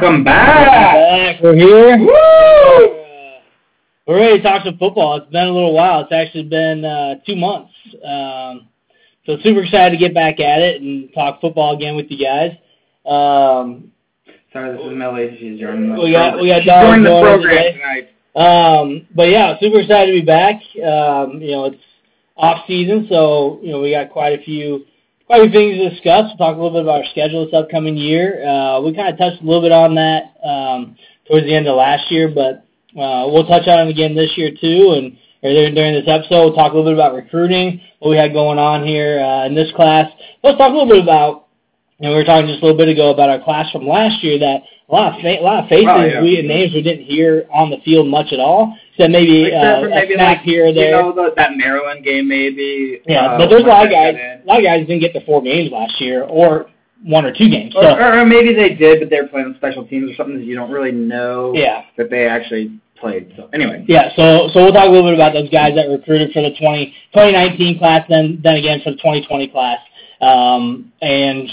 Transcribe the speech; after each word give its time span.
Welcome 0.00 0.22
back. 0.22 1.42
We're 1.42 1.56
here. 1.56 1.98
Woo! 1.98 2.94
We're 4.06 4.16
ready 4.20 4.36
to 4.36 4.42
talk 4.44 4.62
some 4.64 4.78
football. 4.78 5.16
It's 5.16 5.28
been 5.32 5.48
a 5.48 5.50
little 5.52 5.74
while. 5.74 6.02
It's 6.02 6.12
actually 6.12 6.44
been 6.44 6.84
uh, 6.84 7.16
two 7.26 7.34
months. 7.34 7.72
Um, 8.06 8.68
so 9.26 9.38
super 9.42 9.64
excited 9.64 9.90
to 9.90 9.96
get 9.96 10.14
back 10.14 10.38
at 10.38 10.60
it 10.60 10.80
and 10.80 11.12
talk 11.12 11.40
football 11.40 11.74
again 11.74 11.96
with 11.96 12.06
you 12.10 12.24
guys. 12.24 12.52
Um, 13.04 13.90
Sorry, 14.52 14.76
this 14.76 14.86
is 14.86 14.96
Millie. 14.96 15.36
She's 15.40 15.58
joining 15.58 15.92
the 15.96 16.00
We 16.00 16.12
got- 16.12 16.40
we 16.40 16.46
got 16.46 16.62
She's 16.62 16.70
joining 16.70 17.02
the 17.02 17.20
program 17.20 17.42
today. 17.42 17.72
tonight. 17.72 18.08
um, 18.80 19.06
but 19.16 19.30
yeah, 19.30 19.58
super 19.58 19.80
excited 19.80 20.12
to 20.14 20.20
be 20.20 20.24
back. 20.24 20.60
Um, 20.76 21.42
you 21.42 21.50
know, 21.50 21.64
it's 21.64 21.82
off 22.36 22.64
season, 22.68 23.08
so 23.10 23.58
you 23.64 23.72
know 23.72 23.80
we 23.80 23.90
got 23.90 24.10
quite 24.10 24.38
a 24.38 24.42
few 24.44 24.84
quite 25.28 25.42
a 25.42 25.44
few 25.44 25.52
things 25.52 25.76
to 25.76 25.90
discuss. 25.90 26.24
We'll 26.32 26.40
talk 26.40 26.56
a 26.56 26.60
little 26.60 26.72
bit 26.72 26.82
about 26.82 27.04
our 27.04 27.10
schedule 27.12 27.44
this 27.44 27.54
upcoming 27.54 27.96
year. 27.96 28.40
Uh, 28.42 28.80
we 28.80 28.94
kind 28.94 29.12
of 29.12 29.18
touched 29.18 29.42
a 29.42 29.44
little 29.44 29.60
bit 29.62 29.72
on 29.72 29.94
that 29.94 30.34
um, 30.42 30.96
towards 31.28 31.44
the 31.46 31.54
end 31.54 31.68
of 31.68 31.76
last 31.76 32.10
year, 32.10 32.32
but 32.32 32.64
uh, 32.98 33.28
we'll 33.28 33.46
touch 33.46 33.68
on 33.68 33.86
it 33.86 33.90
again 33.90 34.16
this 34.16 34.32
year 34.36 34.50
too. 34.50 34.96
And 34.96 35.16
or 35.44 35.52
during, 35.52 35.74
during 35.74 35.94
this 35.94 36.08
episode, 36.08 36.50
we'll 36.50 36.54
talk 36.54 36.72
a 36.72 36.76
little 36.76 36.90
bit 36.90 36.98
about 36.98 37.14
recruiting, 37.14 37.80
what 38.00 38.10
we 38.10 38.16
had 38.16 38.32
going 38.32 38.58
on 38.58 38.84
here 38.84 39.20
uh, 39.20 39.46
in 39.46 39.54
this 39.54 39.70
class. 39.76 40.10
Let's 40.42 40.58
talk 40.58 40.72
a 40.72 40.76
little 40.76 40.88
bit 40.88 41.02
about. 41.02 41.44
And 42.00 42.10
we 42.10 42.14
were 42.16 42.24
talking 42.24 42.46
just 42.48 42.62
a 42.62 42.66
little 42.66 42.78
bit 42.78 42.88
ago 42.88 43.10
about 43.10 43.28
our 43.28 43.42
class 43.42 43.70
from 43.72 43.86
last 43.86 44.22
year 44.22 44.38
that 44.38 44.62
a 44.88 44.92
lot 44.92 45.14
of 45.14 45.20
fa- 45.20 45.40
a 45.40 45.42
lot 45.42 45.64
of 45.64 45.68
faces 45.68 45.86
Oh, 45.90 46.04
yeah. 46.04 46.22
we 46.22 46.38
and 46.38 46.46
names 46.48 46.72
we 46.72 46.80
didn't 46.80 47.04
hear 47.04 47.46
on 47.52 47.70
the 47.70 47.78
field 47.84 48.06
much 48.08 48.32
at 48.32 48.38
all. 48.40 48.74
So 48.98 49.06
maybe 49.06 49.46
Except 49.46 49.64
uh, 49.64 49.80
for 49.80 49.86
a 49.86 49.94
maybe 49.94 50.14
snap 50.14 50.38
like, 50.38 50.44
here 50.44 50.66
or 50.66 50.74
there. 50.74 50.96
You 50.96 51.02
know, 51.02 51.12
the, 51.14 51.32
that 51.36 51.56
Maryland 51.56 52.04
game 52.04 52.26
maybe. 52.26 53.00
yeah, 53.06 53.26
uh, 53.26 53.38
but 53.38 53.48
there's 53.48 53.62
a 53.62 53.66
lot 53.66 53.86
of 53.86 53.92
guys. 53.92 54.14
they 54.14 54.20
got 54.20 54.34
in. 54.34 54.42
A 54.42 54.46
lot 54.46 54.58
of 54.58 54.64
guys 54.64 54.86
didn't 54.86 55.00
get 55.00 55.12
the 55.12 55.20
four 55.24 55.40
games 55.40 55.70
last 55.70 56.00
year, 56.00 56.24
or 56.24 56.66
one 57.04 57.24
or 57.24 57.32
two 57.32 57.48
games. 57.48 57.74
So 57.74 57.80
Or, 57.80 58.18
or 58.18 58.26
maybe 58.26 58.54
they 58.54 58.74
did, 58.74 58.98
but 59.00 59.08
they 59.08 59.20
were 59.20 59.28
playing 59.28 59.46
on 59.46 59.54
special 59.56 59.86
teams 59.86 60.10
or 60.10 60.14
something 60.16 60.38
that 60.38 60.44
you 60.44 60.56
don't 60.56 60.70
really 60.70 60.90
know 60.90 61.52
yeah, 61.54 61.84
that 61.96 62.10
they 62.10 62.26
actually 62.26 62.80
played. 62.96 63.32
So 63.36 63.48
anyway, 63.52 63.84
yeah. 63.86 64.10
So 64.16 64.48
so 64.52 64.64
we'll 64.64 64.72
talk 64.72 64.88
a 64.88 64.90
little 64.90 65.08
bit 65.08 65.14
about 65.14 65.32
those 65.32 65.48
guys 65.50 65.74
that 65.76 65.86
recruited 65.88 66.32
for 66.32 66.42
the 66.42 66.50
20, 66.58 66.86
2019 67.14 67.78
class, 67.78 68.04
then 68.08 68.40
then 68.42 68.56
again 68.56 68.80
for 68.82 68.90
the 68.90 68.96
2020 68.96 69.48
class. 69.48 69.78
Um, 70.20 70.92
and 71.00 71.48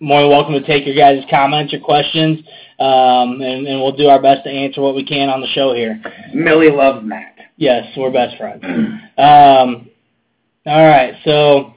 more 0.00 0.22
than 0.22 0.30
welcome 0.30 0.54
to 0.54 0.66
take 0.66 0.86
your 0.86 0.96
guys' 0.96 1.24
comments, 1.30 1.72
your 1.72 1.82
questions, 1.82 2.38
um, 2.78 3.40
and, 3.40 3.66
and 3.66 3.80
we'll 3.80 3.96
do 3.96 4.06
our 4.08 4.20
best 4.20 4.44
to 4.44 4.50
answer 4.50 4.80
what 4.80 4.94
we 4.94 5.04
can 5.04 5.28
on 5.28 5.40
the 5.40 5.46
show 5.48 5.74
here. 5.74 6.00
Millie 6.34 6.70
loves 6.70 7.04
Matt. 7.06 7.36
Yes, 7.56 7.86
we're 7.96 8.10
best 8.10 8.36
friends. 8.38 8.62
Um, 8.64 9.90
all 10.66 10.86
right, 10.86 11.14
so 11.24 11.74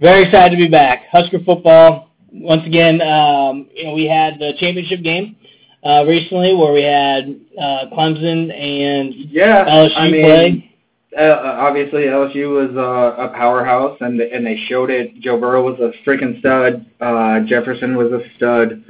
very 0.00 0.24
excited 0.24 0.50
to 0.50 0.56
be 0.56 0.68
back. 0.68 1.04
Husker 1.10 1.38
football. 1.44 2.10
Once 2.30 2.62
again, 2.66 3.00
um, 3.00 3.68
you 3.74 3.84
know, 3.84 3.94
we 3.94 4.06
had 4.06 4.38
the 4.38 4.52
championship 4.58 5.02
game 5.02 5.36
uh, 5.84 6.04
recently 6.06 6.54
where 6.54 6.72
we 6.72 6.82
had 6.82 7.40
uh, 7.58 7.86
Clemson 7.96 8.52
and 8.52 9.14
Yeah, 9.14 9.64
LSU 9.64 9.96
I 9.96 10.10
mean, 10.10 10.22
play. 10.24 10.75
Uh, 11.16 11.56
obviously, 11.60 12.02
LSU 12.02 12.50
was 12.50 12.76
uh, 12.76 13.22
a 13.22 13.28
powerhouse, 13.28 13.96
and 14.00 14.20
and 14.20 14.46
they 14.46 14.56
showed 14.68 14.90
it. 14.90 15.18
Joe 15.20 15.40
Burrow 15.40 15.62
was 15.64 15.80
a 15.80 15.92
freaking 16.08 16.38
stud. 16.40 16.84
Uh, 17.00 17.40
Jefferson 17.46 17.96
was 17.96 18.12
a 18.12 18.20
stud. 18.36 18.84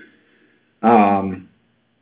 Um, 0.83 1.49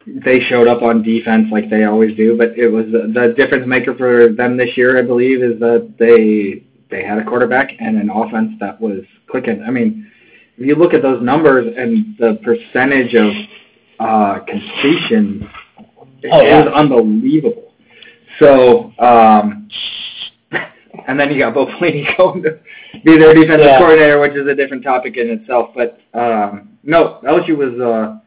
they 0.06 0.40
showed 0.40 0.66
up 0.66 0.82
on 0.82 1.02
defense 1.02 1.48
like 1.50 1.68
they 1.70 1.84
always 1.84 2.16
do, 2.16 2.36
but 2.36 2.56
it 2.58 2.68
was 2.68 2.86
the 2.86 3.34
difference 3.36 3.66
maker 3.66 3.94
for 3.94 4.32
them 4.32 4.56
this 4.56 4.76
year, 4.76 4.98
I 4.98 5.02
believe, 5.02 5.42
is 5.42 5.58
that 5.60 5.94
they 5.98 6.64
they 6.90 7.04
had 7.04 7.18
a 7.18 7.24
quarterback 7.24 7.72
and 7.78 7.98
an 7.98 8.10
offense 8.10 8.52
that 8.60 8.80
was 8.80 9.00
clicking. 9.30 9.62
I 9.62 9.70
mean, 9.70 10.10
if 10.56 10.66
you 10.66 10.74
look 10.74 10.94
at 10.94 11.02
those 11.02 11.22
numbers 11.22 11.72
and 11.76 12.16
the 12.18 12.38
percentage 12.44 13.14
of 13.14 13.32
uh, 14.00 14.40
completion, 14.46 15.50
it, 16.22 16.30
Oh, 16.32 16.40
yeah. 16.40 16.60
it 16.60 16.64
was 16.66 16.74
unbelievable. 16.74 17.72
So, 18.38 18.92
um, 18.98 19.68
and 21.06 21.18
then 21.18 21.30
you 21.32 21.38
got 21.38 21.54
Bo 21.54 21.66
Pelini 21.66 22.04
going 22.16 22.42
to 22.42 22.58
be 23.04 23.18
their 23.18 23.34
defensive 23.34 23.66
Yeah. 23.66 23.78
coordinator, 23.78 24.20
which 24.20 24.32
is 24.34 24.46
a 24.46 24.54
different 24.54 24.82
topic 24.82 25.16
in 25.16 25.28
itself. 25.30 25.70
But 25.74 25.98
um, 26.14 26.70
no, 26.82 27.20
LSU 27.24 27.56
was 27.56 27.74
uh, 27.80 28.18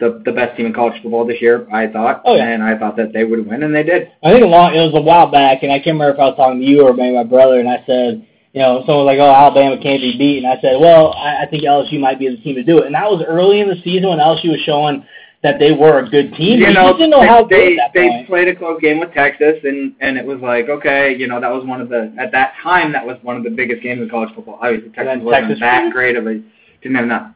the 0.00 0.22
the 0.24 0.32
best 0.32 0.56
team 0.56 0.66
in 0.66 0.72
college 0.72 1.00
football 1.02 1.26
this 1.26 1.40
year, 1.42 1.66
I 1.72 1.86
thought, 1.86 2.22
Oh, 2.24 2.34
yeah. 2.36 2.48
and 2.48 2.62
I 2.62 2.76
thought 2.78 2.96
that 2.96 3.12
they 3.12 3.24
would 3.24 3.46
win, 3.46 3.62
and 3.62 3.74
they 3.74 3.82
did. 3.82 4.08
I 4.24 4.32
think 4.32 4.44
a 4.44 4.46
long, 4.48 4.74
it 4.74 4.80
was 4.80 4.94
a 4.94 5.00
while 5.00 5.30
back, 5.30 5.62
and 5.62 5.70
I 5.70 5.76
can't 5.78 5.94
remember 5.98 6.14
if 6.14 6.20
I 6.20 6.26
was 6.26 6.36
talking 6.36 6.60
to 6.60 6.66
you 6.66 6.86
or 6.86 6.94
maybe 6.94 7.14
my 7.16 7.24
brother, 7.24 7.60
and 7.60 7.68
I 7.68 7.84
said, 7.86 8.26
you 8.52 8.60
know, 8.60 8.82
someone 8.86 9.04
was 9.06 9.12
like, 9.14 9.20
oh, 9.22 9.30
Alabama 9.30 9.76
can't 9.80 10.00
be 10.00 10.16
beat, 10.18 10.38
and 10.42 10.46
I 10.46 10.60
said, 10.60 10.80
well, 10.80 11.12
I, 11.14 11.44
I 11.44 11.46
think 11.48 11.62
LSU 11.64 12.00
might 12.00 12.18
be 12.18 12.28
the 12.28 12.38
team 12.38 12.56
to 12.56 12.64
do 12.64 12.78
it, 12.78 12.86
and 12.86 12.94
that 12.94 13.10
was 13.10 13.22
early 13.28 13.60
in 13.60 13.68
the 13.68 13.76
season 13.84 14.08
when 14.08 14.18
LSU 14.18 14.50
was 14.50 14.60
showing 14.64 15.04
that 15.42 15.58
they 15.58 15.72
were 15.72 16.00
a 16.00 16.08
good 16.08 16.34
team. 16.34 16.60
you 16.60 16.70
know, 16.72 16.92
didn't 16.92 17.10
know 17.10 17.26
how 17.26 17.44
they 17.44 17.74
that 17.76 17.92
they 17.94 18.08
point. 18.08 18.26
played 18.26 18.48
a 18.48 18.54
close 18.54 18.80
game 18.80 18.98
with 19.00 19.12
Texas, 19.14 19.56
and 19.64 19.94
and 20.00 20.18
it 20.18 20.24
was 20.24 20.38
like, 20.40 20.68
okay, 20.68 21.16
you 21.16 21.26
know, 21.26 21.40
that 21.40 21.50
was 21.50 21.64
one 21.64 21.80
of 21.80 21.88
the 21.88 22.12
at 22.18 22.30
that 22.32 22.54
time 22.62 22.92
that 22.92 23.04
was 23.06 23.16
one 23.22 23.36
of 23.36 23.44
the 23.44 23.50
biggest 23.50 23.82
games 23.82 24.00
in 24.02 24.08
college 24.10 24.34
football. 24.34 24.58
Obviously, 24.62 24.90
Texas 24.90 25.22
wasn't 25.24 25.44
Texas 25.48 25.60
that 25.60 25.82
won? 25.84 25.90
great 25.92 26.16
of 26.16 26.26
a 26.26 26.42
didn't 26.82 26.96
have 26.96 27.06
not 27.06 27.34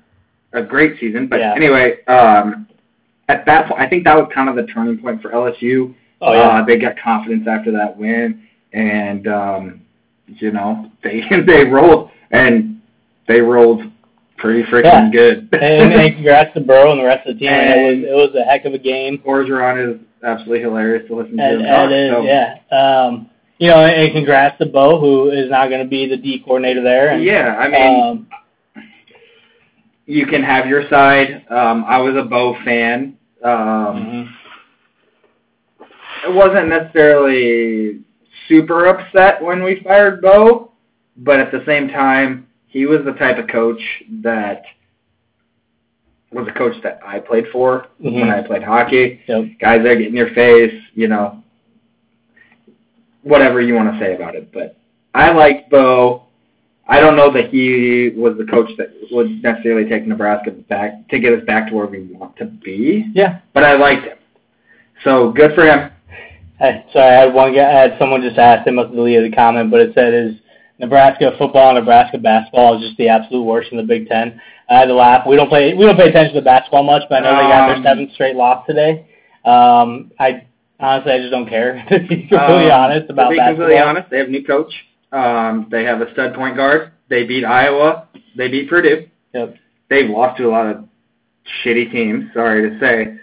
a 0.53 0.63
great 0.63 0.99
season, 1.01 1.27
but 1.29 1.41
Yeah. 1.41 1.55
anyway, 1.57 2.05
um, 2.07 2.67
at 3.29 3.45
that 3.47 3.69
point, 3.69 3.81
I 3.81 3.89
think 3.89 4.05
that 4.05 4.17
was 4.17 4.31
kind 4.35 4.49
of 4.49 4.55
the 4.57 4.71
turning 4.73 4.99
point 4.99 5.21
for 5.23 5.31
LSU. 5.31 5.95
Oh 6.21 6.33
yeah. 6.33 6.41
Uh, 6.41 6.65
they 6.65 6.79
got 6.79 6.99
confidence 6.99 7.47
after 7.49 7.73
that 7.73 7.97
win, 7.97 8.43
and 8.75 9.27
um, 9.29 9.81
you 10.27 10.51
know 10.53 10.91
they 11.03 11.23
they 11.47 11.65
rolled 11.65 12.11
and 12.31 12.81
they 13.29 13.41
rolled 13.41 13.83
pretty 14.45 14.63
freaking 14.71 14.85
Yeah. 14.85 15.11
good. 15.11 15.49
and, 15.53 15.93
and 15.95 16.15
congrats 16.17 16.53
to 16.55 16.61
Burrow 16.61 16.93
and 16.93 17.01
the 17.01 17.05
rest 17.05 17.27
of 17.27 17.35
the 17.35 17.41
team. 17.41 17.49
And- 17.49 18.05
it 18.05 18.13
was 18.13 18.31
it 18.31 18.35
was 18.37 18.43
a 18.43 18.45
heck 18.45 18.65
of 18.67 18.75
a 18.75 18.79
game. 18.79 19.19
Orgeron 19.27 19.95
is 19.95 20.01
absolutely 20.23 20.61
hilarious 20.61 21.07
to 21.09 21.17
listen 21.17 21.37
to. 21.39 21.43
And, 21.43 21.61
him 21.63 21.67
talk, 21.67 21.79
and 21.79 21.93
it 21.93 22.07
is, 22.07 22.13
so. 22.13 22.23
yeah. 22.23 22.59
Um, 23.07 23.31
you 23.59 23.71
know, 23.71 23.85
and 23.85 24.13
congrats 24.13 24.59
to 24.59 24.67
Bo, 24.67 24.99
who 25.01 25.31
is 25.31 25.49
now 25.51 25.67
going 25.69 25.83
to 25.83 25.89
be 25.89 26.07
the 26.09 26.17
D 26.17 26.41
coordinator 26.45 26.83
there. 26.83 27.11
And, 27.13 27.25
Yeah, 27.25 27.55
I 27.57 27.69
mean, 27.69 28.03
um, 28.03 28.85
you 30.07 30.27
can 30.27 30.43
have 30.43 30.67
your 30.67 30.89
side. 30.91 31.47
Um, 31.51 31.85
I 31.87 31.99
was 31.99 32.15
a 32.17 32.23
Bo 32.25 32.55
fan. 32.65 33.17
Um, 33.43 33.51
mhm. 33.51 34.29
It 36.27 36.35
wasn't 36.35 36.69
necessarily 36.69 38.01
super 38.49 38.87
upset 38.87 39.43
when 39.43 39.63
we 39.63 39.81
fired 39.85 40.21
Bo, 40.23 40.73
but 41.19 41.39
at 41.39 41.51
the 41.53 41.63
same 41.67 41.89
time, 41.89 42.47
he 42.75 42.87
was 42.87 43.05
the 43.05 43.13
type 43.13 43.39
of 43.39 43.47
coach 43.47 43.81
that 44.25 44.65
was 46.33 46.49
a 46.49 46.59
coach 46.59 46.75
that 46.83 46.99
I 47.07 47.21
played 47.21 47.47
for 47.53 47.87
when 47.99 48.15
Mhm. 48.15 48.31
I 48.37 48.43
played 48.43 48.65
hockey. 48.65 49.21
Yep. 49.29 49.45
Guys 49.61 49.85
that 49.85 49.95
get 49.95 50.09
in 50.09 50.17
your 50.17 50.31
face, 50.31 50.75
you 50.97 51.07
know, 51.07 51.41
whatever 53.23 53.61
you 53.61 53.75
want 53.77 53.93
to 53.93 53.99
say 54.05 54.13
about 54.17 54.35
it. 54.35 54.49
But 54.53 54.77
I 55.15 55.31
liked 55.31 55.71
Bo. 55.71 56.25
I 56.89 56.99
don't 56.99 57.15
know 57.17 57.31
that 57.31 57.51
he 57.51 58.11
was 58.17 58.37
the 58.37 58.45
coach 58.45 58.69
that 58.77 58.91
would 59.13 59.41
necessarily 59.41 59.89
take 59.89 60.05
Nebraska 60.09 60.51
back 60.51 61.07
to 61.11 61.21
get 61.21 61.33
us 61.33 61.45
back 61.45 61.69
to 61.69 61.75
where 61.77 61.87
we 61.87 62.01
want 62.01 62.37
to 62.39 62.47
be, 62.47 63.07
Yeah. 63.15 63.39
but 63.53 63.63
I 63.63 63.75
liked 63.75 64.05
him. 64.05 64.19
So 65.05 65.31
good 65.31 65.55
for 65.55 65.65
him. 65.65 65.91
Hey, 66.59 66.85
sorry, 66.93 67.07
I 67.17 67.21
had 67.21 67.35
one 67.35 67.55
guy, 67.55 67.69
I 67.69 67.73
had 67.83 67.99
someone 68.01 68.21
just 68.21 68.37
asked, 68.37 68.65
they 68.65 68.73
must 68.73 68.89
have 68.89 68.97
deleted 68.97 69.31
the 69.31 69.37
comment, 69.37 69.71
but 69.71 69.81
it 69.81 69.95
said, 69.95 70.13
is 70.13 70.35
Nebraska 70.79 71.33
football 71.39 71.71
and 71.71 71.79
Nebraska 71.79 72.19
basketball 72.19 72.77
is 72.77 72.85
just 72.87 72.97
the 72.99 73.09
absolute 73.09 73.43
worst 73.45 73.71
in 73.71 73.77
the 73.79 73.83
Big 73.85 74.09
Ten. 74.09 74.41
I 74.69 74.79
had 74.81 74.87
to 74.87 74.95
laugh. 74.95 75.27
We 75.27 75.37
don't 75.37 75.49
play, 75.49 75.75
we 75.75 75.85
don't 75.85 75.97
pay 75.97 76.09
attention 76.09 76.35
to 76.35 76.43
basketball 76.43 76.83
much, 76.83 77.03
but 77.09 77.17
I 77.17 77.21
know 77.21 77.37
they 77.37 77.43
got 77.49 77.67
their 77.69 77.77
Um, 77.77 77.83
seventh 77.85 78.13
straight 78.15 78.35
loss 78.37 78.67
today. 78.67 79.07
Um, 79.45 80.11
I 80.19 80.47
honestly, 80.81 81.13
I 81.13 81.19
just 81.19 81.31
don't 81.31 81.49
care 81.49 81.85
to 81.91 81.99
be 82.01 82.27
completely 82.27 82.71
Um, 82.71 82.81
honest 82.81 83.11
about 83.11 83.25
to 83.25 83.31
be 83.31 83.37
basketball. 83.37 83.67
completely 83.67 83.79
honest, 83.79 84.11
they 84.11 84.19
have 84.19 84.29
a 84.29 84.31
new 84.31 84.45
coach. 84.45 84.73
Um, 85.13 85.69
they 85.71 85.85
have 85.85 86.01
a 86.01 86.11
stud 86.13 86.35
point 86.35 86.57
guard. 86.57 86.91
They 87.09 87.25
beat 87.25 87.45
Iowa. 87.45 88.09
They 88.37 88.49
beat 88.49 88.69
Purdue. 88.69 89.07
Yep. 89.33 89.55
They've 89.91 90.11
lost 90.11 90.39
to 90.39 90.49
a 90.49 90.51
lot 90.51 90.67
of 90.67 90.85
shitty 91.65 91.93
teams. 91.93 92.25
Sorry 92.35 92.69
to 92.69 92.81
say, 92.81 93.17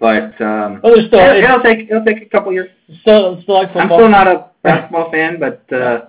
but 0.00 0.38
um, 0.42 0.80
Well, 0.82 0.94
still, 1.06 1.20
it'll, 1.20 1.42
it'll 1.44 1.62
take 1.62 1.88
it'll 1.88 2.04
take 2.04 2.20
a 2.20 2.26
couple 2.26 2.52
years. 2.52 2.68
still, 3.00 3.40
still 3.42 3.54
like 3.54 3.68
football. 3.68 3.82
I'm 3.82 3.88
still 3.88 4.08
not 4.10 4.26
a 4.26 4.50
basketball 4.62 5.10
fan, 5.10 5.38
but 5.40 5.62
uh, 5.72 6.06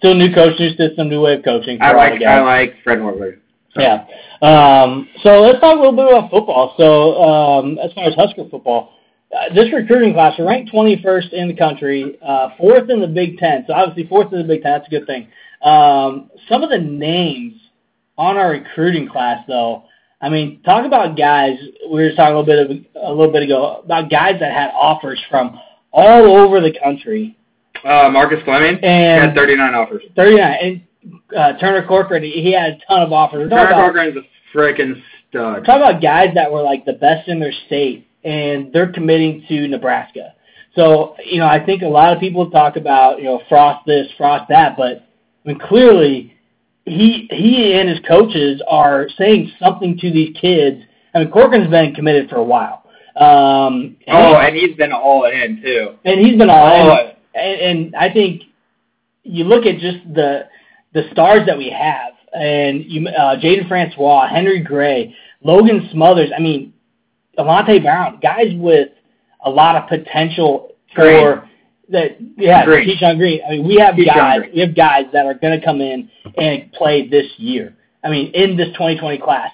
Still 0.00 0.14
new 0.14 0.34
coach, 0.34 0.58
new 0.58 0.74
system, 0.76 1.10
new 1.10 1.20
way 1.20 1.34
of 1.34 1.44
coaching. 1.44 1.76
I 1.80 1.92
like 1.92 2.20
guys. 2.20 2.38
I 2.38 2.40
like 2.40 2.74
Fred 2.82 2.98
Hoiberg. 2.98 3.38
So, 3.74 3.82
Yeah. 3.82 4.06
Um, 4.40 5.08
so 5.22 5.42
let's 5.42 5.60
talk 5.60 5.76
a 5.76 5.78
little 5.78 5.92
bit 5.92 6.06
about 6.08 6.30
football. 6.30 6.74
So 6.78 7.22
um, 7.22 7.78
as 7.78 7.92
far 7.92 8.04
as 8.04 8.14
Husker 8.14 8.48
football, 8.50 8.94
uh, 9.30 9.54
this 9.54 9.70
recruiting 9.74 10.14
class, 10.14 10.34
we're 10.38 10.48
ranked 10.48 10.72
21st 10.72 11.34
in 11.34 11.48
the 11.48 11.54
country, 11.54 12.18
uh, 12.26 12.48
fourth 12.56 12.88
in 12.88 13.00
the 13.00 13.06
Big 13.06 13.36
Ten. 13.36 13.64
So 13.68 13.74
obviously 13.74 14.08
fourth 14.08 14.32
in 14.32 14.38
the 14.38 14.48
Big 14.48 14.62
Ten, 14.62 14.72
that's 14.72 14.86
a 14.86 14.90
good 14.90 15.06
thing. 15.06 15.28
Um, 15.62 16.30
some 16.48 16.62
of 16.62 16.70
the 16.70 16.78
names 16.78 17.60
on 18.16 18.38
our 18.38 18.52
recruiting 18.52 19.06
class, 19.06 19.44
though, 19.46 19.84
I 20.22 20.30
mean, 20.30 20.62
talk 20.62 20.86
about 20.86 21.16
guys. 21.16 21.58
We 21.90 22.02
were 22.02 22.12
talking 22.12 22.34
a 22.34 22.40
little 22.40 22.44
bit 22.44 22.86
of, 22.96 23.04
a 23.04 23.12
little 23.14 23.32
bit 23.32 23.42
ago 23.42 23.82
about 23.84 24.10
guys 24.10 24.40
that 24.40 24.52
had 24.52 24.70
offers 24.70 25.20
from 25.30 25.58
all 25.92 26.38
over 26.38 26.60
the 26.60 26.74
country. 26.82 27.36
Uh, 27.84 28.08
Marcus 28.10 28.42
Fleming 28.44 28.82
And 28.84 29.26
had 29.26 29.34
39 29.34 29.74
offers. 29.74 30.02
39. 30.16 30.56
And 30.62 30.82
uh, 31.36 31.58
Turner 31.58 31.86
Corcoran, 31.86 32.22
he 32.22 32.52
had 32.52 32.72
a 32.72 32.78
ton 32.86 33.02
of 33.02 33.12
offers. 33.12 33.48
Turner 33.50 33.66
about- 33.68 33.80
Corcoran's 33.92 34.16
a 34.16 34.56
freaking 34.56 35.00
stud. 35.28 35.64
Talk 35.64 35.76
about 35.76 36.02
guys 36.02 36.30
that 36.34 36.50
were 36.50 36.62
like 36.62 36.84
the 36.84 36.92
best 36.94 37.28
in 37.28 37.38
their 37.40 37.52
state, 37.66 38.06
and 38.24 38.72
they're 38.72 38.92
committing 38.92 39.44
to 39.48 39.68
Nebraska. 39.68 40.34
So 40.76 41.16
you 41.24 41.38
know, 41.38 41.46
I 41.46 41.64
think 41.64 41.82
a 41.82 41.86
lot 41.88 42.12
of 42.12 42.20
people 42.20 42.50
talk 42.50 42.76
about 42.76 43.18
you 43.18 43.24
know 43.24 43.40
Frost 43.48 43.86
this, 43.86 44.08
Frost 44.18 44.44
that, 44.50 44.76
but 44.76 45.08
I 45.44 45.48
mean 45.48 45.58
clearly 45.58 46.34
he 46.84 47.28
he 47.30 47.72
and 47.74 47.88
his 47.88 47.98
coaches 48.06 48.60
are 48.68 49.08
saying 49.16 49.52
something 49.58 49.96
to 49.98 50.10
these 50.12 50.36
kids. 50.40 50.82
I 51.14 51.20
mean, 51.20 51.30
Corcoran's 51.30 51.70
been 51.70 51.94
committed 51.94 52.28
for 52.28 52.36
a 52.36 52.44
while. 52.44 52.84
Um, 53.16 53.96
and, 54.06 54.16
Oh, 54.16 54.36
and 54.36 54.54
he's 54.56 54.76
been 54.76 54.92
all 54.92 55.24
in 55.24 55.60
too. 55.62 55.94
and 56.04 56.20
he's 56.20 56.38
been 56.38 56.50
all 56.50 56.66
all 56.90 56.98
in. 56.98 57.12
And, 57.34 57.60
and 57.60 57.96
I 57.96 58.12
think 58.12 58.42
you 59.22 59.44
look 59.44 59.66
at 59.66 59.78
just 59.78 59.98
the 60.12 60.48
the 60.92 61.02
stars 61.12 61.46
that 61.46 61.56
we 61.56 61.70
have, 61.70 62.14
and 62.32 62.84
you, 62.84 63.06
uh, 63.08 63.36
Jaden 63.36 63.68
Francois, 63.68 64.28
Henry 64.28 64.60
Gray, 64.60 65.14
Logan 65.42 65.88
Smothers. 65.92 66.30
I 66.36 66.40
mean, 66.40 66.72
Alante 67.38 67.82
Brown, 67.82 68.18
guys 68.20 68.52
with 68.54 68.88
a 69.44 69.50
lot 69.50 69.76
of 69.76 69.88
potential 69.88 70.72
Green. 70.94 71.20
for 71.20 71.48
that. 71.90 72.16
Yeah, 72.36 72.64
Green. 72.64 72.88
Keyshawn 72.88 73.18
Green. 73.18 73.40
I 73.46 73.50
mean, 73.52 73.68
we 73.68 73.76
have 73.76 73.94
Keyshawn 73.94 74.06
guys. 74.06 74.38
Green. 74.40 74.52
We 74.54 74.60
have 74.60 74.74
guys 74.74 75.04
that 75.12 75.26
are 75.26 75.34
going 75.34 75.58
to 75.58 75.64
come 75.64 75.80
in 75.80 76.10
and 76.36 76.72
play 76.72 77.08
this 77.08 77.26
year. 77.36 77.76
I 78.02 78.10
mean, 78.10 78.32
in 78.34 78.56
this 78.56 78.68
2020 78.68 79.18
class. 79.18 79.50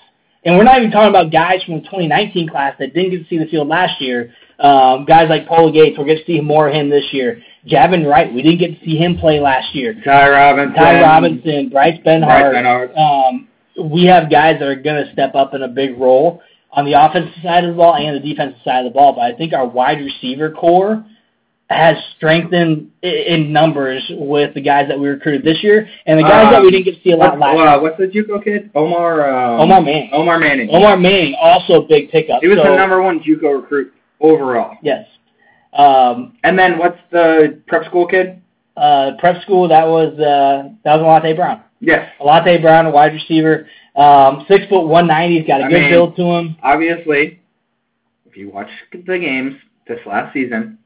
And 0.46 0.56
we're 0.56 0.62
not 0.62 0.78
even 0.78 0.92
talking 0.92 1.08
about 1.08 1.32
guys 1.32 1.60
from 1.64 1.74
the 1.74 1.80
2019 1.80 2.48
class 2.48 2.76
that 2.78 2.94
didn't 2.94 3.10
get 3.10 3.22
to 3.24 3.28
see 3.28 3.36
the 3.36 3.50
field 3.50 3.66
last 3.66 4.00
year. 4.00 4.32
Um, 4.60 5.04
guys 5.04 5.28
like 5.28 5.48
Pola-Gates, 5.48 5.98
we're 5.98 6.04
going 6.04 6.18
to 6.18 6.24
see 6.24 6.40
more 6.40 6.68
of 6.68 6.74
him 6.74 6.88
this 6.88 7.04
year. 7.10 7.42
Javin 7.66 8.08
Wright, 8.08 8.32
we 8.32 8.42
didn't 8.42 8.60
get 8.60 8.78
to 8.78 8.84
see 8.84 8.96
him 8.96 9.18
play 9.18 9.40
last 9.40 9.74
year. 9.74 9.92
Ty 10.04 10.30
Robinson. 10.30 10.74
Ty 10.76 11.00
Robinson, 11.02 11.68
Bryce 11.68 11.98
Benhart. 12.06 12.52
Bryce 12.52 12.94
Benhart. 12.94 12.96
Um, 12.96 13.48
we 13.90 14.04
have 14.04 14.30
guys 14.30 14.60
that 14.60 14.68
are 14.68 14.80
going 14.80 15.04
to 15.04 15.12
step 15.12 15.34
up 15.34 15.52
in 15.52 15.62
a 15.62 15.68
big 15.68 15.98
role 15.98 16.40
on 16.70 16.84
the 16.84 16.92
offensive 16.92 17.34
side 17.42 17.64
of 17.64 17.70
the 17.70 17.76
ball 17.76 17.96
and 17.96 18.14
the 18.14 18.20
defensive 18.20 18.60
side 18.64 18.86
of 18.86 18.92
the 18.92 18.96
ball. 18.96 19.14
But 19.14 19.22
I 19.22 19.36
think 19.36 19.52
our 19.52 19.66
wide 19.66 19.98
receiver 19.98 20.52
core 20.52 21.04
has 21.68 21.96
strengthened 22.16 22.90
in 23.02 23.52
numbers 23.52 24.04
with 24.10 24.54
the 24.54 24.60
guys 24.60 24.86
that 24.88 24.98
we 24.98 25.08
recruited 25.08 25.42
this 25.42 25.62
year 25.64 25.88
and 26.06 26.16
the 26.18 26.22
guys 26.22 26.52
that 26.52 26.62
we 26.62 26.70
didn't 26.70 26.84
get 26.84 26.94
to 26.94 27.02
see 27.02 27.10
a 27.10 27.16
lot 27.16 27.38
last 27.40 27.56
uh, 27.58 27.62
year. 27.62 27.80
what's 27.82 27.98
the 27.98 28.06
JUCO 28.06 28.44
kid? 28.44 28.70
Omar. 28.74 29.28
Um, 29.28 29.60
Omar 29.62 29.80
Manning. 29.80 30.10
Omar 30.12 30.38
Manning. 30.38 30.68
Omar 30.70 30.96
Manning, 30.96 31.34
also 31.40 31.82
a 31.82 31.86
big 31.88 32.10
pickup. 32.10 32.40
He 32.40 32.46
was 32.48 32.58
so, 32.58 32.70
the 32.70 32.76
number 32.76 33.02
one 33.02 33.18
JUCO 33.20 33.62
recruit 33.62 33.92
overall. 34.20 34.76
Yes. 34.82 35.06
Um, 35.72 36.38
And 36.44 36.56
then 36.56 36.78
what's 36.78 36.98
the 37.10 37.60
prep 37.66 37.84
school 37.86 38.06
kid? 38.06 38.40
uh, 38.76 39.12
prep 39.18 39.42
school, 39.42 39.68
that 39.68 39.86
was 39.86 40.12
uh, 40.20 40.68
that 40.84 40.96
was 40.96 41.02
Alante 41.02 41.34
Brown. 41.34 41.62
Yes. 41.80 42.10
Alante 42.20 42.60
Brown, 42.60 42.86
a 42.86 42.90
wide 42.90 43.12
receiver, 43.12 43.66
um, 43.96 44.44
six 44.48 44.66
foot 44.68 44.86
one 44.86 45.06
ninety. 45.06 45.38
He's 45.38 45.46
got 45.46 45.60
a 45.62 45.64
I 45.64 45.68
good 45.70 45.80
mean- 45.80 45.90
build 45.90 46.16
to 46.16 46.22
him. 46.22 46.56
Obviously, 46.62 47.40
if 48.26 48.36
you 48.36 48.50
watch 48.50 48.68
the 48.92 49.18
games 49.18 49.54
this 49.88 49.98
last 50.06 50.32
season, 50.32 50.78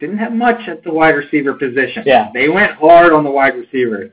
didn't 0.00 0.18
have 0.18 0.32
much 0.32 0.68
at 0.68 0.84
the 0.84 0.92
wide 0.92 1.14
receiver 1.16 1.54
position. 1.54 2.02
Yeah. 2.06 2.28
They 2.32 2.48
went 2.48 2.72
hard 2.72 3.12
on 3.12 3.24
the 3.24 3.30
wide 3.30 3.54
receiver. 3.56 4.10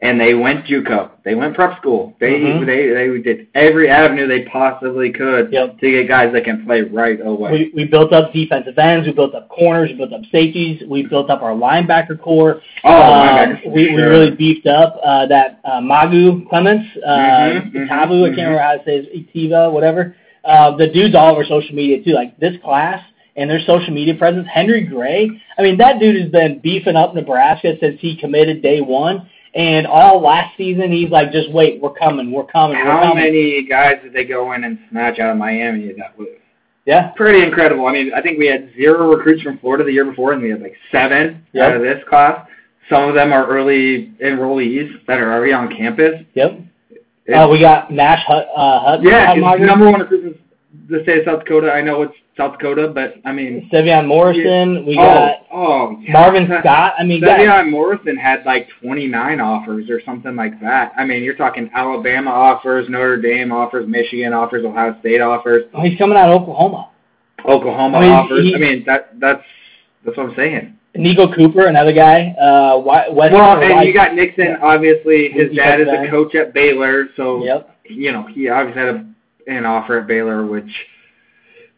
And 0.00 0.20
they 0.20 0.32
went 0.32 0.64
JUCO. 0.66 1.10
They 1.24 1.34
went 1.34 1.56
prep 1.56 1.76
school. 1.78 2.14
They 2.20 2.38
Mhm. 2.38 2.64
they 2.66 2.86
they 2.90 3.18
did 3.20 3.48
every 3.56 3.90
avenue 3.90 4.28
they 4.28 4.42
possibly 4.42 5.10
could 5.10 5.50
Yep. 5.52 5.80
to 5.80 5.90
get 5.90 6.06
guys 6.06 6.32
that 6.34 6.44
can 6.44 6.64
play 6.64 6.82
right 6.82 7.18
away. 7.20 7.50
We, 7.50 7.72
we 7.74 7.84
built 7.84 8.12
up 8.12 8.32
defensive 8.32 8.78
ends. 8.78 9.08
We 9.08 9.12
built 9.12 9.34
up 9.34 9.48
corners. 9.48 9.90
We 9.90 9.96
built 9.96 10.12
up 10.12 10.20
safeties. 10.30 10.84
We 10.86 11.02
built 11.08 11.30
up 11.30 11.42
our 11.42 11.50
linebacker 11.52 12.20
core. 12.20 12.60
oh, 12.84 12.92
Um, 12.92 13.26
linebackers 13.26 13.62
for 13.64 13.70
we, 13.70 13.90
we 13.92 14.00
really 14.00 14.30
beefed 14.30 14.68
up 14.68 15.00
uh, 15.02 15.26
that 15.26 15.58
uh, 15.64 15.80
Mauga-Clements, 15.80 16.86
uh, 17.04 17.08
Mhm, 17.18 17.72
mhm, 17.72 17.88
Itavu, 17.88 18.22
I 18.22 18.26
can't 18.28 18.36
remember 18.38 18.58
how 18.58 18.76
to 18.76 18.84
say 18.84 19.02
his 19.02 19.06
Itiva, 19.08 19.72
whatever. 19.72 20.14
Uh, 20.44 20.76
the 20.76 20.86
dude's 20.86 21.16
all 21.16 21.32
over 21.32 21.42
social 21.42 21.74
media 21.74 22.04
too. 22.04 22.12
Like 22.12 22.38
this 22.38 22.56
class 22.62 23.02
and 23.38 23.48
their 23.48 23.60
social 23.60 23.92
media 23.94 24.14
presence. 24.14 24.46
Henry 24.52 24.84
Gray, 24.84 25.30
I 25.58 25.62
mean 25.62 25.78
that 25.78 26.00
dude 26.00 26.20
has 26.20 26.30
been 26.30 26.58
beefing 26.60 26.96
up 26.96 27.14
Nebraska 27.14 27.74
since 27.80 28.00
he 28.00 28.16
committed 28.16 28.60
day 28.62 28.80
one. 28.80 29.28
And 29.54 29.86
all 29.86 30.20
last 30.20 30.56
season, 30.58 30.92
he's 30.92 31.08
like, 31.10 31.32
just 31.32 31.50
wait, 31.52 31.80
we're 31.80 31.94
coming, 31.94 32.30
we're 32.30 32.44
coming, 32.44 32.76
we're 32.76 32.84
How 32.84 33.00
coming. 33.08 33.24
many 33.24 33.66
guys 33.66 33.94
did 34.02 34.12
they 34.12 34.24
go 34.24 34.52
in 34.52 34.62
and 34.64 34.78
snatch 34.90 35.18
out 35.18 35.30
of 35.30 35.36
Miami 35.38 35.86
that 35.96 36.16
was 36.18 36.28
Yeah, 36.84 37.08
pretty 37.16 37.42
incredible. 37.42 37.86
I 37.86 37.92
mean, 37.92 38.12
I 38.14 38.20
think 38.20 38.38
we 38.38 38.46
had 38.46 38.70
zero 38.76 39.08
recruits 39.16 39.42
from 39.42 39.58
Florida 39.58 39.84
the 39.84 39.92
year 39.92 40.04
before, 40.04 40.32
and 40.32 40.42
we 40.42 40.50
had 40.50 40.60
like 40.60 40.76
seven 40.92 41.44
Yep. 41.54 41.64
out 41.70 41.76
of 41.76 41.82
this 41.82 42.04
class. 42.08 42.46
Some 42.90 43.08
of 43.08 43.14
them 43.14 43.32
are 43.32 43.46
early 43.46 44.12
enrollees 44.22 44.90
that 45.06 45.18
are 45.18 45.32
already 45.32 45.52
on 45.54 45.74
campus. 45.74 46.20
yep. 46.34 46.52
It's- 47.26 47.44
Uh, 47.44 47.48
we 47.50 47.58
got 47.60 47.90
Nash 47.90 48.22
Hut, 48.26 48.48
uh, 48.54 48.80
Hut, 48.80 49.02
yeah, 49.02 49.34
number 49.34 49.90
one 49.90 50.00
recruit 50.00 50.22
from 50.22 50.34
the 50.88 51.02
state 51.02 51.18
of 51.20 51.24
South 51.24 51.40
Dakota. 51.44 51.72
I 51.72 51.80
know 51.80 52.02
it's 52.02 52.14
South 52.38 52.52
Dakota, 52.52 52.88
but 52.94 53.14
I 53.24 53.32
mean, 53.32 53.68
Sevion 53.72 54.06
Morrison. 54.06 54.86
We 54.86 54.96
oh, 54.96 55.02
got 55.02 55.32
oh, 55.52 55.98
yeah. 56.00 56.12
Marvin 56.12 56.46
Scott. 56.60 56.94
I 56.96 57.02
mean, 57.02 57.20
guys, 57.20 57.40
Sevion 57.40 57.70
Morrison 57.70 58.16
had 58.16 58.44
like 58.46 58.68
29 58.80 59.40
offers 59.40 59.90
or 59.90 60.00
something 60.06 60.36
like 60.36 60.58
that. 60.60 60.92
I 60.96 61.04
mean, 61.04 61.24
you're 61.24 61.34
talking 61.34 61.68
Alabama 61.74 62.30
offers, 62.30 62.88
Notre 62.88 63.20
Dame 63.20 63.50
offers, 63.50 63.88
Michigan 63.88 64.32
offers, 64.32 64.64
Ohio 64.64 64.96
State 65.00 65.20
offers, 65.20 65.64
oh, 65.74 65.82
he's 65.82 65.98
coming 65.98 66.16
out 66.16 66.30
of 66.30 66.42
Oklahoma. 66.42 66.90
Oklahoma 67.44 67.98
I 67.98 68.00
mean, 68.02 68.10
offers. 68.12 68.44
he- 68.44 68.54
I 68.54 68.58
mean, 68.58 68.84
that 68.86 69.18
that's 69.20 69.42
that's 70.04 70.16
what 70.16 70.30
I'm 70.30 70.36
saying. 70.36 70.74
Nico 70.94 71.32
Cooper, 71.34 71.66
another 71.66 71.92
guy. 71.92 72.30
Uh, 72.40 72.78
West 72.78 73.12
Well, 73.12 73.60
and 73.62 73.86
you 73.86 73.92
got 73.92 74.14
Nixon. 74.14 74.56
Obviously, 74.62 75.28
his 75.30 75.54
dad 75.54 75.80
is 75.80 75.88
a 75.88 76.08
coach 76.10 76.34
at 76.34 76.54
Baylor, 76.54 77.08
so 77.16 77.44
Yep. 77.44 77.76
you 77.84 78.12
know 78.12 78.26
he 78.26 78.48
obviously 78.48 78.80
had 78.80 78.94
a, 78.94 79.06
an 79.48 79.66
offer 79.66 79.98
at 79.98 80.06
Baylor, 80.06 80.46
which 80.46 80.70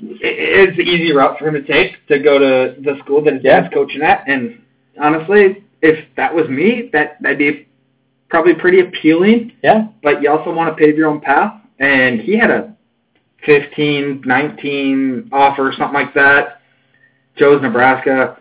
i- 0.02 0.26
is 0.26 0.76
the 0.76 0.82
easy 0.82 1.12
route 1.12 1.38
for 1.38 1.49
him 1.49 1.55
to 1.55 1.62
take 1.62 2.05
to 2.08 2.19
go 2.19 2.38
to 2.38 2.81
the 2.81 2.99
school 2.99 3.20
that 3.23 3.35
his 3.35 3.44
Yeah. 3.44 3.61
dad's 3.61 3.75
coaching 3.75 4.03
at. 4.03 4.25
And 4.27 4.60
honestly, 5.01 5.63
if 5.82 5.98
that 6.17 6.34
was 6.34 6.48
me, 6.48 6.91
that 6.93 7.17
that'd 7.22 7.39
be 7.39 7.67
probably 8.29 8.55
pretty 8.55 8.81
appealing. 8.81 9.53
Yeah. 9.63 9.86
But 10.03 10.22
you 10.22 10.31
also 10.31 10.53
want 10.53 10.77
to 10.77 10.81
pave 10.82 10.96
your 10.96 11.08
own 11.08 11.20
path, 11.20 11.53
and 11.79 12.20
he 12.20 12.36
had 12.36 12.51
a 12.51 12.72
15, 13.44 14.22
19 14.25 15.29
offer, 15.32 15.72
something 15.72 15.94
like 15.94 16.15
that. 16.15 16.60
Chose 17.36 17.63
Nebraska. 17.63 18.36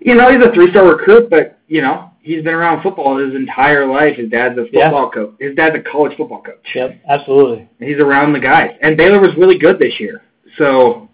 You 0.00 0.14
know, 0.14 0.30
he's 0.30 0.44
a 0.46 0.52
three-star 0.52 0.86
recruit, 0.86 1.28
but 1.30 1.58
you 1.68 1.80
know 1.82 2.10
he's 2.22 2.42
been 2.44 2.54
around 2.54 2.82
football 2.82 3.16
his 3.18 3.34
entire 3.34 3.86
life. 3.86 4.16
His 4.16 4.28
dad's 4.30 4.58
a 4.58 4.66
Yeah. 4.72 4.84
football 4.90 5.10
coach. 5.10 5.32
His 5.40 5.54
dad's 5.56 5.76
a 5.76 5.80
college 5.80 6.16
football 6.16 6.42
coach. 6.42 6.74
Yep. 6.74 6.96
Absolutely. 7.08 7.68
He's 7.80 7.98
around 7.98 8.32
the 8.32 8.40
guys, 8.40 8.72
and 8.82 8.96
Baylor 8.96 9.20
was 9.20 9.34
really 9.36 9.58
good 9.58 9.78
this 9.78 9.98
year. 9.98 10.22
So, 10.58 11.08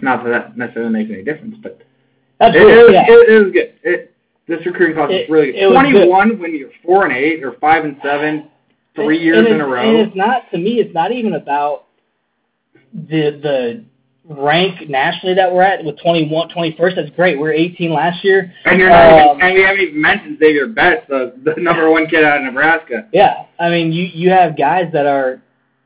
not 0.00 0.24
that 0.24 0.30
that 0.30 0.56
necessarily 0.56 0.92
makes 0.92 1.10
any 1.10 1.22
difference, 1.24 1.56
but 1.62 1.72
it, 1.80 1.86
Absolutely. 2.40 2.72
it, 2.82 2.92
yeah. 2.92 3.04
it, 3.08 3.28
it 3.30 3.44
was 3.44 3.52
good. 3.52 3.74
It, 3.82 4.14
this 4.46 4.64
recruiting 4.64 4.94
class 4.96 5.08
It- 5.10 5.28
was 5.28 5.30
really 5.30 5.52
good. 5.52 5.66
was 5.66 5.74
Twenty-one 5.74 6.38
when 6.38 6.54
you're 6.56 6.70
four 6.84 7.04
and 7.06 7.14
eight 7.16 7.42
or 7.44 7.52
five 7.60 7.84
and 7.84 7.96
seven, 8.02 8.48
three 8.94 9.16
And- 9.16 9.24
years 9.24 9.38
and 9.46 9.48
in 9.56 9.60
a 9.60 9.66
row. 9.66 9.82
And 9.88 10.06
it's 10.08 10.16
not 10.16 10.50
to 10.52 10.58
me. 10.58 10.80
It's 10.80 10.94
not 10.94 11.12
even 11.12 11.34
about 11.34 11.84
the 12.94 13.38
the 13.42 13.84
rank 14.30 14.88
nationally 14.90 15.34
that 15.34 15.50
we're 15.52 15.62
at 15.62 15.82
with 15.84 15.98
21, 16.02 16.50
21st. 16.50 16.96
That's 16.96 17.10
great. 17.16 17.40
We 17.40 17.48
are 17.48 17.52
18 17.52 17.90
last 17.92 18.22
year. 18.22 18.52
And 18.66 18.78
you're 18.78 18.90
not 18.90 19.10
Um, 19.10 19.36
even, 19.36 19.40
and 19.40 19.54
we 19.54 19.62
haven't 19.62 19.80
even 19.80 20.00
mentioned 20.02 20.38
Xavier 20.38 20.66
Betts, 20.66 21.06
the, 21.08 21.32
the 21.44 21.54
number 21.60 21.90
one 21.90 22.06
kid 22.08 22.24
out 22.24 22.36
of 22.38 22.44
Nebraska. 22.44 23.08
Yeah, 23.12 23.44
I 23.58 23.70
mean, 23.70 23.90
you 23.90 24.04
you 24.04 24.28
have 24.30 24.56
guys 24.56 24.90
that 24.92 25.06
are 25.06 25.40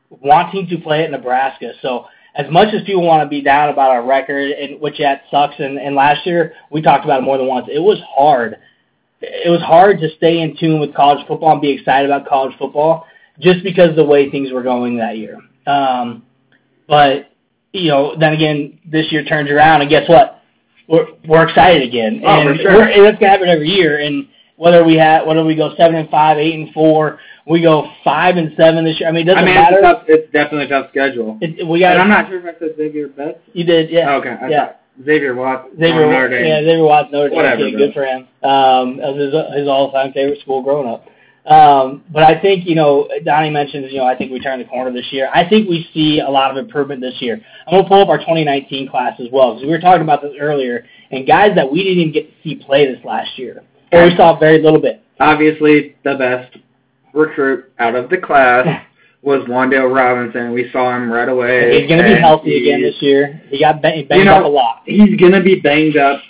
wanting 0.09 0.67
to 0.67 0.77
play 0.77 1.03
at 1.05 1.11
Nebraska. 1.11 1.71
So 1.81 2.05
as 2.35 2.49
much 2.51 2.73
as 2.73 2.81
people 2.83 3.05
want 3.05 3.23
to 3.23 3.29
be 3.29 3.41
down 3.41 3.69
about 3.69 3.91
our 3.91 4.03
record, 4.05 4.51
and 4.51 4.79
which 4.81 4.97
that 4.99 5.23
sucks, 5.29 5.55
and, 5.59 5.77
and 5.77 5.95
last 5.95 6.25
year 6.25 6.53
we 6.71 6.81
talked 6.81 7.05
about 7.05 7.19
it 7.21 7.23
more 7.23 7.37
than 7.37 7.47
once. 7.47 7.67
It 7.71 7.79
was 7.79 7.99
hard. 8.15 8.57
It 9.21 9.49
was 9.49 9.61
hard 9.61 9.99
to 9.99 10.09
stay 10.17 10.41
in 10.41 10.57
tune 10.57 10.79
with 10.79 10.93
college 10.93 11.25
football 11.27 11.53
and 11.53 11.61
be 11.61 11.69
excited 11.71 12.09
about 12.09 12.27
college 12.27 12.53
football 12.57 13.05
just 13.39 13.63
because 13.63 13.91
of 13.91 13.95
the 13.95 14.03
way 14.03 14.29
things 14.29 14.51
were 14.51 14.63
going 14.63 14.97
that 14.97 15.17
year. 15.17 15.37
Um, 15.67 16.23
but 16.87 17.31
you 17.71 17.89
know, 17.89 18.15
then 18.19 18.33
again, 18.33 18.79
this 18.85 19.11
year 19.11 19.23
turns 19.23 19.49
around, 19.49 19.81
and 19.81 19.89
guess 19.89 20.07
what? 20.09 20.41
We're 20.87 21.07
we're 21.27 21.47
excited 21.47 21.87
again, 21.87 22.21
Oh, 22.25 22.41
and 22.41 22.57
for 22.57 22.61
sure. 22.63 22.73
we're, 22.73 22.87
and 22.89 23.05
that's 23.05 23.17
gonna 23.19 23.31
happen 23.31 23.47
every 23.47 23.69
year. 23.69 23.99
And 23.99 24.27
whether 24.55 24.83
we 24.83 24.95
have 24.95 25.25
whether 25.25 25.43
we 25.43 25.55
go 25.55 25.75
seven 25.75 25.95
and 25.95 26.09
five, 26.09 26.37
eight 26.37 26.55
and 26.55 26.73
four, 26.73 27.19
we 27.47 27.61
go 27.61 27.89
five 28.03 28.37
and 28.37 28.53
seven 28.57 28.85
this 28.85 28.99
year. 28.99 29.09
I 29.09 29.11
mean, 29.11 29.23
it 29.23 29.33
doesn't 29.33 29.43
I 29.43 29.45
mean, 29.45 29.55
matter. 29.55 29.77
it's, 29.77 29.85
a 29.85 29.93
tough, 29.93 30.03
it's 30.07 30.31
definitely 30.31 30.65
a 30.65 30.69
tough 30.69 30.89
schedule. 30.89 31.37
It, 31.41 31.67
we 31.67 31.79
got. 31.79 31.93
and 31.93 32.01
I'm 32.01 32.09
not 32.09 32.29
sure 32.29 32.39
if 32.39 32.55
I 32.55 32.59
said 32.59 32.75
Xavier 32.77 33.07
Betts. 33.09 33.39
You 33.53 33.63
did, 33.65 33.89
yeah. 33.89 34.15
okay, 34.15 34.35
I 34.41 34.49
yeah. 34.49 34.65
thought 34.65 34.79
Xavier 35.03 35.35
Watts. 35.35 35.69
Xavier, 35.71 36.05
on 36.05 36.11
Notre 36.11 36.29
Dame. 36.29 36.45
yeah, 36.45 36.59
Xavier 36.59 36.83
Watts, 36.83 37.09
Notre 37.11 37.29
Dame. 37.29 37.35
Whatever, 37.35 37.69
kid, 37.69 37.77
good 37.77 37.93
for 37.93 38.05
him. 38.05 38.27
Um, 38.43 38.97
that 38.97 39.13
was 39.13 39.33
his, 39.33 39.59
his 39.61 39.67
all-time 39.67 40.13
favorite 40.13 40.39
school 40.41 40.61
growing 40.61 40.87
up. 40.87 41.07
Um, 41.45 42.05
but 42.09 42.23
I 42.23 42.39
think 42.39 42.65
you 42.65 42.75
know, 42.75 43.09
Donnie 43.25 43.49
mentions 43.49 43.91
you 43.91 43.97
know, 43.97 44.05
I 44.05 44.15
think 44.15 44.31
we 44.31 44.39
turned 44.39 44.61
the 44.61 44.65
corner 44.65 44.93
this 44.93 45.11
year. 45.11 45.29
I 45.33 45.47
think 45.47 45.67
we 45.67 45.89
see 45.93 46.21
a 46.21 46.29
lot 46.29 46.51
of 46.51 46.57
improvement 46.57 47.01
this 47.01 47.15
year. 47.19 47.41
I'm 47.67 47.73
gonna 47.73 47.87
pull 47.87 48.01
up 48.01 48.07
our 48.07 48.17
2019 48.17 48.89
class 48.89 49.19
as 49.19 49.27
well 49.31 49.55
because 49.55 49.65
we 49.65 49.71
were 49.71 49.81
talking 49.81 50.03
about 50.03 50.21
this 50.21 50.33
earlier, 50.39 50.85
and 51.11 51.27
guys 51.27 51.53
that 51.55 51.69
we 51.69 51.83
didn't 51.83 51.99
even 51.99 52.13
get 52.13 52.29
to 52.29 52.33
see 52.43 52.55
play 52.55 52.85
this 52.85 53.03
last 53.03 53.37
year, 53.37 53.61
or 53.93 54.05
we 54.05 54.15
saw 54.15 54.37
very 54.37 54.61
little 54.61 54.81
bit. 54.81 55.01
Obviously, 55.19 55.95
the 56.03 56.15
best 56.15 56.57
recruit 57.13 57.71
out 57.79 57.95
of 57.95 58.09
the 58.09 58.17
class 58.17 58.67
was 59.21 59.41
Wandale 59.47 59.93
Robinson. 59.93 60.51
We 60.51 60.69
saw 60.71 60.95
him 60.95 61.11
right 61.11 61.29
away. 61.29 61.79
He's 61.79 61.87
going 61.87 62.03
to 62.03 62.15
be 62.15 62.19
healthy 62.19 62.57
again 62.61 62.81
this 62.81 62.95
year. 63.01 63.41
He 63.49 63.59
got 63.59 63.81
banged, 63.81 64.09
banged 64.09 64.19
You 64.19 64.25
know- 64.25 64.39
up 64.39 64.45
a 64.45 64.47
lot. 64.47 64.81
He's 64.85 65.17
going 65.19 65.31
to 65.31 65.41
be 65.41 65.59
banged 65.59 65.97
up 65.97 66.21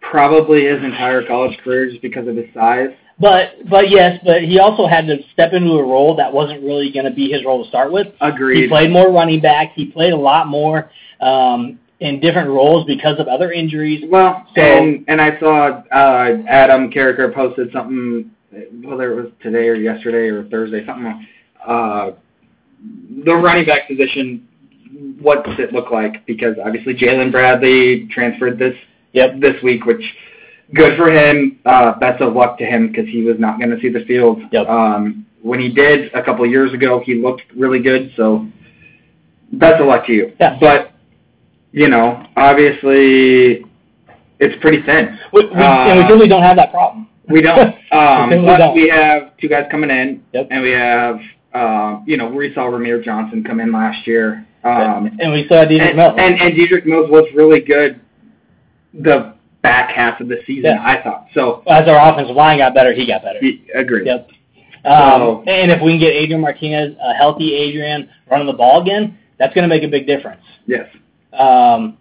probably 0.00 0.66
his 0.66 0.82
entire 0.82 1.26
college 1.26 1.58
career 1.58 1.90
just 1.90 2.02
because 2.02 2.28
of 2.28 2.36
his 2.36 2.46
size. 2.54 2.90
But 3.18 3.68
but 3.70 3.88
yes, 3.88 4.20
but 4.24 4.42
he 4.42 4.58
also 4.58 4.86
had 4.86 5.06
to 5.06 5.16
step 5.32 5.54
into 5.54 5.70
a 5.72 5.82
role 5.82 6.14
that 6.16 6.30
wasn't 6.30 6.62
really 6.62 6.92
going 6.92 7.06
to 7.06 7.10
be 7.10 7.30
his 7.30 7.44
role 7.46 7.62
to 7.62 7.68
start 7.68 7.90
with. 7.90 8.08
Agreed. 8.20 8.62
He 8.64 8.68
played 8.68 8.90
more 8.90 9.10
running 9.10 9.40
back. 9.40 9.72
He 9.74 9.86
played 9.86 10.12
a 10.12 10.16
lot 10.18 10.48
more 10.48 10.90
um, 11.20 11.78
in 12.00 12.20
different 12.20 12.48
roles 12.48 12.84
because 12.86 13.18
of 13.18 13.26
other 13.28 13.52
injuries. 13.52 14.04
Well, 14.08 14.46
So- 14.54 14.60
and 14.62 15.04
and 15.08 15.20
I 15.20 15.38
saw 15.40 15.82
uh, 15.92 16.38
Adam 16.48 16.90
Carriker 16.90 17.32
posted 17.34 17.72
something, 17.72 18.30
whether 18.82 19.12
it 19.12 19.16
was 19.16 19.32
today 19.42 19.68
or 19.68 19.74
yesterday 19.74 20.28
or 20.28 20.44
Thursday, 20.44 20.84
something. 20.84 21.26
Uh, 21.66 22.10
the 23.24 23.34
running 23.34 23.64
back 23.64 23.88
position, 23.88 24.46
what 25.20 25.44
does 25.44 25.58
it 25.58 25.72
look 25.72 25.90
like? 25.90 26.24
Because 26.26 26.56
obviously 26.64 26.94
Jalen 26.94 27.32
Bradley 27.32 28.06
transferred 28.12 28.58
this 28.58 28.74
Yep. 29.12 29.40
this 29.40 29.62
week, 29.62 29.86
which 29.86 30.02
good 30.74 30.96
for 30.98 31.10
him. 31.10 31.58
Uh, 31.64 31.98
best 31.98 32.20
of 32.20 32.34
luck 32.34 32.58
to 32.58 32.66
him 32.66 32.88
because 32.88 33.08
he 33.08 33.22
was 33.22 33.36
not 33.38 33.58
going 33.58 33.70
to 33.70 33.80
see 33.80 33.88
the 33.88 34.04
field. 34.04 34.42
Yep. 34.52 34.68
Um, 34.68 35.24
when 35.42 35.58
he 35.60 35.70
did 35.72 36.12
a 36.12 36.22
couple 36.22 36.44
of 36.44 36.50
years 36.50 36.72
ago, 36.74 37.00
he 37.04 37.14
looked 37.14 37.42
really 37.56 37.78
good. 37.78 38.12
So 38.16 38.46
best 39.52 39.80
of 39.80 39.86
luck 39.86 40.06
to 40.06 40.12
you. 40.12 40.32
Yeah. 40.38 40.58
But 40.60 40.92
you 41.76 41.88
know, 41.88 42.26
obviously, 42.38 43.64
it's 44.40 44.60
pretty 44.62 44.82
thin. 44.86 45.18
We, 45.30 45.44
we, 45.44 45.52
and 45.52 45.98
we 45.98 46.04
really 46.14 46.26
don't 46.26 46.42
have 46.42 46.56
that 46.56 46.70
problem. 46.72 47.08
We 47.28 47.42
don't. 47.42 47.74
Um, 47.92 48.30
We 48.30 48.36
don't. 48.44 48.74
we 48.74 48.88
have 48.88 49.36
two 49.38 49.48
guys 49.48 49.66
coming 49.70 49.88
in, 49.90 50.22
Yep. 50.34 50.48
and 50.50 50.60
we 50.62 50.70
have, 50.72 51.18
um, 51.54 52.04
you 52.06 52.16
know, 52.18 52.28
we 52.28 52.52
saw 52.52 52.62
Rahmir 52.62 53.02
Johnson 53.02 53.42
come 53.44 53.60
in 53.60 53.72
last 53.72 54.06
year. 54.06 54.46
Um, 54.64 55.16
and 55.20 55.32
we 55.32 55.46
saw 55.48 55.64
Dedrick 55.64 55.88
and, 55.88 55.96
Mills. 55.96 56.14
and 56.18 56.34
and 56.40 56.54
Dedrick 56.54 56.84
Mills 56.84 57.08
was 57.10 57.24
really 57.34 57.60
good 57.60 58.00
the 58.92 59.34
back 59.62 59.90
half 59.94 60.20
of 60.20 60.28
the 60.28 60.38
season. 60.46 60.76
I 60.78 61.00
thought. 61.02 61.26
So, 61.32 61.62
As 61.68 61.88
our 61.88 62.12
offensive 62.12 62.34
line 62.36 62.58
got 62.58 62.74
better, 62.74 62.92
he 62.92 63.06
got 63.06 63.22
better. 63.22 63.38
he, 63.40 63.64
agreed. 63.74 64.06
Yep. 64.06 64.28
Um, 64.84 65.20
So- 65.20 65.44
and 65.46 65.70
if 65.70 65.80
we 65.80 65.92
can 65.92 66.00
get 66.00 66.12
Adrian 66.12 66.40
Martinez, 66.42 66.96
a 67.02 67.14
healthy 67.14 67.54
Adrian, 67.54 68.08
running 68.30 68.46
the 68.48 68.52
ball 68.52 68.82
again, 68.82 69.16
that's 69.38 69.54
going 69.54 69.62
to 69.68 69.74
make 69.74 69.84
a 69.84 69.88
big 69.88 70.06
difference. 70.06 70.42
Yes. 70.66 70.86
Um, 71.38 71.96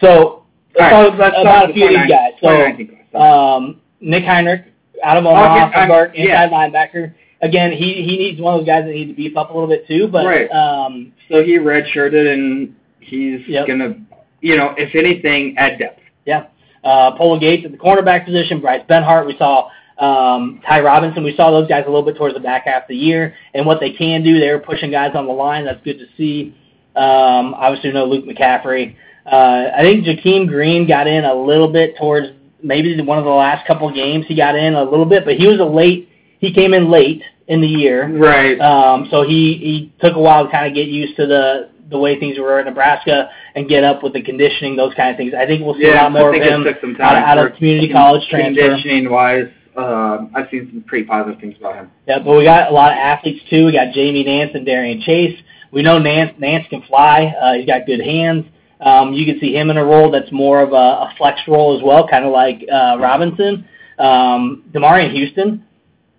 so 0.00 0.44
let's 0.78 0.80
right, 0.80 0.90
talk 0.90 1.18
let's 1.18 1.36
about 1.40 1.60
talk 1.60 1.70
a 1.70 1.72
few 1.72 1.84
of 1.86 1.90
these 1.90 2.08
guys. 2.08 2.32
So 2.40 3.18
um, 3.18 3.80
Nick 4.00 4.24
Henrich 4.24 4.64
out 5.02 5.16
of 5.16 5.24
Omaha, 5.26 5.68
Okay, 5.68 5.86
guard, 5.88 6.12
yeah. 6.14 6.44
inside 6.44 6.50
linebacker. 6.72 7.14
Again, 7.42 7.72
he 7.72 8.02
he 8.02 8.16
needs 8.16 8.40
one 8.40 8.54
of 8.54 8.60
those 8.60 8.66
guys 8.66 8.84
that 8.84 8.92
need 8.92 9.06
to 9.08 9.14
beef 9.14 9.36
up 9.36 9.50
a 9.50 9.52
little 9.52 9.68
bit 9.68 9.86
too. 9.86 10.08
But 10.08 10.24
Right. 10.26 10.50
um, 10.50 11.12
so 11.28 11.42
he 11.44 11.58
redshirted, 11.58 12.32
and 12.32 12.74
he's 13.00 13.46
Yep. 13.46 13.66
gonna, 13.66 13.96
you 14.40 14.56
know, 14.56 14.74
if 14.78 14.94
anything, 14.94 15.54
add 15.58 15.78
depth. 15.78 16.00
yeah, 16.24 16.44
uh, 16.84 17.10
Pola-Gates 17.12 17.64
at 17.66 17.72
the 17.72 17.76
cornerback 17.78 18.24
position, 18.24 18.60
Bryce 18.60 18.82
Benhart. 18.88 19.26
We 19.26 19.36
saw 19.36 19.68
um, 19.98 20.60
Ty 20.66 20.80
Robinson. 20.80 21.22
We 21.22 21.36
saw 21.36 21.50
those 21.50 21.68
guys 21.68 21.84
a 21.86 21.88
little 21.88 22.02
bit 22.02 22.16
towards 22.16 22.34
the 22.34 22.40
back 22.40 22.64
half 22.64 22.82
of 22.82 22.88
the 22.88 22.96
year, 22.96 23.34
and 23.52 23.64
what 23.66 23.78
they 23.78 23.90
can 23.90 24.22
do. 24.24 24.40
They 24.40 24.50
were 24.50 24.58
pushing 24.58 24.90
guys 24.90 25.14
on 25.14 25.26
the 25.26 25.32
line. 25.32 25.64
That's 25.66 25.80
good 25.84 25.98
to 25.98 26.06
see. 26.16 26.54
Um, 26.96 27.54
obviously, 27.54 27.92
know 27.92 28.04
Luke 28.04 28.24
McCaffrey. 28.24 28.96
Uh, 29.26 29.70
I 29.76 29.80
think 29.80 30.04
Jakeem 30.04 30.46
Green 30.46 30.86
got 30.86 31.06
in 31.06 31.24
a 31.24 31.34
little 31.34 31.72
bit 31.72 31.96
towards 31.96 32.28
maybe 32.62 33.00
one 33.02 33.18
of 33.18 33.24
the 33.24 33.30
last 33.30 33.66
couple 33.66 33.92
games. 33.92 34.26
He 34.28 34.36
got 34.36 34.54
in 34.54 34.74
a 34.74 34.84
little 34.84 35.06
bit, 35.06 35.24
but 35.24 35.36
he 35.36 35.46
was 35.46 35.60
a 35.60 35.64
late. 35.64 36.08
He 36.38 36.52
came 36.52 36.74
in 36.74 36.90
late 36.90 37.22
in 37.46 37.60
the 37.60 37.66
year. 37.66 38.08
Right. 38.08 38.60
Um, 38.60 39.08
so 39.10 39.22
he, 39.22 39.54
he 39.54 39.92
took 40.00 40.16
a 40.16 40.20
while 40.20 40.44
to 40.44 40.50
kind 40.50 40.66
of 40.66 40.74
get 40.74 40.88
used 40.88 41.16
to 41.16 41.26
the 41.26 41.70
the 41.90 41.98
way 41.98 42.18
things 42.18 42.38
were 42.38 42.58
in 42.58 42.64
Nebraska 42.64 43.28
and 43.54 43.68
get 43.68 43.84
up 43.84 44.02
with 44.02 44.14
the 44.14 44.22
conditioning, 44.22 44.74
those 44.74 44.94
kind 44.94 45.10
of 45.10 45.16
things. 45.16 45.34
I 45.38 45.46
think 45.46 45.64
we'll 45.64 45.74
see 45.74 45.86
a 45.86 45.94
lot 45.94 46.12
more 46.12 46.30
I 46.30 46.32
think 46.32 46.44
of 46.44 46.52
him 46.52 46.66
it 46.66 46.72
took 46.72 46.80
some 46.80 46.92
out, 46.92 47.14
time 47.14 47.22
out 47.22 47.38
of 47.38 47.56
community 47.56 47.92
college 47.92 48.26
transfer. 48.28 48.68
Conditioning 48.68 49.10
wise, 49.10 49.48
uh, 49.76 50.26
I've 50.34 50.48
seen 50.50 50.70
some 50.72 50.84
pretty 50.86 51.04
positive 51.04 51.40
things 51.40 51.56
about 51.58 51.76
him. 51.76 51.90
Yeah, 52.08 52.20
but 52.20 52.36
we 52.36 52.44
got 52.44 52.70
a 52.70 52.74
lot 52.74 52.92
of 52.92 52.98
athletes 52.98 53.44
too. 53.50 53.66
We 53.66 53.72
got 53.72 53.92
Jamie 53.92 54.24
Nance 54.24 54.52
and 54.54 54.64
Darian 54.64 55.02
Chase. 55.02 55.38
We 55.74 55.82
know 55.82 55.98
Nance 55.98 56.32
Nance 56.38 56.66
can 56.70 56.82
fly. 56.82 57.34
Uh, 57.40 57.54
he's 57.54 57.66
got 57.66 57.84
good 57.86 58.00
hands. 58.00 58.46
Um, 58.80 59.12
you 59.12 59.26
can 59.26 59.40
see 59.40 59.54
him 59.54 59.70
in 59.70 59.76
a 59.76 59.84
role 59.84 60.10
that's 60.10 60.30
more 60.32 60.60
of 60.62 60.72
a, 60.72 60.74
a 60.74 61.14
flex 61.18 61.40
role 61.48 61.76
as 61.76 61.82
well, 61.82 62.06
kind 62.08 62.24
of 62.24 62.32
like 62.32 62.64
uh, 62.72 62.96
Robinson. 63.00 63.66
Um, 63.98 64.64
Demarion 64.72 65.12
Houston. 65.12 65.64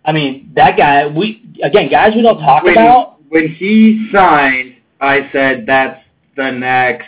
I 0.03 0.11
mean, 0.11 0.51
that 0.55 0.77
guy. 0.77 1.07
We 1.07 1.43
again, 1.63 1.89
guys 1.89 2.13
we 2.15 2.21
don't 2.21 2.39
talk 2.39 2.63
when, 2.63 2.73
about. 2.73 3.17
when 3.29 3.47
he 3.49 4.09
signed, 4.13 4.75
I 5.01 5.29
said 5.31 5.65
that's 5.67 6.01
the 6.35 6.51
next 6.51 7.07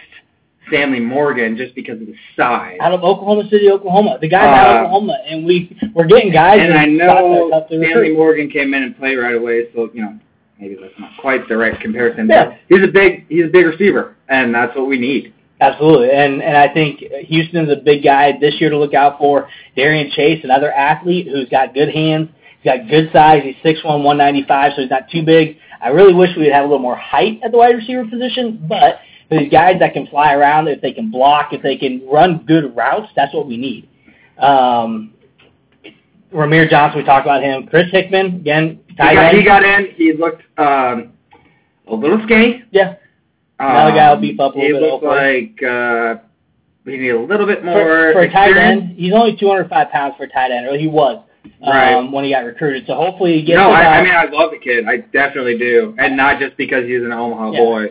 Stanley 0.68 1.00
Morgan 1.00 1.56
just 1.58 1.76
because 1.76 2.00
of 2.02 2.08
the 2.08 2.16
size. 2.36 2.78
out 2.82 2.92
of 2.92 3.04
Oklahoma 3.04 3.50
City, 3.50 3.70
Oklahoma. 3.70 4.18
The 4.20 4.28
guy's 4.30 4.48
out 4.48 4.68
of 4.68 4.76
Uh, 4.76 4.80
Oklahoma, 4.88 5.18
and 5.28 5.46
we 5.46 5.78
we're 5.94 6.08
getting 6.08 6.32
guys. 6.32 6.60
and 6.62 6.74
I 6.74 6.86
know 6.86 7.64
Stanley. 7.68 8.14
Morgan 8.14 8.50
came 8.50 8.74
in 8.74 8.84
and 8.84 8.98
played 8.98 9.16
right 9.18 9.36
away, 9.36 9.66
so 9.74 9.90
you 9.94 10.02
know 10.02 10.20
maybe 10.60 10.78
that's 10.80 10.94
not 11.00 11.12
quite 11.20 11.48
the 11.48 11.58
right 11.58 11.80
comparison. 11.80 12.28
Yeah. 12.28 12.46
But 12.46 12.60
he's 12.70 12.84
a 12.84 12.92
big 12.92 13.26
he's 13.30 13.46
a 13.46 13.50
big 13.50 13.66
receiver, 13.66 14.16
and 14.30 14.54
that's 14.54 14.76
what 14.76 14.88
we 14.88 15.00
need. 15.00 15.34
Absolutely, 15.60 16.12
and 16.12 16.42
and 16.42 16.56
I 16.56 16.72
think 16.72 17.00
Houston's 17.00 17.72
a 17.72 17.76
big 17.76 18.04
guy 18.04 18.38
this 18.40 18.56
year 18.60 18.70
to 18.70 18.78
look 18.78 18.94
out 18.94 19.18
for. 19.18 19.50
Darian 19.76 20.12
Chase, 20.12 20.44
another 20.44 20.72
athlete 20.72 21.28
who's 21.28 21.50
got 21.50 21.74
good 21.74 21.90
hands. 21.90 22.30
He's 22.62 22.72
got 22.72 22.88
good 22.90 23.12
size. 23.12 23.42
He's 23.44 23.56
six 23.64 23.84
one, 23.84 24.04
one 24.04 24.18
ninety 24.18 24.44
five, 24.48 24.74
so 24.76 24.82
he's 24.82 24.92
not 24.92 25.10
too 25.10 25.24
big. 25.24 25.58
I 25.82 25.90
really 25.90 26.14
wish 26.14 26.30
we 26.36 26.44
would 26.44 26.54
have 26.54 26.64
a 26.64 26.68
little 26.68 26.80
more 26.80 26.96
height 26.96 27.40
at 27.44 27.52
the 27.52 27.58
wide 27.58 27.76
receiver 27.76 28.06
position, 28.06 28.66
but 28.68 29.00
these 29.30 29.52
guys 29.52 29.80
that 29.80 29.94
can 29.94 30.08
fly 30.08 30.34
around, 30.34 30.68
if 30.68 30.82
they 30.82 30.92
can 30.92 31.12
block, 31.12 31.54
if 31.54 31.62
they 31.62 31.78
can 31.78 32.08
run 32.08 32.46
good 32.48 32.76
routes, 32.76 33.12
that's 33.16 33.34
what 33.34 33.48
we 33.48 33.58
need. 33.58 33.90
Um, 34.38 35.14
Rahmir 36.38 36.70
Johnson, 36.70 37.00
we 37.00 37.06
talked 37.06 37.26
about 37.26 37.42
him. 37.44 37.68
Chris 37.68 37.88
Hickman, 37.92 38.28
again, 38.38 38.80
He 38.88 38.96
tight 38.96 39.16
got, 39.16 39.26
end. 39.30 39.38
he 39.38 39.44
got 39.44 39.64
in. 39.64 39.88
He 39.96 40.14
looked 40.14 40.44
um, 40.60 41.14
a 41.88 41.96
little 41.96 42.22
skinny. 42.26 42.64
Yeah. 42.72 42.96
Um, 43.60 43.70
Another 43.72 43.92
guy 43.96 44.14
will 44.14 44.22
beef 44.22 44.40
up 44.40 44.56
a 44.56 44.60
He 44.60 44.72
little 44.72 44.80
bit, 44.80 44.92
looked 44.92 45.04
hopefully. 45.06 45.54
like 45.60 45.64
uh, 45.64 46.16
we 46.86 46.98
need 46.98 47.10
a 47.10 47.20
little 47.20 47.48
bit 47.48 47.66
more 47.66 47.74
for, 47.74 48.14
for 48.14 48.22
a 48.22 48.32
tight 48.32 48.56
end, 48.56 48.96
he's 48.98 49.14
only 49.14 49.36
205 49.36 49.90
pounds 49.90 50.14
for 50.16 50.24
a 50.26 50.30
tight 50.30 50.52
end, 50.52 50.68
or 50.68 50.78
he 50.78 50.88
was 50.88 51.24
um, 51.64 51.70
Right. 51.70 52.12
when 52.12 52.24
he 52.24 52.32
got 52.32 52.46
recruited. 52.46 52.86
So 52.86 52.94
hopefully 52.94 53.40
he 53.40 53.44
gets 53.44 53.58
No, 53.58 53.72
I, 53.72 53.98
I 53.98 54.04
mean 54.04 54.14
I 54.14 54.26
love 54.26 54.52
the 54.52 54.60
kid. 54.60 54.86
I 54.88 54.98
definitely 54.98 55.58
do, 55.58 55.96
and 55.98 56.16
not 56.16 56.40
just 56.40 56.56
because 56.56 56.86
he's 56.86 57.02
an 57.02 57.12
Omaha 57.12 57.52
Yeah. 57.54 57.60
boy. 57.60 57.86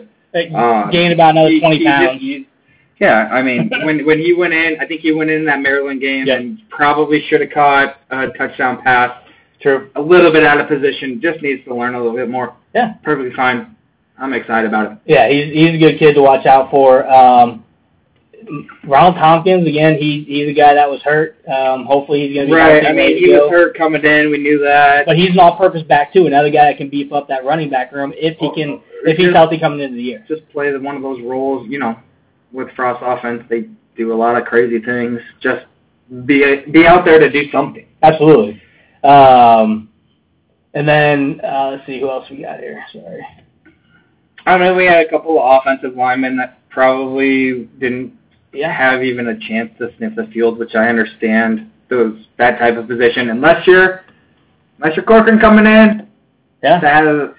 uh, 0.55 0.89
gained 0.89 1.13
about 1.13 1.31
another 1.31 1.49
He- 1.49 1.59
20 1.59 1.77
he 1.79 1.83
pounds. 1.85 2.11
just- 2.13 2.21
he- 2.21 2.47
yeah, 2.99 3.29
I 3.31 3.41
mean 3.41 3.69
when 3.85 4.05
when 4.05 4.19
he 4.19 4.33
went 4.33 4.53
in, 4.53 4.77
I 4.79 4.85
think 4.85 5.01
he 5.01 5.11
went 5.11 5.29
in 5.29 5.45
that 5.45 5.59
Maryland 5.61 6.01
game 6.01 6.25
Yeah. 6.25 6.35
and 6.35 6.59
probably 6.69 7.23
should 7.27 7.41
have 7.41 7.51
caught 7.51 7.97
a 8.09 8.27
touchdown 8.37 8.81
pass. 8.83 9.11
True. 9.61 9.89
A 9.95 10.01
little 10.01 10.31
bit 10.31 10.43
out 10.43 10.59
of 10.59 10.67
position. 10.67 11.19
Just 11.21 11.41
needs 11.41 11.63
to 11.65 11.73
learn 11.75 11.95
a 11.95 11.97
little 11.97 12.15
bit 12.15 12.29
more. 12.29 12.55
Yeah. 12.75 12.93
Perfectly 13.03 13.33
fine. 13.35 13.75
I'm 14.19 14.33
excited 14.33 14.67
about 14.67 14.91
it. 14.91 14.97
Yeah, 15.05 15.29
he's 15.29 15.53
he's 15.53 15.75
a 15.75 15.77
good 15.77 15.99
kid 15.99 16.13
to 16.15 16.21
watch 16.21 16.45
out 16.45 16.69
for. 16.71 17.07
Um, 17.09 17.63
Ronald 18.83 19.15
Thompkins, 19.15 19.67
again, 19.67 19.97
he 19.99 20.23
he's 20.27 20.49
a 20.49 20.53
guy 20.53 20.73
that 20.75 20.89
was 20.89 21.01
hurt. 21.01 21.37
Um, 21.47 21.85
hopefully 21.85 22.27
he's 22.27 22.35
going 22.35 22.47
to 22.47 22.51
be 22.53 22.57
Right. 22.57 22.85
I 22.85 22.93
mean, 22.93 23.17
he 23.17 23.29
was 23.29 23.49
hurt 23.49 23.77
coming 23.77 24.03
in. 24.05 24.29
We 24.31 24.37
knew 24.37 24.59
that. 24.59 25.05
But 25.05 25.17
he's 25.17 25.31
an 25.31 25.39
all-purpose 25.39 25.83
back 25.83 26.13
too, 26.13 26.27
another 26.27 26.49
guy 26.49 26.65
that 26.71 26.77
can 26.77 26.89
beef 26.89 27.11
up 27.11 27.27
that 27.27 27.43
running 27.45 27.69
back 27.69 27.91
room 27.91 28.13
if 28.15 28.37
he 28.37 28.49
can, 28.53 28.79
if 29.05 29.17
he's 29.17 29.33
healthy 29.33 29.59
coming 29.59 29.79
into 29.81 29.97
the 29.97 30.03
year. 30.03 30.25
just 30.27 30.47
play 30.49 30.71
the- 30.71 30.79
one 30.79 30.95
of 30.95 31.01
those 31.01 31.19
roles. 31.21 31.67
You 31.67 31.79
know, 31.79 31.97
with 32.51 32.69
Frost 32.75 33.01
offense, 33.05 33.43
they 33.49 33.65
do 33.95 34.13
a 34.13 34.15
lot 34.15 34.37
of 34.37 34.45
crazy 34.45 34.79
things. 34.79 35.19
Just 35.41 35.65
be 36.25 36.63
be 36.71 36.85
out 36.85 37.03
there 37.05 37.19
to 37.19 37.29
do 37.29 37.49
something. 37.51 37.85
Absolutely. 38.03 38.61
Um, 39.03 39.89
and 40.73 40.87
then 40.87 41.41
uh, 41.43 41.71
let's 41.71 41.85
see 41.85 41.99
who 41.99 42.09
else 42.09 42.29
we 42.29 42.41
got 42.43 42.59
here. 42.59 42.83
Sorry. 42.93 43.25
I 44.45 44.57
mean, 44.57 44.77
we 44.77 44.85
had 44.85 45.05
a 45.05 45.09
couple 45.09 45.37
of 45.41 45.61
offensive 45.61 45.97
linemen 45.97 46.37
that 46.37 46.59
probably 46.69 47.65
didn't 47.79 48.13
Yeah. 48.53 48.71
have 48.71 49.03
even 49.03 49.27
a 49.27 49.39
chance 49.39 49.71
to 49.79 49.89
sniff 49.97 50.15
the 50.15 50.27
field, 50.27 50.57
which 50.59 50.75
I 50.75 50.87
understand 50.87 51.69
those 51.89 52.27
that 52.37 52.57
type 52.59 52.77
of 52.77 52.87
position. 52.87 53.29
Unless 53.29 53.67
you're 53.67 54.03
unless 54.79 54.95
you're 54.95 55.05
Corcoran 55.05 55.39
coming 55.39 55.65
in, 55.65 56.07
Yeah. 56.63 56.79
that 56.79 57.03
has 57.05 57.29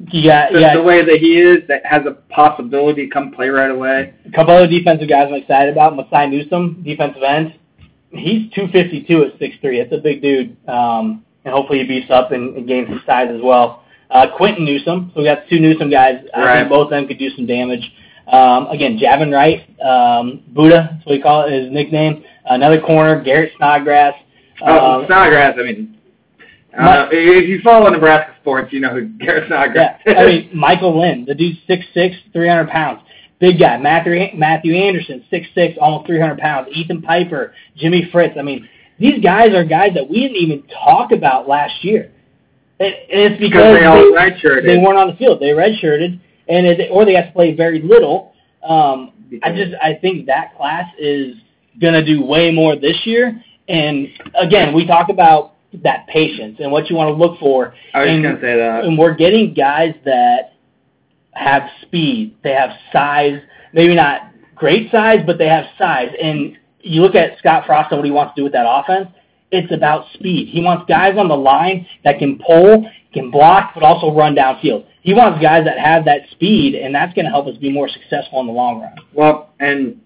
Got 0.00 0.52
the, 0.52 0.60
yeah. 0.60 0.74
the 0.76 0.82
way 0.82 1.04
that 1.04 1.16
he 1.18 1.38
is, 1.40 1.66
that 1.66 1.84
has 1.84 2.06
a 2.06 2.12
possibility 2.32 3.06
to 3.06 3.12
come 3.12 3.32
play 3.32 3.48
right 3.48 3.70
away. 3.70 4.14
A 4.26 4.30
couple 4.30 4.54
other 4.54 4.68
defensive 4.68 5.08
guys 5.08 5.26
I'm 5.28 5.34
excited 5.34 5.72
about. 5.72 5.96
Masai 5.96 6.28
Newsom, 6.28 6.82
defensive 6.84 7.22
end. 7.22 7.54
He's 8.10 8.48
252 8.52 9.24
at 9.24 9.38
6'3". 9.40 9.82
That's 9.90 9.98
a 9.98 10.02
big 10.02 10.22
dude. 10.22 10.56
Um, 10.68 11.24
and 11.44 11.52
hopefully 11.52 11.80
he 11.80 11.84
beefs 11.84 12.10
up 12.10 12.30
and, 12.30 12.56
and 12.56 12.66
gains 12.68 12.88
some 12.88 13.02
size 13.06 13.28
as 13.34 13.40
well. 13.42 13.84
Uh, 14.10 14.26
Quentin 14.36 14.64
Newsom. 14.64 15.10
So 15.14 15.20
we 15.20 15.26
got 15.26 15.40
two 15.50 15.58
Newsom 15.58 15.90
guys. 15.90 16.24
I 16.34 16.40
Right. 16.44 16.58
think 16.60 16.68
both 16.70 16.84
of 16.86 16.90
them 16.90 17.08
could 17.08 17.18
do 17.18 17.30
some 17.30 17.46
damage. 17.46 17.90
Um, 18.28 18.68
again, 18.68 18.98
Javin 18.98 19.32
Wright, 19.34 19.66
um, 19.84 20.42
Buddha, 20.48 20.90
that's 20.92 21.06
what 21.06 21.12
we 21.12 21.20
call 21.20 21.44
it, 21.46 21.50
his 21.50 21.72
nickname. 21.72 22.22
Another 22.46 22.80
corner, 22.80 23.20
Garrett 23.22 23.52
Snodgrass. 23.56 24.14
Oh, 24.62 25.00
Um, 25.00 25.06
Snodgrass. 25.06 25.56
I 25.58 25.62
mean, 25.62 25.96
My- 26.78 26.98
uh, 26.98 27.08
if 27.10 27.48
you 27.48 27.60
follow 27.62 27.88
Nebraska 27.90 28.32
sports, 28.48 28.72
you 28.72 28.80
know 28.80 28.94
who 28.94 29.06
Garrett 29.18 29.48
Snodgrass 29.48 30.00
Yeah. 30.06 30.12
I 30.14 30.26
mean 30.26 30.50
Michael 30.54 31.00
Lynn, 31.00 31.24
the 31.26 31.34
dude's 31.34 31.58
six 31.66 31.84
six, 31.92 32.16
three 32.32 32.48
hundred 32.48 32.68
pounds, 32.68 33.00
big 33.38 33.58
guy. 33.58 33.76
Matthew 33.76 34.28
Matthew 34.34 34.74
Anderson, 34.74 35.24
six 35.30 35.46
six, 35.54 35.76
almost 35.80 36.06
three 36.06 36.20
hundred 36.20 36.38
pounds. 36.38 36.68
Ethan 36.72 37.02
Piper, 37.02 37.52
Jimmy 37.76 38.08
Fritz. 38.10 38.36
I 38.38 38.42
mean, 38.42 38.68
these 38.98 39.22
guys 39.22 39.54
are 39.54 39.64
guys 39.64 39.94
that 39.94 40.08
we 40.08 40.20
didn't 40.20 40.36
even 40.36 40.62
talk 40.84 41.12
about 41.12 41.48
last 41.48 41.84
year, 41.84 42.10
and, 42.80 42.94
and 42.94 43.32
it's 43.32 43.40
because 43.40 43.78
they 43.78 43.84
all 43.84 43.96
redshirted. 44.12 44.64
they 44.64 44.78
weren't 44.78 44.98
on 44.98 45.08
the 45.08 45.16
field. 45.16 45.40
They 45.40 45.50
redshirted, 45.50 46.18
and 46.48 46.66
it, 46.66 46.88
or 46.90 47.04
they 47.04 47.12
got 47.12 47.26
to 47.26 47.32
play 47.32 47.54
very 47.54 47.82
little. 47.82 48.32
Um, 48.66 49.12
I 49.42 49.52
just 49.52 49.74
I 49.82 49.94
think 50.00 50.26
that 50.26 50.56
class 50.56 50.86
is 50.98 51.36
gonna 51.80 52.04
do 52.04 52.24
way 52.24 52.50
more 52.50 52.76
this 52.76 52.96
year. 53.04 53.42
And 53.68 54.08
again, 54.34 54.74
we 54.74 54.86
talk 54.86 55.10
about 55.10 55.54
that 55.82 56.06
patience 56.06 56.58
and 56.60 56.72
what 56.72 56.88
you 56.88 56.96
want 56.96 57.08
to 57.08 57.14
look 57.14 57.38
for. 57.38 57.74
I 57.94 58.00
was 58.00 58.08
and, 58.10 58.22
gonna 58.22 58.40
say 58.40 58.56
that. 58.56 58.84
and 58.84 58.98
we're 58.98 59.14
getting 59.14 59.54
guys 59.54 59.94
that 60.04 60.54
have 61.32 61.62
speed. 61.82 62.36
They 62.42 62.52
have 62.52 62.70
size. 62.92 63.40
Maybe 63.72 63.94
not 63.94 64.32
great 64.54 64.90
size, 64.90 65.20
but 65.26 65.38
they 65.38 65.48
have 65.48 65.66
size. 65.76 66.10
And 66.20 66.56
you 66.80 67.02
look 67.02 67.14
at 67.14 67.38
Scott 67.38 67.64
Frost 67.66 67.92
and 67.92 67.98
what 67.98 68.04
he 68.04 68.10
wants 68.10 68.34
to 68.34 68.40
do 68.40 68.44
with 68.44 68.52
that 68.52 68.66
offense. 68.66 69.08
It's 69.50 69.72
about 69.72 70.04
speed. 70.14 70.48
He 70.48 70.60
wants 70.60 70.84
guys 70.88 71.16
on 71.16 71.28
the 71.28 71.36
line 71.36 71.86
that 72.04 72.18
can 72.18 72.38
pull, 72.38 72.90
can 73.14 73.30
block, 73.30 73.72
but 73.74 73.82
also 73.82 74.14
run 74.14 74.34
downfield. 74.34 74.86
He 75.00 75.14
wants 75.14 75.40
guys 75.40 75.64
that 75.64 75.78
have 75.78 76.04
that 76.04 76.22
speed, 76.32 76.74
and 76.74 76.94
that's 76.94 77.14
going 77.14 77.24
to 77.24 77.30
help 77.30 77.46
us 77.46 77.56
be 77.56 77.70
more 77.72 77.88
successful 77.88 78.40
in 78.40 78.46
the 78.46 78.52
long 78.52 78.82
run. 78.82 78.94
Well, 79.14 79.54
and 79.58 80.00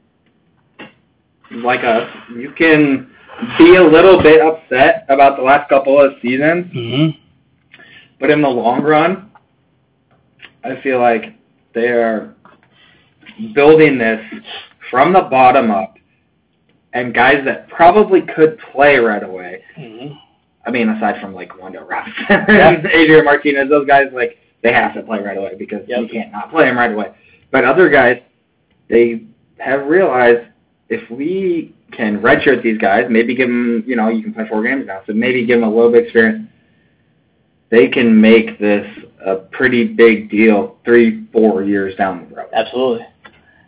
like 1.50 1.82
us, 1.82 2.08
you 2.36 2.52
can 2.56 3.11
be 3.58 3.76
a 3.76 3.82
little 3.82 4.22
bit 4.22 4.40
upset 4.40 5.04
about 5.08 5.36
the 5.36 5.42
last 5.42 5.68
couple 5.68 6.00
of 6.00 6.12
seasons, 6.22 6.66
Mm-hmm. 6.72 7.18
but 8.20 8.30
in 8.30 8.40
the 8.42 8.48
long 8.48 8.82
run, 8.82 9.30
I 10.64 10.80
feel 10.82 11.00
like 11.00 11.34
they 11.74 11.88
are 11.88 12.34
building 13.54 13.98
this 13.98 14.20
from 14.90 15.12
the 15.12 15.22
bottom 15.22 15.70
up, 15.70 15.94
and 16.92 17.14
guys 17.14 17.44
that 17.46 17.68
probably 17.68 18.20
could 18.22 18.58
play 18.72 18.96
right 18.98 19.22
away. 19.22 19.62
Mm-hmm. 19.78 20.14
I 20.64 20.70
mean, 20.70 20.88
aside 20.90 21.20
from 21.20 21.34
like 21.34 21.50
Wando 21.52 21.86
Robinson 21.88 22.24
and 22.28 22.86
Adrian 22.86 23.24
Martinez, 23.24 23.68
those 23.68 23.86
guys 23.86 24.06
like 24.12 24.38
they 24.62 24.72
have 24.72 24.94
to 24.94 25.02
play 25.02 25.18
right 25.20 25.36
away 25.36 25.54
because 25.58 25.80
Yep. 25.88 26.00
you 26.02 26.08
can't 26.08 26.30
not 26.30 26.50
play 26.50 26.66
them 26.66 26.78
right 26.78 26.92
away. 26.92 27.12
But 27.50 27.64
other 27.64 27.88
guys, 27.90 28.20
they 28.88 29.24
have 29.58 29.86
realized 29.86 30.46
if 30.92 31.10
we 31.10 31.74
can 31.92 32.20
redshirt 32.20 32.62
these 32.62 32.78
guys, 32.78 33.06
maybe 33.08 33.34
give 33.34 33.48
them, 33.48 33.82
you 33.86 33.96
know, 33.96 34.08
you 34.08 34.22
can 34.22 34.34
play 34.34 34.46
four 34.48 34.62
games 34.62 34.86
now, 34.86 35.02
so 35.06 35.12
maybe 35.12 35.44
give 35.46 35.60
them 35.60 35.68
a 35.68 35.74
little 35.74 35.90
bit 35.90 36.00
of 36.00 36.04
experience. 36.04 36.48
They 37.70 37.88
can 37.88 38.20
make 38.20 38.58
this 38.58 38.86
a 39.24 39.36
pretty 39.36 39.84
big 39.84 40.30
deal 40.30 40.76
three, 40.84 41.26
four 41.32 41.64
years 41.64 41.96
down 41.96 42.28
the 42.28 42.36
road. 42.36 42.48
Absolutely. 42.52 43.06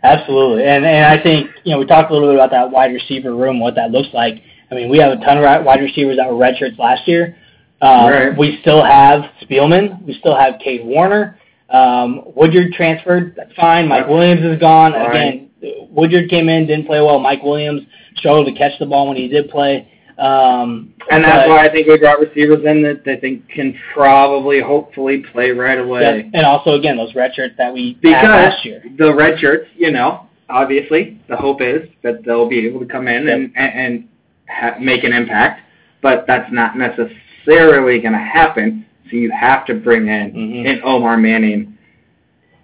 Absolutely. 0.02 0.64
And 0.64 0.84
and 0.84 1.06
I 1.06 1.22
think, 1.22 1.48
you 1.64 1.72
know, 1.72 1.78
we 1.78 1.86
talked 1.86 2.10
a 2.10 2.12
little 2.12 2.28
bit 2.28 2.34
about 2.34 2.50
that 2.50 2.70
wide 2.70 2.92
receiver 2.92 3.34
room, 3.34 3.58
what 3.58 3.74
that 3.76 3.90
looks 3.90 4.08
like. 4.12 4.42
I 4.70 4.74
mean, 4.74 4.90
we 4.90 4.98
have 4.98 5.12
a 5.12 5.24
ton 5.24 5.38
of 5.38 5.64
wide 5.64 5.80
receivers 5.80 6.18
that 6.18 6.30
were 6.30 6.36
redshirts 6.36 6.78
last 6.78 7.08
year. 7.08 7.36
Um, 7.80 8.10
Right. 8.10 8.38
We 8.38 8.58
still 8.60 8.84
have 8.84 9.24
Spielman. 9.42 10.02
We 10.04 10.14
still 10.14 10.36
have 10.36 10.54
Cade 10.62 10.84
Warner. 10.84 11.38
Um, 11.70 12.22
Woodyard 12.36 12.72
transferred. 12.72 13.34
That's 13.36 13.52
fine. 13.54 13.88
Mike 13.88 14.06
Williams 14.06 14.42
is 14.42 14.60
gone. 14.60 14.92
fine. 14.92 15.10
Again, 15.10 15.50
Woodyard 15.90 16.28
came 16.28 16.48
in, 16.48 16.66
didn't 16.66 16.86
play 16.86 17.00
well. 17.00 17.18
Mike 17.18 17.42
Williams 17.42 17.82
struggled 18.16 18.46
to 18.46 18.52
catch 18.52 18.78
the 18.78 18.86
ball 18.86 19.08
when 19.08 19.16
he 19.16 19.28
did 19.28 19.48
play. 19.50 19.88
Um, 20.18 20.94
And 21.10 21.24
that's 21.24 21.48
why 21.48 21.66
I 21.66 21.70
think 21.72 21.88
we 21.88 21.98
brought 21.98 22.20
receivers 22.20 22.64
in 22.64 22.82
that 22.82 23.04
they 23.04 23.16
think 23.16 23.48
can 23.48 23.76
probably, 23.92 24.60
hopefully, 24.60 25.24
play 25.32 25.50
right 25.50 25.78
away. 25.78 26.02
Yep. 26.02 26.30
And 26.34 26.46
also, 26.46 26.74
again, 26.74 26.96
those 26.96 27.14
red 27.16 27.34
shirts 27.34 27.54
that 27.58 27.72
we 27.72 27.98
had 28.02 28.22
last 28.28 28.64
year. 28.64 28.82
the 28.96 29.12
red 29.12 29.38
shirts, 29.40 29.68
you 29.76 29.90
know, 29.90 30.28
obviously 30.48 31.20
the 31.28 31.36
hope 31.36 31.60
is 31.60 31.88
that 32.02 32.24
they'll 32.24 32.48
be 32.48 32.64
able 32.66 32.78
to 32.80 32.86
come 32.86 33.08
in 33.08 33.26
and 33.28 33.52
and, 33.56 33.72
and 33.74 34.08
ha- 34.48 34.76
make 34.80 35.02
an 35.02 35.12
impact, 35.12 35.62
but 36.00 36.26
that's 36.28 36.50
not 36.52 36.76
necessarily 36.78 37.98
going 38.00 38.12
to 38.12 38.18
happen. 38.18 38.86
So 39.10 39.16
you 39.16 39.30
have 39.32 39.66
to 39.66 39.74
bring 39.74 40.06
in 40.08 40.32
Mhm. 40.32 40.70
an 40.70 40.80
Omar 40.84 41.16
Manning. 41.16 41.76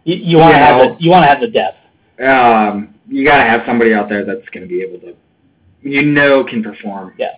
You, 0.04 0.16
you 0.16 0.36
want 0.38 0.54
to 0.54 0.58
have 0.58 0.78
the 0.78 0.96
you 1.02 1.10
want 1.10 1.24
to 1.24 1.28
have 1.28 1.40
the 1.40 1.48
depth. 1.48 1.78
Um, 2.22 2.94
you 3.08 3.24
got 3.24 3.38
to 3.38 3.44
have 3.48 3.62
somebody 3.66 3.94
out 3.94 4.08
there 4.08 4.24
that's 4.24 4.48
going 4.50 4.62
to 4.62 4.68
be 4.68 4.82
able 4.82 4.98
to, 5.00 5.14
you 5.82 6.02
know, 6.02 6.44
can 6.44 6.62
perform. 6.62 7.14
Yeah. 7.18 7.28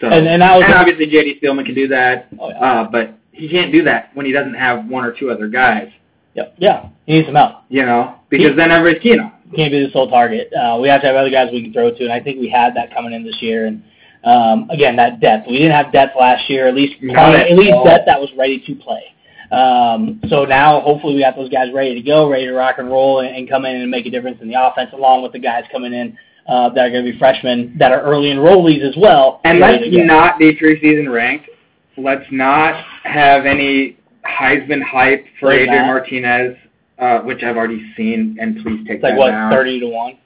So 0.00 0.08
And- 0.08 0.26
and 0.26 0.42
I 0.42 0.56
was- 0.56 0.66
obviously 0.74 1.06
JD 1.06 1.40
Spielman 1.40 1.66
can 1.66 1.74
do 1.74 1.88
that, 1.88 2.26
Oh, 2.38 2.48
yeah. 2.48 2.58
uh, 2.58 2.84
but 2.90 3.10
he 3.32 3.48
can't 3.48 3.70
do 3.70 3.82
that 3.82 4.10
when 4.14 4.24
he 4.26 4.32
doesn't 4.32 4.54
have 4.54 4.86
one 4.88 5.04
or 5.04 5.12
two 5.12 5.30
other 5.30 5.46
guys. 5.48 5.88
Yep. 6.34 6.54
Yeah. 6.58 6.86
He 7.06 7.14
needs 7.14 7.26
some 7.26 7.34
help. 7.34 7.56
You 7.68 7.84
know, 7.84 8.14
because 8.28 8.50
He- 8.50 8.56
then 8.56 8.70
everybody's 8.70 9.02
keen 9.02 9.20
on. 9.20 9.32
can't 9.54 9.70
be 9.72 9.84
the 9.84 9.90
sole 9.90 10.08
target. 10.08 10.50
Uh, 10.54 10.78
we 10.80 10.88
have 10.88 11.00
to 11.02 11.06
have 11.08 11.16
other 11.16 11.30
guys 11.30 11.50
we 11.52 11.62
can 11.62 11.72
throw 11.72 11.90
to, 11.90 12.04
and 12.04 12.12
I 12.12 12.20
think 12.20 12.40
we 12.40 12.48
had 12.48 12.74
that 12.76 12.94
coming 12.94 13.12
in 13.12 13.24
this 13.24 13.40
year. 13.42 13.66
And 13.66 13.82
um, 14.22 14.68
again, 14.70 14.96
that 14.96 15.18
depth. 15.20 15.48
We 15.48 15.58
didn't 15.58 15.72
have 15.72 15.92
depth 15.92 16.14
last 16.18 16.48
year. 16.50 16.66
At 16.68 16.74
least 16.74 16.94
at 17.02 17.56
least 17.56 17.72
depth 17.84 18.06
that 18.06 18.20
was 18.20 18.30
ready 18.36 18.58
to 18.60 18.74
play. 18.76 19.02
Um, 19.50 20.20
so 20.28 20.44
now, 20.44 20.80
hopefully, 20.80 21.14
we 21.14 21.20
got 21.20 21.36
those 21.36 21.50
guys 21.50 21.72
ready 21.72 21.94
to 21.94 22.02
go, 22.02 22.28
ready 22.28 22.46
to 22.46 22.52
rock 22.52 22.76
and 22.78 22.88
roll, 22.88 23.20
and, 23.20 23.34
and 23.34 23.48
come 23.48 23.64
in 23.64 23.76
and 23.76 23.90
make 23.90 24.06
a 24.06 24.10
difference 24.10 24.38
in 24.40 24.48
the 24.48 24.54
offense, 24.54 24.90
along 24.92 25.22
with 25.22 25.32
the 25.32 25.38
guys 25.38 25.64
coming 25.72 25.92
in 25.92 26.16
uh, 26.48 26.68
that 26.70 26.86
are 26.86 26.90
going 26.90 27.04
to 27.04 27.12
be 27.12 27.18
freshmen 27.18 27.76
that 27.78 27.92
are 27.92 28.02
early 28.02 28.28
enrollees 28.28 28.86
as 28.86 28.94
well. 28.96 29.40
And 29.44 29.58
let's 29.60 29.82
not 29.86 30.38
be 30.38 30.56
preseason 30.56 31.12
ranked. 31.12 31.48
Let's 31.96 32.26
not 32.30 32.82
have 33.04 33.44
any 33.44 33.98
Heisman 34.24 34.82
hype 34.82 35.24
for 35.38 35.52
Adrian. 35.52 35.86
Martinez, 35.86 36.56
uh, 36.98 37.20
which 37.20 37.42
I've 37.42 37.56
already 37.56 37.92
seen, 37.96 38.36
and 38.40 38.62
please 38.62 38.86
take 38.86 38.96
It's 38.96 39.02
like 39.02 39.14
that 39.14 39.18
what 39.18 39.30
down. 39.30 39.52
thirty 39.52 39.80
to 39.80 39.88
one. 39.88 40.18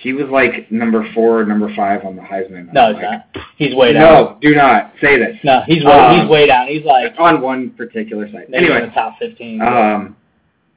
He 0.00 0.12
was 0.12 0.26
like 0.30 0.70
number 0.70 1.06
four, 1.14 1.40
or 1.40 1.46
number 1.46 1.74
five 1.74 2.04
on 2.04 2.16
the 2.16 2.22
Heisman. 2.22 2.72
No, 2.72 2.90
it's 2.90 2.96
like, 2.96 3.02
not. 3.34 3.44
He's 3.56 3.74
way 3.74 3.92
down. 3.92 4.02
No, 4.02 4.38
do 4.40 4.54
not 4.54 4.92
say 5.00 5.18
this. 5.18 5.36
No, 5.44 5.62
he's 5.66 5.84
way, 5.84 5.92
Um, 5.92 6.20
he's 6.20 6.28
way 6.30 6.46
down. 6.46 6.68
He's 6.68 6.84
like 6.84 7.12
on 7.18 7.40
one 7.40 7.70
particular 7.70 8.26
site. 8.30 8.48
maybe 8.50 8.66
in 8.66 8.72
Anyway, 8.72 8.86
the 8.88 8.92
top 8.92 9.18
fifteen. 9.18 9.60
um, 9.60 10.16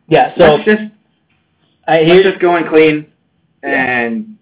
yeah. 0.07 0.33
So 0.37 0.43
let's 0.55 0.65
just 0.65 0.83
I, 1.87 2.01
let's 2.01 2.23
just 2.27 2.39
go 2.41 2.55
in 2.57 2.67
clean, 2.67 3.07
and 3.63 4.37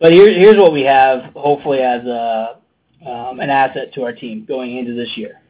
But 0.00 0.12
here, 0.12 0.32
here's 0.32 0.58
what 0.58 0.72
we 0.72 0.82
have, 0.82 1.32
hopefully 1.34 1.78
as 1.80 2.04
a 2.04 2.58
um, 3.06 3.40
an 3.40 3.50
asset 3.50 3.92
to 3.94 4.04
our 4.04 4.12
team 4.12 4.44
going 4.46 4.76
into 4.76 4.94
this 4.94 5.16
year. 5.16 5.40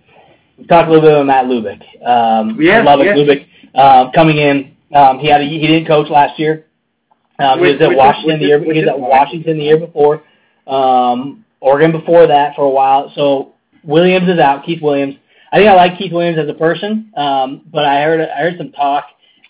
We 0.57 0.67
talked 0.67 0.89
a 0.89 0.93
little 0.93 1.07
bit 1.09 1.13
about 1.13 1.27
Matt 1.27 1.45
Lubick. 1.47 1.83
Um, 2.07 2.59
Yeah, 2.61 2.83
Lubbock, 2.83 3.07
yeah. 3.07 3.15
Lubick 3.15 3.47
um, 3.79 4.13
coming 4.13 4.39
in. 4.39 4.77
Um, 4.95 5.19
he 5.19 5.29
had 5.29 5.41
a, 5.41 5.45
he 5.45 5.59
didn't 5.59 5.87
coach 5.87 6.09
last 6.11 6.39
year. 6.39 6.67
Um, 7.39 7.59
he 7.59 7.73
was 7.73 7.81
at 7.81 7.89
which 7.89 7.91
is- 7.93 7.97
Washington 7.99 8.39
the 8.41 8.47
year. 8.47 8.59
which 8.59 8.77
He 8.77 8.81
was 8.85 8.89
at. 8.91 9.01
Washington 9.01 9.59
the 9.59 9.65
year 9.65 9.79
before. 9.79 10.23
Um, 10.67 11.45
Oregon 11.61 11.93
before 11.93 12.27
that 12.27 12.55
for 12.57 12.63
a 12.65 12.71
while. 12.71 13.11
So 13.15 13.53
Williams 13.85 14.29
is 14.29 14.39
out. 14.39 14.65
Keith 14.65 14.83
Williams. 14.83 15.15
I 15.53 15.57
think 15.59 15.69
I 15.69 15.75
like 15.75 15.99
Keith 15.99 16.13
Williams 16.13 16.39
as 16.39 16.49
a 16.49 16.55
person, 16.55 17.13
um, 17.17 17.63
but 17.71 17.85
I 17.85 18.03
heard 18.03 18.21
I 18.21 18.41
heard 18.43 18.55
some 18.59 18.73
talk 18.73 19.05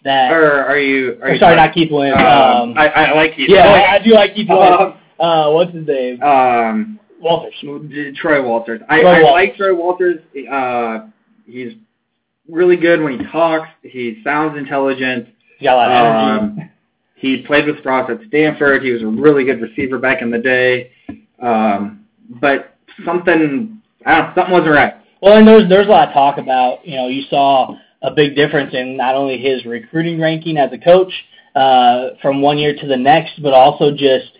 that. 0.04 0.32
or 0.32 0.64
are 0.64 0.78
you? 0.78 1.18
Are 1.22 1.32
you 1.32 1.38
sorry, 1.38 1.54
not 1.56 1.72
Keith 1.74 1.90
Williams. 1.92 2.18
Um, 2.18 2.26
Um, 2.26 2.74
I, 2.78 2.88
I 2.88 3.14
like 3.14 3.36
Keith. 3.36 3.48
yeah, 3.48 3.66
I, 3.66 3.94
I 3.94 3.98
do 4.02 4.10
like 4.10 4.34
Keith 4.34 4.48
Williams. 4.48 4.94
Um, 5.20 5.26
Uh, 5.26 5.50
what's 5.52 5.72
his 5.72 5.86
name? 5.86 6.20
um, 6.22 6.98
Walters. 7.20 7.54
Troy 8.16 8.42
Walters. 8.42 8.80
I, 8.88 9.00
Troy 9.00 9.10
I 9.10 9.22
Walters. 9.22 9.32
like 9.32 9.56
Troy 9.56 9.74
Walters. 9.76 10.18
Uh, 10.50 11.06
he's 11.46 11.74
really 12.48 12.76
good 12.76 13.00
when 13.00 13.18
he 13.20 13.24
talks. 13.26 13.68
He 13.82 14.20
sounds 14.24 14.58
intelligent. 14.58 15.28
He's 15.58 15.66
got 15.66 15.74
a 15.74 15.76
lot 15.76 15.90
of 15.90 16.42
energy. 16.58 16.71
He 17.22 17.40
played 17.46 17.66
with 17.66 17.80
Frost 17.84 18.10
at 18.10 18.18
Stanford. 18.26 18.82
He 18.82 18.90
was 18.90 19.02
a 19.02 19.06
really 19.06 19.44
good 19.44 19.60
receiver 19.62 19.96
back 19.96 20.22
in 20.22 20.30
the 20.32 20.38
day. 20.38 20.90
Um, 21.40 22.04
but 22.28 22.76
something, 23.06 23.80
I 24.04 24.18
don't 24.18 24.26
know, 24.26 24.32
something 24.34 24.52
wasn't 24.52 24.74
right. 24.74 24.94
Well, 25.22 25.38
and 25.38 25.46
there's 25.46 25.68
there's 25.68 25.86
a 25.86 25.90
lot 25.90 26.08
of 26.08 26.14
talk 26.14 26.38
about 26.38 26.84
you 26.84 26.96
know 26.96 27.06
you 27.06 27.22
saw 27.30 27.76
a 28.02 28.10
big 28.10 28.34
difference 28.34 28.74
in 28.74 28.96
not 28.96 29.14
only 29.14 29.38
his 29.38 29.64
recruiting 29.64 30.20
ranking 30.20 30.56
as 30.56 30.72
a 30.72 30.78
coach 30.78 31.12
uh, 31.54 32.16
from 32.20 32.42
one 32.42 32.58
year 32.58 32.74
to 32.74 32.86
the 32.88 32.96
next, 32.96 33.40
but 33.40 33.54
also 33.54 33.92
just 33.92 34.32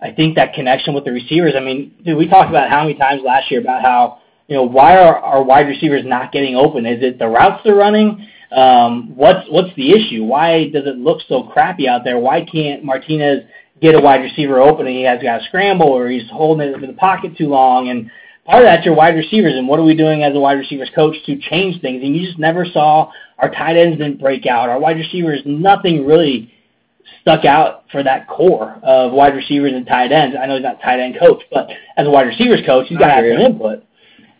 I 0.00 0.10
think 0.10 0.36
that 0.36 0.54
connection 0.54 0.94
with 0.94 1.04
the 1.04 1.12
receivers. 1.12 1.52
I 1.54 1.60
mean, 1.60 1.94
dude, 2.06 2.16
we 2.16 2.26
talked 2.26 2.48
about 2.48 2.70
how 2.70 2.84
many 2.84 2.94
times 2.94 3.20
last 3.22 3.50
year 3.50 3.60
about 3.60 3.82
how 3.82 4.20
you 4.48 4.56
know 4.56 4.62
why 4.62 4.96
are 4.96 5.18
our 5.18 5.42
wide 5.42 5.68
receivers 5.68 6.06
not 6.06 6.32
getting 6.32 6.56
open? 6.56 6.86
Is 6.86 7.02
it 7.02 7.18
the 7.18 7.28
routes 7.28 7.60
they're 7.64 7.74
running? 7.74 8.26
Um, 8.52 9.14
what's 9.14 9.48
what's 9.48 9.74
the 9.76 9.92
issue? 9.92 10.24
Why 10.24 10.68
does 10.70 10.84
it 10.86 10.98
look 10.98 11.20
so 11.28 11.44
crappy 11.44 11.86
out 11.86 12.02
there? 12.04 12.18
Why 12.18 12.44
can't 12.44 12.84
Martinez 12.84 13.44
get 13.80 13.94
a 13.94 14.00
wide 14.00 14.22
receiver 14.22 14.60
open 14.60 14.86
and 14.86 14.96
he 14.96 15.04
has 15.04 15.22
got 15.22 15.38
to 15.38 15.44
scramble 15.44 15.88
or 15.88 16.08
he's 16.08 16.28
holding 16.30 16.68
it 16.68 16.74
in 16.74 16.88
the 16.88 16.96
pocket 16.96 17.36
too 17.36 17.48
long? 17.48 17.90
And 17.90 18.10
part 18.44 18.62
of 18.62 18.66
that's 18.66 18.84
your 18.84 18.96
wide 18.96 19.14
receivers. 19.14 19.54
And 19.54 19.68
what 19.68 19.78
are 19.78 19.84
we 19.84 19.96
doing 19.96 20.24
as 20.24 20.34
a 20.34 20.40
wide 20.40 20.58
receivers 20.58 20.90
coach 20.94 21.14
to 21.26 21.38
change 21.38 21.80
things? 21.80 22.02
And 22.02 22.16
you 22.16 22.26
just 22.26 22.38
never 22.38 22.64
saw 22.64 23.12
our 23.38 23.50
tight 23.50 23.76
ends 23.76 23.98
didn't 23.98 24.20
break 24.20 24.46
out. 24.46 24.68
Our 24.68 24.80
wide 24.80 24.96
receivers 24.96 25.40
nothing 25.46 26.04
really 26.04 26.52
stuck 27.22 27.44
out 27.44 27.84
for 27.92 28.02
that 28.02 28.28
core 28.28 28.78
of 28.82 29.12
wide 29.12 29.34
receivers 29.34 29.72
and 29.74 29.86
tight 29.86 30.10
ends. 30.10 30.36
I 30.40 30.46
know 30.46 30.54
he's 30.54 30.62
not 30.64 30.80
tight 30.82 30.98
end 31.00 31.16
coach 31.18 31.42
but 31.52 31.68
as 31.96 32.06
a 32.06 32.10
wide 32.10 32.26
receivers 32.26 32.60
coach 32.66 32.88
he's 32.88 32.98
got 32.98 33.08
to 33.08 33.12
have 33.14 33.24
some 33.24 33.52
input. 33.52 33.84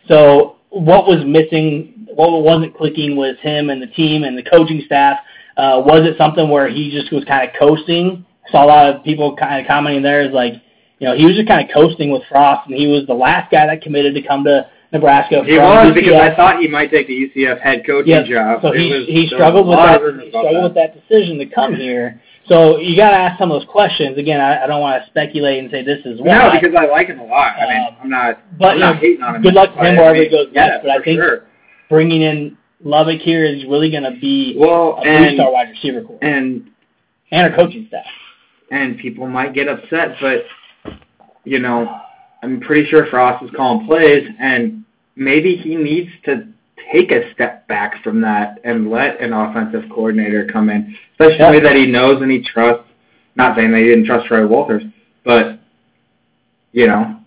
So 0.07 0.57
what 0.69 1.05
was 1.07 1.23
missing 1.25 2.00
what 2.29 2.43
wasn't 2.43 2.75
clicking 2.75 3.15
with 3.15 3.37
him 3.39 3.69
and 3.69 3.81
the 3.81 3.87
team 3.87 4.23
and 4.23 4.37
the 4.37 4.43
coaching 4.43 4.83
staff? 4.85 5.19
Uh, 5.57 5.81
was 5.83 6.05
it 6.05 6.17
something 6.17 6.49
where 6.49 6.69
he 6.69 6.91
just 6.91 7.11
was 7.11 7.23
kind 7.25 7.49
of 7.49 7.55
coasting? 7.57 8.25
Saw 8.51 8.65
a 8.65 8.67
lot 8.67 8.95
of 8.95 9.03
people 9.03 9.35
kind 9.35 9.61
of 9.61 9.67
commenting 9.67 10.03
there 10.03 10.21
is 10.21 10.33
like, 10.33 10.53
you 10.99 11.07
know, 11.07 11.15
he 11.15 11.25
was 11.25 11.35
just 11.35 11.47
kind 11.47 11.67
of 11.67 11.73
coasting 11.73 12.11
with 12.11 12.21
Frost, 12.29 12.67
and 12.67 12.75
he 12.75 12.87
was 12.87 13.05
the 13.07 13.13
last 13.13 13.51
guy 13.51 13.65
that 13.65 13.81
committed 13.81 14.13
to 14.15 14.21
come 14.21 14.43
to 14.43 14.69
Nebraska. 14.91 15.43
He 15.45 15.57
was 15.57 15.91
UCF. 15.91 15.95
because 15.95 16.21
I 16.21 16.35
thought 16.35 16.59
he 16.59 16.67
might 16.67 16.91
take 16.91 17.07
the 17.07 17.13
UCF 17.13 17.59
head 17.59 17.83
coaching 17.85 18.09
yes. 18.11 18.27
job. 18.27 18.61
So 18.61 18.71
he 18.71 19.05
he 19.07 19.27
struggled 19.27 19.67
with 19.67 19.77
that. 19.77 20.01
He 20.21 20.29
struggled 20.29 20.63
with 20.63 20.75
that 20.75 20.93
decision 20.93 21.39
to 21.39 21.45
come 21.47 21.75
here. 21.75 22.21
So 22.47 22.77
you 22.77 22.97
got 22.97 23.11
to 23.11 23.17
ask 23.17 23.39
some 23.39 23.51
of 23.51 23.61
those 23.61 23.69
questions. 23.69 24.17
Again, 24.17 24.41
I, 24.41 24.63
I 24.63 24.67
don't 24.67 24.81
want 24.81 25.01
to 25.01 25.09
speculate 25.09 25.59
and 25.59 25.71
say 25.71 25.83
this 25.83 25.99
is 26.05 26.19
why. 26.19 26.37
No, 26.37 26.51
because 26.59 26.75
I 26.77 26.85
like 26.85 27.07
him 27.07 27.19
a 27.19 27.25
lot. 27.25 27.55
I 27.55 27.69
mean, 27.69 27.87
um, 27.87 27.97
I'm 28.03 28.09
not. 28.09 28.59
But 28.59 28.67
I'm 28.73 28.79
not 28.79 28.95
hating 28.97 29.23
on 29.23 29.35
him. 29.35 29.41
Good 29.41 29.53
luck 29.53 29.73
to 29.73 29.79
him 29.79 29.95
wherever 29.95 30.21
he 30.21 30.29
goes 30.29 30.47
yeah, 30.51 30.67
next. 30.67 30.83
But 30.83 30.91
I 30.91 31.03
think 31.03 31.19
sure. 31.19 31.47
Bringing 31.91 32.23
in 32.23 32.57
Lubbock 32.83 33.21
here 33.21 33.45
is 33.45 33.63
really 33.65 33.91
going 33.91 34.03
to 34.03 34.19
be 34.19 34.55
well, 34.57 34.97
a 34.97 35.07
and, 35.07 35.39
our 35.39 35.51
wide 35.51 35.69
receiver 35.69 36.01
core 36.01 36.17
and 36.23 36.71
and 37.29 37.51
our 37.51 37.55
coaching 37.55 37.85
staff. 37.87 38.05
And 38.71 38.97
people 38.97 39.27
might 39.27 39.53
get 39.53 39.67
upset, 39.67 40.15
but 40.19 40.45
you 41.43 41.59
know, 41.59 41.99
I'm 42.41 42.59
pretty 42.61 42.89
sure 42.89 43.05
Frost 43.07 43.43
is 43.43 43.51
calling 43.55 43.85
plays, 43.85 44.27
and 44.39 44.83
maybe 45.15 45.55
he 45.55 45.75
needs 45.75 46.09
to 46.25 46.47
take 46.91 47.11
a 47.11 47.31
step 47.33 47.67
back 47.67 48.01
from 48.03 48.21
that 48.21 48.59
and 48.63 48.89
let 48.89 49.21
an 49.21 49.33
offensive 49.33 49.89
coordinator 49.89 50.47
come 50.51 50.69
in, 50.69 50.95
especially 51.11 51.57
yeah. 51.57 51.63
that 51.63 51.75
he 51.75 51.85
knows 51.85 52.21
and 52.21 52.31
he 52.31 52.41
trusts. 52.41 52.87
Not 53.35 53.55
saying 53.55 53.71
that 53.71 53.77
he 53.77 53.85
didn't 53.85 54.05
trust 54.05 54.27
Troy 54.27 54.45
Walters, 54.47 54.83
but 55.23 55.59
you 56.71 56.87
know, 56.87 57.19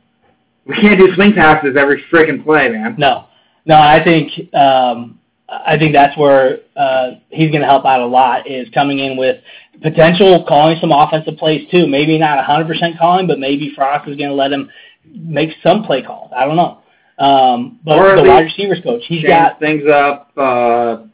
we 0.66 0.74
can't 0.74 0.98
do 0.98 1.14
swing 1.14 1.34
passes 1.34 1.76
every 1.78 2.02
freaking 2.12 2.42
play, 2.42 2.68
man. 2.70 2.96
No, 2.98 3.26
no, 3.66 3.76
I 3.76 4.02
think 4.02 4.54
um, 4.54 5.18
I 5.48 5.78
think 5.78 5.92
that's 5.92 6.16
where 6.16 6.58
uh, 6.76 7.12
he's 7.30 7.50
going 7.50 7.60
to 7.60 7.66
help 7.66 7.84
out 7.84 8.00
a 8.00 8.06
lot 8.06 8.48
is 8.48 8.68
coming 8.70 8.98
in 8.98 9.16
with 9.16 9.42
potential 9.82 10.44
calling 10.48 10.76
some 10.80 10.92
offensive 10.92 11.36
plays 11.36 11.68
too. 11.70 11.86
Maybe 11.86 12.18
not 12.18 12.44
100% 12.44 12.98
calling, 12.98 13.26
but 13.26 13.38
maybe 13.38 13.72
Frost 13.74 14.08
is 14.08 14.16
going 14.16 14.30
to 14.30 14.34
let 14.34 14.52
him 14.52 14.70
make 15.04 15.50
some 15.62 15.84
play 15.84 16.02
calls. 16.02 16.30
I 16.34 16.44
don't 16.46 16.56
know. 16.56 16.80
Um, 17.18 17.78
but 17.84 17.98
or 17.98 18.16
the 18.16 18.28
wide 18.28 18.44
receivers 18.44 18.80
coach, 18.82 19.02
he's 19.06 19.24
got 19.24 19.60
things 19.60 19.84
up, 19.88 20.32
uh, 20.36 21.04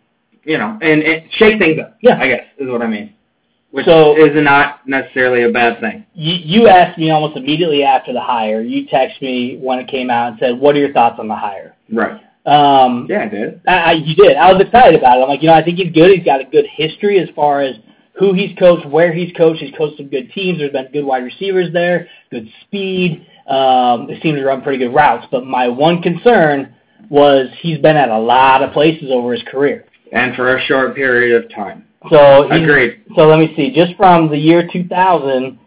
you 0.44 0.56
know, 0.56 0.78
and, 0.80 1.02
and 1.02 1.30
shake 1.32 1.58
things 1.58 1.78
up. 1.78 1.98
Yeah, 2.00 2.18
I 2.18 2.28
guess 2.28 2.44
is 2.58 2.70
what 2.70 2.82
I 2.82 2.86
mean. 2.86 3.14
Which 3.70 3.86
so, 3.86 4.16
is 4.16 4.32
not 4.34 4.88
necessarily 4.88 5.44
a 5.44 5.50
bad 5.50 5.78
thing. 5.80 6.04
You, 6.14 6.34
you 6.34 6.68
asked 6.68 6.98
me 6.98 7.10
almost 7.10 7.36
immediately 7.36 7.84
after 7.84 8.12
the 8.12 8.20
hire. 8.20 8.62
You 8.62 8.86
texted 8.88 9.22
me 9.22 9.58
when 9.60 9.78
it 9.78 9.88
came 9.88 10.10
out 10.10 10.32
and 10.32 10.38
said, 10.40 10.58
"What 10.58 10.74
are 10.74 10.80
your 10.80 10.92
thoughts 10.92 11.20
on 11.20 11.28
the 11.28 11.36
hire?" 11.36 11.76
Right. 11.92 12.20
Um, 12.46 13.07
yeah, 13.09 13.24
I 13.24 13.29
did. 13.29 13.61
I, 13.66 13.72
I, 13.72 13.92
you 13.92 14.14
did. 14.14 14.37
I 14.37 14.53
was 14.53 14.62
excited 14.62 14.98
about 14.98 15.18
it. 15.18 15.22
I'm 15.22 15.29
like, 15.29 15.42
you 15.42 15.48
know, 15.48 15.55
I 15.55 15.62
think 15.62 15.79
he's 15.79 15.92
good. 15.92 16.11
He's 16.11 16.24
got 16.24 16.40
a 16.40 16.44
good 16.44 16.66
history 16.74 17.18
as 17.18 17.29
far 17.35 17.61
as 17.61 17.76
who 18.18 18.33
he's 18.35 18.57
coached, 18.59 18.87
where 18.87 19.12
he's 19.12 19.33
coached. 19.37 19.61
He's 19.61 19.74
coached 19.76 19.98
some 19.98 20.09
good 20.09 20.31
teams. 20.33 20.59
There's 20.59 20.72
been 20.72 20.90
good 20.92 21.05
wide 21.05 21.24
receivers 21.24 21.72
there, 21.72 22.09
good 22.31 22.48
speed. 22.62 23.26
Um, 23.46 24.07
they 24.07 24.18
seem 24.20 24.37
to 24.37 24.44
run 24.44 24.62
pretty 24.62 24.79
good 24.79 24.94
routes. 24.94 25.26
But 25.31 25.44
my 25.44 25.68
one 25.68 26.03
concern 26.03 26.74
was 27.11 27.48
he's 27.61 27.79
been 27.79 27.96
at 27.96 28.09
a 28.09 28.18
lot 28.18 28.62
of 28.62 28.72
places 28.72 29.11
over 29.11 29.33
his 29.33 29.42
career. 29.44 29.87
And 30.12 30.35
for 30.35 30.57
a 30.57 30.64
short 30.66 30.94
period 30.94 31.44
of 31.44 31.50
time. 31.50 31.87
So 32.11 32.50
Agreed. 32.50 33.03
So 33.16 33.26
let 33.26 33.38
me 33.38 33.53
see. 33.57 33.74
Just 33.74 33.96
from 33.96 34.31
the 34.31 34.38
year 34.38 34.68
2000, 34.72 35.59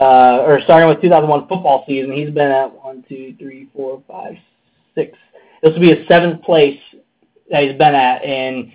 uh, 0.00 0.04
or 0.46 0.60
starting 0.64 0.88
with 0.88 1.02
2001 1.02 1.48
football 1.48 1.84
season, 1.86 2.12
he's 2.12 2.30
been 2.30 2.50
at 2.50 2.72
one, 2.72 3.04
two, 3.08 3.34
three, 3.38 3.68
four, 3.74 4.02
five, 4.08 4.36
six. 4.94 5.16
This 5.62 5.72
will 5.72 5.80
be 5.80 5.94
his 5.94 6.06
seventh 6.08 6.42
place 6.42 6.78
that 7.50 7.62
he's 7.62 7.78
been 7.78 7.94
at 7.94 8.24
in 8.24 8.72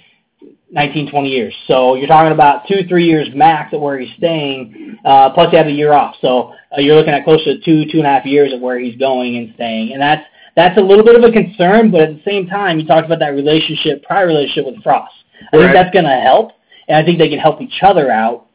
19, 0.72 1.12
20 1.12 1.30
years. 1.30 1.56
So 1.68 1.96
you're 1.96 2.08
talking 2.08 2.34
about 2.34 2.68
two, 2.68 2.88
three 2.88 3.06
years 3.06 3.28
max 3.34 3.74
at 3.74 3.80
where 3.80 4.00
he's 4.00 4.16
staying, 4.18 4.98
uh, 5.06 5.32
plus 5.32 5.52
you 5.52 5.58
have 5.58 5.68
a 5.68 5.72
year 5.72 5.94
off. 5.94 6.16
So 6.22 6.54
uh, 6.76 6.82
you're 6.82 6.96
looking 6.96 7.14
at 7.14 7.24
close 7.24 7.44
to 7.46 7.60
two, 7.62 7.86
two 7.92 7.98
and 8.00 8.08
a 8.08 8.10
half 8.10 8.26
years 8.26 8.54
of 8.54 8.62
where 8.62 8.80
he's 8.80 8.98
going 8.98 9.38
and 9.38 9.54
staying. 9.56 9.94
And 9.94 10.02
that's, 10.02 10.24
that's 10.56 10.78
a 10.78 10.82
little 10.82 11.06
bit 11.06 11.16
of 11.16 11.24
a 11.24 11.32
concern, 11.32 11.92
but 11.92 12.02
at 12.02 12.10
the 12.10 12.22
same 12.26 12.48
time, 12.48 12.80
you 12.80 12.86
talked 12.86 13.06
about 13.06 13.20
that 13.20 13.30
relationship, 13.30 14.04
prior 14.04 14.26
relationship 14.26 14.66
with 14.66 14.82
Frost. 14.84 15.14
I 15.54 15.58
right. 15.58 15.64
think 15.64 15.74
that's 15.74 15.94
going 15.94 16.06
to 16.06 16.20
help, 16.20 16.52
and 16.88 16.98
I 16.98 17.06
think 17.06 17.20
they 17.20 17.30
can 17.30 17.40
help 17.40 17.62
each 17.62 17.80
other 17.84 18.12
out. 18.12 18.47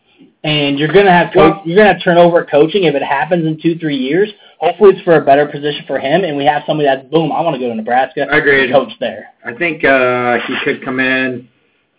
And 0.44 0.78
you're 0.78 0.92
going 0.92 1.06
to 1.06 1.12
have 1.12 1.32
coach, 1.32 1.64
you're 1.64 1.76
going 1.76 1.88
to 1.88 1.94
have 1.94 2.02
turnover 2.02 2.44
coaching 2.44 2.84
if 2.84 2.94
it 2.94 3.02
happens 3.02 3.46
in 3.46 3.60
two, 3.62 3.78
three 3.78 3.96
years. 3.96 4.28
Hopefully, 4.58 4.90
it's 4.94 5.02
for 5.02 5.16
a 5.16 5.24
better 5.24 5.46
position 5.46 5.84
for 5.86 5.98
him, 5.98 6.24
and 6.24 6.36
we 6.36 6.44
have 6.44 6.62
somebody 6.66 6.88
that's 6.88 7.08
boom. 7.10 7.32
I 7.32 7.40
want 7.40 7.54
to 7.54 7.60
go 7.60 7.68
to 7.68 7.74
Nebraska. 7.74 8.26
I 8.30 8.38
agree. 8.38 8.70
Coach 8.70 8.92
there. 9.00 9.28
I 9.44 9.54
think 9.54 9.84
uh, 9.84 10.38
he 10.46 10.56
could 10.64 10.84
come 10.84 11.00
in 11.00 11.48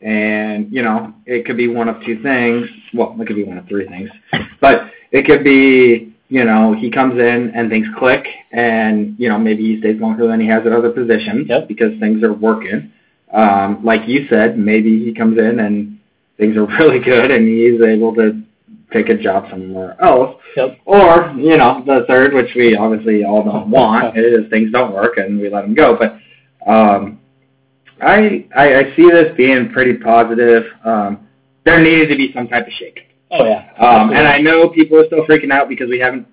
and, 0.04 0.72
you 0.72 0.82
know, 0.82 1.14
it 1.26 1.46
could 1.46 1.56
be 1.56 1.68
one 1.68 1.88
of 1.88 2.04
two 2.06 2.22
things. 2.22 2.68
Well, 2.94 3.16
it 3.20 3.26
could 3.26 3.38
be 3.38 3.46
one 3.46 3.58
of 3.58 3.68
three 3.68 3.88
things. 3.88 4.10
But 4.60 4.92
it 5.12 5.26
could 5.26 5.44
be, 5.44 6.14
you 6.28 6.44
know, 6.44 6.74
he 6.74 6.92
comes 6.92 7.14
in 7.14 7.54
and 7.56 7.70
things 7.70 7.88
click 7.98 8.26
and, 8.52 9.16
you 9.18 9.30
know, 9.30 9.40
maybe 9.40 9.64
he 9.64 9.80
stays 9.80 10.00
longer 10.02 10.28
than 10.28 10.42
he 10.42 10.48
has 10.48 10.66
at 10.66 10.74
other 10.74 10.90
positions 10.90 11.48
yep. 11.48 11.68
because 11.68 11.98
things 12.00 12.22
are 12.24 12.34
working. 12.34 12.92
Um, 13.34 13.84
like 13.84 14.08
you 14.08 14.28
said, 14.30 14.58
maybe 14.58 15.06
he 15.06 15.14
comes 15.14 15.38
in 15.38 15.60
and 15.60 15.93
things 16.38 16.58
are 16.58 16.66
really 16.80 17.00
good 17.00 17.32
and 17.32 17.48
he's 17.48 17.82
able 17.82 18.14
to 18.16 18.42
take 18.92 19.10
a 19.10 19.18
job 19.18 19.46
somewhere 19.50 20.02
else. 20.02 20.40
Yep. 20.56 20.80
Or, 20.86 21.34
you 21.36 21.58
know, 21.58 21.84
the 21.86 22.06
third, 22.08 22.34
which 22.34 22.52
we 22.56 22.76
obviously 22.76 23.24
all 23.24 23.44
don't 23.44 23.70
want, 23.72 24.18
is 24.18 24.50
things 24.50 24.72
don't 24.72 24.94
work 24.94 25.18
and 25.18 25.40
we 25.40 25.50
let 25.50 25.66
him 25.66 25.74
go. 25.74 25.98
But 25.98 26.20
um, 26.70 27.20
I, 28.02 28.46
I 28.56 28.76
I 28.76 28.96
see 28.96 29.10
this 29.10 29.36
being 29.38 29.70
pretty 29.72 29.96
positive. 29.96 30.64
Um, 30.84 31.28
there 31.66 31.82
needed 31.82 32.10
to 32.10 32.16
be 32.16 32.32
some 32.34 32.48
type 32.48 32.68
of 32.68 32.74
shake. 32.74 33.00
Oh 33.32 33.46
yeah. 33.46 33.72
Um, 33.78 34.12
and 34.12 34.28
I 34.28 34.40
know 34.40 34.70
people 34.70 35.00
are 35.00 35.06
still 35.08 35.26
freaking 35.26 35.52
out 35.52 35.70
because 35.70 35.90
we 35.90 36.00
haven't 36.00 36.28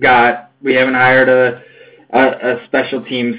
got 0.00 0.52
we 0.62 0.74
haven't 0.74 0.94
hired 0.94 1.28
a 1.28 1.62
a, 2.10 2.20
a 2.20 2.66
special 2.66 3.04
teams 3.04 3.36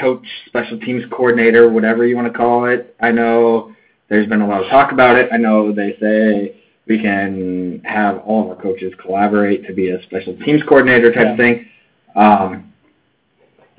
coach, 0.00 0.24
special 0.46 0.78
teams 0.80 1.04
coordinator, 1.10 1.70
whatever 1.70 2.06
you 2.06 2.16
want 2.16 2.30
to 2.30 2.36
call 2.36 2.66
it. 2.66 2.94
I 3.00 3.10
know 3.10 3.73
there's 4.08 4.26
been 4.28 4.40
a 4.40 4.46
lot 4.46 4.62
of 4.62 4.70
talk 4.70 4.92
about 4.92 5.16
it. 5.16 5.28
I 5.32 5.36
know 5.36 5.72
they 5.72 5.96
say 6.00 6.60
we 6.86 7.00
can 7.00 7.80
have 7.84 8.18
all 8.18 8.42
of 8.44 8.56
our 8.56 8.62
coaches 8.62 8.92
collaborate 9.00 9.66
to 9.66 9.72
be 9.72 9.90
a 9.90 10.02
special 10.04 10.36
teams 10.38 10.62
coordinator 10.68 11.12
type 11.12 11.24
yeah. 11.24 11.32
of 11.32 11.36
thing. 11.36 11.66
Um, 12.14 12.72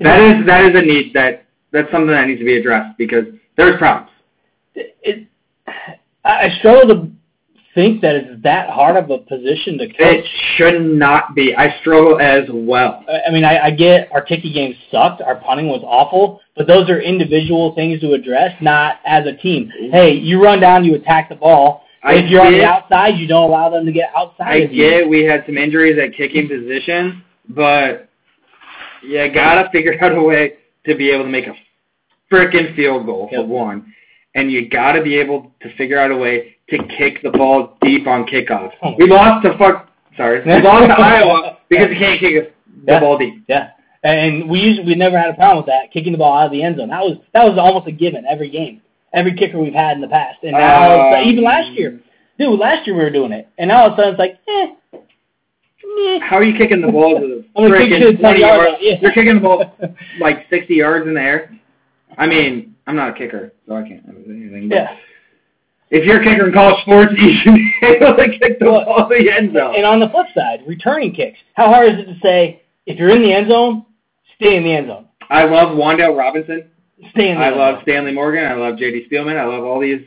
that 0.00 0.20
is 0.20 0.46
that 0.46 0.64
is 0.64 0.74
a 0.74 0.82
need 0.82 1.14
that 1.14 1.46
that's 1.72 1.90
something 1.90 2.10
that 2.10 2.26
needs 2.26 2.40
to 2.40 2.44
be 2.44 2.58
addressed 2.58 2.98
because 2.98 3.24
there's 3.56 3.78
problems. 3.78 4.10
It, 4.74 4.96
it, 5.02 5.28
I 6.24 6.50
struggle 6.58 6.88
to 6.94 7.10
think 7.76 8.00
that 8.00 8.16
it's 8.16 8.42
that 8.42 8.70
hard 8.70 8.96
of 8.96 9.10
a 9.10 9.18
position 9.18 9.76
to 9.78 9.86
coach. 9.86 9.98
It 10.00 10.24
should 10.56 10.80
not 10.80 11.34
be. 11.34 11.54
I 11.54 11.78
struggle 11.80 12.18
as 12.18 12.48
well. 12.50 13.04
I 13.06 13.30
mean, 13.30 13.44
I, 13.44 13.66
I 13.66 13.70
get 13.70 14.10
our 14.12 14.22
kicking 14.22 14.54
game 14.54 14.74
sucked, 14.90 15.20
our 15.20 15.36
punting 15.36 15.68
was 15.68 15.82
awful, 15.84 16.40
but 16.56 16.66
those 16.66 16.88
are 16.88 17.00
individual 17.00 17.74
things 17.74 18.00
to 18.00 18.14
address, 18.14 18.50
not 18.62 18.96
as 19.06 19.26
a 19.26 19.36
team. 19.36 19.70
Hey, 19.92 20.14
you 20.14 20.42
run 20.42 20.58
down, 20.58 20.84
you 20.84 20.94
attack 20.94 21.28
the 21.28 21.34
ball. 21.34 21.84
I 22.02 22.14
if 22.14 22.30
you're 22.30 22.40
get, 22.40 22.46
on 22.46 22.52
the 22.54 22.64
outside, 22.64 23.18
you 23.18 23.26
don't 23.26 23.50
allow 23.50 23.68
them 23.68 23.84
to 23.84 23.92
get 23.92 24.10
outside. 24.16 24.62
I 24.62 24.66
get 24.66 25.06
we 25.08 25.24
had 25.24 25.44
some 25.44 25.58
injuries 25.58 25.98
at 26.02 26.16
kicking 26.16 26.48
position, 26.48 27.22
but 27.50 28.08
you 29.02 29.30
gotta 29.32 29.68
figure 29.70 30.02
out 30.02 30.16
a 30.16 30.22
way 30.22 30.54
to 30.86 30.96
be 30.96 31.10
able 31.10 31.24
to 31.24 31.30
make 31.30 31.46
a 31.46 31.54
frickin' 32.32 32.74
field 32.74 33.04
goal 33.04 33.28
Yep. 33.30 33.42
for 33.42 33.46
one, 33.46 33.92
and 34.34 34.50
you 34.50 34.68
got 34.68 34.92
to 34.92 35.02
be 35.02 35.16
able 35.16 35.52
to 35.62 35.76
figure 35.76 35.98
out 35.98 36.10
a 36.10 36.16
way 36.16 36.55
to 36.70 36.78
kick 36.98 37.22
the 37.22 37.30
ball 37.30 37.76
deep 37.82 38.06
on 38.06 38.26
kickoff. 38.26 38.72
Oh. 38.82 38.94
We 38.98 39.06
lost 39.08 39.44
to 39.46 39.56
fuck. 39.58 39.88
Sorry, 40.16 40.42
we 40.44 40.62
lost 40.62 40.86
to 40.88 40.94
Iowa 41.02 41.58
because 41.68 41.88
you 41.90 41.96
can't 41.98 42.18
kick 42.20 42.54
the 42.84 42.92
Yeah. 42.92 43.00
ball 43.00 43.18
deep. 43.18 43.44
Yeah, 43.48 43.70
and 44.02 44.48
we 44.48 44.60
usually 44.60 44.86
we 44.86 44.94
never 44.94 45.18
had 45.18 45.30
a 45.30 45.34
problem 45.34 45.58
with 45.58 45.66
that 45.66 45.92
kicking 45.92 46.12
the 46.12 46.18
ball 46.18 46.36
out 46.38 46.46
of 46.46 46.52
the 46.52 46.62
end 46.62 46.78
zone. 46.78 46.88
That 46.88 47.02
was 47.02 47.18
that 47.34 47.44
was 47.44 47.58
almost 47.58 47.86
a 47.86 47.92
given 47.92 48.24
every 48.28 48.50
game, 48.50 48.80
every 49.12 49.34
kicker 49.34 49.58
we've 49.58 49.74
had 49.74 49.96
in 49.96 50.00
the 50.00 50.08
past, 50.08 50.38
and 50.42 50.52
now 50.52 51.14
Um, 51.18 51.24
even 51.28 51.44
last 51.44 51.70
year, 51.72 52.00
dude, 52.38 52.58
last 52.58 52.86
year 52.86 52.96
we 52.96 53.02
were 53.04 53.10
doing 53.10 53.32
it, 53.32 53.48
and 53.58 53.68
now 53.68 53.82
all 53.82 53.86
of 53.88 53.92
a 53.92 53.96
sudden 53.96 54.10
it's 54.12 54.18
like, 54.18 54.38
eh. 54.48 54.72
How 56.22 56.36
are 56.36 56.44
you 56.44 56.56
kicking 56.58 56.80
the 56.80 56.90
ball 56.92 57.20
to 57.20 57.26
the 57.26 57.44
I'm 57.56 57.68
gonna 57.70 57.78
kick 57.78 57.92
it 57.92 57.98
to 58.00 58.06
frickin' 58.06 58.16
the 58.16 58.22
20 58.22 58.40
yards? 58.40 58.76
yeah. 58.80 58.94
You're 59.00 59.12
kicking 59.12 59.34
the 59.36 59.40
ball 59.40 59.76
like 60.20 60.46
60 60.50 60.74
yards 60.74 61.06
in 61.06 61.14
the 61.14 61.20
air. 61.20 61.56
I 62.18 62.26
mean, 62.26 62.74
I'm 62.86 62.96
not 62.96 63.10
a 63.10 63.12
kicker, 63.14 63.52
so 63.68 63.76
I 63.76 63.82
can't 63.88 64.04
say 64.04 64.12
anything. 64.28 64.68
But 64.68 64.74
yeah. 64.74 64.96
If 65.90 66.04
you're 66.04 66.20
a 66.20 66.24
kicker 66.24 66.48
in 66.48 66.52
college 66.52 66.80
sports, 66.82 67.12
you 67.18 67.32
should 67.42 67.54
be 67.54 67.72
able 67.82 68.16
to 68.16 68.38
kick 68.38 68.58
the 68.58 68.64
ball 68.66 69.08
to 69.08 69.14
the 69.16 69.30
end 69.30 69.54
zone. 69.54 69.74
And 69.76 69.84
on 69.84 70.00
the 70.00 70.08
flip 70.08 70.26
side, 70.34 70.60
returning 70.66 71.12
kicks. 71.14 71.38
How 71.54 71.66
hard 71.66 71.92
is 71.92 71.98
it 72.00 72.04
to 72.06 72.18
say 72.22 72.62
if 72.86 72.98
you're 72.98 73.10
in 73.10 73.22
the 73.22 73.32
end 73.32 73.48
zone, 73.50 73.86
stay 74.36 74.56
in 74.56 74.64
the 74.64 74.72
end 74.74 74.88
zone? 74.88 75.06
I 75.30 75.44
love 75.44 75.76
Wandale 75.76 76.16
Robinson. 76.16 76.68
Stay 77.10 77.30
in 77.30 77.36
the 77.38 77.44
I 77.44 77.48
end 77.48 77.56
love 77.56 77.74
zone. 77.76 77.82
Stanley 77.82 78.12
Morgan. 78.12 78.44
I 78.44 78.54
love 78.54 78.78
J.D. 78.78 79.06
Spielman. 79.10 79.38
I 79.38 79.44
love 79.44 79.64
all 79.64 79.80
these 79.80 80.00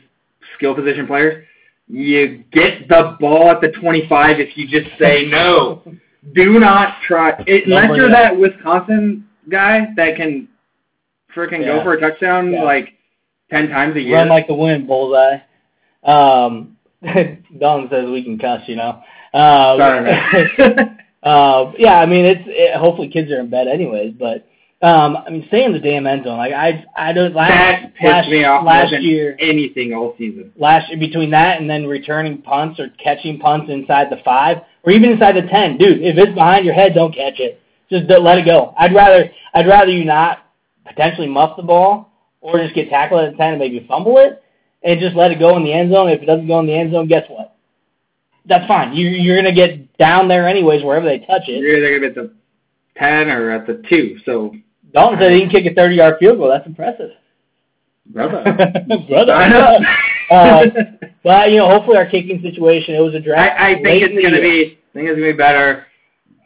skill 0.56 0.74
position 0.74 1.06
players. 1.06 1.44
You 1.88 2.44
get 2.52 2.88
the 2.88 3.16
ball 3.18 3.50
at 3.50 3.60
the 3.60 3.68
25 3.68 4.38
if 4.38 4.56
you 4.56 4.66
just 4.68 4.96
say 4.98 5.24
no. 5.28 5.82
Do 6.34 6.58
not 6.60 6.96
try. 7.06 7.30
It, 7.46 7.64
unless 7.66 7.96
you're 7.96 8.08
it 8.08 8.12
that 8.12 8.36
Wisconsin 8.38 9.26
guy 9.50 9.86
that 9.96 10.16
can 10.16 10.48
freaking 11.34 11.60
Yeah. 11.60 11.78
go 11.78 11.82
for 11.84 11.94
a 11.94 12.00
touchdown 12.00 12.52
Yeah. 12.52 12.62
like 12.64 12.90
ten 13.50 13.68
times 13.70 13.96
a 13.96 14.00
year. 14.00 14.16
Run 14.16 14.28
like 14.28 14.46
the 14.46 14.54
wind, 14.54 14.86
bullseye. 14.86 15.38
Um, 16.04 16.76
Don 17.58 17.88
says 17.90 18.08
we 18.10 18.22
can 18.22 18.38
cuss, 18.38 18.62
you 18.66 18.76
know. 18.76 19.02
Um, 19.32 19.78
Sorry, 19.78 20.02
man. 20.02 20.98
uh, 21.22 21.72
yeah, 21.78 21.98
I 21.98 22.06
mean 22.06 22.24
it's 22.24 22.42
it, 22.46 22.76
hopefully 22.76 23.08
kids 23.08 23.30
are 23.30 23.40
in 23.40 23.48
bed 23.48 23.68
anyways, 23.68 24.14
but 24.18 24.46
um, 24.86 25.16
I 25.16 25.30
mean 25.30 25.44
stay 25.48 25.64
in 25.64 25.72
the 25.72 25.78
damn 25.78 26.06
end 26.06 26.24
zone. 26.24 26.36
Like 26.36 26.52
I 26.52 26.84
I 26.96 27.12
don't 27.12 27.34
last 27.34 27.50
that 27.50 27.94
pissed 27.94 28.04
last, 28.04 28.28
me 28.28 28.44
off 28.44 28.66
last 28.66 28.92
year 29.00 29.36
anything 29.40 29.94
all 29.94 30.14
season. 30.18 30.52
last 30.56 30.90
between 30.98 31.30
that 31.30 31.60
and 31.60 31.70
then 31.70 31.86
returning 31.86 32.42
punts 32.42 32.80
or 32.80 32.88
catching 33.02 33.38
punts 33.38 33.70
inside 33.70 34.10
the 34.10 34.20
five 34.24 34.58
or 34.82 34.92
even 34.92 35.10
inside 35.10 35.36
the 35.36 35.48
ten, 35.48 35.78
dude. 35.78 36.02
If 36.02 36.18
it's 36.18 36.34
behind 36.34 36.64
your 36.64 36.74
head, 36.74 36.94
don't 36.94 37.14
catch 37.14 37.38
it. 37.38 37.60
Just 37.90 38.08
don't, 38.08 38.24
let 38.24 38.38
it 38.38 38.44
go. 38.44 38.74
I'd 38.78 38.94
rather 38.94 39.30
I'd 39.54 39.66
rather 39.66 39.90
you 39.90 40.04
not 40.04 40.38
potentially 40.86 41.28
muff 41.28 41.56
the 41.56 41.62
ball 41.62 42.10
or 42.40 42.58
just 42.58 42.74
get 42.74 42.90
tackled 42.90 43.24
at 43.24 43.32
the 43.32 43.36
ten 43.38 43.52
and 43.52 43.58
maybe 43.58 43.86
fumble 43.88 44.18
it 44.18 44.42
and 44.82 45.00
just 45.00 45.16
let 45.16 45.30
it 45.30 45.38
go 45.38 45.56
in 45.56 45.64
the 45.64 45.72
end 45.72 45.92
zone. 45.92 46.08
If 46.08 46.22
it 46.22 46.26
doesn't 46.26 46.46
go 46.48 46.58
in 46.60 46.66
the 46.66 46.74
end 46.74 46.92
zone, 46.92 47.06
guess 47.08 47.24
what? 47.28 47.56
That's 48.46 48.66
fine. 48.66 48.94
You 48.94 49.08
you're 49.08 49.36
gonna 49.36 49.54
get 49.54 49.96
down 49.98 50.28
there 50.28 50.48
anyways 50.48 50.82
wherever 50.82 51.04
they 51.06 51.18
touch 51.18 51.42
it. 51.48 51.60
You're 51.60 51.76
either 51.76 51.98
gonna 52.00 52.12
be 52.12 52.20
at 52.20 52.26
the 52.26 52.34
ten 52.96 53.28
or 53.30 53.50
at 53.50 53.66
the 53.66 53.82
two. 53.88 54.18
So, 54.24 54.54
Dalton 54.92 55.18
said 55.20 55.32
he 55.32 55.40
can 55.40 55.50
kick 55.50 55.66
a 55.70 55.74
30 55.74 55.94
yard 55.94 56.16
field 56.18 56.38
goal. 56.38 56.48
That's 56.48 56.66
impressive. 56.66 57.10
brother, 58.06 58.42
Brother. 59.08 59.78
Uh, 60.30 60.64
But 61.24 61.50
you 61.50 61.56
know, 61.58 61.68
hopefully 61.68 61.96
our 61.96 62.06
kicking 62.06 62.40
situation. 62.40 62.94
It 62.94 63.00
was 63.00 63.14
a 63.16 63.20
draft. 63.20 63.60
I 63.60 63.74
think 63.82 64.04
it's 64.04 64.22
gonna 64.22 64.40
be. 64.40 64.78
I 64.78 64.92
think 64.94 65.08
it's 65.08 65.18
gonna 65.18 65.32
be 65.32 65.36
better. 65.36 65.86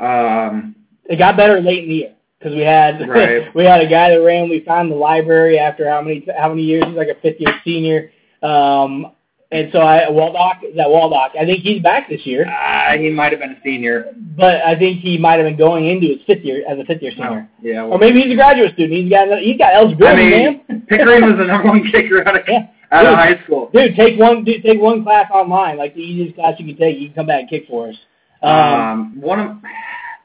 Um, 0.01 0.75
It 1.05 1.17
got 1.19 1.37
better 1.37 1.61
late 1.61 1.85
in 1.85 1.91
the 1.91 1.95
year 1.97 2.15
because 2.39 2.55
we 2.55 2.63
had 2.63 3.07
Right. 3.07 3.55
we 3.55 3.65
had 3.65 3.83
a 3.83 3.87
guy 3.89 4.09
that 4.11 4.23
ran. 4.23 4.49
We 4.49 4.61
found 4.61 4.91
the 4.91 4.97
library 4.97 5.59
after 5.59 5.87
how 5.89 6.01
many 6.01 6.27
how 6.39 6.49
many 6.49 6.63
years? 6.63 6.85
He's 6.87 6.97
like 6.97 7.09
a 7.09 7.21
fifth 7.21 7.41
year 7.41 7.55
senior. 7.63 8.11
Um, 8.45 9.13
and 9.53 9.71
so 9.73 9.79
I 9.81 10.09
Waldock 10.11 10.61
that 10.77 10.87
Waldock. 10.89 11.31
I 11.41 11.45
think 11.45 11.63
he's 11.63 11.81
back 11.83 12.09
this 12.09 12.27
year, 12.27 12.45
uh, 12.47 12.97
he 12.99 13.09
might 13.11 13.31
have 13.31 13.41
been 13.41 13.53
a 13.53 13.61
senior. 13.63 14.07
but 14.37 14.63
I 14.63 14.77
think 14.77 15.01
he 15.01 15.17
might 15.17 15.35
have 15.39 15.45
been 15.47 15.57
going 15.57 15.87
into 15.87 16.09
his 16.09 16.19
fifth 16.27 16.45
year 16.45 16.65
as 16.69 16.79
a 16.79 16.85
fifth 16.85 17.03
year 17.03 17.13
senior. 17.13 17.49
Yeah. 17.63 17.85
Or 17.85 17.99
maybe 17.99 18.21
he's 18.23 18.33
a 18.33 18.37
graduate 18.37 18.75
student. 18.75 19.01
He's 19.01 19.11
got 19.11 19.29
he's 19.39 19.57
got 19.59 19.75
eligibility, 19.75 20.23
I 20.23 20.31
man. 20.31 20.61
mean, 20.69 20.87
Pickering 20.89 21.23
was 21.23 21.39
the 21.39 21.45
number 21.45 21.69
one 21.69 21.89
kicker 21.93 22.27
out 22.27 22.37
of 22.37 22.43
Yeah. 22.49 22.67
out 22.91 23.07
of 23.07 23.15
high 23.15 23.43
school. 23.45 23.71
Dude, 23.73 23.95
take 23.95 24.19
one. 24.19 24.45
Dude, 24.45 24.63
take 24.63 24.81
one 24.81 25.05
class 25.05 25.31
online, 25.33 25.77
like 25.79 25.95
the 25.95 26.01
easiest 26.01 26.35
class 26.37 26.55
you 26.59 26.67
can 26.67 26.77
take. 26.77 26.99
You 26.99 27.09
can 27.09 27.15
come 27.15 27.27
back 27.27 27.41
and 27.43 27.51
kick 27.51 27.67
for 27.69 27.89
us. 27.89 27.97
Um, 28.43 28.51
Um, 28.51 29.21
one 29.21 29.41
of 29.41 29.57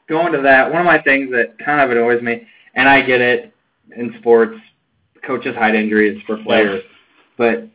going 0.08 0.32
to 0.32 0.40
that, 0.42 0.70
one 0.72 0.80
of 0.80 0.86
my 0.86 1.00
things 1.02 1.30
that 1.30 1.56
kind 1.64 1.80
of 1.80 1.90
annoys 1.96 2.20
me, 2.20 2.42
and 2.74 2.88
I 2.88 3.00
get 3.02 3.20
it 3.20 3.52
in 3.96 4.14
sports, 4.18 4.56
coaches 5.24 5.54
hide 5.56 5.74
injuries 5.76 6.20
for 6.26 6.36
players, 6.42 6.82
but 7.38 7.68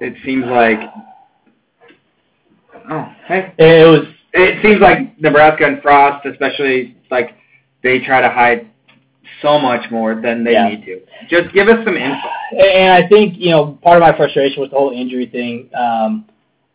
it 0.00 0.14
seems 0.24 0.46
like, 0.46 0.78
oh, 2.90 3.12
hey, 3.26 3.52
it 3.58 3.86
was 3.88 4.06
it 4.32 4.62
seems 4.62 4.80
like 4.80 5.18
Nebraska 5.20 5.66
and 5.66 5.80
Frost, 5.82 6.26
especially, 6.26 6.96
like 7.10 7.34
they 7.82 7.98
try 8.00 8.20
to 8.20 8.28
hide 8.28 8.68
so 9.42 9.58
much 9.58 9.90
more 9.90 10.20
than 10.20 10.44
they 10.44 10.52
Yeah. 10.52 10.68
need 10.68 10.84
to. 10.84 11.00
Just 11.28 11.52
give 11.54 11.68
us 11.68 11.84
some 11.84 11.96
info. 11.96 12.28
And 12.58 12.92
I 12.92 13.06
think, 13.08 13.34
you 13.38 13.50
know, 13.50 13.78
part 13.82 13.96
of 13.96 14.00
my 14.02 14.16
frustration 14.16 14.60
with 14.60 14.70
the 14.70 14.76
whole 14.76 14.90
injury 14.90 15.26
thing 15.26 15.70
um, 15.74 16.26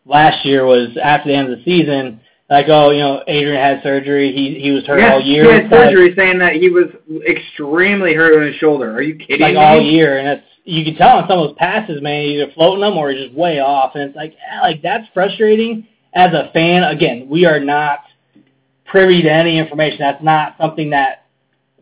last 0.06 0.44
year 0.44 0.64
was 0.64 0.96
after 1.02 1.28
the 1.28 1.34
end 1.36 1.52
of 1.52 1.58
the 1.58 1.64
season, 1.64 2.20
like, 2.50 2.66
oh, 2.68 2.90
you 2.90 3.00
know, 3.00 3.22
Adrian 3.26 3.56
had 3.60 3.82
surgery. 3.82 4.32
He 4.32 4.60
he 4.60 4.70
was 4.70 4.84
hurt 4.86 4.98
Yes, 5.00 5.12
all 5.12 5.20
year. 5.20 5.44
he 5.44 5.50
had 5.52 5.70
like- 5.70 5.72
surgery 5.90 6.14
saying 6.16 6.38
that 6.38 6.54
he 6.54 6.68
was 6.70 6.86
extremely 7.26 8.14
hurt 8.14 8.36
on 8.36 8.46
his 8.46 8.56
shoulder. 8.56 8.92
Are 8.92 9.02
you 9.02 9.14
kidding 9.16 9.40
like 9.40 9.54
me? 9.54 9.60
all 9.60 9.80
year, 9.80 10.18
and 10.18 10.28
it's 10.28 10.46
you 10.64 10.84
can 10.84 10.94
tell 10.96 11.18
on 11.18 11.28
some 11.28 11.38
of 11.38 11.48
those 11.48 11.56
passes, 11.58 12.00
man, 12.00 12.22
either 12.24 12.50
floating 12.54 12.80
them 12.80 12.96
or 12.96 13.12
just 13.12 13.34
way 13.34 13.60
off, 13.60 13.94
and 13.94 14.04
it's 14.04 14.16
like, 14.16 14.34
like 14.62 14.82
that's 14.82 15.06
frustrating 15.12 15.86
as 16.14 16.32
a 16.32 16.50
fan. 16.52 16.84
Again, 16.84 17.28
we 17.28 17.44
are 17.44 17.60
not 17.60 18.00
privy 18.86 19.22
to 19.22 19.30
any 19.30 19.58
information. 19.58 19.98
That's 20.00 20.22
not 20.22 20.56
something 20.58 20.90
that 20.90 21.26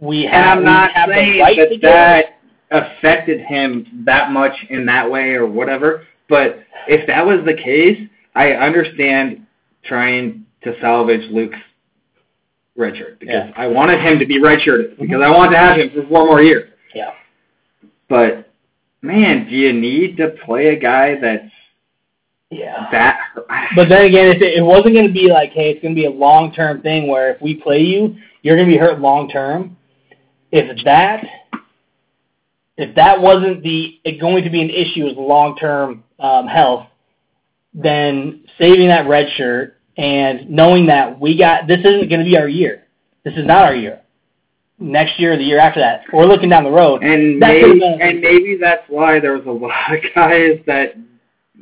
we 0.01 0.25
have. 0.25 0.35
And 0.35 0.45
I'm 0.45 0.65
not 0.65 0.93
have 0.93 1.09
the 1.09 1.15
saying 1.15 1.41
right 1.41 1.57
to 1.57 1.79
that 1.83 2.25
that 2.71 2.87
affected 2.97 3.41
him 3.41 4.03
that 4.07 4.31
much 4.33 4.53
in 4.71 4.87
that 4.87 5.09
way 5.09 5.35
or 5.35 5.47
whatever. 5.47 6.07
But 6.29 6.61
if 6.89 7.07
that 7.07 7.25
was 7.25 7.45
the 7.45 7.55
case, 7.55 8.01
I 8.35 8.53
understand 8.53 9.47
trying 9.85 10.47
to 10.65 10.75
salvage 10.81 11.31
Luke's 11.31 11.59
redshirt 12.79 13.19
because 13.19 13.49
Yeah. 13.49 13.53
I 13.57 13.67
wanted 13.67 14.01
him 14.01 14.19
to 14.19 14.27
be 14.27 14.41
redshirted 14.41 14.99
because 14.99 15.17
mm-hmm. 15.17 15.23
I 15.23 15.31
wanted 15.31 15.53
to 15.53 15.59
have 15.59 15.77
him 15.77 15.91
for 15.91 16.07
four 16.09 16.27
more 16.27 16.43
years. 16.43 16.71
Yeah. 16.95 17.11
But 18.09 18.52
man, 19.03 19.49
do 19.49 19.55
you 19.55 19.73
need 19.73 20.17
to 20.17 20.31
play 20.45 20.69
a 20.69 20.79
guy 20.79 21.17
that's 21.21 21.53
Yeah. 22.51 22.89
that? 22.93 23.19
But 23.75 23.89
then 23.89 24.05
again, 24.05 24.29
if 24.29 24.43
it, 24.43 24.59
it 24.59 24.63
wasn't 24.63 24.95
going 24.95 25.07
to 25.07 25.13
be 25.13 25.29
like, 25.29 25.51
hey, 25.53 25.71
it's 25.71 25.83
going 25.83 25.95
to 25.95 26.01
be 26.01 26.07
a 26.07 26.11
long 26.11 26.53
term 26.53 26.83
thing 26.83 27.09
where 27.09 27.31
if 27.35 27.41
we 27.41 27.55
play 27.55 27.81
you, 27.81 28.17
you're 28.43 28.57
going 28.57 28.69
to 28.69 28.73
be 28.73 28.79
hurt 28.79 29.01
long 29.01 29.29
term. 29.29 29.77
If 30.51 30.85
that, 30.85 31.25
if 32.77 32.95
that 32.97 33.21
wasn't 33.21 33.63
the 33.63 33.99
it 34.05 34.21
going 34.21 34.45
to 34.45 34.51
be 34.51 34.61
an 34.61 34.71
issue 34.71 35.05
with 35.05 35.17
long 35.17 35.57
term 35.57 36.05
um, 36.19 36.47
health, 36.47 36.87
then 37.75 38.45
saving 38.59 38.89
that 38.89 39.09
red 39.09 39.29
shirt 39.37 39.79
and 39.97 40.51
knowing 40.51 40.87
that 40.87 41.19
we 41.19 41.39
got 41.39 41.67
this 41.67 41.81
isn't 41.81 42.09
going 42.09 42.21
to 42.21 42.25
be 42.25 42.37
our 42.37 42.49
year. 42.49 42.85
This 43.25 43.35
is 43.35 43.47
not 43.47 43.65
our 43.65 43.75
year. 43.75 44.03
Next 44.83 45.19
year, 45.21 45.35
or 45.35 45.37
the 45.37 45.45
year 45.45 45.59
after 45.61 45.81
that, 45.81 46.03
we're 46.13 46.27
looking 46.27 46.49
down 46.49 46.65
the 46.65 46.71
road. 46.71 47.03
And 47.05 47.39
maybe, 47.39 47.79
been- 47.79 47.99
and 48.01 48.21
maybe 48.21 48.57
that's 48.61 48.83
why 48.89 49.21
there 49.21 49.33
was 49.39 49.47
a 49.47 49.51
lot 49.51 49.93
of 49.95 50.01
guys 50.15 50.59
that 50.67 50.95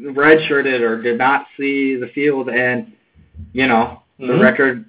redshirted 0.01 0.81
or 0.81 1.03
did 1.03 1.19
not 1.19 1.47
see 1.59 1.97
the 1.97 2.09
field, 2.15 2.49
and 2.49 2.93
you 3.53 3.67
know 3.67 4.03
the 4.19 4.27
Mhm. 4.27 4.41
record 4.43 4.85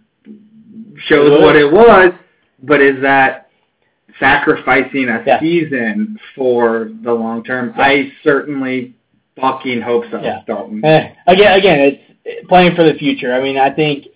shows 1.08 1.32
It 1.40 1.42
what 1.42 1.56
it 1.56 1.72
was. 1.72 2.14
But 2.64 2.80
is 2.82 3.02
that 3.02 3.48
sacrificing 4.20 5.10
a 5.10 5.24
Yeah. 5.26 5.40
season 5.40 6.18
for 6.36 6.92
the 7.02 7.14
long 7.14 7.44
term? 7.44 7.74
Yeah. 7.76 7.84
I 7.84 8.12
certainly 8.24 8.94
fucking 9.40 9.82
hope 9.82 10.06
so, 10.12 10.22
Yeah. 10.22 10.42
Dalton. 10.46 10.84
Eh, 10.86 11.10
again, 11.28 11.58
again, 11.60 11.80
it's 12.26 12.48
playing 12.48 12.76
for 12.76 12.84
the 12.84 12.94
future. 12.94 13.34
I 13.34 13.42
mean, 13.42 13.58
I 13.58 13.72
think 13.72 14.08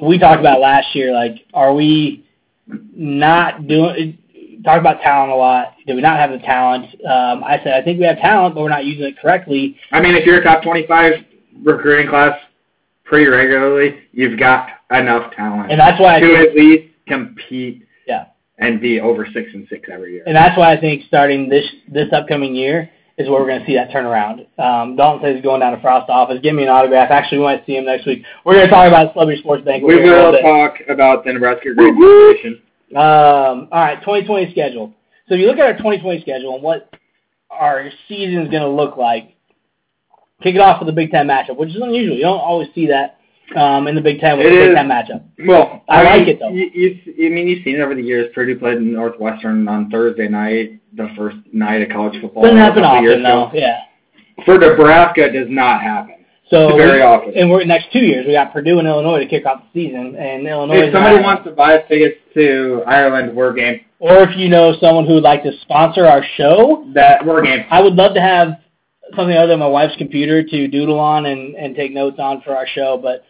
we 0.00 0.18
talked 0.18 0.40
about 0.40 0.60
last 0.60 0.94
year. 0.94 1.12
Like, 1.12 1.44
are 1.52 1.74
we 1.74 2.24
not 2.66 3.66
doing? 3.66 4.18
Talk 4.64 4.78
about 4.80 5.00
talent 5.00 5.32
a 5.32 5.34
lot. 5.34 5.74
Do 5.86 5.94
we 5.96 6.00
not 6.00 6.18
have 6.18 6.30
the 6.30 6.38
talent? 6.38 6.84
Um, 7.04 7.42
I 7.42 7.58
said 7.64 7.74
I 7.74 7.82
think 7.82 7.98
we 7.98 8.04
have 8.06 8.18
talent, 8.18 8.54
but 8.54 8.62
we're 8.62 8.68
not 8.68 8.84
using 8.84 9.04
it 9.04 9.18
correctly. 9.18 9.76
I 9.90 10.00
mean, 10.00 10.14
if 10.14 10.24
you're 10.24 10.40
a 10.40 10.44
top 10.44 10.62
25 10.62 11.14
recruiting 11.64 12.08
class 12.08 12.38
pretty 13.04 13.26
regularly, 13.28 13.98
you've 14.12 14.38
got 14.38 14.68
enough 14.92 15.32
talent. 15.34 15.70
And 15.72 15.80
that's 15.80 16.00
why 16.00 16.16
I 16.16 16.20
to 16.20 16.26
think, 16.26 16.48
at 16.50 16.54
least 16.54 16.84
compete 17.08 17.86
Yeah. 18.06 18.26
and 18.58 18.80
be 18.80 19.00
over 19.00 19.26
six 19.34 19.50
and 19.52 19.66
six 19.68 19.88
every 19.92 20.12
year. 20.14 20.22
and 20.26 20.36
that's 20.36 20.56
why 20.56 20.72
I 20.72 20.80
think 20.80 21.02
starting 21.08 21.48
this 21.48 21.64
this 21.88 22.12
upcoming 22.12 22.54
year 22.54 22.88
is 23.18 23.28
where 23.28 23.40
we're 23.40 23.46
going 23.46 23.60
to 23.60 23.66
see 23.66 23.74
that 23.74 23.90
turnaround. 23.90 24.46
Um, 24.58 24.96
Dalton 24.96 25.22
says 25.22 25.34
he's 25.36 25.44
going 25.44 25.60
down 25.60 25.74
to 25.74 25.80
Frost 25.80 26.08
office. 26.08 26.38
Give 26.42 26.54
me 26.54 26.62
an 26.62 26.68
autograph. 26.68 27.10
Actually, 27.10 27.38
we 27.38 27.44
might 27.44 27.66
see 27.66 27.76
him 27.76 27.84
next 27.84 28.06
week. 28.06 28.24
We're 28.44 28.54
going 28.54 28.66
to 28.66 28.72
talk 28.72 28.88
about 28.88 29.12
Celebrity 29.12 29.40
Sports 29.40 29.64
Bank. 29.64 29.84
We 29.84 30.00
a 30.00 30.02
will 30.02 30.40
talk 30.40 30.76
about 30.88 31.24
the 31.24 31.32
Nebraska 31.32 31.70
Woo-hoo! 31.76 32.58
Um, 32.96 33.68
all 33.72 33.80
right, 33.80 34.00
2020 34.00 34.52
schedule. 34.52 34.92
So 35.28 35.34
if 35.34 35.40
you 35.40 35.46
look 35.46 35.58
at 35.58 35.66
our 35.66 35.76
2020 35.76 36.20
schedule 36.20 36.54
and 36.54 36.62
what 36.62 36.92
our 37.50 37.90
season 38.08 38.42
is 38.42 38.50
going 38.50 38.62
to 38.62 38.68
look 38.68 38.96
like, 38.96 39.34
kick 40.42 40.54
it 40.54 40.60
off 40.60 40.80
with 40.80 40.88
the 40.88 40.92
Big 40.92 41.10
Ten 41.10 41.26
matchup, 41.26 41.56
which 41.56 41.70
is 41.70 41.76
unusual. 41.76 42.16
You 42.16 42.22
don't 42.22 42.40
always 42.40 42.68
see 42.74 42.86
that 42.88 43.18
um, 43.56 43.86
in 43.88 43.94
the 43.94 44.00
Big 44.00 44.20
Ten 44.20 44.38
with 44.38 44.46
It 44.46 44.50
the 44.50 44.56
Big 44.56 44.68
is. 44.70 44.74
Ten 44.74 44.88
matchup. 44.88 45.22
Well, 45.46 45.82
I 45.88 46.02
like 46.02 46.20
mean, 46.26 46.28
it, 46.28 46.38
though. 46.40 46.50
You, 46.50 46.70
you, 46.72 47.26
I 47.26 47.30
mean, 47.30 47.48
you've 47.48 47.64
seen 47.64 47.76
it 47.76 47.80
over 47.80 47.94
the 47.94 48.02
years. 48.02 48.30
Purdue 48.34 48.58
played 48.58 48.80
Northwestern 48.80 49.66
on 49.68 49.90
Thursday 49.90 50.28
night, 50.28 50.80
the 50.96 51.08
first 51.16 51.36
night 51.52 51.82
of 51.82 51.88
college 51.90 52.20
football. 52.20 52.42
Doesn't 52.44 52.58
happen 52.58 52.84
often, 52.84 53.22
though. 53.22 53.50
Yeah. 53.54 53.78
For 54.44 54.58
Nebraska, 54.58 55.24
it 55.26 55.32
does 55.32 55.48
not 55.50 55.82
happen. 55.82 56.16
So 56.50 56.76
Very 56.76 56.98
we- 56.98 57.02
often. 57.02 57.32
And 57.36 57.50
we're 57.50 57.64
next 57.64 57.92
two 57.92 58.00
years. 58.00 58.26
We 58.26 58.32
got 58.34 58.52
Purdue 58.52 58.78
and 58.78 58.86
Illinois 58.88 59.20
to 59.20 59.26
kick 59.26 59.46
off 59.46 59.62
the 59.72 59.86
season, 59.86 60.16
and 60.16 60.46
Illinois. 60.46 60.86
If 60.88 60.92
somebody 60.92 61.22
wants 61.22 61.44
to 61.44 61.50
buy 61.52 61.78
tickets 61.78 62.16
to 62.34 62.82
Ireland, 62.86 63.34
we're 63.34 63.52
game. 63.54 63.80
or 64.00 64.18
if 64.28 64.36
you 64.36 64.48
know 64.48 64.74
someone 64.80 65.06
who 65.06 65.14
would 65.14 65.22
like 65.22 65.42
to 65.44 65.52
sponsor 65.62 66.04
our 66.06 66.22
show, 66.36 66.86
That 66.94 67.24
we're 67.24 67.42
game. 67.42 67.64
I 67.70 67.80
would 67.80 67.94
love 67.94 68.14
to 68.14 68.20
have 68.20 68.58
something 69.16 69.36
other 69.36 69.48
than 69.48 69.60
my 69.60 69.66
wife's 69.66 69.96
computer 69.96 70.42
to 70.42 70.68
doodle 70.68 70.98
on 70.98 71.26
and, 71.26 71.54
and 71.54 71.74
take 71.76 71.92
notes 71.92 72.16
on 72.18 72.40
for 72.42 72.56
our 72.56 72.66
show, 72.66 72.98
but 73.02 73.24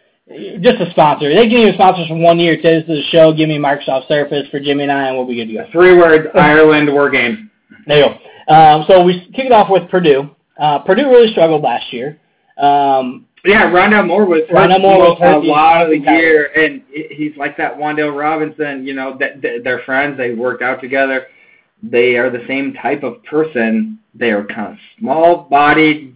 just 0.61 0.81
a 0.81 0.91
sponsor. 0.91 1.29
They 1.35 1.49
can 1.49 1.59
even 1.59 1.75
sponsor 1.75 2.05
for 2.09 2.17
one 2.17 2.39
year. 2.39 2.57
Say 2.63 2.81
this 2.81 2.89
is 2.89 3.05
a 3.05 3.09
show, 3.11 3.33
give 3.33 3.49
me 3.49 3.59
Microsoft 3.59 4.09
Surface 4.09 4.49
for 4.51 4.61
Jimmy 4.61 4.85
and 4.85 4.93
I, 4.93 5.09
and 5.09 5.17
we'll 5.17 5.27
be 5.27 5.37
good 5.37 5.47
to 5.47 5.55
go. 5.55 5.67
Three 5.73 5.97
words: 5.97 6.29
Ireland, 6.35 6.93
we're 6.93 7.11
game. 7.11 7.51
There 7.87 7.99
you 7.99 8.15
go. 8.49 8.55
Um, 8.55 8.85
so 8.89 9.03
we 9.03 9.21
kick 9.35 9.47
it 9.47 9.53
off 9.53 9.71
with 9.71 9.89
Purdue. 9.91 10.31
Uh, 10.59 10.81
Purdue 10.81 11.09
really 11.09 11.31
struggled 11.33 11.63
last 11.63 11.93
year. 11.93 12.19
Um, 12.59 13.27
Yeah, 13.45 13.71
Rondale 13.71 14.07
Moore 14.07 14.25
was 14.27 14.43
Rondale 14.53 14.81
Moore 14.81 14.99
was 14.99 15.19
a 15.21 15.41
the 15.41 15.47
lot 15.47 15.83
of 15.83 15.91
the 15.91 15.99
year, 15.99 16.51
and 16.57 16.83
he's 16.93 17.37
like 17.37 17.57
that 17.57 17.77
Wandale 17.77 18.17
Robinson. 18.17 18.87
You 18.87 18.95
know, 18.95 19.17
that 19.19 19.43
they're 19.65 19.83
friends. 19.85 20.17
They 20.17 20.35
worked 20.35 20.63
out 20.63 20.81
together. 20.81 21.27
they 21.83 22.17
are 22.17 22.31
the 22.31 22.45
same 22.47 22.73
type 22.75 23.03
of 23.03 23.23
person. 23.25 23.99
They 24.15 24.31
are 24.31 24.45
kind 24.45 24.73
of 24.75 24.79
small-bodied, 24.99 26.15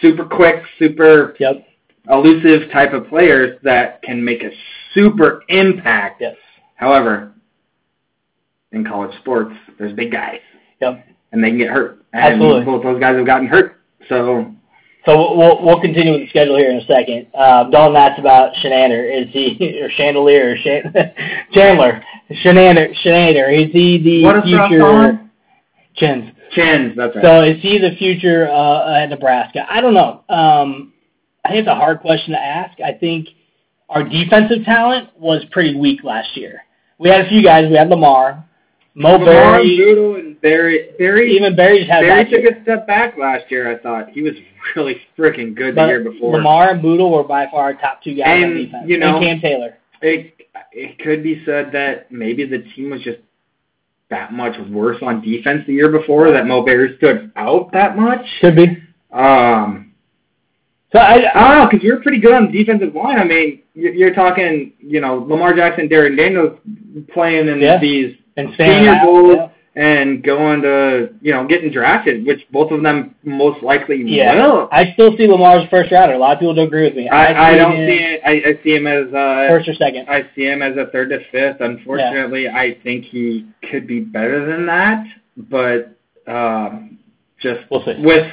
super 0.00 0.24
quick, 0.24 0.62
super 0.78 1.34
Yep. 1.40 1.66
Elusive 2.10 2.70
type 2.72 2.92
of 2.92 3.06
players 3.08 3.58
that 3.62 4.02
can 4.02 4.24
make 4.24 4.42
a 4.42 4.50
super 4.92 5.42
impact. 5.48 6.20
Yes. 6.20 6.36
However, 6.76 7.32
in 8.72 8.84
college 8.84 9.16
sports, 9.20 9.54
there's 9.78 9.92
big 9.92 10.10
guys. 10.10 10.40
Yep. 10.80 11.06
And 11.32 11.42
they 11.44 11.48
can 11.50 11.58
get 11.58 11.70
hurt. 11.70 12.04
And 12.12 12.34
Absolutely. 12.34 12.64
both 12.64 12.82
those 12.82 13.00
guys 13.00 13.16
have 13.16 13.26
gotten 13.26 13.46
hurt. 13.46 13.80
So 14.08 14.52
So 15.04 15.36
we'll- 15.36 15.62
we'll 15.64 15.80
continue 15.80 16.12
with 16.12 16.22
the 16.22 16.28
schedule 16.28 16.56
here 16.56 16.70
in 16.70 16.76
a 16.76 16.84
second. 16.86 17.26
Uh, 17.34 17.64
Dalton 17.70 17.96
asked 17.96 18.18
about 18.20 18.54
Chinander. 18.54 19.10
Is 19.22 19.28
he 19.32 19.80
or 19.80 19.90
Chandelier 19.90 20.52
or 20.52 20.56
Shan- 20.56 20.92
Chandler? 21.52 22.02
Chinander. 22.44 22.94
Chinander. 23.04 23.66
Is 23.66 23.72
he 23.72 23.98
the 23.98 24.24
What 24.24 24.44
future? 24.44 25.20
Chins. 25.94 26.30
chins, 26.52 26.96
that's 26.96 27.14
right. 27.16 27.24
So 27.24 27.42
is 27.42 27.60
he 27.62 27.78
the 27.78 27.96
future 27.96 28.48
uh, 28.48 28.94
at 28.94 29.06
Nebraska? 29.10 29.66
I 29.68 29.80
don't 29.80 29.94
know. 29.94 30.22
Um, 30.28 30.91
I 31.44 31.48
think 31.48 31.60
it's 31.60 31.68
a 31.68 31.74
hard 31.74 32.00
question 32.00 32.32
to 32.32 32.38
ask. 32.38 32.80
I 32.80 32.92
think 32.92 33.28
our 33.88 34.04
defensive 34.04 34.64
talent 34.64 35.08
was 35.18 35.44
pretty 35.50 35.76
weak 35.76 36.04
last 36.04 36.36
year. 36.36 36.62
We 36.98 37.08
had 37.08 37.26
a 37.26 37.28
few 37.28 37.42
guys. 37.42 37.68
We 37.68 37.76
had 37.76 37.88
Lamar, 37.88 38.44
Mo 38.94 39.12
Lamar, 39.12 39.24
Barry, 39.26 39.76
Bootle, 39.76 40.14
and 40.16 40.40
Barry. 40.40 40.90
Barry, 40.98 41.34
even 41.34 41.56
Barry's 41.56 41.88
had 41.88 42.02
Barry 42.02 42.24
took 42.24 42.42
year. 42.42 42.58
a 42.58 42.62
step 42.62 42.86
back 42.86 43.16
last 43.18 43.50
year. 43.50 43.70
I 43.70 43.82
thought 43.82 44.10
he 44.10 44.22
was 44.22 44.34
really 44.76 44.96
freaking 45.18 45.54
good 45.56 45.74
the 45.74 45.86
year 45.86 46.04
before. 46.04 46.36
Lamar 46.36 46.70
and 46.70 46.82
Bootle 46.82 47.10
were 47.10 47.24
by 47.24 47.46
far 47.50 47.64
our 47.64 47.74
top 47.74 48.02
two 48.02 48.14
guys 48.14 48.44
on 48.44 48.54
defense. 48.54 48.84
you 48.86 48.98
know- 48.98 49.16
and 49.16 49.24
Cam 49.24 49.40
Taylor. 49.40 49.76
it 50.00 50.34
it 50.72 50.98
could 51.00 51.22
be 51.22 51.42
said 51.44 51.70
that 51.72 52.10
maybe 52.12 52.44
the 52.46 52.58
team 52.74 52.90
was 52.90 53.02
just 53.02 53.18
that 54.10 54.32
much 54.32 54.54
worse 54.70 54.98
on 55.02 55.20
defense 55.22 55.64
the 55.66 55.72
year 55.72 55.90
before 55.90 56.30
that 56.30 56.46
Mo 56.46 56.62
Bear 56.62 56.96
stood 56.98 57.32
out 57.36 57.72
that 57.72 57.96
much. 57.96 58.24
Could 58.40 58.56
be. 58.56 58.76
Um, 59.12 59.91
So 60.92 60.98
I, 60.98 61.14
I 61.34 61.48
don't 61.48 61.58
know 61.64 61.68
because 61.70 61.82
were 61.94 62.00
pretty 62.02 62.20
good 62.20 62.34
on 62.34 62.52
the 62.52 62.52
defensive 62.52 62.94
line. 62.94 63.18
I 63.18 63.24
mean, 63.24 63.62
you're, 63.74 63.94
you're 63.94 64.14
talking, 64.14 64.72
you 64.78 65.00
know, 65.00 65.16
Lamar 65.26 65.54
Jackson, 65.54 65.88
Darrion 65.88 66.16
Daniels 66.16 66.58
playing 67.14 67.48
in 67.48 67.60
Yeah. 67.60 67.78
these 67.78 68.14
and 68.36 68.50
Senior 68.58 68.90
out, 68.90 69.04
Bowl. 69.04 69.34
yeah. 69.34 69.48
and 69.74 70.22
going 70.22 70.60
to, 70.60 71.08
you 71.22 71.32
know, 71.32 71.46
getting 71.46 71.70
drafted, 71.72 72.26
which 72.26 72.40
both 72.50 72.70
of 72.72 72.82
them 72.82 73.14
most 73.24 73.62
likely 73.62 74.02
Yeah. 74.06 74.34
will. 74.34 74.68
I 74.70 74.92
still 74.92 75.16
see 75.16 75.26
Lamar 75.26 75.60
as 75.60 75.68
first 75.70 75.90
rounder. 75.90 76.14
A 76.14 76.18
lot 76.18 76.34
of 76.34 76.40
people 76.40 76.54
don't 76.54 76.66
agree 76.66 76.84
with 76.84 76.94
me. 76.94 77.08
I, 77.08 77.48
I 77.48 77.52
see 77.52 77.58
don't 77.58 77.76
him 77.76 77.88
see 77.88 78.04
it. 78.04 78.20
I, 78.26 78.30
I 78.50 78.62
see 78.62 78.74
him 78.76 78.86
as 78.86 79.06
uh, 79.14 79.46
first 79.48 79.68
or 79.70 79.74
second. 79.74 80.08
I 80.10 80.24
see 80.34 80.42
him 80.44 80.60
as 80.60 80.76
a 80.76 80.90
third 80.90 81.08
to 81.08 81.20
fifth. 81.30 81.60
Unfortunately, 81.60 82.48
I 82.50 82.76
think 82.82 83.06
he 83.06 83.46
could 83.70 83.86
be 83.86 84.00
better 84.00 84.44
than 84.44 84.66
that, 84.66 85.06
but 85.38 85.94
um, 86.30 86.98
just 87.40 87.60
We'll 87.70 87.82
see. 87.86 87.94
with 87.98 88.30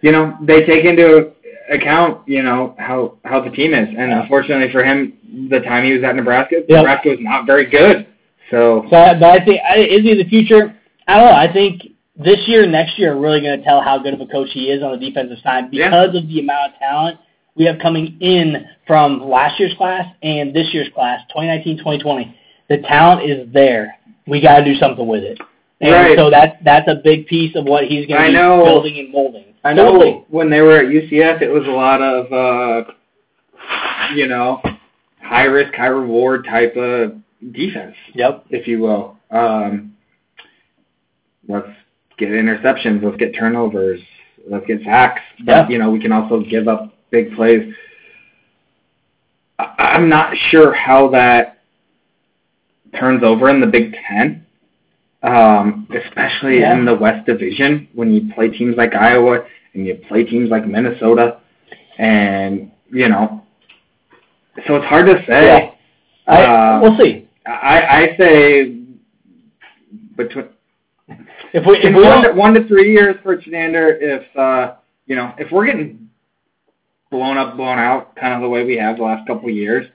you 0.00 0.12
know 0.12 0.36
they 0.42 0.64
take 0.64 0.84
into 0.84 1.32
account 1.70 2.26
you 2.26 2.42
know 2.42 2.74
how 2.78 3.14
how 3.24 3.40
the 3.40 3.50
team 3.50 3.74
is, 3.74 3.88
and 3.88 4.10
Yeah. 4.10 4.22
unfortunately 4.22 4.70
for 4.72 4.82
him, 4.84 5.12
the 5.50 5.60
time 5.60 5.84
he 5.84 5.92
was 5.92 6.02
at 6.02 6.16
Nebraska, 6.16 6.56
Yep. 6.68 6.68
Nebraska 6.68 7.08
was 7.10 7.18
not 7.20 7.46
very 7.46 7.66
good. 7.66 8.06
So 8.50 8.82
So, 8.90 9.14
but 9.20 9.22
I 9.24 9.44
think 9.44 9.60
I, 9.68 9.78
is 9.78 10.02
he 10.02 10.14
the 10.14 10.28
future? 10.28 10.74
I 11.06 11.18
don't 11.18 11.26
know. 11.30 11.36
I 11.36 11.52
think 11.52 11.82
this 12.16 12.38
year, 12.48 12.62
and 12.64 12.72
next 12.72 12.98
year, 12.98 13.12
are 13.12 13.20
really 13.20 13.40
going 13.40 13.58
to 13.58 13.64
tell 13.64 13.80
how 13.80 13.98
good 13.98 14.14
of 14.14 14.20
a 14.20 14.26
coach 14.26 14.48
he 14.52 14.70
is 14.70 14.82
on 14.82 14.92
the 14.92 14.98
defensive 14.98 15.38
side 15.42 15.64
Yeah. 15.70 15.86
because 15.88 16.14
of 16.16 16.26
the 16.28 16.40
amount 16.40 16.72
of 16.72 16.78
talent 16.78 17.18
we 17.54 17.64
have 17.64 17.78
coming 17.80 18.16
in 18.20 18.66
from 18.86 19.20
last 19.28 19.58
year's 19.60 19.74
class 19.74 20.06
and 20.22 20.54
this 20.54 20.72
year's 20.72 20.88
class, 20.94 21.20
2019-2020. 21.36 22.32
The 22.68 22.78
talent 22.78 23.28
is 23.28 23.48
there. 23.52 23.96
We 24.26 24.40
got 24.40 24.58
to 24.58 24.64
do 24.64 24.74
something 24.76 25.06
with 25.06 25.22
it. 25.24 25.38
And 25.80 25.92
Right. 25.92 26.18
so 26.18 26.28
that's 26.30 26.56
that's 26.64 26.88
a 26.88 26.96
big 26.96 27.26
piece 27.26 27.54
of 27.54 27.64
what 27.64 27.84
he's 27.84 28.06
going 28.06 28.20
to 28.20 28.26
be 28.28 28.32
know. 28.32 28.64
building 28.64 28.98
and 28.98 29.12
molding. 29.12 29.44
I 29.64 29.72
know 29.72 30.24
when 30.28 30.50
they 30.50 30.60
were 30.60 30.78
at 30.78 30.86
UCF, 30.86 31.42
it 31.42 31.48
was 31.50 31.66
a 31.66 31.70
lot 31.70 32.00
of 32.00 32.32
uh, 32.32 32.90
you 34.14 34.26
know 34.28 34.60
high 35.20 35.44
risk, 35.44 35.74
high 35.74 35.86
reward 35.86 36.44
type 36.44 36.76
of 36.76 37.12
defense. 37.52 37.94
Yep. 38.14 38.46
if 38.50 38.66
you 38.66 38.80
will. 38.80 39.16
Um, 39.30 39.94
let's 41.48 41.68
get 42.18 42.28
interceptions. 42.30 43.02
Let's 43.02 43.16
get 43.16 43.34
turnovers. 43.34 44.00
Let's 44.48 44.66
get 44.66 44.82
sacks. 44.84 45.20
But 45.44 45.52
Yeah. 45.52 45.68
you 45.68 45.78
know, 45.78 45.90
we 45.90 46.00
can 46.00 46.12
also 46.12 46.40
give 46.40 46.68
up 46.68 46.92
big 47.10 47.34
plays. 47.34 47.74
I- 49.58 49.74
I'm 49.78 50.08
not 50.08 50.36
sure 50.50 50.72
how 50.72 51.08
that 51.10 51.58
turns 52.98 53.22
over 53.22 53.50
in 53.50 53.60
the 53.60 53.66
Big 53.66 53.94
Ten, 54.08 54.46
um, 55.22 55.88
especially 56.04 56.60
Yeah. 56.60 56.74
in 56.74 56.84
the 56.84 56.94
West 56.94 57.26
Division 57.26 57.88
when 57.94 58.12
you 58.14 58.32
play 58.34 58.48
teams 58.48 58.76
like 58.76 58.94
Iowa 58.94 59.44
and 59.74 59.86
you 59.86 59.96
play 60.08 60.24
teams 60.24 60.50
like 60.50 60.66
Minnesota, 60.66 61.40
and 61.98 62.70
you 62.90 63.08
know, 63.08 63.44
so 64.66 64.76
it's 64.76 64.86
hard 64.86 65.06
to 65.06 65.24
say. 65.26 65.46
Yeah. 65.46 65.70
I, 66.32 66.42
Uh, 66.42 66.80
we'll 66.82 66.96
see. 66.98 67.28
I, 67.46 67.80
I 68.02 68.16
say 68.18 68.76
between 70.16 70.46
If 71.54 71.64
we 71.66 71.78
if 71.78 71.94
we 71.96 72.02
one, 72.02 72.22
to, 72.22 72.32
one 72.32 72.54
to 72.54 72.66
three 72.68 72.92
years 72.92 73.16
for 73.22 73.36
Chinander. 73.36 73.96
If 74.00 74.36
uh, 74.36 74.74
you 75.06 75.16
know, 75.16 75.32
if 75.38 75.50
we're 75.50 75.66
getting 75.66 76.10
blown 77.10 77.38
up, 77.38 77.56
blown 77.56 77.78
out, 77.78 78.14
kind 78.16 78.34
of 78.34 78.42
the 78.42 78.48
way 78.48 78.64
we 78.64 78.76
have 78.76 78.98
the 78.98 79.02
last 79.04 79.26
couple 79.26 79.48
of 79.48 79.54
years. 79.54 79.86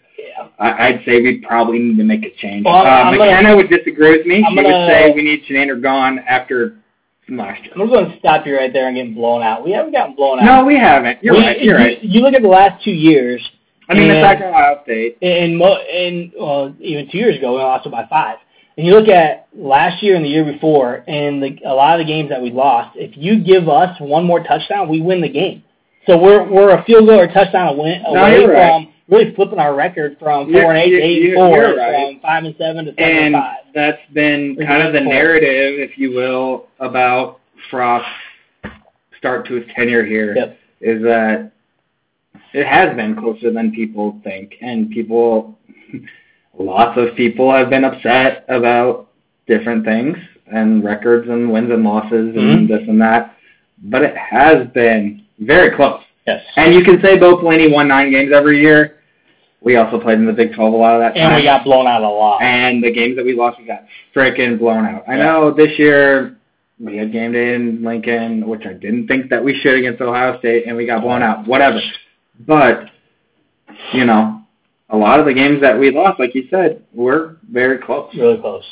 I, 0.59 0.87
I'd 0.87 1.01
say 1.05 1.21
we 1.21 1.39
probably 1.45 1.79
need 1.79 1.97
to 1.97 2.03
make 2.03 2.23
a 2.25 2.31
change. 2.41 2.65
Well, 2.65 2.75
uh, 2.75 2.83
I'm 2.83 3.17
gonna- 3.17 3.31
McKenna 3.31 3.55
would 3.55 3.69
disagree 3.69 4.17
with 4.17 4.25
me. 4.25 4.43
I'm 4.45 4.51
she 4.51 4.55
gonna- 4.55 4.67
would 4.69 4.87
say 4.87 5.11
we 5.15 5.21
need 5.23 5.43
Chinander 5.49 5.81
gone 5.81 6.19
after 6.19 6.75
last 7.29 7.63
year. 7.63 7.71
I'm 7.75 7.87
going 7.87 8.11
to 8.11 8.19
stop 8.19 8.45
you 8.45 8.55
right 8.57 8.71
there 8.73 8.87
and 8.87 8.95
getting 8.95 9.13
blown 9.13 9.41
out. 9.43 9.63
We 9.63 9.71
haven't 9.71 9.93
gotten 9.93 10.15
blown 10.15 10.39
out. 10.39 10.45
No, 10.45 10.65
we 10.65 10.77
haven't. 10.77 11.23
You're 11.23 11.35
We- 11.35 11.39
right. 11.41 11.61
You're 11.61 11.79
you, 11.79 11.85
right. 11.85 12.03
You 12.03 12.21
look 12.21 12.33
at 12.33 12.41
the 12.41 12.47
last 12.47 12.83
two 12.83 12.91
years, 12.91 13.41
I 13.89 13.93
mean, 13.93 14.09
and- 14.09 14.17
it's 14.19 14.23
like 14.23 14.41
Ohio 14.41 14.79
State. 14.83 15.17
and 15.21 15.57
mo- 15.57 15.77
and 15.77 16.31
well, 16.39 16.73
even 16.79 17.09
two 17.09 17.17
years 17.17 17.37
ago 17.37 17.53
we 17.53 17.59
lost 17.59 17.85
it 17.85 17.91
by 17.91 18.05
five. 18.09 18.37
And 18.77 18.87
you 18.87 18.93
look 18.95 19.07
at 19.07 19.47
last 19.55 20.01
year 20.01 20.15
and 20.15 20.25
the 20.25 20.29
year 20.29 20.43
before, 20.43 21.03
and 21.07 21.43
the, 21.43 21.57
a 21.63 21.73
lot 21.73 21.99
of 21.99 22.05
the 22.07 22.11
games 22.11 22.29
that 22.29 22.41
we 22.41 22.49
lost. 22.49 22.97
If 22.97 23.15
you 23.15 23.39
give 23.39 23.69
us 23.69 23.95
one 23.99 24.25
more 24.25 24.41
touchdown, 24.43 24.89
we 24.89 24.99
win 24.99 25.21
the 25.21 25.29
game. 25.29 25.63
So 26.07 26.17
we're 26.17 26.43
we're 26.49 26.71
a 26.71 26.83
field 26.83 27.07
goal 27.07 27.19
or 27.19 27.27
touchdown 27.27 27.67
away, 27.75 28.01
No, 28.03 28.19
away 28.19 28.41
you're 28.41 28.51
right. 28.51 28.89
Really 29.09 29.33
flipping 29.35 29.59
our 29.59 29.75
record 29.75 30.17
from 30.19 30.51
four 30.51 30.71
and 30.73 30.77
eight 30.77 30.89
to 30.89 30.95
you're- 30.95 31.03
eight 31.03 31.23
and 31.29 31.35
four, 31.35 31.75
right. 31.75 32.11
from 32.13 32.19
five 32.21 32.43
and 32.45 32.55
seven 32.57 32.85
to 32.85 32.91
seven 32.91 33.03
and 33.03 33.25
And 33.25 33.33
five. 33.35 33.57
that's 33.73 34.01
been 34.13 34.55
kind 34.57 34.83
of 34.87 34.93
the 34.93 35.01
narrative, 35.01 35.79
if 35.79 35.97
you 35.97 36.11
will, 36.11 36.67
about 36.79 37.39
Frost's 37.69 38.07
start 39.17 39.45
to 39.47 39.55
his 39.55 39.65
tenure 39.75 40.05
here. 40.05 40.35
Yep. 40.35 40.57
Is 40.81 41.01
that 41.03 41.51
it 42.53 42.65
has 42.67 42.95
been 42.95 43.15
closer 43.15 43.51
than 43.51 43.71
people 43.71 44.19
think, 44.23 44.55
and 44.61 44.89
people, 44.91 45.57
lots 46.57 46.97
of 46.97 47.15
people 47.15 47.51
have 47.51 47.69
been 47.69 47.83
upset 47.85 48.45
about 48.49 49.07
different 49.47 49.85
things 49.85 50.17
and 50.47 50.83
records 50.83 51.27
and 51.29 51.51
wins 51.51 51.71
and 51.71 51.83
losses 51.83 52.35
and 52.35 52.37
Mhm. 52.37 52.67
this 52.67 52.87
and 52.87 53.01
that, 53.01 53.35
but 53.83 54.01
it 54.03 54.15
has 54.15 54.67
been 54.67 55.23
very 55.39 55.71
close. 55.71 56.01
Yes. 56.25 56.43
And 56.55 56.73
you 56.73 56.83
can 56.83 57.01
say 57.01 57.17
Bo 57.17 57.37
Pelini 57.37 57.71
won 57.71 57.87
nine 57.87 58.11
games 58.11 58.31
every 58.33 58.61
year. 58.61 58.97
We 59.61 59.77
also 59.77 59.99
played 59.99 60.17
in 60.19 60.25
the 60.25 60.33
Big 60.33 60.53
12 60.53 60.73
a 60.73 60.75
lot 60.75 60.95
of 60.95 61.01
that 61.01 61.15
time. 61.17 61.31
And 61.31 61.35
we 61.35 61.43
got 61.43 61.63
blown 61.63 61.87
out 61.87 62.01
a 62.01 62.07
lot. 62.09 62.41
And 62.41 62.83
the 62.83 62.91
games 62.91 63.15
that 63.15 63.25
we 63.25 63.33
lost, 63.33 63.57
we 63.59 63.65
got 63.65 63.83
frickin' 64.13 64.59
blown 64.59 64.85
out. 64.85 65.03
I 65.07 65.17
Yeah. 65.17 65.23
know 65.23 65.51
this 65.51 65.77
year 65.79 66.35
we 66.79 66.97
had 66.97 67.11
game 67.13 67.31
day 67.31 67.55
in 67.55 67.81
Lincoln, 67.83 68.47
which 68.47 68.65
I 68.65 68.73
didn't 68.73 69.07
think 69.07 69.29
that 69.29 69.43
we 69.43 69.53
should 69.59 69.75
against 69.75 70.01
Ohio 70.01 70.37
State, 70.39 70.65
and 70.67 70.75
we 70.75 70.85
got 70.85 71.01
blown 71.01 71.23
out. 71.23 71.47
Whatever. 71.47 71.79
But, 72.45 72.89
you 73.93 74.05
know, 74.05 74.41
a 74.89 74.97
lot 74.97 75.19
of 75.19 75.25
the 75.25 75.33
games 75.33 75.61
that 75.61 75.79
we 75.79 75.91
lost, 75.91 76.19
like 76.19 76.35
you 76.35 76.45
said, 76.49 76.81
were 76.93 77.37
very 77.49 77.77
close. 77.77 78.13
Really 78.15 78.37
close. 78.37 78.65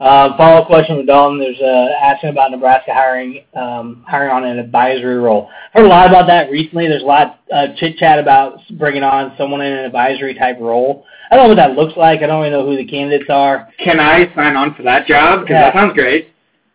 Uh, 0.00 0.34
follow-up 0.38 0.66
question 0.66 0.96
with 0.96 1.06
Dalton. 1.06 1.38
There's 1.38 1.60
uh, 1.60 1.92
asking 2.02 2.30
about 2.30 2.50
Nebraska 2.50 2.94
hiring 2.94 3.44
um, 3.54 4.02
hiring 4.08 4.30
on 4.30 4.44
an 4.44 4.58
advisory 4.58 5.16
role. 5.16 5.50
Heard 5.74 5.84
a 5.84 5.88
lot 5.88 6.08
about 6.08 6.26
that 6.28 6.50
recently. 6.50 6.88
There's 6.88 7.02
a 7.02 7.06
lot 7.06 7.40
uh, 7.52 7.66
chit 7.76 7.98
chat 7.98 8.18
about 8.18 8.58
bringing 8.78 9.02
on 9.02 9.34
someone 9.36 9.60
in 9.60 9.70
an 9.70 9.84
advisory 9.84 10.32
type 10.34 10.56
role. 10.58 11.04
I 11.30 11.36
don't 11.36 11.44
know 11.44 11.48
what 11.50 11.56
that 11.56 11.76
looks 11.76 11.98
like. 11.98 12.22
I 12.22 12.26
don't 12.26 12.40
really 12.40 12.50
know 12.50 12.64
who 12.64 12.76
the 12.78 12.86
candidates 12.90 13.28
are. 13.28 13.68
Can 13.78 14.00
I 14.00 14.34
sign 14.34 14.56
on 14.56 14.74
for 14.74 14.82
that 14.84 15.06
job? 15.06 15.40
Because 15.42 15.52
Yeah. 15.54 15.64
that 15.64 15.74
sounds 15.74 15.92
great. 15.92 16.28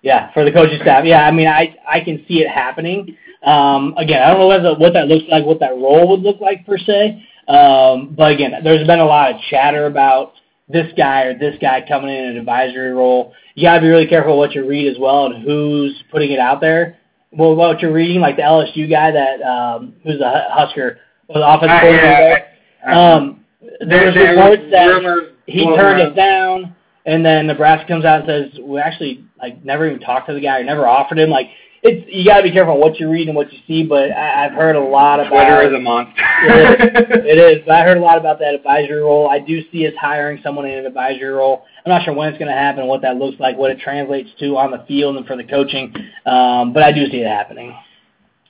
Yeah, 0.03 0.31
for 0.33 0.45
the 0.45 0.51
coaching 0.51 0.77
staff. 0.83 1.03
Yeah, 1.03 1.25
I 1.25 1.31
mean, 1.31 1.47
I 1.47 1.75
I 1.89 2.01
can 2.01 2.23
see 2.27 2.41
it 2.41 2.47
happening. 2.47 3.17
Um, 3.41 3.95
again, 3.97 4.21
I 4.21 4.29
don't 4.29 4.39
know 4.39 4.47
what, 4.47 4.61
the, 4.61 4.73
what 4.75 4.93
that 4.93 5.07
looks 5.07 5.25
like, 5.29 5.43
what 5.45 5.59
that 5.61 5.71
role 5.71 6.07
would 6.09 6.21
look 6.21 6.39
like 6.41 6.63
per 6.65 6.77
se. 6.77 7.25
Um, 7.47 8.13
but 8.15 8.31
again, 8.33 8.53
there's 8.63 8.85
been 8.85 8.99
a 8.99 9.05
lot 9.05 9.31
of 9.33 9.41
chatter 9.49 9.87
about 9.87 10.33
this 10.67 10.91
guy 10.97 11.23
or 11.23 11.37
this 11.37 11.55
guy 11.61 11.83
coming 11.87 12.09
in 12.09 12.25
an 12.25 12.37
advisory 12.37 12.91
role. 12.91 13.33
You 13.55 13.63
gotta 13.67 13.81
be 13.81 13.87
really 13.87 14.07
careful 14.07 14.37
what 14.37 14.53
you 14.53 14.65
read 14.67 14.91
as 14.91 14.97
well 14.99 15.27
and 15.27 15.43
who's 15.43 15.95
putting 16.11 16.31
it 16.31 16.39
out 16.39 16.59
there. 16.61 16.97
Well, 17.31 17.55
what 17.55 17.81
you're 17.81 17.91
reading, 17.93 18.21
like 18.21 18.37
the 18.37 18.41
LSU 18.43 18.89
guy 18.89 19.11
that 19.11 19.41
um, 19.43 19.93
who's 20.03 20.21
a 20.21 20.45
Husker, 20.51 20.99
was 21.27 21.35
the 21.35 21.47
offensive 21.47 21.69
I- 21.69 21.79
coordinator. 21.81 22.45
yeah, 22.87 22.93
I- 22.99 23.13
Um, 23.13 23.45
there 23.81 24.05
was 24.05 24.15
reports 24.15 24.63
that 24.71 24.85
rumors 24.87 25.29
he 25.47 25.65
turned 25.65 25.79
around. 25.79 26.01
it 26.01 26.15
down. 26.15 26.75
and 27.05 27.23
then 27.25 27.45
Nebraska 27.47 27.87
comes 27.87 28.05
out 28.05 28.27
and 28.27 28.51
says 28.53 28.59
we 28.63 28.79
actually 28.79 29.23
like 29.39 29.63
never 29.63 29.85
even 29.87 29.99
talked 29.99 30.27
to 30.27 30.33
the 30.33 30.39
guy 30.39 30.59
or 30.59 30.63
never 30.63 30.87
offered 30.87 31.19
him. 31.19 31.29
Like 31.29 31.49
it's 31.85 32.07
you 32.11 32.25
got 32.25 32.37
to 32.37 32.43
be 32.43 32.51
careful 32.51 32.79
what 32.79 32.99
you 32.99 33.09
read 33.09 33.27
and 33.27 33.35
what 33.35 33.53
you 33.53 33.59
see. 33.67 33.83
But 33.83 34.11
I, 34.11 34.45
I've 34.45 34.53
heard 34.53 34.75
a 34.75 34.79
lot 34.79 35.19
about 35.19 35.29
Twitter 35.29 35.67
is 35.67 35.73
a 35.73 35.79
monster. 35.79 36.13
it, 36.17 36.95
is, 36.95 37.25
it 37.25 37.37
is. 37.37 37.63
But 37.65 37.75
I 37.75 37.83
heard 37.83 37.97
a 37.97 38.01
lot 38.01 38.17
about 38.17 38.39
that 38.39 38.55
advisory 38.55 39.01
role. 39.01 39.29
I 39.29 39.39
do 39.39 39.61
see 39.71 39.87
us 39.87 39.93
hiring 39.99 40.41
someone 40.43 40.65
in 40.65 40.79
an 40.79 40.85
advisory 40.85 41.29
role. 41.29 41.63
I'm 41.85 41.91
not 41.91 42.03
sure 42.03 42.13
when 42.13 42.29
it's 42.29 42.39
going 42.39 42.51
to 42.51 42.57
happen, 42.57 42.87
what 42.87 43.01
that 43.03 43.17
looks 43.17 43.39
like, 43.39 43.55
what 43.57 43.71
it 43.71 43.79
translates 43.79 44.29
to 44.39 44.57
on 44.57 44.71
the 44.71 44.83
field 44.87 45.17
and 45.17 45.25
for 45.27 45.37
the 45.37 45.43
coaching. 45.43 45.93
Um, 46.25 46.73
but 46.73 46.83
I 46.83 46.91
do 46.91 47.05
see 47.09 47.17
it 47.17 47.27
happening. 47.27 47.69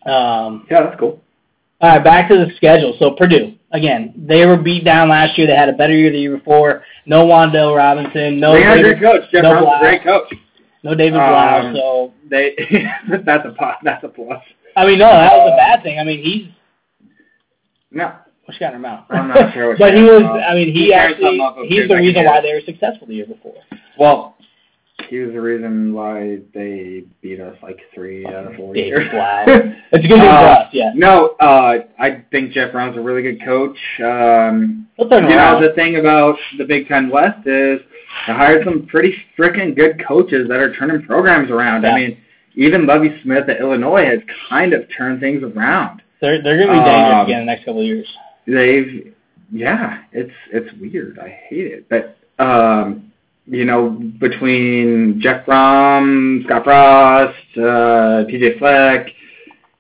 Um, 0.06 0.66
yeah, 0.72 0.84
that's 0.84 1.00
cool. 1.00 1.22
All 1.82 1.90
right, 1.90 2.04
back 2.04 2.30
to 2.30 2.36
the 2.36 2.56
schedule. 2.56 2.96
So 3.00 3.12
Purdue 3.12 3.58
again, 3.76 4.14
they 4.18 4.46
were 4.46 4.58
beat 4.58 4.86
down 4.86 5.10
last 5.10 5.38
year. 5.38 5.48
They 5.48 5.56
had 5.56 5.70
a 5.70 5.74
better 5.74 5.94
year 5.96 6.12
the 6.12 6.20
year 6.20 6.38
before. 6.38 6.84
No 7.06 7.26
Wan'Dale 7.26 7.76
Robinson. 7.76 8.40
No. 8.40 8.54
They 8.54 8.64
had 8.64 8.80
a 8.80 8.82
great 8.82 9.02
coach. 9.02 9.22
Jeff 9.32 9.44
no 9.44 9.52
Brohm's 9.52 9.76
a 9.76 9.80
great 9.80 10.04
coach. 10.04 10.34
No 10.86 10.96
David 10.96 11.20
Um, 11.20 11.74
Blough. 11.74 11.82
So 11.82 12.14
They 12.30 12.56
that's 13.26 13.46
a 13.46 13.54
plus. 13.58 13.76
That's 13.84 14.04
a 14.04 14.08
plus. 14.08 14.42
I 14.78 14.86
mean, 14.86 15.00
no, 15.00 15.08
that 15.08 15.34
was 15.34 15.52
a 15.54 15.58
bad 15.58 15.84
thing. 15.84 16.00
I 16.00 16.04
mean, 16.04 16.24
he's 16.24 16.48
No, 17.92 18.14
what's 18.46 18.60
got 18.60 18.68
in 18.68 18.74
her 18.74 18.80
mouth. 18.80 19.06
I'm 19.10 19.28
not 19.28 19.54
sure 19.54 19.70
what 19.70 19.80
but 19.80 19.94
he 19.96 20.04
was. 20.04 20.24
I 20.48 20.54
mean, 20.54 20.74
he 20.74 20.90
carried 20.92 21.14
actually 21.14 21.24
something 21.26 21.40
off 21.42 21.58
of 21.58 21.66
he's 21.68 21.88
the 21.88 21.96
reason 21.96 22.24
why 22.26 22.40
they 22.42 22.54
were 22.54 22.62
successful 22.66 23.08
the 23.08 23.16
year 23.16 23.26
before. 23.26 23.56
well, 23.98 24.36
he 25.10 25.20
was 25.20 25.34
the 25.34 25.42
reason 25.42 25.94
why 25.94 26.40
they 26.54 27.04
beat 27.22 27.40
us 27.42 27.56
like 27.62 27.80
three 27.94 28.26
out 28.26 28.48
of 28.48 28.56
four 28.56 28.74
David 28.74 28.88
years. 28.88 29.10
Blough. 29.12 29.46
It's 29.92 30.04
a 30.06 30.08
good 30.08 30.20
Uh, 30.20 30.24
us. 30.24 30.70
Yeah. 30.74 30.92
No, 30.96 31.36
uh, 31.40 31.80
I 32.00 32.24
think 32.32 32.52
Jeff 32.52 32.72
Brohm's 32.74 32.98
a 32.98 33.02
really 33.02 33.22
good 33.22 33.44
coach. 33.44 33.78
Um, 34.04 34.88
you 34.98 35.06
know, 35.10 35.60
the 35.62 35.74
thing 35.76 35.98
about 35.98 36.36
the 36.58 36.66
Big 36.66 36.88
Ten 36.88 37.10
West 37.10 37.46
is 37.48 37.80
they 38.28 38.34
hired 38.34 38.64
some 38.66 38.86
pretty 38.88 39.16
freaking 39.38 39.76
good 39.76 40.04
coaches 40.06 40.48
that 40.48 40.60
are 40.60 40.74
turning 40.76 41.04
programs 41.06 41.52
around. 41.52 41.84
Yeah. 41.84 41.92
I 41.92 41.96
mean, 41.96 42.18
even 42.56 42.86
Lovie 42.86 43.20
Smith 43.24 43.48
at 43.50 43.60
Illinois 43.60 44.06
has 44.06 44.20
kind 44.50 44.74
of 44.74 44.86
turned 44.96 45.20
things 45.20 45.44
around. 45.44 46.02
They're 46.22 46.42
they're 46.42 46.58
going 46.58 46.70
to 46.70 46.74
be 46.74 46.80
dangerous 46.86 47.16
Um, 47.16 47.26
again 47.26 47.40
in 47.42 47.46
the 47.46 47.52
next 47.52 47.66
couple 47.66 47.82
of 47.82 47.86
years. 47.88 48.08
They've, 48.48 49.14
yeah, 49.52 50.04
it's 50.12 50.34
it's 50.52 50.72
weird. 50.80 51.20
I 51.20 51.30
hate 51.50 51.68
it, 51.68 51.90
but 51.90 52.18
um, 52.44 53.12
you 53.48 53.66
know, 53.66 53.90
between 54.20 55.20
Jeff 55.22 55.46
Brohm, 55.46 56.44
Scott 56.46 56.64
Frost, 56.64 57.36
uh, 57.58 58.26
PJ 58.26 58.58
Fleck, 58.58 59.10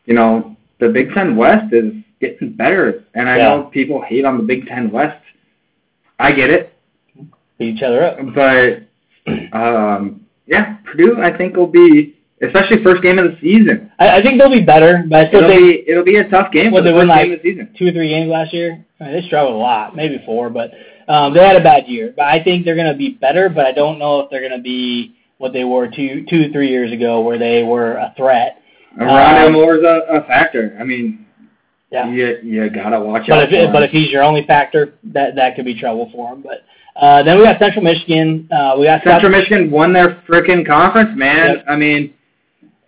you 0.05 0.13
know, 0.13 0.55
the 0.79 0.89
Big 0.89 1.11
Ten 1.13 1.35
West 1.35 1.73
is 1.73 1.93
getting 2.19 2.51
better. 2.53 3.03
And 3.15 3.27
I 3.29 3.37
Yeah. 3.37 3.43
know 3.49 3.63
people 3.63 4.01
hate 4.01 4.25
on 4.25 4.37
the 4.37 4.43
Big 4.43 4.67
Ten 4.67 4.91
West. 4.91 5.21
I 6.19 6.31
get 6.31 6.49
it, 6.49 6.73
each 7.59 7.81
other 7.81 8.03
up. 8.03 8.17
but 8.33 8.83
um, 9.57 10.21
yeah, 10.47 10.77
Purdue 10.85 11.21
I 11.21 11.35
think 11.35 11.55
will 11.55 11.67
be, 11.67 12.15
especially 12.41 12.83
first 12.83 13.01
game 13.01 13.17
of 13.19 13.25
the 13.25 13.37
season. 13.41 13.91
I, 13.99 14.17
I 14.17 14.21
think 14.21 14.39
they'll 14.39 14.51
be 14.51 14.61
better, 14.61 15.03
but 15.07 15.25
I 15.25 15.27
still 15.29 15.43
It'll 15.43 15.49
think 15.55 15.85
be 15.85 15.91
it'll 15.91 16.03
be 16.03 16.17
a 16.17 16.29
tough 16.29 16.51
game 16.51 16.71
Well, 16.71 16.81
for 16.83 16.89
the 16.89 16.91
they 16.91 16.97
win, 16.97 17.07
like- 17.07 17.25
game 17.25 17.33
of 17.33 17.41
the 17.41 17.49
season. 17.51 17.73
two 17.77 17.87
or 17.87 17.91
three 17.91 18.09
games 18.09 18.29
last 18.29 18.53
year. 18.53 18.85
I 18.99 19.03
mean, 19.05 19.13
they 19.13 19.27
struggled 19.27 19.55
a 19.55 19.57
lot, 19.57 19.95
maybe 19.95 20.21
four, 20.25 20.49
but 20.49 20.71
um, 21.07 21.33
they 21.33 21.43
had 21.45 21.55
a 21.55 21.63
bad 21.63 21.87
year. 21.87 22.13
But 22.15 22.25
I 22.27 22.43
think 22.43 22.63
they're 22.65 22.75
going 22.75 22.91
to 22.91 22.97
be 22.97 23.09
better, 23.09 23.49
but 23.49 23.65
I 23.65 23.71
don't 23.71 23.99
know 23.99 24.21
if 24.21 24.29
they're 24.29 24.39
going 24.47 24.51
to 24.57 24.63
be 24.63 25.15
what 25.37 25.51
they 25.51 25.65
were 25.65 25.87
two, 25.89 26.25
two, 26.29 26.49
three 26.53 26.69
years 26.69 26.91
ago, 26.93 27.19
where 27.21 27.37
they 27.37 27.63
were 27.63 27.93
a 27.97 28.13
threat. 28.15 28.61
Rondale 28.97 29.47
Um, 29.47 29.53
Moore's 29.53 29.83
a, 29.83 30.05
a 30.13 30.23
factor. 30.27 30.77
I 30.79 30.85
mean, 30.85 31.25
Yeah. 31.91 32.09
you 32.09 32.37
you 32.41 32.69
gotta 32.69 32.99
watch 33.01 33.23
But 33.27 33.39
out. 33.39 33.43
if 33.43 33.49
for 33.49 33.55
him. 33.57 33.73
but 33.73 33.83
if 33.83 33.91
he's 33.91 34.09
your 34.09 34.23
only 34.23 34.45
factor, 34.47 34.93
that 35.03 35.35
that 35.35 35.55
could 35.57 35.65
be 35.65 35.77
trouble 35.77 36.09
for 36.13 36.31
him. 36.33 36.41
But 36.41 36.63
uh, 36.95 37.23
then 37.23 37.37
we 37.37 37.43
got 37.43 37.59
Central 37.59 37.83
Michigan. 37.83 38.47
Uh, 38.51 38.75
we 38.79 38.85
got 38.85 39.03
South- 39.03 39.21
Central 39.21 39.31
Michigan 39.31 39.69
won 39.71 39.91
their 39.93 40.21
freaking 40.27 40.65
conference, 40.65 41.09
man. 41.15 41.55
Yep. 41.57 41.65
I 41.67 41.75
mean, 41.75 42.13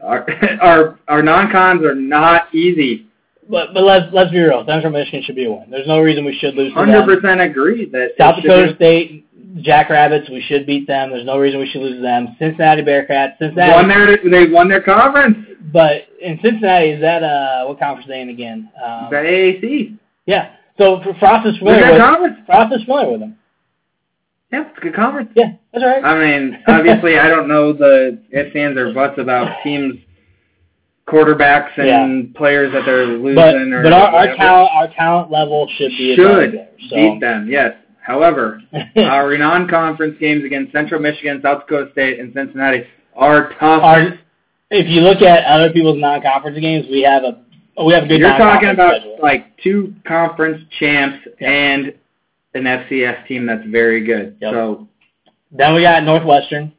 our 0.01 0.26
our 0.62 0.99
our 1.08 1.22
non-cons 1.22 1.84
are 1.84 1.95
not 1.95 2.53
easy. 2.53 3.08
But 3.49 3.74
but 3.74 3.84
let's 3.84 4.05
let's 4.14 4.32
be 4.32 4.39
real. 4.39 4.66
Central 4.68 4.91
Michigan 4.91 5.24
should 5.24 5.36
be 5.36 5.45
a 5.45 5.51
win. 5.51 5.70
There's 5.70 5.88
no 5.88 5.99
reason 5.99 6.26
we 6.26 6.38
should 6.38 6.55
lose 6.55 6.74
Hundred 6.74 7.05
percent 7.05 7.39
agree 7.41 7.86
that 7.91 8.10
South 8.18 8.41
Dakota 8.41 8.76
State, 8.76 9.26
Jackrabbits, 9.64 10.30
we 10.30 10.41
should 10.41 10.66
beat 10.66 10.86
them. 10.86 11.12
There's 11.12 11.26
no 11.26 11.38
reason 11.38 11.60
we 11.62 11.68
should 11.68 11.82
lose 11.82 11.95
to 11.95 12.01
them. 12.01 12.36
Cincinnati 12.39 12.82
Bearcats, 12.82 13.38
Cincinnati. 13.39 13.72
won 13.72 13.88
their 13.88 14.18
they 14.30 14.51
won 14.51 14.68
their 14.68 14.82
conference. 14.82 15.38
But 15.72 16.03
in 16.22 16.38
Cincinnati, 16.43 16.89
is 16.89 17.01
that 17.01 17.24
uh 17.24 17.66
what 17.68 17.80
conference 17.80 18.05
are 18.10 18.14
they 18.14 18.22
in 18.22 18.30
again? 18.30 18.70
Um, 18.86 19.08
The 19.10 19.16
AAC. 19.18 19.97
yeah. 20.26 20.51
So 20.78 21.01
Frost 21.20 21.47
is 21.47 21.58
familiar 21.58 21.91
with 21.91 22.01
conference. 22.01 22.38
Frost 22.45 22.74
is 22.76 22.84
familiar 22.84 23.12
with 23.12 23.20
them. 23.22 23.37
Yeah, 24.52 24.64
it's 24.68 24.78
a 24.78 24.82
good 24.82 24.95
conference. 24.95 25.32
Yeah, 25.36 25.54
that's 25.74 25.84
all 25.84 25.89
right. 25.89 26.04
I 26.04 26.20
mean, 26.20 26.64
obviously, 26.68 27.20
I 27.20 27.28
don't 27.28 27.48
know 27.50 27.74
the 27.74 28.22
ifs, 28.32 28.56
ands, 28.56 28.78
or 28.78 28.93
buts 28.93 29.20
about 29.20 29.62
teams, 29.64 29.95
quarterbacks, 31.08 31.78
and 31.78 32.34
players 32.36 32.72
that 32.74 32.84
they're 32.86 33.06
losing. 33.06 33.36
but 33.36 33.56
or 33.56 33.84
but 33.84 33.93
our, 33.93 34.02
our 34.08 34.14
whatever. 34.14 34.36
talent 34.38 34.70
our 34.74 34.88
talent 34.95 35.32
level 35.32 35.68
should 35.78 35.89
be 35.89 36.16
should 36.16 36.54
theirs. 36.54 36.70
So. 36.89 36.95
beat 36.95 37.20
them. 37.20 37.48
Yes. 37.50 37.74
However, 38.02 38.62
our 38.95 39.38
non-conference 39.38 40.16
games 40.18 40.45
against 40.45 40.72
Central 40.72 41.02
Michigan, 41.02 41.41
South 41.43 41.68
Dakota 41.68 41.91
State, 41.91 42.20
and 42.20 42.34
Cincinnati 42.34 42.84
are 43.16 43.50
tough. 43.60 43.84
Our- 43.84 44.20
if 44.70 44.88
you 44.88 45.00
look 45.02 45.22
at 45.22 45.45
other 45.45 45.72
people's 45.72 46.00
non-conference 46.00 46.60
games, 46.60 46.86
we 46.89 47.02
have 47.04 47.24
a 47.24 47.41
we 47.84 47.93
have 47.93 48.04
a 48.04 48.08
good. 48.08 48.20
You're 48.20 48.38
talking 48.38 48.70
about 48.70 48.95
schedule. 49.02 49.20
like 49.22 49.58
two 49.64 49.93
conference 50.06 50.62
champs 50.80 51.20
Yeah. 51.39 51.50
and 51.50 51.93
an 52.54 52.64
FCS 52.64 53.28
team 53.28 53.45
that's 53.45 53.66
very 53.68 54.04
good. 54.04 54.38
Yep. 54.41 54.54
So 54.54 54.88
Then 55.52 55.74
we 55.76 55.82
got 55.82 56.04
Northwestern, 56.04 56.74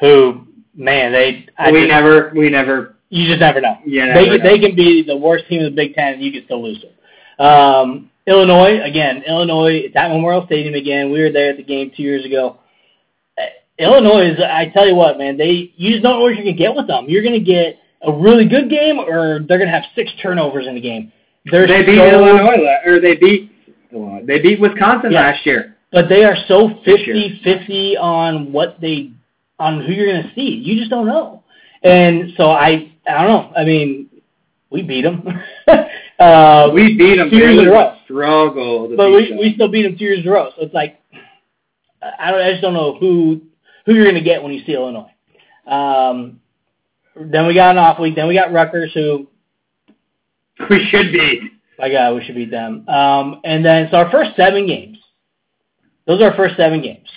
who 0.00 0.46
man 0.74 1.12
they 1.12 1.46
I 1.58 1.70
we 1.72 1.80
just- 1.80 1.88
never, 1.90 2.32
we 2.34 2.48
never, 2.50 2.96
you 3.10 3.26
just 3.28 3.40
never 3.40 3.60
know. 3.60 3.78
yeah, 3.86 4.14
they 4.14 4.26
can, 4.26 4.42
they 4.42 4.58
can 4.58 4.74
be 4.76 5.02
the 5.02 5.16
worst 5.16 5.46
team 5.48 5.60
in 5.60 5.64
the 5.66 5.70
Big 5.70 5.94
Ten, 5.94 6.14
and 6.14 6.22
you 6.22 6.32
can 6.32 6.44
still 6.44 6.62
lose 6.62 6.82
them. 6.82 7.44
Um, 7.46 8.10
Illinois 8.26 8.80
again. 8.82 9.22
Illinois 9.26 9.82
it's 9.84 9.94
at 9.96 10.08
Memorial 10.10 10.44
Stadium 10.46 10.74
again. 10.74 11.12
We 11.12 11.20
were 11.22 11.30
there 11.30 11.50
at 11.50 11.56
the 11.58 11.62
game 11.62 11.92
two 11.96 12.02
years 12.02 12.24
ago. 12.24 12.58
Uh, 13.38 13.42
Illinois 13.78 14.32
is. 14.32 14.40
I 14.40 14.66
tell 14.74 14.86
you 14.88 14.94
what, 14.96 15.18
man. 15.18 15.36
They 15.36 15.72
you 15.76 15.90
just 15.92 16.02
don't 16.02 16.14
know 16.14 16.20
what 16.22 16.34
you're 16.34 16.44
gonna 16.44 16.52
get 16.56 16.74
with 16.74 16.86
them. 16.88 17.04
You're 17.08 17.22
gonna 17.22 17.38
get 17.38 17.78
a 18.02 18.10
really 18.12 18.48
good 18.48 18.68
game, 18.68 18.98
or 18.98 19.40
they're 19.46 19.58
gonna 19.58 19.70
have 19.70 19.84
six 19.94 20.10
turnovers 20.20 20.66
in 20.66 20.74
the 20.74 20.80
game. 20.80 21.12
They're 21.52 21.68
they 21.68 21.84
beat 21.84 21.98
so, 21.98 22.08
Illinois, 22.08 22.58
or 22.84 22.98
they 23.00 23.14
beat, 23.14 23.52
They 24.26 24.40
beat 24.40 24.60
Wisconsin 24.60 25.12
Yeah. 25.12 25.20
last 25.20 25.46
year. 25.46 25.76
but 25.92 26.08
they 26.08 26.24
are 26.24 26.36
so 26.48 26.68
This 26.84 27.00
year. 27.06 27.14
50-50 27.16 27.96
on 27.98 28.52
what 28.52 28.80
they 28.80 29.10
on 29.58 29.80
who 29.84 29.92
you're 29.92 30.06
gonna 30.06 30.32
see. 30.34 30.50
You 30.64 30.76
just 30.78 30.90
don't 30.90 31.06
know. 31.06 31.42
And 31.82 32.32
so 32.36 32.50
I 32.50 32.90
I 33.08 33.22
don't 33.22 33.28
know. 33.28 33.52
I 33.56 33.64
mean, 33.64 34.08
we 34.70 34.82
beat 34.82 35.02
them. 35.02 35.22
uh, 36.18 36.70
We 36.74 36.96
beat 36.96 37.16
them. 37.16 37.30
two 37.30 37.36
years 37.36 37.58
in 37.58 37.68
a 37.68 37.70
row. 37.70 37.96
Struggle. 38.04 38.94
But 38.96 39.10
we 39.12 39.28
them. 39.30 39.38
we 39.38 39.54
still 39.54 39.68
beat 39.68 39.82
them 39.84 39.96
two 39.96 40.04
years 40.04 40.20
in 40.20 40.28
a 40.28 40.32
row. 40.32 40.50
So 40.56 40.62
it's 40.62 40.74
like 40.74 41.00
I 42.18 42.30
don't 42.30 42.40
I 42.40 42.50
just 42.50 42.62
don't 42.62 42.74
know 42.74 42.96
who 42.98 43.40
who 43.86 43.94
you're 43.94 44.04
gonna 44.06 44.20
get 44.22 44.42
when 44.42 44.52
you 44.52 44.62
see 44.64 44.72
Illinois. 44.74 45.10
Um, 45.66 46.40
then 47.16 47.46
we 47.46 47.54
got 47.54 47.70
an 47.70 47.78
off 47.78 47.98
week. 47.98 48.14
Then 48.16 48.28
we 48.28 48.34
got 48.34 48.52
Rutgers, 48.52 48.92
who 48.92 49.26
we 50.70 50.84
should 50.90 51.12
beat. 51.12 51.40
My 51.78 51.90
God, 51.90 52.14
we 52.14 52.24
should 52.24 52.34
beat 52.34 52.50
them. 52.50 52.88
Um, 52.88 53.40
and 53.44 53.64
then 53.64 53.88
so 53.90 53.98
our 53.98 54.10
first 54.10 54.36
seven 54.36 54.66
games. 54.66 54.98
Those 56.06 56.20
are 56.20 56.30
our 56.30 56.36
first 56.36 56.56
seven 56.56 56.80
games. 56.82 57.08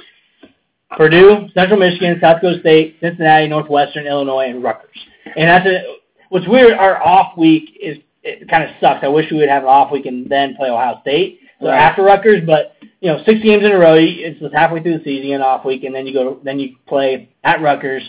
Purdue, 0.97 1.47
Central 1.53 1.79
Michigan, 1.79 2.17
South 2.19 2.41
Dakota 2.41 2.59
State, 2.61 2.97
Cincinnati, 2.99 3.47
Northwestern, 3.47 4.07
Illinois, 4.07 4.49
and 4.49 4.63
Rutgers. 4.63 4.97
And 5.37 5.47
that's 5.47 5.65
a, 5.67 5.97
what's 6.29 6.47
weird. 6.47 6.73
Our 6.73 7.01
off 7.03 7.37
week 7.37 7.77
is 7.79 7.97
it 8.23 8.49
kind 8.49 8.63
of 8.63 8.71
sucks. 8.81 9.03
I 9.03 9.07
wish 9.07 9.29
we 9.31 9.37
would 9.37 9.49
have 9.49 9.63
an 9.63 9.69
off 9.69 9.91
week 9.91 10.05
and 10.05 10.27
then 10.29 10.55
play 10.55 10.69
Ohio 10.69 10.99
State 11.01 11.39
so 11.61 11.67
Right. 11.67 11.77
after 11.77 12.03
Rutgers. 12.03 12.41
But 12.45 12.75
you 13.01 13.11
know, 13.11 13.21
six 13.25 13.41
games 13.41 13.63
in 13.63 13.71
a 13.71 13.77
row. 13.77 13.95
It's 13.97 14.39
just 14.39 14.53
halfway 14.53 14.81
through 14.81 14.97
the 14.97 15.03
season, 15.03 15.31
an 15.31 15.41
off 15.41 15.63
week, 15.63 15.83
and 15.83 15.93
then 15.93 16.07
you 16.07 16.13
go. 16.13 16.39
Then 16.43 16.59
you 16.59 16.75
play 16.87 17.29
at 17.43 17.61
Rutgers, 17.61 18.03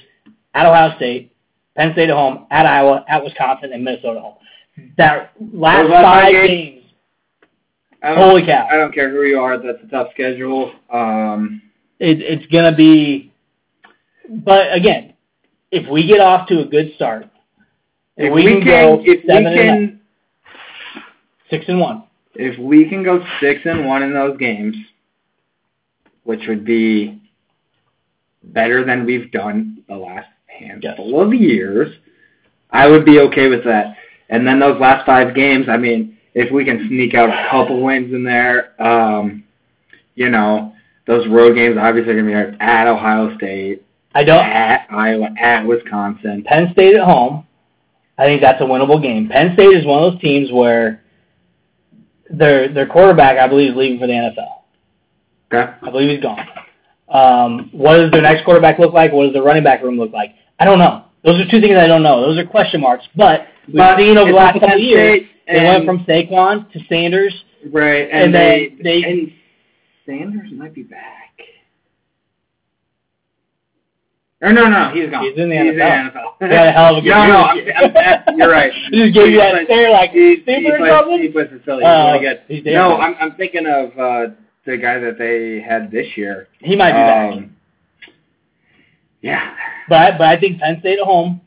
at 0.55 0.67
Ohio 0.67 0.97
State, 0.97 1.33
Penn 1.77 1.93
State 1.93 2.11
at 2.11 2.17
home, 2.17 2.47
at 2.51 2.67
Iowa, 2.67 3.05
at 3.09 3.23
Wisconsin, 3.23 3.73
and 3.73 3.85
Minnesota 3.85 4.19
at 4.19 4.23
home. 4.23 4.35
That 4.97 5.33
last 5.53 5.89
five 5.89 6.33
games. 6.33 6.85
Holy 8.03 8.45
cow! 8.45 8.67
I 8.71 8.77
don't 8.77 8.95
care 8.95 9.11
who 9.11 9.25
you 9.25 9.39
are. 9.39 9.59
That's 9.59 9.83
a 9.85 9.89
tough 9.89 10.09
schedule. 10.13 10.73
Um, 10.91 11.63
it, 11.99 12.21
it's 12.21 12.47
gonna 12.53 12.75
be. 12.75 13.33
But 14.29 14.73
again, 14.73 15.15
if 15.71 15.89
we 15.91 16.07
get 16.07 16.21
off 16.21 16.49
to 16.49 16.61
a 16.61 16.65
good 16.65 16.93
start, 16.95 17.27
if 18.17 18.33
we, 18.33 18.45
we 18.45 18.53
can, 18.53 18.63
can, 18.63 18.67
go 18.67 19.03
if 19.05 19.23
we 19.25 19.29
seven 19.29 19.47
and 19.47 19.57
can, 19.57 20.01
six 21.51 21.65
and 21.69 21.81
one. 21.81 22.05
if 22.35 22.59
we 22.59 22.89
can 22.89 23.03
go 23.03 23.25
six 23.41 23.61
and 23.65 23.87
one 23.87 24.03
in 24.03 24.15
those 24.15 24.39
games, 24.39 24.77
which 26.25 26.41
would 26.49 26.65
be 26.65 27.21
better 28.43 28.85
than 28.85 29.05
we've 29.05 29.31
done 29.31 29.83
the 29.89 29.97
last 29.97 30.29
handful 30.47 31.21
of 31.21 31.35
years, 31.35 31.95
I 32.71 32.87
would 32.87 33.05
be 33.05 33.19
okay 33.21 33.49
with 33.49 33.65
that. 33.65 33.97
And 34.31 34.47
then 34.47 34.59
those 34.61 34.81
last 34.81 35.05
five 35.05 35.35
games, 35.35 35.67
I 35.69 35.77
mean, 35.77 36.17
if 36.35 36.53
we 36.53 36.65
can 36.65 36.87
sneak 36.89 37.15
out 37.15 37.29
a 37.29 37.49
couple 37.51 37.83
wins 37.83 38.15
in 38.15 38.25
there, 38.25 38.81
um, 38.83 39.45
you 40.15 40.31
know, 40.31 40.73
those 41.07 41.27
road 41.29 41.55
games 41.55 41.77
obviously 41.79 42.13
are 42.13 42.23
going 42.23 42.33
to 42.33 42.57
be 42.57 42.57
at 42.61 42.87
Ohio 42.87 43.37
State, 43.37 43.85
I 44.15 44.25
don't. 44.25 44.45
at 44.45 44.87
Iowa, 44.91 45.29
at 45.39 45.67
Wisconsin. 45.67 46.45
Penn 46.45 46.71
State 46.73 46.95
at 46.95 47.05
home. 47.05 47.47
I 48.17 48.25
think 48.25 48.41
that's 48.41 48.61
a 48.61 48.65
winnable 48.65 49.03
game. 49.03 49.29
Penn 49.29 49.55
State 49.55 49.77
is 49.77 49.85
one 49.85 50.03
of 50.03 50.13
those 50.13 50.21
teams 50.21 50.53
where 50.53 51.03
their 52.29 52.73
their 52.73 52.87
quarterback, 52.87 53.39
I 53.39 53.49
believe, 53.49 53.73
is 53.73 53.77
leaving 53.77 53.99
for 53.99 54.07
the 54.07 54.13
NFL. 54.13 54.61
Okay. 55.53 55.73
I 55.83 55.91
believe 55.91 56.11
he's 56.11 56.23
gone. 56.23 56.47
Um, 57.09 57.71
what 57.73 57.97
does 57.97 58.11
their 58.13 58.23
next 58.23 58.45
quarterback 58.45 58.79
look 58.79 58.93
like? 58.93 59.13
What 59.13 59.25
does 59.25 59.33
the 59.33 59.43
running 59.43 59.65
back 59.65 59.83
room 59.83 59.99
look 59.99 60.13
like? 60.13 60.35
I 60.61 60.65
don't 60.65 60.79
know. 60.79 61.05
Those 61.25 61.41
are 61.41 61.51
two 61.51 61.61
things 61.61 61.77
I 61.77 61.87
don't 61.87 62.03
know. 62.03 62.21
Those 62.23 62.39
are 62.39 62.47
question 62.47 62.81
marks. 62.81 63.05
But 63.15 63.47
we've 63.67 63.77
But 63.77 63.99
seen 63.99 64.17
over 64.17 64.31
the 64.31 64.37
last 64.37 64.55
couple 64.55 64.73
of 64.75 64.81
years, 64.81 65.21
they 65.47 65.65
went 65.65 65.85
from 65.85 66.05
Saquon 66.05 66.71
to 66.73 66.81
Sanders. 66.89 67.35
right, 67.73 68.09
and 68.11 68.25
and, 68.27 68.35
they- 68.35 68.75
they, 68.83 69.03
and 69.05 69.33
Sanders 70.07 70.51
might 70.53 70.75
be 70.75 70.83
back. 70.83 71.27
Or 74.43 74.53
no, 74.55 74.69
no, 74.71 74.91
he's 74.95 75.11
gone. 75.11 75.23
He's 75.25 75.37
in 75.37 75.51
the 75.51 75.57
He's 75.59 75.73
NFL. 75.75 75.75
in 75.75 75.77
the 75.77 76.15
NFL. 76.15 76.49
He 76.49 76.55
had 76.57 76.67
a 76.69 76.73
hell 76.73 76.97
of 76.97 76.99
a 76.99 77.01
good 77.03 77.11
no, 77.15 77.27
no, 77.27 77.37
I'm. 77.43 77.59
I'm, 78.27 78.39
you're 78.39 78.51
right. 78.51 78.73
He 78.91 79.03
just 79.03 79.15
gave 79.15 79.29
you 79.33 79.37
that 79.39 79.59
He 79.59 79.65
stare 79.67 79.91
like 79.91 80.11
he, 80.13 80.37
he, 80.37 80.37
plays, 80.41 81.21
he 81.21 81.29
plays 81.29 81.49
for 81.51 81.59
Philly. 81.61 81.83
Oh, 81.85 82.15
He's 82.15 82.23
really 82.23 82.35
good. 82.35 82.43
he's 82.49 82.65
No. 82.65 82.97
I'm 82.97 83.15
I'm 83.21 83.37
thinking 83.37 83.67
of 83.67 83.91
uh, 83.99 84.33
the 84.65 84.79
guy 84.79 84.99
that 84.99 85.19
they 85.19 85.61
had 85.61 85.91
this 85.91 86.07
year. 86.17 86.49
He 86.61 86.75
might 86.75 86.93
be 86.93 87.43
back. 87.43 87.51
Yeah. 89.23 89.55
But 89.89 90.19
but 90.19 90.27
I 90.29 90.39
think 90.39 90.61
Penn 90.61 90.79
State 90.81 90.99
at 90.99 91.05
home 91.05 91.41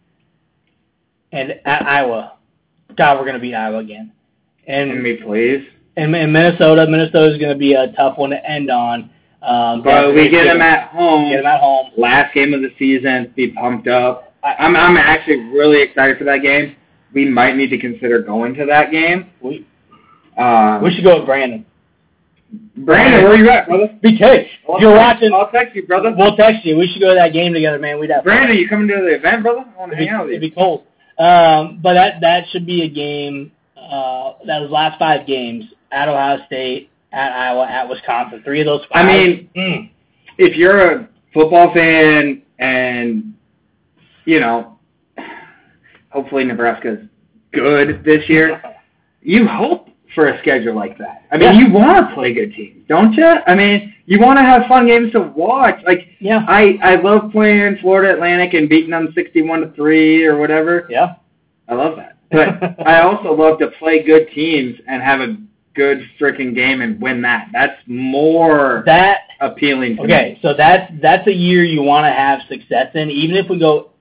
and 1.31 1.51
at 1.65 1.85
Iowa. 1.85 2.33
God, 2.95 3.17
we're 3.17 3.23
going 3.25 3.35
to 3.35 3.39
beat 3.41 3.55
Iowa 3.55 3.79
again. 3.79 4.11
Can 4.65 4.89
And 4.91 5.03
me 5.03 5.15
please? 5.17 5.65
and, 5.97 6.15
and 6.15 6.31
Minnesota, 6.33 6.85
Minnesota 6.87 7.33
is 7.33 7.39
going 7.39 7.51
to 7.53 7.57
be 7.57 7.73
a 7.73 7.91
tough 7.93 8.17
one 8.17 8.29
to 8.31 8.49
end 8.49 8.69
on. 8.69 9.09
Um, 9.41 9.81
But 9.83 10.13
we 10.13 10.29
get 10.29 10.45
them 10.45 10.61
at 10.61 10.89
home. 10.89 11.29
get 11.29 11.37
them 11.37 11.45
at 11.47 11.59
home. 11.59 11.91
Last 11.97 12.33
game 12.33 12.53
of 12.53 12.61
the 12.61 12.69
season. 12.79 13.33
Be 13.35 13.49
pumped 13.51 13.87
up. 13.87 14.33
I, 14.43 14.53
I'm 14.59 14.75
I'm 14.75 14.97
actually 14.97 15.37
really 15.37 15.81
excited 15.81 16.17
for 16.17 16.23
that 16.25 16.37
game. 16.41 16.75
We 17.13 17.25
might 17.25 17.55
need 17.55 17.69
to 17.71 17.77
consider 17.77 18.21
going 18.21 18.53
to 18.55 18.65
that 18.67 18.91
game. 18.91 19.29
we, 19.41 19.65
Um, 20.37 20.81
we 20.83 20.93
should 20.93 21.03
go 21.03 21.17
with 21.17 21.25
Brandon. 21.25 21.65
Brandon, 22.77 23.23
where 23.23 23.35
you 23.35 23.49
at, 23.49 23.67
brother? 23.67 23.87
BK, 24.03 24.47
if 24.47 24.81
you're 24.81 24.95
watching, 24.95 25.31
I'll 25.33 25.49
text 25.51 25.75
you, 25.75 25.85
brother. 25.85 26.13
we'll 26.17 26.35
text 26.35 26.65
you. 26.65 26.77
We 26.77 26.87
should 26.87 27.01
go 27.01 27.09
to 27.09 27.15
that 27.15 27.33
game 27.33 27.53
together, 27.53 27.79
man. 27.79 27.99
We'd 27.99 28.09
have 28.09 28.23
fun. 28.23 28.35
Brandon, 28.35 28.57
you 28.57 28.67
coming 28.67 28.87
to 28.87 28.95
the 28.95 29.15
event, 29.15 29.43
brother? 29.43 29.65
I 29.75 29.79
want 29.79 29.91
to 29.91 29.97
It'd 29.97 29.99
be, 29.99 30.05
hang 30.07 30.15
out 30.15 30.25
with 30.25 30.31
it'd 30.31 30.41
be 30.41 30.51
cold. 30.51 30.83
Um, 31.19 31.79
but 31.81 31.93
that 31.93 32.21
that 32.21 32.45
should 32.51 32.65
be 32.65 32.83
a 32.83 32.89
game. 32.89 33.51
Uh, 33.77 34.33
that 34.47 34.59
was 34.59 34.69
last 34.71 34.97
five 34.97 35.27
games 35.27 35.65
at 35.91 36.09
Ohio 36.09 36.43
State, 36.47 36.89
at 37.11 37.31
Iowa, 37.31 37.67
at 37.67 37.87
Wisconsin. 37.87 38.41
Three 38.43 38.61
of 38.61 38.65
those 38.65 38.81
I 38.91 39.03
mean, 39.03 39.49
mm, 39.55 39.91
if 40.37 40.57
you're 40.57 40.91
a 40.91 41.09
football 41.33 41.73
fan 41.73 42.41
and 42.59 43.33
you 44.25 44.39
know, 44.39 44.79
hopefully 46.09 46.43
Nebraska's 46.45 46.99
good 47.51 48.03
this 48.03 48.27
year, 48.27 48.61
you 49.21 49.47
hope 49.47 49.82
for 50.15 50.27
a 50.27 50.39
schedule 50.39 50.75
like 50.75 50.97
that. 50.97 51.23
I 51.31 51.37
mean, 51.37 51.53
Yeah. 51.53 51.59
you 51.67 51.71
want 51.73 52.07
to 52.09 52.13
play 52.15 52.33
good 52.33 52.53
teams, 52.53 52.83
don't 52.87 53.13
you? 53.13 53.25
I 53.25 53.55
mean, 53.55 53.93
you 54.05 54.19
want 54.19 54.37
to 54.37 54.43
have 54.43 54.65
fun 54.67 54.85
games 54.87 55.11
to 55.13 55.21
watch. 55.21 55.79
Like 55.85 56.07
yeah, 56.19 56.45
I, 56.47 56.77
I 56.83 56.95
love 56.95 57.31
playing 57.31 57.77
Florida 57.81 58.13
Atlantic 58.13 58.53
and 58.53 58.67
beating 58.69 58.91
them 58.91 59.11
sixty-one 59.15 59.61
to 59.61 59.71
three 59.73 60.25
or 60.25 60.37
whatever. 60.37 60.85
yeah. 60.89 61.15
I 61.67 61.75
love 61.75 61.95
that. 61.97 62.17
But 62.31 62.87
I 62.87 63.01
also 63.01 63.31
love 63.31 63.59
to 63.59 63.67
play 63.77 64.01
good 64.03 64.27
teams 64.33 64.79
and 64.87 65.01
have 65.03 65.21
a 65.21 65.37
good 65.75 65.99
freaking 66.19 66.53
game 66.55 66.81
and 66.81 66.99
win 67.01 67.21
that. 67.21 67.47
That's 67.53 67.79
more 67.87 68.83
That 68.87 69.19
appealing 69.39 69.97
to 69.97 70.03
okay. 70.03 70.33
me. 70.33 70.39
So 70.41 70.53
that's 70.55 70.91
that's 71.01 71.27
a 71.27 71.33
year 71.33 71.63
you 71.63 71.81
want 71.83 72.05
to 72.05 72.11
have 72.11 72.39
success 72.49 72.87
in, 72.95 73.09
even 73.11 73.35
if 73.37 73.49
we 73.49 73.59
go 73.59 73.91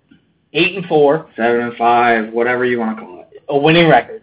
eight 0.54 0.74
and 0.76 0.84
four, 0.86 1.30
Seven 1.36 1.60
and 1.60 1.76
five, 1.76 2.32
whatever 2.32 2.64
you 2.64 2.78
want 2.78 2.96
to 2.98 3.04
call 3.04 3.20
it. 3.20 3.42
a 3.48 3.56
winning 3.58 3.88
record. 3.88 4.21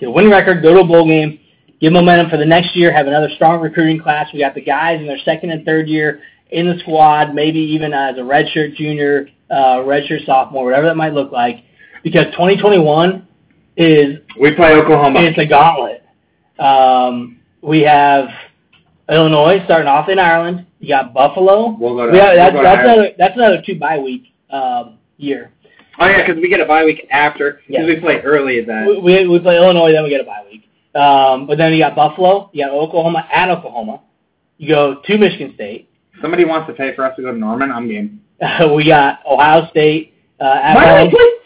Get 0.00 0.08
a 0.08 0.10
winning 0.10 0.30
record, 0.30 0.62
go 0.62 0.72
to 0.74 0.80
a 0.80 0.84
bowl 0.84 1.06
game, 1.06 1.38
give 1.80 1.92
momentum 1.92 2.30
for 2.30 2.38
the 2.38 2.46
next 2.46 2.74
year, 2.74 2.90
have 2.90 3.06
another 3.06 3.28
strong 3.34 3.60
recruiting 3.60 4.00
class. 4.00 4.28
We 4.32 4.38
got 4.38 4.54
the 4.54 4.62
guys 4.62 4.98
in 4.98 5.06
their 5.06 5.18
second 5.24 5.50
and 5.50 5.64
third 5.64 5.88
year 5.88 6.22
in 6.50 6.66
the 6.66 6.78
squad, 6.80 7.34
maybe 7.34 7.60
even 7.60 7.92
as 7.92 8.16
a 8.16 8.20
redshirt 8.20 8.76
junior, 8.76 9.28
uh, 9.50 9.84
redshirt 9.84 10.24
sophomore, 10.24 10.64
whatever 10.64 10.86
that 10.86 10.96
might 10.96 11.12
look 11.12 11.32
like. 11.32 11.64
Because 12.02 12.26
2021 12.32 13.28
is 13.76 14.18
We 14.40 14.54
play 14.54 14.72
Oklahoma. 14.72 15.20
it's 15.20 15.38
a 15.38 15.46
gauntlet. 15.46 16.02
Um, 16.58 17.40
we 17.62 17.82
have 17.82 18.28
Illinois 19.10 19.62
starting 19.66 19.86
off 19.86 20.08
in 20.08 20.18
Ireland. 20.18 20.66
You 20.78 20.88
got 20.88 21.12
Buffalo. 21.12 21.76
We'll 21.78 21.94
go 21.94 22.06
to, 22.06 22.12
We 22.12 22.18
have, 22.18 22.34
we'll 22.34 22.36
that's, 22.36 22.54
go 22.54 22.58
to 22.58 22.64
that's 22.64 22.84
another 22.84 23.10
that's 23.18 23.36
another 23.36 23.62
two 23.64 23.78
bye 23.78 23.98
week 23.98 24.32
um, 24.50 24.98
year. 25.18 25.52
Oh 26.00 26.06
yeah, 26.06 26.26
because 26.26 26.40
we 26.40 26.48
get 26.48 26.60
a 26.60 26.64
bye 26.64 26.84
week 26.84 27.06
after 27.10 27.60
because 27.66 27.86
Yeah. 27.86 27.94
we 27.94 28.00
play 28.00 28.20
early 28.20 28.62
that. 28.64 28.86
We, 28.86 28.98
we 29.00 29.28
we 29.28 29.38
play 29.38 29.56
Illinois, 29.56 29.92
then 29.92 30.02
we 30.02 30.10
get 30.10 30.20
a 30.20 30.24
bye 30.24 30.44
week. 30.50 30.66
Um, 30.94 31.46
but 31.46 31.58
then 31.58 31.72
you 31.72 31.78
got 31.78 31.94
Buffalo, 31.94 32.50
you 32.52 32.64
got 32.64 32.72
Oklahoma 32.72 33.28
at 33.32 33.50
Oklahoma. 33.50 34.00
You 34.56 34.68
go 34.68 35.00
to 35.04 35.18
Michigan 35.18 35.52
State. 35.54 35.88
Somebody 36.20 36.44
wants 36.44 36.68
to 36.68 36.74
pay 36.74 36.94
for 36.94 37.04
us 37.04 37.14
to 37.16 37.22
go 37.22 37.32
to 37.32 37.38
Norman. 37.38 37.70
I'm 37.70 37.86
game. 37.88 38.22
we 38.74 38.86
got 38.86 39.20
Ohio 39.26 39.68
State 39.70 40.14
uh, 40.40 40.58
at. 40.62 40.74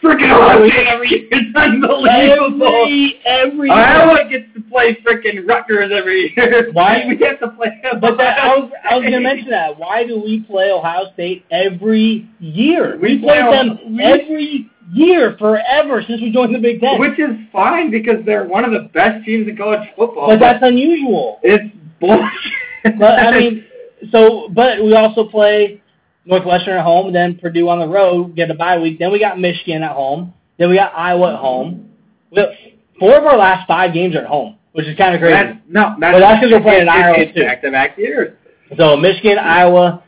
Freaking 0.05 0.30
Ohio 0.30 0.68
every 0.94 1.09
year? 1.09 1.28
It's 1.32 1.57
unbelievable. 1.57 2.66
Every 2.66 3.20
every 3.24 3.70
Iowa 3.70 4.28
gets 4.30 4.52
to 4.55 4.61
play 4.70 4.96
freaking 5.07 5.48
Rutgers 5.48 5.90
every 5.92 6.32
year. 6.36 6.70
Why- 6.72 7.02
do 7.02 7.09
we 7.09 7.26
have 7.26 7.40
to 7.40 7.48
play? 7.57 7.68
But 8.00 8.16
that, 8.18 8.38
I 8.38 8.48
was 8.59 8.70
I 8.90 8.94
was 8.96 9.05
gonna 9.05 9.20
mention 9.20 9.50
that. 9.50 9.78
Why 9.78 10.05
do 10.07 10.20
we 10.20 10.40
play 10.40 10.70
Ohio 10.70 11.12
State 11.14 11.44
every 11.50 12.28
year? 12.40 12.98
We 13.00 13.16
We, 13.16 13.22
play 13.22 13.40
play 13.42 13.50
them 13.57 13.96
we- 13.96 14.02
every 14.05 14.70
year 14.92 15.34
forever 15.38 16.02
since 16.07 16.20
we 16.20 16.30
joined 16.30 16.55
the 16.55 16.59
Big 16.59 16.80
Ten. 16.80 17.00
Which 17.00 17.18
is 17.18 17.30
fine 17.52 17.90
because 17.90 18.16
they're 18.26 18.44
one 18.44 18.64
of 18.64 18.72
the 18.72 18.88
best 18.92 19.24
teams 19.24 19.48
in 19.48 19.57
college 19.57 19.88
football. 19.96 20.26
but 20.28 20.38
that's 20.40 20.62
unusual. 20.62 21.40
it's 21.42 21.64
bullshit. 22.00 22.98
But 22.98 23.18
I 23.18 23.38
mean, 23.38 23.64
so 24.12 24.48
but 24.55 24.82
we 24.84 24.94
also 24.94 25.26
play 25.28 25.80
Northwestern 26.26 26.76
at 26.78 26.84
home, 26.84 27.12
then 27.12 27.36
Purdue 27.38 27.68
on 27.68 27.78
the 27.80 27.86
road, 27.88 28.34
get 28.34 28.50
a 28.50 28.54
bye 28.54 28.78
week. 28.78 28.98
Then 28.98 29.12
we 29.12 29.18
got 29.18 29.38
Michigan 29.38 29.82
at 29.82 29.92
home. 29.92 30.32
Then 30.58 30.70
we 30.70 30.76
got 30.76 30.92
Iowa 30.96 31.34
at 31.34 31.38
home. 31.38 31.90
We 32.30 32.42
four 32.98 33.16
of 33.18 33.24
our 33.24 33.36
last 33.36 33.66
five 33.66 33.92
games 33.92 34.14
are 34.14 34.20
at 34.20 34.26
home, 34.26 34.56
which 34.72 34.86
is 34.86 34.96
kind 34.96 35.14
of 35.14 35.20
crazy. 35.20 35.34
That's, 35.34 35.58
no, 35.68 35.94
that's, 36.00 36.14
But 36.14 36.20
that's 36.20 36.40
'cause 36.42 36.52
we're 36.52 36.60
playing 36.62 36.82
in 36.82 36.88
Ireland, 36.88 37.22
It's 37.24 37.36
too. 37.36 37.42
back-to-back 37.44 37.98
years. 37.98 38.36
So 38.76 38.96
Michigan, 38.96 39.38
Iowa. 39.38 40.02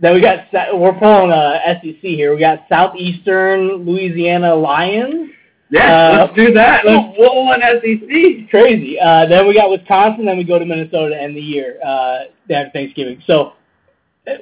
Then 0.00 0.14
we 0.14 0.20
got 0.20 0.46
we're 0.74 0.92
pulling 0.94 1.30
uh, 1.30 1.60
SEC 1.80 2.00
here. 2.00 2.34
We 2.34 2.40
got 2.40 2.64
Southeastern 2.68 3.84
Louisiana 3.86 4.54
Lions. 4.54 5.30
Yeah, 5.70 5.94
Uh, 5.94 6.18
let's 6.26 6.34
do 6.34 6.52
that. 6.52 6.84
Let's 6.84 7.16
roll 7.18 7.50
an 7.52 7.60
SEC. 7.62 8.50
Crazy. 8.50 8.98
Uh, 9.00 9.26
then 9.26 9.46
we 9.46 9.54
got 9.54 9.70
Wisconsin. 9.70 10.26
Then 10.26 10.36
we 10.36 10.44
go 10.44 10.58
to 10.58 10.66
Minnesota 10.66 11.14
to 11.14 11.22
end 11.22 11.34
the 11.36 11.40
year. 11.40 11.78
Uh, 11.82 12.24
they 12.48 12.54
have 12.54 12.72
Thanksgiving. 12.72 13.22
So, 13.26 13.52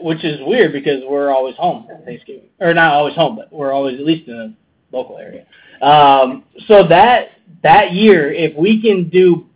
which 0.00 0.24
is 0.24 0.40
weird 0.42 0.72
because 0.72 1.02
we're 1.08 1.30
always 1.30 1.56
home 1.56 1.88
at 1.90 2.04
Thanksgiving, 2.04 2.48
or 2.60 2.74
not 2.74 2.92
always 2.92 3.14
home, 3.14 3.36
but 3.36 3.52
we're 3.52 3.72
always 3.72 3.98
at 3.98 4.04
least 4.04 4.28
in 4.28 4.36
the 4.36 4.96
local 4.96 5.18
area. 5.18 5.46
Um, 5.80 6.44
so 6.66 6.86
that 6.88 7.28
that 7.62 7.92
year, 7.92 8.32
if 8.32 8.56
we 8.56 8.80
can 8.82 9.08
do, 9.08 9.46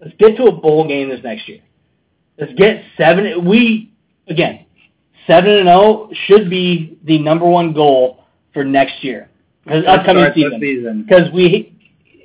let's 0.00 0.14
get 0.18 0.36
to 0.36 0.44
a 0.44 0.52
bowl 0.52 0.86
game 0.86 1.08
this 1.08 1.20
next 1.24 1.48
year. 1.48 1.60
Let's 2.38 2.52
get 2.54 2.84
seven. 2.96 3.46
We 3.46 3.92
again, 4.28 4.66
seven 5.26 5.50
and 5.50 5.66
zero 5.66 6.10
should 6.26 6.50
be 6.50 6.98
the 7.04 7.18
number 7.18 7.46
one 7.46 7.72
goal 7.72 8.24
for 8.52 8.64
next 8.64 9.02
year, 9.02 9.30
this 9.66 9.84
upcoming 9.86 10.30
season. 10.34 11.04
Because 11.06 11.30
we, 11.32 11.76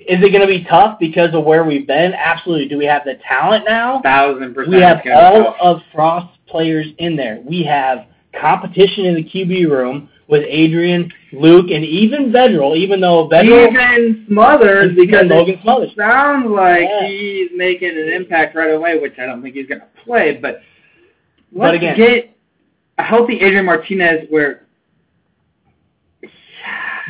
is 0.08 0.24
it 0.24 0.32
going 0.32 0.42
to 0.42 0.48
be 0.48 0.66
tough 0.66 1.00
because 1.00 1.34
of 1.34 1.44
where 1.44 1.64
we've 1.64 1.88
been? 1.88 2.14
Absolutely. 2.14 2.68
Do 2.68 2.78
we 2.78 2.86
have 2.86 3.04
the 3.06 3.16
talent 3.28 3.66
now? 3.68 4.02
Thousand 4.02 4.54
percent. 4.54 4.76
We 4.76 4.82
have 4.82 4.98
it's 4.98 5.08
gonna 5.08 5.44
be 5.44 5.48
all 5.48 5.56
of 5.62 5.82
Frost's 5.94 6.35
players 6.56 6.88
in 7.00 7.18
there. 7.18 7.42
We 7.46 7.64
have 7.64 8.06
competition 8.40 9.04
in 9.06 9.16
the 9.16 9.24
QB 9.24 9.70
room 9.70 10.10
with 10.30 10.44
Adrian, 10.48 11.12
Luke, 11.34 11.66
and 11.70 11.84
even 11.84 12.32
Vedral. 12.32 12.78
Even 12.78 13.02
though 13.02 13.28
Vedral 13.28 13.68
even 13.70 14.26
Smothers 14.30 14.96
because 14.96 15.26
Logan 15.28 15.56
it 15.56 15.62
Smothers. 15.64 15.92
sounds 15.98 16.50
like 16.50 16.84
Yeah. 16.90 17.08
he's 17.08 17.50
making 17.56 17.90
an 17.90 18.08
impact 18.14 18.56
right 18.56 18.74
away, 18.74 18.98
which 19.00 19.20
I 19.20 19.26
don't 19.26 19.42
think 19.42 19.54
he's 19.56 19.68
going 19.68 19.82
to 19.82 19.88
play. 20.06 20.40
But 20.42 20.62
But 21.52 21.60
let's 21.74 21.78
again- 21.78 21.98
get 21.98 22.38
a 23.00 23.04
healthy 23.04 23.36
Adrian 23.42 23.66
Martinez 23.66 24.28
where 24.30 24.62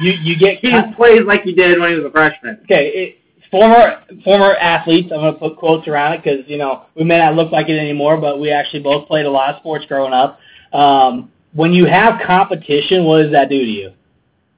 You 0.02 0.12
you 0.24 0.38
get 0.38 0.58
he 0.58 0.72
plays 0.96 1.22
like 1.22 1.44
he 1.44 1.54
did 1.54 1.80
when 1.80 1.90
he 1.92 1.96
was 1.96 2.06
a 2.06 2.10
freshman. 2.12 2.58
okay. 2.64 2.88
It, 2.88 3.18
former 3.56 4.02
former 4.24 4.56
athletes. 4.56 5.10
I'm 5.14 5.22
going 5.22 5.34
to 5.34 5.40
put 5.40 5.56
quotes 5.58 5.88
around 5.88 6.14
it 6.14 6.24
because 6.24 6.40
you 6.48 6.58
know 6.58 6.86
we 6.96 7.06
may 7.06 7.18
not 7.18 7.36
look 7.36 7.52
like 7.52 7.70
it 7.70 7.78
anymore, 7.80 8.18
but 8.18 8.40
we 8.40 8.52
actually 8.52 8.84
both 8.84 9.08
played 9.08 9.26
a 9.26 9.30
lot 9.32 9.54
of 9.56 9.60
sports 9.62 9.86
growing 9.88 10.12
up. 10.14 10.40
Um, 10.74 11.32
when 11.54 11.72
you 11.72 11.86
have 11.86 12.20
competition, 12.26 13.06
what 13.06 13.24
does 13.24 13.32
that 13.32 13.50
do 13.50 13.60
to 13.60 13.72
you? 13.72 13.92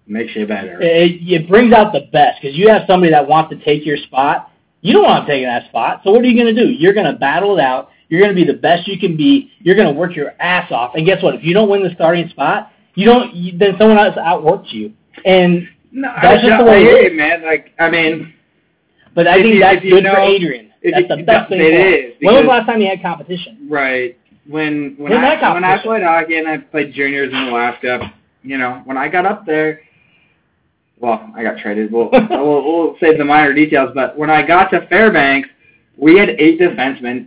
Makes 0.08 0.36
you 0.36 0.48
better. 0.48 0.82
it, 0.82 1.22
it 1.22 1.48
brings 1.48 1.74
out 1.74 1.94
the 1.94 2.08
best 2.12 2.42
because 2.42 2.58
you 2.58 2.70
have 2.70 2.84
somebody 2.88 3.12
that 3.12 3.28
wants 3.28 3.52
to 3.52 3.64
take 3.64 3.86
your 3.86 3.98
spot. 3.98 4.52
You 4.82 4.94
don't 4.94 5.04
want 5.04 5.28
to 5.28 5.32
take 5.32 5.46
that 5.46 5.68
spot, 5.70 6.02
so 6.04 6.12
what 6.12 6.22
are 6.22 6.28
you 6.28 6.42
going 6.42 6.56
to 6.56 6.60
do? 6.64 6.70
You're 6.72 6.94
going 6.94 7.12
to 7.12 7.20
battle 7.20 7.58
it 7.58 7.62
out. 7.62 7.90
You're 8.10 8.22
going 8.22 8.34
to 8.34 8.36
be 8.36 8.50
the 8.50 8.58
best 8.58 8.88
you 8.88 8.98
can 8.98 9.18
be. 9.18 9.52
You're 9.60 9.76
going 9.76 9.94
to 9.94 10.00
work 10.00 10.16
your 10.16 10.32
ass 10.40 10.72
off. 10.72 10.96
And 10.96 11.06
guess 11.06 11.22
what? 11.22 11.36
If 11.36 11.44
you 11.44 11.54
don't 11.54 11.70
win 11.70 11.84
the 11.84 11.92
starting 11.94 12.30
spot, 12.30 12.72
you 12.96 13.06
don't. 13.06 13.36
You, 13.36 13.58
then 13.58 13.76
someone 13.78 13.98
else 13.98 14.16
outworks 14.18 14.72
you. 14.72 14.94
And 15.26 15.68
No, 15.92 16.10
That's 16.22 16.44
I, 16.44 16.48
just 16.48 16.60
the 16.60 16.66
way 16.66 16.84
it 16.84 17.12
is. 17.12 17.18
man. 17.18 17.44
Like, 17.44 17.74
I 17.80 17.90
mean, 17.90 18.34
but 19.18 19.28
I 19.28 19.38
If 19.38 19.42
think 19.42 19.56
you- 19.56 19.60
that's 19.62 19.84
you 19.84 19.90
good 19.90 20.04
for 20.06 20.20
Adrian. 20.20 20.70
That's 20.84 21.00
you- 21.00 21.08
the 21.08 21.24
best 21.24 21.50
thing. 21.50 21.60
it 21.60 21.74
him. 21.74 22.14
When 22.22 22.36
was 22.36 22.44
the 22.44 22.50
last 22.50 22.66
time 22.68 22.80
he 22.82 22.86
had 22.88 23.02
competition? 23.02 23.68
right 23.68 24.16
when 24.48 24.94
when 24.98 25.12
I 25.12 25.54
when 25.54 25.64
I 25.66 25.78
played 25.80 26.04
hockey 26.04 26.38
and 26.38 26.48
I 26.48 26.58
played 26.60 26.94
juniors 26.94 27.34
in 27.34 27.36
Alaska, 27.40 28.14
you 28.44 28.58
know, 28.60 28.82
when 28.86 28.96
I 28.96 29.08
got 29.10 29.26
up 29.26 29.44
there, 29.46 29.82
well, 31.00 31.30
I 31.36 31.42
got 31.44 31.58
traded. 31.58 31.92
We'll 31.92 32.10
we'll, 32.30 32.64
we'll 32.64 32.96
save 33.00 33.18
the 33.18 33.26
minor 33.26 33.54
details, 33.54 33.90
but 33.96 34.16
when 34.16 34.30
I 34.30 34.46
got 34.46 34.70
to 34.72 34.86
Fairbanks, 34.88 35.50
we 35.98 36.16
had 36.18 36.30
eight 36.30 36.60
defensemen. 36.60 37.26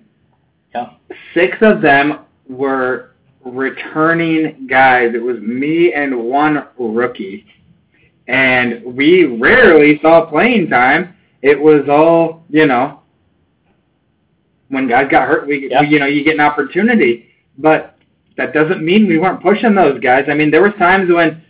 Yeah. 0.73 0.91
Six 1.35 1.57
of 1.61 1.83
them 1.83 2.21
were 2.49 3.11
returning 3.45 4.69
guys. 4.69 5.11
It 5.13 5.23
was 5.23 5.39
me 5.41 5.93
and 5.93 6.17
one 6.17 6.69
rookie. 6.79 7.47
And 8.29 8.85
we 8.85 9.25
rarely 9.25 9.99
saw 10.01 10.25
playing 10.27 10.69
time. 10.71 11.17
It 11.43 11.61
was 11.61 11.89
all, 11.89 12.45
you 12.51 12.67
know, 12.67 13.01
when 14.69 14.89
guys 14.89 15.09
got 15.11 15.27
hurt, 15.29 15.47
we, 15.47 15.69
Yeah. 15.71 15.81
we 15.83 15.89
you 15.89 15.99
know, 15.99 16.07
you 16.07 16.25
get 16.25 16.35
an 16.35 16.41
opportunity. 16.41 17.27
But 17.59 17.97
that 18.37 18.53
doesn't 18.55 18.83
mean 18.85 19.07
we 19.09 19.19
weren't 19.19 19.43
pushing 19.43 19.75
those 19.75 20.01
guys. 20.01 20.27
I 20.29 20.35
mean, 20.35 20.51
there 20.51 20.63
was 20.63 20.73
times 20.79 21.13
when 21.13 21.43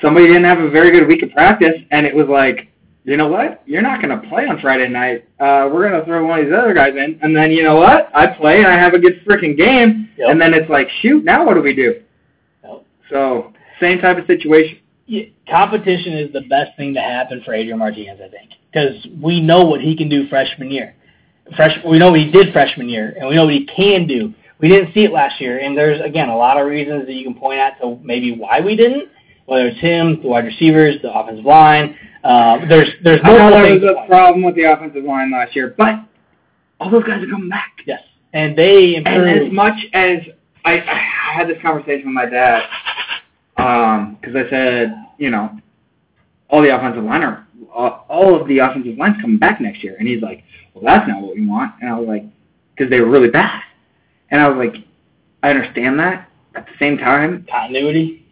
somebody 0.00 0.26
didn't 0.26 0.44
have 0.44 0.60
a 0.60 0.68
very 0.70 0.90
good 0.90 1.06
week 1.08 1.22
of 1.22 1.30
practice, 1.32 1.74
and 1.90 2.06
it 2.06 2.14
was 2.14 2.28
like, 2.28 2.68
you 3.04 3.16
know 3.16 3.26
what? 3.26 3.62
You're 3.66 3.82
not 3.82 4.00
going 4.00 4.20
to 4.20 4.28
play 4.28 4.46
on 4.46 4.60
Friday 4.60 4.88
night. 4.88 5.24
Uh, 5.40 5.68
we're 5.72 5.88
going 5.88 5.98
to 5.98 6.04
throw 6.06 6.24
one 6.24 6.38
of 6.40 6.44
these 6.46 6.54
other 6.54 6.72
guys 6.74 6.94
in, 6.96 7.18
and 7.22 7.34
then 7.36 7.50
you 7.50 7.62
know 7.64 7.74
what? 7.76 8.10
I 8.14 8.28
play 8.28 8.58
and 8.58 8.66
I 8.68 8.74
have 8.78 8.94
a 8.94 8.98
good 8.98 9.24
freaking 9.26 9.56
game, 9.56 10.08
Yep. 10.18 10.30
and 10.30 10.40
then 10.40 10.54
it's 10.54 10.70
like, 10.70 10.88
shoot, 11.00 11.24
now 11.24 11.44
what 11.44 11.54
do 11.54 11.62
we 11.62 11.74
do? 11.74 12.02
Yep. 12.62 12.84
So 13.10 13.52
same 13.80 13.98
type 13.98 14.18
of 14.18 14.26
situation. 14.26 14.78
Competition 15.48 16.14
is 16.14 16.32
the 16.32 16.42
best 16.42 16.76
thing 16.76 16.94
to 16.94 17.00
happen 17.00 17.42
for 17.44 17.54
Adrian 17.54 17.78
Martinez, 17.78 18.18
I 18.24 18.28
think, 18.28 18.50
because 18.72 19.06
we 19.20 19.40
know 19.40 19.64
what 19.64 19.80
he 19.80 19.96
can 19.96 20.08
do 20.08 20.26
freshman 20.28 20.70
year. 20.70 20.94
Fresh, 21.56 21.78
we 21.86 21.98
know 21.98 22.10
what 22.10 22.20
he 22.20 22.30
did 22.30 22.52
freshman 22.52 22.88
year, 22.88 23.14
and 23.18 23.28
we 23.28 23.34
know 23.34 23.44
what 23.44 23.52
he 23.52 23.66
can 23.66 24.06
do. 24.06 24.32
We 24.60 24.68
didn't 24.68 24.94
see 24.94 25.04
it 25.04 25.12
last 25.12 25.40
year, 25.40 25.58
and 25.58 25.76
there's 25.76 26.00
again 26.00 26.28
a 26.28 26.36
lot 26.36 26.58
of 26.58 26.66
reasons 26.66 27.06
that 27.06 27.12
you 27.12 27.24
can 27.24 27.34
point 27.34 27.58
at 27.58 27.80
to 27.80 27.98
maybe 28.02 28.32
why 28.32 28.60
we 28.60 28.76
didn't. 28.76 29.08
Whether 29.46 29.66
it's 29.66 29.80
him, 29.80 30.22
the 30.22 30.28
wide 30.28 30.44
receivers, 30.44 31.02
the 31.02 31.12
offensive 31.12 31.44
line. 31.44 31.96
Uh, 32.22 32.64
there's 32.68 32.88
there's 33.02 33.20
I 33.24 33.32
know 33.32 33.50
multiple 33.50 33.80
there 33.80 33.94
was 33.94 34.04
a 34.04 34.06
problem 34.06 34.44
with 34.44 34.54
the 34.54 34.62
offensive 34.62 35.04
line 35.04 35.32
last 35.32 35.56
year, 35.56 35.74
but 35.76 35.96
all 36.78 36.90
those 36.90 37.04
guys 37.04 37.22
are 37.22 37.26
coming 37.26 37.48
back. 37.48 37.72
Yes, 37.84 38.00
and 38.32 38.56
they 38.56 38.94
And 38.94 39.08
as 39.08 39.52
much 39.52 39.74
as 39.92 40.20
I, 40.64 40.74
I 40.78 41.34
had 41.34 41.48
this 41.48 41.58
conversation 41.60 42.06
with 42.06 42.14
my 42.14 42.26
dad, 42.26 42.62
Um, 43.56 44.18
because 44.20 44.36
I 44.36 44.48
said, 44.50 44.94
you 45.18 45.30
know, 45.30 45.50
all 46.48 46.62
the 46.62 46.74
offensive 46.74 47.04
line 47.04 47.22
are, 47.22 47.46
all, 47.72 48.06
all 48.08 48.40
of 48.40 48.48
the 48.48 48.58
offensive 48.58 48.96
line's 48.96 49.20
coming 49.20 49.38
back 49.38 49.60
next 49.60 49.82
year, 49.82 49.96
and 49.98 50.08
he's 50.08 50.22
like, 50.22 50.44
well, 50.74 50.84
that's 50.84 51.08
not 51.08 51.20
what 51.22 51.34
we 51.34 51.46
want, 51.46 51.74
and 51.80 51.90
I 51.90 51.98
was 51.98 52.08
like, 52.08 52.24
because 52.74 52.90
they 52.90 53.00
were 53.00 53.10
really 53.10 53.30
bad, 53.30 53.62
and 54.30 54.40
I 54.40 54.48
was 54.48 54.56
like, 54.56 54.82
I 55.42 55.50
understand 55.50 55.98
that. 55.98 56.28
At 56.54 56.66
the 56.66 56.72
same 56.78 56.98
time, 56.98 57.46
continuity. 57.50 58.26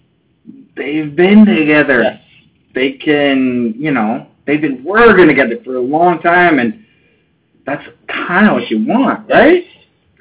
they've 0.76 1.14
been 1.16 1.46
together. 1.46 2.02
Yes. 2.02 2.22
They 2.74 2.92
can, 2.92 3.74
you 3.78 3.90
know, 3.90 4.26
they've 4.46 4.60
been 4.60 4.84
working 4.84 5.26
together 5.26 5.56
for 5.64 5.76
a 5.76 5.80
long 5.80 6.20
time, 6.20 6.58
and 6.58 6.84
that's 7.64 7.82
kind 8.08 8.46
of 8.46 8.54
what 8.54 8.70
you 8.70 8.84
want, 8.86 9.28
right? 9.28 9.64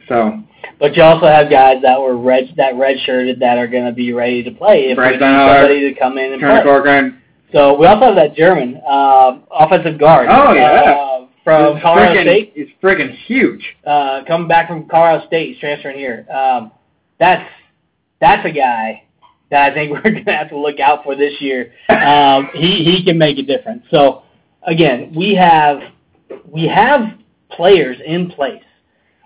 So. 0.08 0.44
But 0.80 0.96
you 0.96 1.04
also 1.04 1.26
have 1.26 1.50
guys 1.50 1.82
that 1.82 2.00
were 2.00 2.18
red 2.18 2.54
that 2.58 2.74
redshirted 2.76 3.40
that 3.40 3.58
are 3.58 3.68
going 3.68 3.86
to 3.86 3.92
be 3.92 4.14
ready 4.14 4.44
to 4.44 4.52
play 4.52 4.90
if 4.90 4.96
Bryce 4.96 5.14
we 5.14 5.18
need 5.18 5.22
somebody 5.22 5.94
to 5.94 6.00
come 6.00 6.18
in 6.18 6.34
and 6.34 6.42
Turner 6.42 6.62
play. 6.62 6.72
Corcoran. 6.72 7.22
So 7.52 7.78
we 7.78 7.86
also 7.88 8.06
have 8.06 8.16
that 8.16 8.36
German 8.36 8.80
um, 8.88 9.44
offensive 9.52 10.00
guard. 10.00 10.28
Oh, 10.30 10.54
yeah. 10.54 10.72
uh, 10.82 11.28
from 11.44 11.76
He's 11.76 11.84
Colorado 11.84 12.22
State, 12.22 12.52
He's 12.56 12.68
friggin' 12.82 13.16
huge. 13.26 13.76
uh, 13.86 14.24
coming 14.28 14.48
back 14.48 14.68
from 14.68 14.88
Colorado 14.88 15.26
State, 15.26 15.52
he's 15.54 15.60
transferring 15.60 15.98
here. 15.98 16.26
Um, 16.30 16.72
that's 17.20 17.50
that's 18.22 18.46
a 18.46 18.52
guy 18.52 19.04
that 19.50 19.72
I 19.72 19.74
think 19.74 19.92
we're 19.94 20.02
going 20.02 20.26
to 20.26 20.32
have 20.32 20.50
to 20.50 20.58
look 20.58 20.80
out 20.80 21.04
for 21.04 21.16
this 21.16 21.34
year. 21.42 21.74
Um, 21.90 22.50
he 22.54 22.84
he 22.84 23.04
can 23.04 23.18
make 23.18 23.38
a 23.38 23.44
difference. 23.44 23.84
So 23.90 24.24
again, 24.64 25.14
we 25.16 25.34
have 25.36 25.80
we 26.46 26.68
have 26.68 27.02
players 27.52 27.98
in 28.06 28.30
place. 28.30 28.64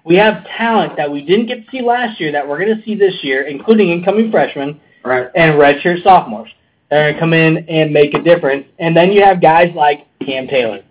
We 0.05 0.15
have 0.17 0.45
talent 0.57 0.97
that 0.97 1.09
we 1.11 1.23
didn't 1.25 1.45
get 1.47 1.65
to 1.65 1.71
see 1.71 1.81
last 1.81 2.19
year 2.19 2.31
that 2.33 2.47
we're 2.47 2.59
going 2.63 2.77
to 2.77 2.83
see 2.83 2.95
this 2.95 3.15
year, 3.23 3.43
including 3.43 3.89
incoming 3.89 4.31
freshmen 4.31 4.79
Right. 5.05 5.27
and 5.35 5.53
redshirt 5.59 6.01
sophomores. 6.03 6.49
that 6.89 6.97
are 6.97 7.03
going 7.03 7.13
to 7.15 7.19
come 7.19 7.33
in 7.33 7.57
and 7.69 7.91
make 7.91 8.13
a 8.13 8.21
difference. 8.21 8.65
And 8.79 8.95
then 8.95 9.11
you 9.11 9.23
have 9.23 9.41
guys 9.41 9.73
like 9.75 10.07
Cam 10.25 10.47
Taylor. 10.47 10.81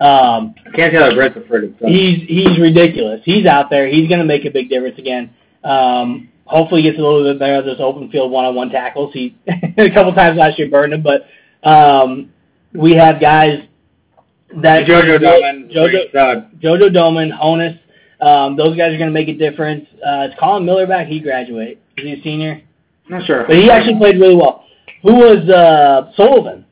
Um, 0.00 0.54
Can't 0.74 0.92
tell 0.92 1.08
the 1.08 1.14
Brits 1.16 1.36
are 1.36 1.42
friggin' 1.42 1.78
son. 1.78 1.88
he's 1.88 2.26
he's 2.28 2.58
ridiculous. 2.58 3.20
He's 3.24 3.46
out 3.46 3.70
there. 3.70 3.86
He's 3.86 4.08
going 4.08 4.18
to 4.18 4.26
make 4.26 4.44
a 4.44 4.50
big 4.50 4.68
difference 4.68 4.98
again. 4.98 5.30
Um, 5.62 6.28
hopefully, 6.46 6.82
he 6.82 6.88
gets 6.90 6.98
a 6.98 7.02
little 7.02 7.22
bit 7.22 7.38
better 7.38 7.54
at 7.54 7.64
those 7.64 7.78
open 7.80 8.10
field 8.10 8.30
one-on-one 8.32 8.70
tackles. 8.70 9.12
He 9.14 9.36
a 9.46 9.90
couple 9.94 10.12
times 10.12 10.36
last 10.36 10.58
year 10.58 10.68
burned 10.68 10.92
him, 10.92 11.02
but 11.02 11.26
um, 11.68 12.32
we 12.74 12.92
have 12.96 13.20
guys 13.20 13.60
that 14.62 14.86
Jojo 14.86 15.18
Domann, 15.20 15.72
Jojo. 15.72 16.60
Jojo 16.60 16.90
Domann, 16.94 17.30
Honus. 17.38 17.78
Um, 18.24 18.56
those 18.56 18.76
guys 18.76 18.94
are 18.94 18.98
going 18.98 19.10
to 19.10 19.12
make 19.12 19.28
a 19.28 19.34
difference. 19.34 19.86
Uh, 20.06 20.28
is 20.28 20.34
Colin 20.40 20.64
Miller 20.64 20.86
back? 20.86 21.06
He 21.06 21.20
graduate. 21.20 21.80
Is 21.98 22.04
he 22.04 22.12
a 22.12 22.22
senior? 22.22 22.62
Not 23.08 23.26
sure. 23.26 23.44
But 23.46 23.56
he 23.56 23.70
actually 23.70 23.98
played 23.98 24.18
really 24.18 24.36
well. 24.36 24.64
Who 25.02 25.14
was 25.14 25.48
uh, 25.48 26.12
Sullivan? 26.16 26.64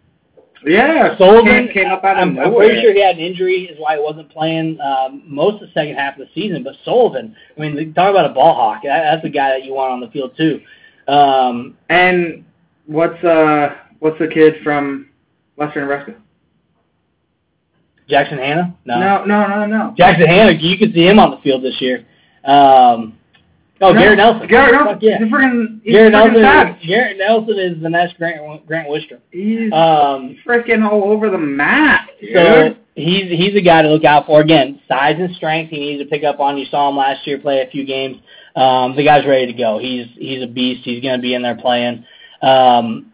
yeah, 0.64 1.18
Sullivan 1.18 1.66
came, 1.66 1.74
came 1.74 1.92
up 1.92 2.04
out 2.04 2.16
of 2.16 2.28
I'm, 2.28 2.38
I'm 2.38 2.54
pretty 2.54 2.80
sure 2.80 2.94
he 2.94 3.02
had 3.04 3.16
an 3.16 3.20
injury, 3.20 3.64
is 3.64 3.78
why 3.78 3.96
he 3.96 4.02
wasn't 4.02 4.30
playing 4.30 4.80
um, 4.80 5.22
most 5.26 5.54
of 5.54 5.68
the 5.68 5.72
second 5.74 5.96
half 5.96 6.18
of 6.18 6.26
the 6.26 6.32
season. 6.34 6.62
But 6.62 6.74
Sullivan, 6.84 7.36
I 7.56 7.60
mean, 7.60 7.92
talk 7.94 8.10
about 8.10 8.30
a 8.30 8.34
ball 8.34 8.54
hawk. 8.54 8.82
That, 8.84 9.02
that's 9.02 9.24
a 9.26 9.28
guy 9.28 9.50
that 9.50 9.64
you 9.64 9.74
want 9.74 9.92
on 9.92 10.00
the 10.00 10.08
field 10.08 10.36
too. 10.36 10.60
Um, 11.12 11.76
And 11.88 12.44
what's 12.86 13.22
uh 13.24 13.74
what's 13.98 14.18
the 14.18 14.28
kid 14.28 14.54
from 14.62 15.10
Western 15.56 15.82
Nebraska? 15.82 16.14
Jackson 18.12 18.36
Hanna? 18.36 18.76
No. 18.84 19.00
no, 19.00 19.24
no, 19.24 19.46
no. 19.48 19.66
no. 19.66 19.94
Jackson 19.96 20.26
Hanna, 20.26 20.52
you 20.52 20.76
could 20.76 20.92
see 20.92 21.06
him 21.06 21.18
on 21.18 21.30
the 21.30 21.38
field 21.38 21.64
this 21.64 21.80
year. 21.80 22.04
Um, 22.44 23.16
oh, 23.80 23.92
No, 23.92 23.94
Garrett 23.94 24.18
Nelson. 24.18 24.48
Garrett 24.48 24.72
Nelson. 24.72 24.94
Fuck 24.94 25.02
yeah. 25.02 25.18
He's 25.18 25.32
friggin' 25.32 25.80
he's 25.82 25.92
Garrett 25.94 26.12
friggin' 26.12 26.42
Nelson. 26.42 26.76
Is, 26.76 26.86
Garrett 26.86 27.18
Nelson 27.18 27.58
is 27.58 27.82
the 27.82 27.88
next 27.88 28.18
Grant 28.18 28.66
Grant 28.66 28.88
Wistrom. 28.88 29.20
He's 29.30 29.72
Um, 29.72 30.36
freaking 30.46 30.84
all 30.84 31.04
over 31.04 31.30
the 31.30 31.38
map, 31.38 32.08
dude. 32.20 32.34
So 32.34 32.74
he's 32.96 33.30
he's 33.30 33.56
a 33.56 33.62
guy 33.62 33.80
to 33.80 33.88
look 33.88 34.04
out 34.04 34.26
for. 34.26 34.42
Again, 34.42 34.78
size 34.86 35.16
and 35.18 35.34
strength 35.36 35.70
he 35.70 35.78
needs 35.78 36.02
to 36.02 36.08
pick 36.08 36.22
up 36.22 36.38
on. 36.38 36.58
You 36.58 36.66
saw 36.66 36.90
him 36.90 36.96
last 36.98 37.26
year 37.26 37.38
play 37.38 37.62
a 37.62 37.70
few 37.70 37.86
games. 37.86 38.18
Um, 38.54 38.94
the 38.94 39.04
guy's 39.04 39.24
ready 39.24 39.46
to 39.46 39.54
go. 39.54 39.78
He's 39.78 40.06
he's 40.16 40.42
a 40.42 40.46
beast. 40.46 40.82
He's 40.84 41.02
going 41.02 41.16
to 41.16 41.22
be 41.22 41.32
in 41.32 41.40
there 41.40 41.56
playing. 41.56 42.04
Um, 42.42 43.11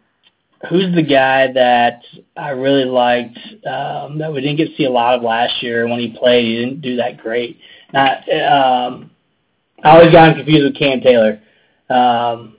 who's 0.69 0.95
the 0.95 1.03
guy 1.03 1.53
that 1.53 2.03
I 2.37 2.51
really 2.51 2.85
liked 2.85 3.39
um, 3.67 4.19
that 4.19 4.33
we 4.33 4.41
didn't 4.41 4.57
get 4.57 4.71
to 4.71 4.77
see 4.77 4.85
a 4.85 4.91
lot 4.91 5.15
of 5.15 5.23
last 5.23 5.63
year 5.63 5.87
when 5.89 6.01
he 6.01 6.17
played? 6.19 6.45
He 6.45 6.57
didn't 6.57 6.81
do 6.81 6.97
that 6.97 7.19
great. 7.19 7.59
Not. 7.93 8.19
Um, 8.29 9.11
I 9.85 9.91
always 9.91 10.13
got 10.13 10.31
him 10.31 10.37
confused 10.37 10.65
with 10.65 10.79
Cam 10.79 11.01
Taylor. 11.01 11.41
Um, 11.89 12.57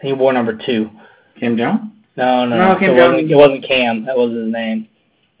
he 0.00 0.12
wore 0.12 0.32
number 0.32 0.58
two. 0.66 0.90
Cam 1.38 1.56
Jones. 1.56 1.92
No, 2.16 2.46
no, 2.46 2.56
No. 2.56 2.78
Cam 2.78 2.90
it, 2.90 3.00
wasn't, 3.00 3.30
it 3.30 3.36
wasn't 3.36 3.64
Cam. 3.64 4.06
That 4.06 4.16
was 4.16 4.32
his 4.32 4.52
name. 4.52 4.88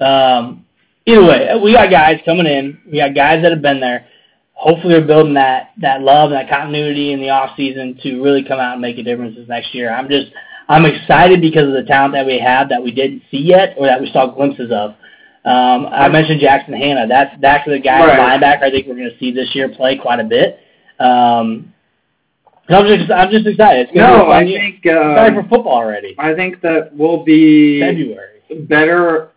Um, 0.00 0.66
either 1.06 1.24
way, 1.24 1.58
we 1.62 1.72
got 1.72 1.90
guys 1.90 2.20
coming 2.24 2.46
in. 2.46 2.78
We 2.90 2.98
got 2.98 3.14
guys 3.14 3.42
that 3.42 3.52
have 3.52 3.62
been 3.62 3.80
there. 3.80 4.06
Hopefully, 4.52 4.92
they're 4.92 5.06
building 5.06 5.34
that 5.34 5.70
that 5.80 6.02
love 6.02 6.32
and 6.32 6.38
that 6.38 6.50
continuity 6.50 7.12
in 7.12 7.20
the 7.20 7.30
off 7.30 7.56
season 7.56 7.98
to 8.02 8.22
really 8.22 8.44
come 8.44 8.60
out 8.60 8.74
and 8.74 8.82
make 8.82 8.98
a 8.98 9.02
difference 9.02 9.34
this 9.34 9.48
next 9.48 9.74
year. 9.74 9.90
I'm 9.90 10.08
just 10.08 10.32
I'm 10.70 10.86
excited 10.86 11.40
because 11.40 11.66
of 11.66 11.72
the 11.74 11.82
talent 11.82 12.14
that 12.14 12.24
we 12.24 12.38
have 12.38 12.68
that 12.68 12.80
we 12.82 12.92
didn't 12.92 13.22
see 13.30 13.38
yet 13.38 13.74
or 13.76 13.86
that 13.88 14.00
we 14.00 14.08
saw 14.12 14.26
glimpses 14.26 14.70
of. 14.70 14.90
Um, 15.44 15.86
I 15.90 16.08
mentioned 16.08 16.40
Jackson 16.40 16.74
Hanna. 16.74 17.06
That's 17.08 17.34
that's 17.40 17.68
the 17.68 17.78
guy 17.80 17.98
Right. 18.06 18.40
linebacker 18.40 18.62
I 18.62 18.70
think 18.70 18.86
we're 18.86 18.94
going 18.94 19.10
to 19.10 19.18
see 19.18 19.32
this 19.32 19.52
year 19.54 19.68
play 19.68 19.96
quite 19.96 20.20
a 20.20 20.24
bit. 20.24 20.60
Um, 21.00 21.72
and 22.68 22.76
I'm 22.76 22.86
just 22.86 23.10
I'm 23.10 23.30
just 23.30 23.46
excited. 23.46 23.88
It's 23.88 23.98
gonna 23.98 24.14
be 24.16 24.22
a 24.22 24.24
No, 24.24 24.30
I 24.30 24.42
year. 24.42 24.60
think 24.60 24.76
excited 24.84 25.34
for 25.34 25.40
uh, 25.40 25.48
football 25.48 25.72
already. 25.72 26.14
I 26.18 26.34
think 26.34 26.60
that 26.60 26.90
we'll 26.94 27.24
be 27.24 27.80
February. 27.80 28.40
better 28.68 29.30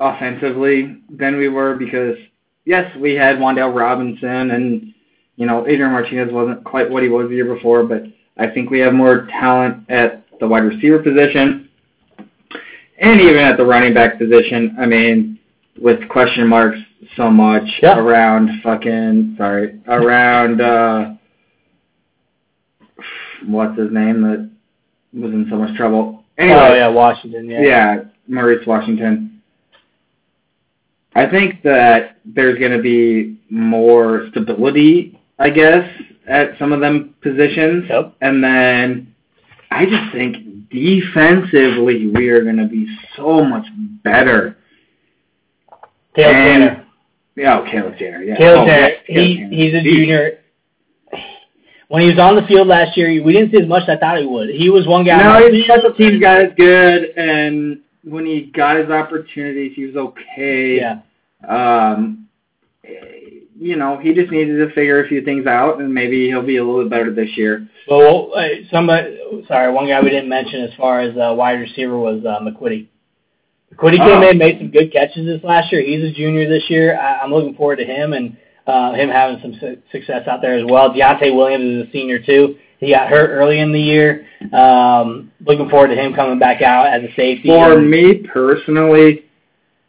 offensively 0.00 0.96
than 1.08 1.36
we 1.36 1.48
were 1.48 1.76
because 1.76 2.16
yes, 2.64 2.90
we 2.96 3.14
had 3.14 3.36
Wan'Dale 3.36 3.72
Robinson 3.78 4.50
and 4.50 4.92
you 5.36 5.46
know 5.46 5.66
Adrian 5.68 5.92
Martinez 5.92 6.32
wasn't 6.32 6.64
quite 6.64 6.90
what 6.90 7.02
he 7.04 7.08
was 7.08 7.28
the 7.28 7.36
year 7.36 7.54
before, 7.54 7.84
but 7.84 8.02
I 8.38 8.48
think 8.48 8.70
we 8.70 8.80
have 8.80 8.92
more 8.92 9.26
talent 9.30 9.88
at 9.88 10.23
the 10.44 10.48
wide 10.48 10.64
receiver 10.64 10.98
position 11.02 11.68
and 12.98 13.20
even 13.20 13.38
at 13.38 13.56
the 13.56 13.64
running 13.64 13.94
back 13.94 14.18
position. 14.18 14.76
I 14.78 14.84
mean, 14.86 15.38
with 15.80 16.06
question 16.08 16.46
marks 16.46 16.78
so 17.16 17.30
much 17.30 17.64
Yeah. 17.82 17.98
around 17.98 18.62
fucking 18.62 19.34
sorry 19.38 19.80
around 19.88 20.60
uh 20.60 21.14
what's 23.46 23.78
his 23.78 23.90
name 23.90 24.22
that 24.22 24.50
was 25.12 25.32
in 25.32 25.46
so 25.50 25.56
much 25.56 25.74
trouble. 25.76 26.24
Anyway, 26.38 26.58
Oh 26.58 26.74
yeah, 26.74 26.88
Washington. 26.88 27.48
Yeah. 27.48 27.60
yeah, 27.62 27.96
Maurice 28.28 28.66
Washington. 28.66 29.42
I 31.14 31.28
think 31.30 31.62
that 31.62 32.18
there's 32.24 32.58
going 32.58 32.72
to 32.72 32.82
be 32.82 33.38
more 33.48 34.26
stability, 34.30 35.20
I 35.38 35.50
guess, 35.50 35.88
at 36.26 36.58
some 36.58 36.72
of 36.72 36.80
them 36.80 37.14
positions. 37.22 37.84
Yep. 37.88 38.14
And 38.20 38.42
then 38.42 39.13
I 39.74 39.86
just 39.86 40.12
think 40.12 40.36
defensively 40.70 42.06
we 42.06 42.28
are 42.28 42.44
going 42.44 42.58
to 42.58 42.68
be 42.68 42.86
so 43.16 43.44
much 43.44 43.66
better. 44.04 44.56
Caleb 46.14 46.36
And- 46.36 46.62
Tannor. 46.62 46.80
Yeah, 47.36 47.58
oh, 47.58 47.68
Caleb 47.68 47.94
Tannor. 47.96 48.24
Yeah. 48.24 48.36
Caleb 48.36 48.60
oh, 48.60 48.70
Tannor. 48.70 48.92
yeah, 49.08 49.20
He 49.22 49.38
Tannor. 49.38 49.52
he's 49.52 49.74
a 49.74 49.82
junior. 49.82 50.38
When 51.88 52.02
he 52.02 52.08
was 52.08 52.18
on 52.20 52.36
the 52.36 52.42
field 52.46 52.68
last 52.68 52.96
year, 52.96 53.08
we 53.22 53.32
didn't 53.32 53.50
see 53.50 53.60
as 53.60 53.68
much 53.68 53.82
as 53.88 53.96
I 53.96 53.98
thought 53.98 54.18
he 54.18 54.26
would. 54.26 54.50
He 54.50 54.70
was 54.70 54.86
one 54.86 55.04
guy. 55.04 55.20
No, 55.22 55.50
he's 55.52 55.64
special 55.64 55.92
teams 55.94 56.20
guy 56.20 56.44
is 56.44 56.52
good, 56.56 57.10
and 57.16 57.80
when 58.04 58.24
he 58.26 58.52
got 58.54 58.76
his 58.76 58.90
opportunities, 58.90 59.72
he 59.74 59.86
was 59.86 59.96
okay. 59.96 60.76
Yeah. 60.76 61.00
Um, 61.48 62.28
you 63.58 63.76
know, 63.76 63.98
he 63.98 64.12
just 64.14 64.30
needed 64.32 64.58
to 64.58 64.74
figure 64.74 65.04
a 65.04 65.08
few 65.08 65.22
things 65.22 65.46
out, 65.46 65.80
and 65.80 65.92
maybe 65.92 66.26
he'll 66.26 66.42
be 66.42 66.56
a 66.56 66.64
little 66.64 66.82
bit 66.82 66.90
better 66.90 67.12
this 67.14 67.36
year. 67.36 67.68
Well, 67.88 68.32
uh, 68.34 68.46
somebody, 68.70 69.18
sorry, 69.46 69.72
one 69.72 69.86
guy 69.86 70.00
we 70.00 70.10
didn't 70.10 70.28
mention 70.28 70.62
as 70.62 70.70
far 70.76 71.00
as 71.00 71.16
uh, 71.16 71.32
wide 71.34 71.60
receiver 71.60 71.96
was 71.96 72.24
uh, 72.24 72.40
McQuitty. 72.40 72.88
McQuitty 73.74 73.98
came 73.98 74.22
Oh. 74.22 74.30
in, 74.30 74.38
made 74.38 74.58
some 74.58 74.70
good 74.70 74.92
catches 74.92 75.26
this 75.26 75.42
last 75.44 75.70
year. 75.72 75.82
He's 75.82 76.04
a 76.04 76.12
junior 76.12 76.48
this 76.48 76.68
year. 76.68 76.98
I, 76.98 77.18
I'm 77.20 77.32
looking 77.32 77.54
forward 77.54 77.76
to 77.76 77.84
him 77.84 78.12
and 78.12 78.36
uh, 78.66 78.92
him 78.94 79.08
having 79.10 79.40
some 79.42 79.54
su- 79.60 79.78
success 79.92 80.26
out 80.26 80.40
there 80.42 80.58
as 80.58 80.64
well. 80.68 80.90
Deontai 80.90 81.34
Williams 81.34 81.64
is 81.84 81.88
a 81.88 81.92
senior 81.92 82.18
too. 82.18 82.56
He 82.80 82.90
got 82.90 83.08
hurt 83.08 83.30
early 83.30 83.60
in 83.60 83.72
the 83.72 83.80
year. 83.80 84.26
Um, 84.52 85.30
looking 85.46 85.68
forward 85.68 85.88
to 85.88 85.94
him 85.96 86.14
coming 86.14 86.38
back 86.38 86.60
out 86.62 86.86
as 86.86 87.02
a 87.02 87.14
safety. 87.14 87.48
For 87.48 87.78
And- 87.78 87.90
me 87.90 88.14
personally, 88.32 89.24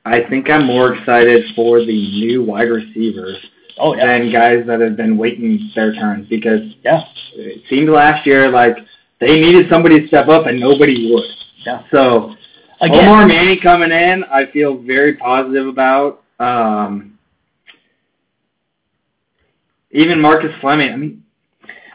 I 0.05 0.21
think 0.29 0.49
I'm 0.49 0.65
more 0.65 0.93
excited 0.93 1.45
for 1.55 1.79
the 1.79 1.85
new 1.87 2.43
wide 2.43 2.69
receivers 2.69 3.37
oh 3.77 3.95
yeah, 3.95 4.17
than 4.17 4.31
guys 4.31 4.65
that 4.67 4.79
have 4.79 4.95
been 4.97 5.17
waiting 5.17 5.71
their 5.75 5.93
turns 5.93 6.27
because 6.27 6.61
yeah, 6.83 7.03
it 7.33 7.63
seemed 7.69 7.89
last 7.89 8.25
year 8.25 8.49
like 8.49 8.77
they 9.19 9.39
needed 9.39 9.67
somebody 9.69 10.01
to 10.01 10.07
step 10.07 10.27
up 10.27 10.45
and 10.47 10.59
nobody 10.59 11.11
would. 11.13 11.25
yeah. 11.65 11.83
So 11.91 12.35
Again, 12.81 13.07
Omar 13.07 13.25
Manning 13.25 13.59
coming 13.61 13.91
in, 13.91 14.23
I 14.25 14.51
feel 14.51 14.77
very 14.77 15.15
positive 15.15 15.67
about. 15.67 16.23
Um, 16.39 17.17
even 19.91 20.19
Marcus 20.19 20.51
Fleming. 20.59 20.91
I 20.91 20.95
mean, 20.97 21.23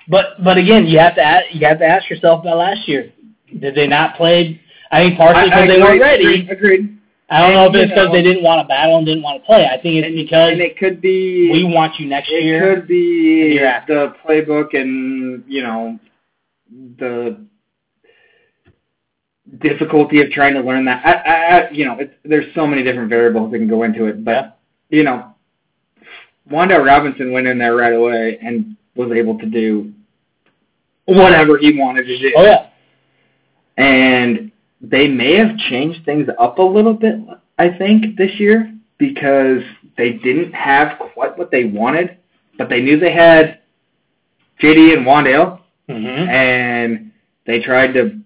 But 0.09 0.43
but 0.43 0.57
again, 0.57 0.87
you 0.87 0.99
have 0.99 1.14
to 1.16 1.22
ask, 1.22 1.45
you 1.53 1.66
have 1.66 1.78
to 1.81 1.87
ask 1.87 2.09
yourself 2.09 2.41
about 2.41 2.57
last 2.57 2.89
year. 2.89 3.12
Did 3.61 3.74
they 3.74 3.87
not 3.87 4.16
play? 4.16 4.61
I 4.91 5.05
think 5.05 5.18
partially 5.18 5.51
because 5.51 5.68
they 5.68 5.78
weren't 5.78 6.01
ready. 6.01 6.24
Agreed. 6.24 6.51
agreed. 6.51 6.99
I 7.33 7.41
don't 7.41 7.55
know 7.55 7.66
if 7.66 7.74
it's 7.76 7.91
because 7.93 8.07
know- 8.09 8.12
they 8.12 8.22
didn't 8.22 8.43
want 8.43 8.61
to 8.62 8.66
battle 8.68 8.97
and 8.97 9.07
didn't 9.07 9.22
want 9.22 9.41
to 9.41 9.47
play. 9.47 9.64
I 9.66 9.81
think 9.81 9.97
it's 9.97 10.07
And, 10.07 10.16
because 10.16 10.53
and 10.53 10.61
it 10.61 10.76
could 10.78 11.01
be 11.01 11.51
we 11.53 11.64
want 11.64 11.99
you 11.99 12.07
next 12.07 12.28
it 12.31 12.43
year. 12.43 12.72
It 12.72 12.76
could 12.76 12.89
be 12.89 13.59
and 13.59 13.85
the 13.87 14.14
playbook 14.26 14.74
and 14.74 15.45
you 15.47 15.62
know 15.62 15.99
the 16.99 17.47
difficulty 19.59 20.20
of 20.22 20.31
trying 20.31 20.55
to 20.55 20.61
learn 20.61 20.85
that. 20.85 21.05
I, 21.05 21.12
I, 21.12 21.35
I 21.66 21.70
you 21.70 21.85
know, 21.85 21.97
it's, 21.99 22.12
there's 22.24 22.53
so 22.55 22.66
many 22.66 22.83
different 22.83 23.09
variables 23.11 23.51
that 23.51 23.59
can 23.59 23.68
go 23.68 23.83
into 23.83 24.07
it, 24.07 24.24
but 24.24 24.31
Yeah. 24.31 24.51
you 24.99 25.03
know, 25.05 25.35
Wan'Dale 26.51 26.85
Robinson 26.85 27.33
went 27.33 27.47
in 27.47 27.59
there 27.59 27.74
right 27.76 27.93
away 27.93 28.39
and 28.43 28.76
was 28.97 29.11
able 29.12 29.39
to 29.39 29.47
do 29.47 29.93
whatever 31.07 31.59
he 31.59 31.76
wanted 31.78 32.05
to 32.05 32.18
do. 32.18 32.33
Oh 32.37 32.45
yeah, 32.45 32.66
And 33.76 34.49
they 34.81 35.09
may 35.09 35.37
have 35.37 35.57
changed 35.57 36.05
things 36.05 36.28
up 36.39 36.59
a 36.59 36.62
little 36.62 36.95
bit, 36.95 37.16
I 37.59 37.70
think, 37.76 38.16
this 38.16 38.39
year 38.39 38.74
because 38.99 39.62
they 39.97 40.12
didn't 40.12 40.53
have 40.53 40.99
quite 40.99 41.37
what 41.37 41.51
they 41.51 41.64
wanted, 41.64 42.18
but 42.57 42.68
they 42.68 42.81
knew 42.81 42.99
they 42.99 43.12
had 43.12 43.61
JD 44.62 44.97
and 44.97 45.07
Wan'Dale, 45.07 45.61
mm-hmm. 45.89 46.28
and 46.31 47.12
they 47.47 47.61
tried 47.61 47.93
to 47.95 48.18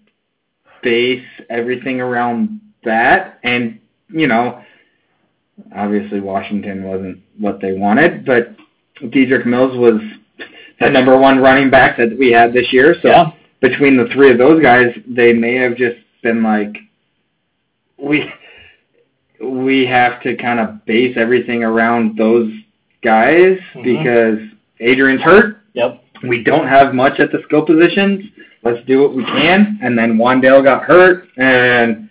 base 0.83 1.25
everything 1.49 2.01
around 2.01 2.61
that. 2.85 3.39
And, 3.43 3.81
you 4.09 4.27
know, 4.27 4.63
obviously 5.75 6.21
Washington 6.21 6.85
wasn't 6.85 7.21
what 7.39 7.61
they 7.61 7.73
wanted, 7.73 8.25
but 8.25 8.55
Dedrick 9.01 9.47
Mills 9.47 9.77
was 9.77 10.01
the 10.81 10.91
number 10.91 11.19
one 11.19 11.39
running 11.39 11.71
back 11.71 11.97
that 11.99 12.17
we 12.19 12.31
had 12.33 12.53
this 12.53 12.73
year. 12.73 12.95
So 13.03 13.09
yeah, 13.09 13.31
between 13.61 13.97
the 13.97 14.09
three 14.13 14.31
of 14.31 14.39
those 14.39 14.63
guys, 14.63 14.95
they 15.07 15.33
may 15.33 15.55
have 15.55 15.77
just 15.77 15.97
been 16.25 16.43
like, 16.43 16.77
we 17.99 18.29
we 19.41 19.87
have 19.87 20.21
to 20.23 20.35
kind 20.37 20.59
of 20.59 20.85
base 20.87 21.17
everything 21.17 21.63
around 21.63 22.17
those 22.17 22.51
guys 23.03 23.59
Mhm. 23.75 23.83
because 23.85 24.39
Adrian's 24.81 25.21
hurt. 25.23 25.59
yep, 25.75 26.03
We 26.23 26.43
don't 26.43 26.67
have 26.67 26.95
much 26.95 27.21
at 27.21 27.31
the 27.31 27.41
skill 27.43 27.63
positions. 27.67 28.25
Let's 28.63 28.85
do 28.87 29.03
what 29.03 29.13
we 29.15 29.25
can. 29.25 29.79
And 29.83 29.99
then 29.99 30.17
Wan'Dale 30.17 30.65
got 30.65 30.85
hurt, 30.85 31.29
and 31.37 32.09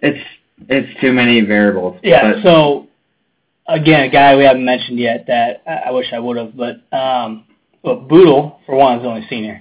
it's 0.00 0.24
it's 0.68 1.00
too 1.00 1.12
many 1.12 1.40
variables. 1.42 1.98
yeah. 2.02 2.32
But 2.34 2.42
So 2.42 2.86
again, 3.66 4.04
a 4.04 4.08
guy 4.08 4.36
we 4.36 4.44
haven't 4.44 4.64
mentioned 4.64 4.98
yet 4.98 5.26
that 5.26 5.62
I, 5.66 5.88
I 5.88 5.90
wish 5.90 6.06
I 6.12 6.18
would 6.18 6.36
have, 6.36 6.56
but 6.56 6.76
um, 6.96 7.44
well, 7.82 7.96
Bootle 7.96 8.60
for 8.66 8.74
one 8.76 8.98
is 9.00 9.04
only 9.06 9.26
senior. 9.28 9.60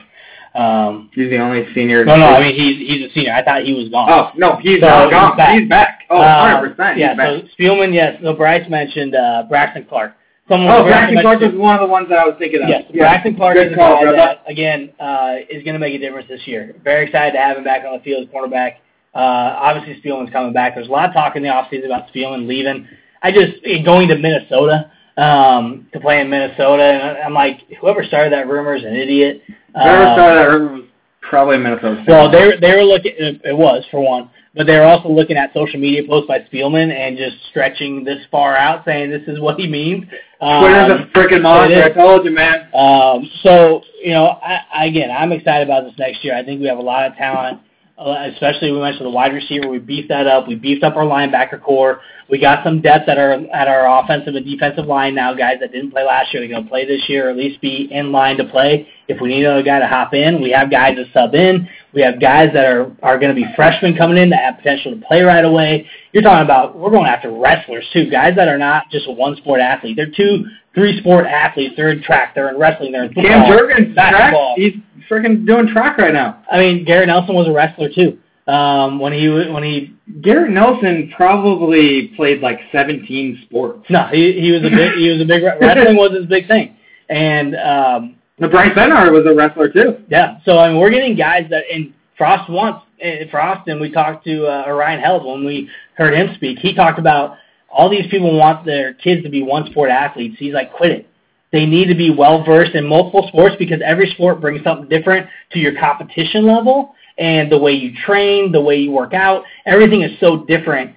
Um, 0.56 1.10
he's 1.14 1.30
the 1.30 1.38
only 1.38 1.66
senior. 1.74 2.06
no, 2.06 2.16
no, 2.16 2.28
I 2.28 2.40
mean 2.42 2.56
he's 2.56 2.88
he's 2.88 3.10
a 3.12 3.14
senior. 3.14 3.34
I 3.34 3.44
thought 3.44 3.64
he 3.64 3.74
was 3.74 3.90
gone. 3.90 4.10
Oh 4.10 4.32
no, 4.38 4.56
he's 4.62 4.80
So, 4.80 4.88
not 4.88 5.12
gone. 5.12 5.30
he's 5.32 5.38
back. 5.38 5.60
He's 5.60 5.70
back. 5.70 6.00
Oh, 6.10 6.18
Uh, 6.18 6.48
100 6.64 6.78
percent. 6.78 6.98
Yeah, 6.98 7.14
back. 7.14 7.28
so 7.44 7.48
Spielman, 7.60 7.94
yes. 7.94 8.18
So 8.24 8.34
Bryce 8.34 8.68
mentioned 8.70 9.16
uh, 9.16 9.44
Braxton 9.50 9.86
Clark. 9.90 10.14
Someone 10.48 10.72
Oh, 10.74 10.84
Braxton 10.86 11.20
Clark 11.22 11.42
was 11.42 11.54
one 11.56 11.76
of 11.76 11.82
the 11.82 11.88
ones 11.92 12.08
that 12.10 12.20
I 12.20 12.26
was 12.26 12.36
thinking 12.40 12.62
of. 12.64 12.70
Yes, 12.70 12.84
Yeah. 12.94 13.04
Braxton 13.04 13.36
Clark 13.36 13.56
Good 13.56 13.68
is 13.68 13.74
a 13.74 13.76
guy 13.76 14.02
brother. 14.04 14.16
that, 14.16 14.44
again, 14.48 14.92
uh, 15.00 15.38
is 15.50 15.64
going 15.64 15.74
to 15.74 15.80
make 15.80 15.94
a 15.96 15.98
difference 15.98 16.28
this 16.30 16.46
year. 16.48 16.76
Very 16.84 17.06
excited 17.08 17.32
to 17.34 17.40
have 17.40 17.58
him 17.58 17.64
back 17.64 17.84
on 17.84 17.98
the 17.98 18.04
field 18.04 18.28
as 18.28 18.34
cornerback. 18.34 18.76
Uh, 19.16 19.18
obviously, 19.60 20.00
Spielman's 20.02 20.32
coming 20.32 20.54
back. 20.54 20.76
There's 20.76 20.88
a 20.88 20.92
lot 20.92 21.10
of 21.10 21.14
talk 21.16 21.36
in 21.36 21.42
the 21.44 21.50
offseason 21.50 21.86
about 21.86 22.14
Spielman 22.14 22.48
leaving. 22.48 22.88
I 23.24 23.32
just, 23.32 23.54
going 23.84 24.08
to 24.10 24.18
Minnesota, 24.18 24.92
um, 25.18 25.88
to 25.94 26.00
play 26.00 26.22
in 26.22 26.30
Minnesota, 26.30 26.84
and 26.84 27.18
I'm 27.24 27.34
like, 27.34 27.62
whoever 27.82 28.04
started 28.04 28.32
that 28.34 28.48
rumor 28.48 28.76
is 28.76 28.84
an 28.84 28.96
idiot. 28.96 29.42
Whoever 29.76 30.56
Um, 30.56 30.74
was 30.74 30.82
probably 31.22 31.58
Minnesota. 31.58 32.02
State. 32.04 32.12
well, 32.12 32.30
they 32.32 32.58
they 32.60 32.72
were 32.76 32.84
looking. 32.84 33.14
It 33.18 33.56
was 33.58 33.84
for 33.92 34.00
one, 34.02 34.30
but 34.56 34.68
they 34.68 34.76
were 34.78 34.86
also 34.86 35.10
looking 35.10 35.38
at 35.38 35.54
social 35.54 35.80
media 35.80 36.04
posts 36.08 36.28
by 36.28 36.40
Spielman 36.52 36.92
and 36.92 37.18
just 37.18 37.38
stretching 37.50 38.04
this 38.04 38.20
far 38.32 38.56
out, 38.56 38.86
saying 38.86 39.10
this 39.10 39.24
is 39.28 39.40
what 39.40 39.60
he 39.60 39.68
means. 39.68 40.06
Twitter's 40.40 40.92
Um, 40.92 40.92
a 40.92 41.06
freaking 41.18 41.42
monster. 41.42 41.84
I 41.84 41.90
told 41.92 42.26
you, 42.26 42.32
man. 42.32 42.68
um, 42.74 43.30
so 43.44 43.82
you 44.04 44.12
know, 44.12 44.38
I, 44.44 44.60
I, 44.74 44.86
again, 44.86 45.10
I'm 45.12 45.32
excited 45.32 45.68
about 45.68 45.84
this 45.86 45.94
next 45.98 46.24
year. 46.24 46.36
I 46.36 46.44
think 46.44 46.62
we 46.62 46.68
have 46.68 46.78
a 46.78 46.82
lot 46.82 47.06
of 47.10 47.16
talent, 47.16 47.60
Uh, 47.98 48.30
especially 48.34 48.74
we 48.74 48.80
mentioned 48.82 49.06
the 49.06 49.10
wide 49.10 49.34
receiver. 49.34 49.70
We 49.70 49.80
beefed 49.80 50.10
that 50.10 50.28
up. 50.28 50.50
We 50.50 50.56
beefed 50.56 50.84
up 50.84 50.98
our 50.98 51.06
linebacker 51.06 51.62
core. 51.62 52.02
We 52.30 52.40
got 52.40 52.62
some 52.62 52.82
depth 52.82 53.08
at 53.08 53.18
our 53.18 53.32
at 53.54 53.70
our 53.70 54.04
offensive 54.04 54.36
and 54.36 54.46
defensive 54.46 54.86
line 54.86 55.16
now. 55.16 55.34
Guys 55.34 55.58
that 55.62 55.72
didn't 55.72 55.92
play 55.92 56.04
last 56.04 56.34
year, 56.34 56.42
they're 56.42 56.50
going 56.50 56.66
to 56.66 56.70
play 56.70 56.86
this 56.86 57.08
year, 57.08 57.28
or 57.28 57.30
at 57.30 57.38
least 57.38 57.62
be 57.62 57.88
in 57.90 58.12
line 58.12 58.36
to 58.38 58.44
play. 58.44 58.88
If 59.08 59.22
we 59.22 59.30
need 59.30 59.46
another 59.46 59.64
guy 59.64 59.80
to 59.80 59.88
hop 59.88 60.14
in, 60.14 60.42
we 60.42 60.52
have 60.52 60.70
guys 60.70 60.98
to 60.98 61.06
sub 61.14 61.36
in. 61.36 61.70
We 61.96 62.02
have 62.02 62.20
guys 62.20 62.50
that 62.54 62.66
are 62.66 62.92
are 63.02 63.18
going 63.18 63.34
to 63.34 63.42
be 63.42 63.48
freshmen 63.56 63.96
coming 63.96 64.18
in 64.18 64.30
that 64.32 64.44
have 64.44 64.58
potential 64.58 64.94
to 64.94 65.06
play 65.08 65.22
right 65.22 65.46
away. 65.46 65.90
You're 66.12 66.24
talking 66.24 66.44
about 66.44 66.78
we're 66.78 66.92
going 66.92 67.08
after 67.08 67.32
wrestlers 67.32 67.88
too, 67.94 68.12
guys 68.12 68.36
that 68.36 68.50
are 68.50 68.58
not 68.58 68.92
just 68.92 69.08
a 69.08 69.12
one 69.12 69.38
sport 69.38 69.62
athlete. 69.62 69.96
They're 69.96 70.12
two, 70.16 70.46
three 70.76 71.00
sport 71.00 71.26
athletes. 71.26 71.74
They're 71.78 71.92
in 71.92 72.04
track, 72.04 72.36
they're 72.36 72.50
in 72.50 72.60
wrestling, 72.60 72.92
they're 72.92 73.06
in 73.06 73.14
football. 73.14 73.32
Cam 73.32 73.58
Jurgens, 73.58 73.94
track. 73.94 74.34
He's 74.58 74.74
freaking 75.10 75.46
doing 75.48 75.68
track 75.68 75.98
right 75.98 76.14
now. 76.14 76.44
I 76.52 76.60
mean, 76.60 76.84
Garrett 76.84 77.08
Nelson 77.08 77.34
was 77.34 77.48
a 77.48 77.52
wrestler 77.52 77.90
too. 77.90 78.20
Um, 78.52 79.00
when 79.00 79.14
he 79.14 79.30
when 79.30 79.64
he 79.64 79.96
Garrett 80.22 80.52
Nelson 80.52 81.12
probably 81.16 82.12
played 82.18 82.42
like 82.42 82.60
17 82.72 83.44
sports. 83.46 83.86
no, 83.90 84.08
he 84.12 84.40
he 84.40 84.52
was 84.52 84.62
a 84.64 84.70
big 84.70 84.96
he 84.98 85.10
was 85.10 85.22
a 85.22 85.26
big 85.26 85.44
wrestling 85.44 85.96
was 85.96 86.12
his 86.12 86.28
big 86.28 86.48
thing, 86.48 86.76
and 87.10 87.56
um, 87.56 88.15
The 88.38 88.50
Bryce 88.50 88.76
Benhart 88.76 89.14
was 89.14 89.26
a 89.26 89.34
wrestler 89.34 89.70
too. 89.70 90.04
Yeah. 90.10 90.40
So 90.44 90.58
I 90.58 90.70
mean, 90.70 90.80
we're 90.80 90.90
getting 90.90 91.16
guys 91.16 91.48
that 91.50 91.64
and 91.72 91.94
Frost 92.18 92.50
wants 92.50 92.86
eh, 93.00 93.26
Frost, 93.32 93.68
and 93.68 93.80
we 93.80 93.92
talked 93.92 94.26
to 94.26 94.46
uh, 94.48 94.72
Ryan 94.72 95.02
Held 95.02 95.26
when 95.26 95.46
we 95.46 95.70
heard 95.96 96.14
him 96.14 96.34
speak. 96.36 96.60
He 96.60 96.74
talked 96.74 97.00
about 97.00 97.38
all 97.70 97.90
these 97.90 98.08
people 98.10 98.38
want 98.38 98.66
their 98.66 98.94
kids 98.94 99.24
to 99.24 99.30
be 99.30 99.42
one 99.42 99.70
sport 99.72 99.90
athletes. 99.90 100.36
He's 100.38 100.54
like, 100.54 100.74
quit 100.74 100.92
it. 100.92 101.10
They 101.52 101.66
need 101.66 101.88
to 101.88 101.96
be 101.96 102.10
well 102.10 102.44
versed 102.44 102.76
in 102.76 102.86
multiple 102.86 103.26
sports 103.30 103.56
because 103.58 103.80
every 103.84 104.10
sport 104.12 104.42
brings 104.42 104.64
something 104.64 104.90
different 104.90 105.28
to 105.52 105.60
your 105.60 105.78
competition 105.80 106.46
level 106.46 106.94
and 107.18 107.50
the 107.50 107.58
way 107.58 107.72
you 107.72 107.94
train, 108.06 108.52
the 108.52 108.62
way 108.62 108.76
you 108.78 108.92
work 108.92 109.14
out. 109.14 109.44
Everything 109.66 110.02
is 110.02 110.12
so 110.20 110.46
different 110.46 110.94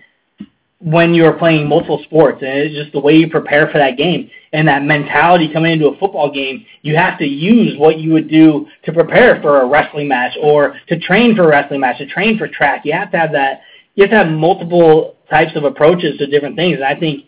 when 0.81 1.15
you're 1.15 1.33
playing 1.33 1.69
multiple 1.69 2.03
sports, 2.05 2.43
and 2.43 2.51
it's 2.51 2.75
just 2.75 2.93
the 2.93 3.01
way 3.01 3.15
you 3.15 3.29
prepare 3.29 3.69
for 3.69 3.79
that 3.79 3.97
game 3.97 4.31
and 4.53 4.67
that 4.69 4.83
mentality 4.83 5.53
coming 5.53 5.73
into 5.73 5.89
a 5.89 5.97
football 5.99 6.33
game. 6.33 6.65
You 6.83 6.97
have 6.97 7.19
to 7.19 7.27
use 7.27 7.79
what 7.79 7.99
you 7.99 8.13
would 8.13 8.29
do 8.29 8.67
to 8.85 8.93
prepare 8.93 9.41
for 9.43 9.61
a 9.61 9.67
wrestling 9.67 10.09
match 10.09 10.37
or 10.41 10.77
to 10.89 10.99
train 10.99 11.37
for 11.37 11.45
a 11.45 11.49
wrestling 11.49 11.81
match, 11.81 11.99
to 11.99 12.07
train 12.07 12.39
for 12.39 12.49
track. 12.49 12.83
You 12.85 12.93
have 12.93 13.11
to 13.13 13.19
have 13.19 13.33
that. 13.33 13.61
You 13.95 14.05
have 14.05 14.11
to 14.11 14.17
have 14.17 14.29
multiple 14.29 15.17
types 15.29 15.53
of 15.57 15.65
approaches 15.65 16.17
to 16.19 16.27
different 16.27 16.57
things. 16.57 16.77
And 16.77 16.85
I 16.85 16.99
think 16.99 17.25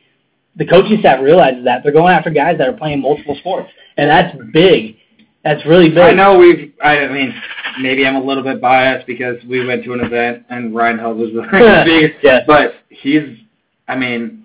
the 0.56 0.66
coaching 0.66 0.98
staff 1.00 1.20
realizes 1.22 1.64
that 1.64 1.82
they're 1.82 1.92
going 1.92 2.12
after 2.12 2.30
guys 2.30 2.58
that 2.58 2.68
are 2.68 2.76
playing 2.76 3.00
multiple 3.00 3.36
sports, 3.40 3.70
and 3.96 4.08
that's 4.08 4.36
big. 4.52 4.96
That's 5.44 5.64
really 5.64 5.88
big. 5.88 5.98
I 5.98 6.12
know 6.12 6.38
we've. 6.38 6.72
I 6.82 7.06
mean, 7.08 7.34
maybe 7.80 8.06
I'm 8.06 8.16
a 8.16 8.22
little 8.22 8.42
bit 8.42 8.60
biased 8.60 9.06
because 9.06 9.36
we 9.48 9.64
went 9.66 9.84
to 9.84 9.92
an 9.94 10.00
event 10.00 10.44
and 10.50 10.74
Ryan 10.74 10.98
Held 10.98 11.18
was 11.18 11.30
the 11.32 11.42
biggest. 11.86 12.22
yes. 12.22 12.44
But 12.46 12.74
he's. 12.88 13.38
I 13.88 13.96
mean, 13.96 14.44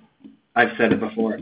I've 0.56 0.72
said 0.78 0.94
it 0.94 1.00
before. 1.00 1.40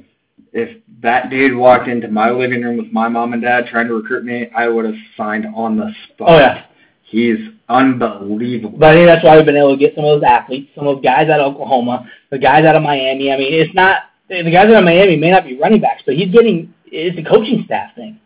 If 0.54 0.78
that 1.02 1.30
dude 1.30 1.58
walked 1.58 1.88
into 1.88 2.08
my 2.08 2.30
living 2.30 2.62
room 2.62 2.78
with 2.78 2.92
my 2.92 3.10
mom 3.10 3.34
and 3.34 3.42
dad 3.42 3.66
trying 3.68 3.88
to 3.88 3.96
recruit 3.96 4.24
me, 4.24 4.50
I 4.56 4.68
would 4.68 4.86
have 4.86 4.96
signed 5.18 5.48
on 5.56 5.76
the 5.78 5.92
spot. 6.08 6.30
Oh 6.30 6.38
yeah. 6.38 6.66
He's 7.02 7.38
unbelievable. 7.70 8.78
But 8.78 8.90
I 8.90 8.94
think 8.94 9.08
that's 9.08 9.24
why 9.24 9.36
we've 9.36 9.46
been 9.46 9.58
able 9.58 9.74
to 9.74 9.78
get 9.78 9.96
some 9.96 10.06
of 10.06 10.20
those 10.20 10.28
athletes, 10.28 10.72
some 10.76 10.88
of 10.88 10.96
those 10.96 11.04
guys 11.04 11.30
out 11.30 11.40
of 11.40 11.54
Oklahoma, 11.54 12.10
the 12.32 12.40
guys 12.40 12.66
out 12.66 12.76
of 12.76 12.84
Miami. 12.84 13.32
I 13.32 13.38
mean, 13.38 13.54
it's 13.54 13.74
not 13.74 14.04
the 14.30 14.44
guys 14.44 14.68
out 14.68 14.76
of 14.76 14.84
Miami 14.84 15.16
may 15.16 15.32
not 15.32 15.44
be 15.46 15.58
running 15.58 15.82
backs, 15.82 16.04
but 16.06 16.16
he's 16.16 16.32
getting 16.32 16.74
it's 16.86 17.18
a 17.18 17.30
coaching 17.30 17.64
staff 17.66 17.96
thing. 17.96 18.20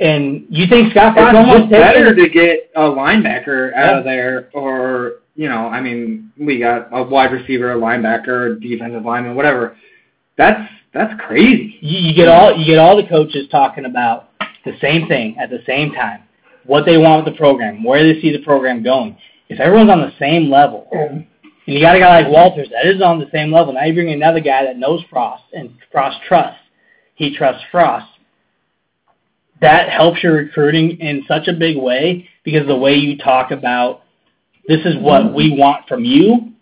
And 0.00 0.46
you 0.50 0.66
think 0.66 0.92
Scott 0.92 1.14
Frost 1.14 1.36
it's 1.36 1.48
almost 1.48 1.70
better 1.70 2.14
to 2.14 2.28
get 2.28 2.70
a 2.74 2.80
linebacker 2.82 3.72
out 3.74 3.92
Yeah. 3.92 3.98
of 3.98 4.04
there, 4.04 4.50
or 4.52 5.14
you 5.34 5.48
know, 5.48 5.66
I 5.68 5.80
mean, 5.80 6.30
we 6.38 6.58
got 6.58 6.88
a 6.92 7.02
wide 7.02 7.32
receiver, 7.32 7.72
a 7.72 7.76
linebacker, 7.76 8.60
defensive 8.60 9.04
lineman, 9.04 9.34
whatever. 9.34 9.76
That's 10.36 10.60
that's 10.94 11.12
crazy. 11.20 11.78
you, 11.80 12.08
you 12.08 12.14
get 12.14 12.28
all 12.28 12.56
you 12.56 12.66
get 12.66 12.78
all 12.78 12.96
the 12.96 13.08
coaches 13.08 13.46
talking 13.50 13.84
about 13.84 14.28
the 14.64 14.72
same 14.80 15.08
thing 15.08 15.36
at 15.38 15.50
the 15.50 15.60
same 15.66 15.92
time, 15.92 16.22
what 16.66 16.84
they 16.84 16.96
want 16.96 17.24
with 17.24 17.34
the 17.34 17.38
program, 17.38 17.82
where 17.82 18.02
they 18.02 18.20
see 18.20 18.32
the 18.32 18.42
program 18.44 18.82
going. 18.82 19.16
If 19.48 19.60
everyone's 19.60 19.90
on 19.90 20.00
the 20.00 20.12
same 20.18 20.50
level, 20.50 20.88
and 20.92 21.26
you 21.66 21.80
got 21.80 21.96
a 21.96 21.98
guy 21.98 22.22
like 22.22 22.32
Walters 22.32 22.68
that 22.70 22.86
is 22.86 23.02
on 23.02 23.18
the 23.18 23.28
same 23.32 23.52
level, 23.52 23.72
now 23.72 23.84
you 23.84 23.94
bring 23.94 24.12
another 24.12 24.40
guy 24.40 24.64
that 24.64 24.78
knows 24.78 25.02
Frost 25.10 25.44
and 25.52 25.74
Frost 25.90 26.18
trusts, 26.26 26.60
he 27.14 27.36
trusts 27.36 27.62
Frost. 27.70 28.06
That 29.60 29.90
helps 29.90 30.22
your 30.22 30.34
recruiting 30.34 30.98
in 31.00 31.24
such 31.28 31.48
a 31.48 31.52
big 31.52 31.76
way 31.76 32.28
because 32.44 32.66
the 32.66 32.76
way 32.76 32.94
you 32.94 33.16
talk 33.16 33.50
about 33.52 34.02
this 34.66 34.80
is 34.84 34.96
what 34.98 35.34
we 35.34 35.56
want 35.56 35.86
from 35.86 36.04
you 36.04 36.52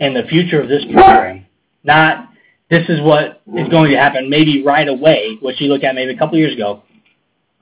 and 0.00 0.14
the 0.14 0.24
future 0.28 0.60
of 0.60 0.68
this 0.68 0.84
program, 0.84 1.46
not 1.84 2.28
this 2.70 2.88
is 2.88 3.00
what 3.00 3.42
is 3.54 3.68
going 3.68 3.90
to 3.90 3.96
happen 3.96 4.28
maybe 4.28 4.62
right 4.62 4.88
away, 4.88 5.38
which 5.40 5.60
you 5.60 5.68
look 5.68 5.84
at 5.84 5.94
maybe 5.94 6.12
a 6.12 6.18
couple 6.18 6.38
years 6.38 6.54
ago. 6.54 6.82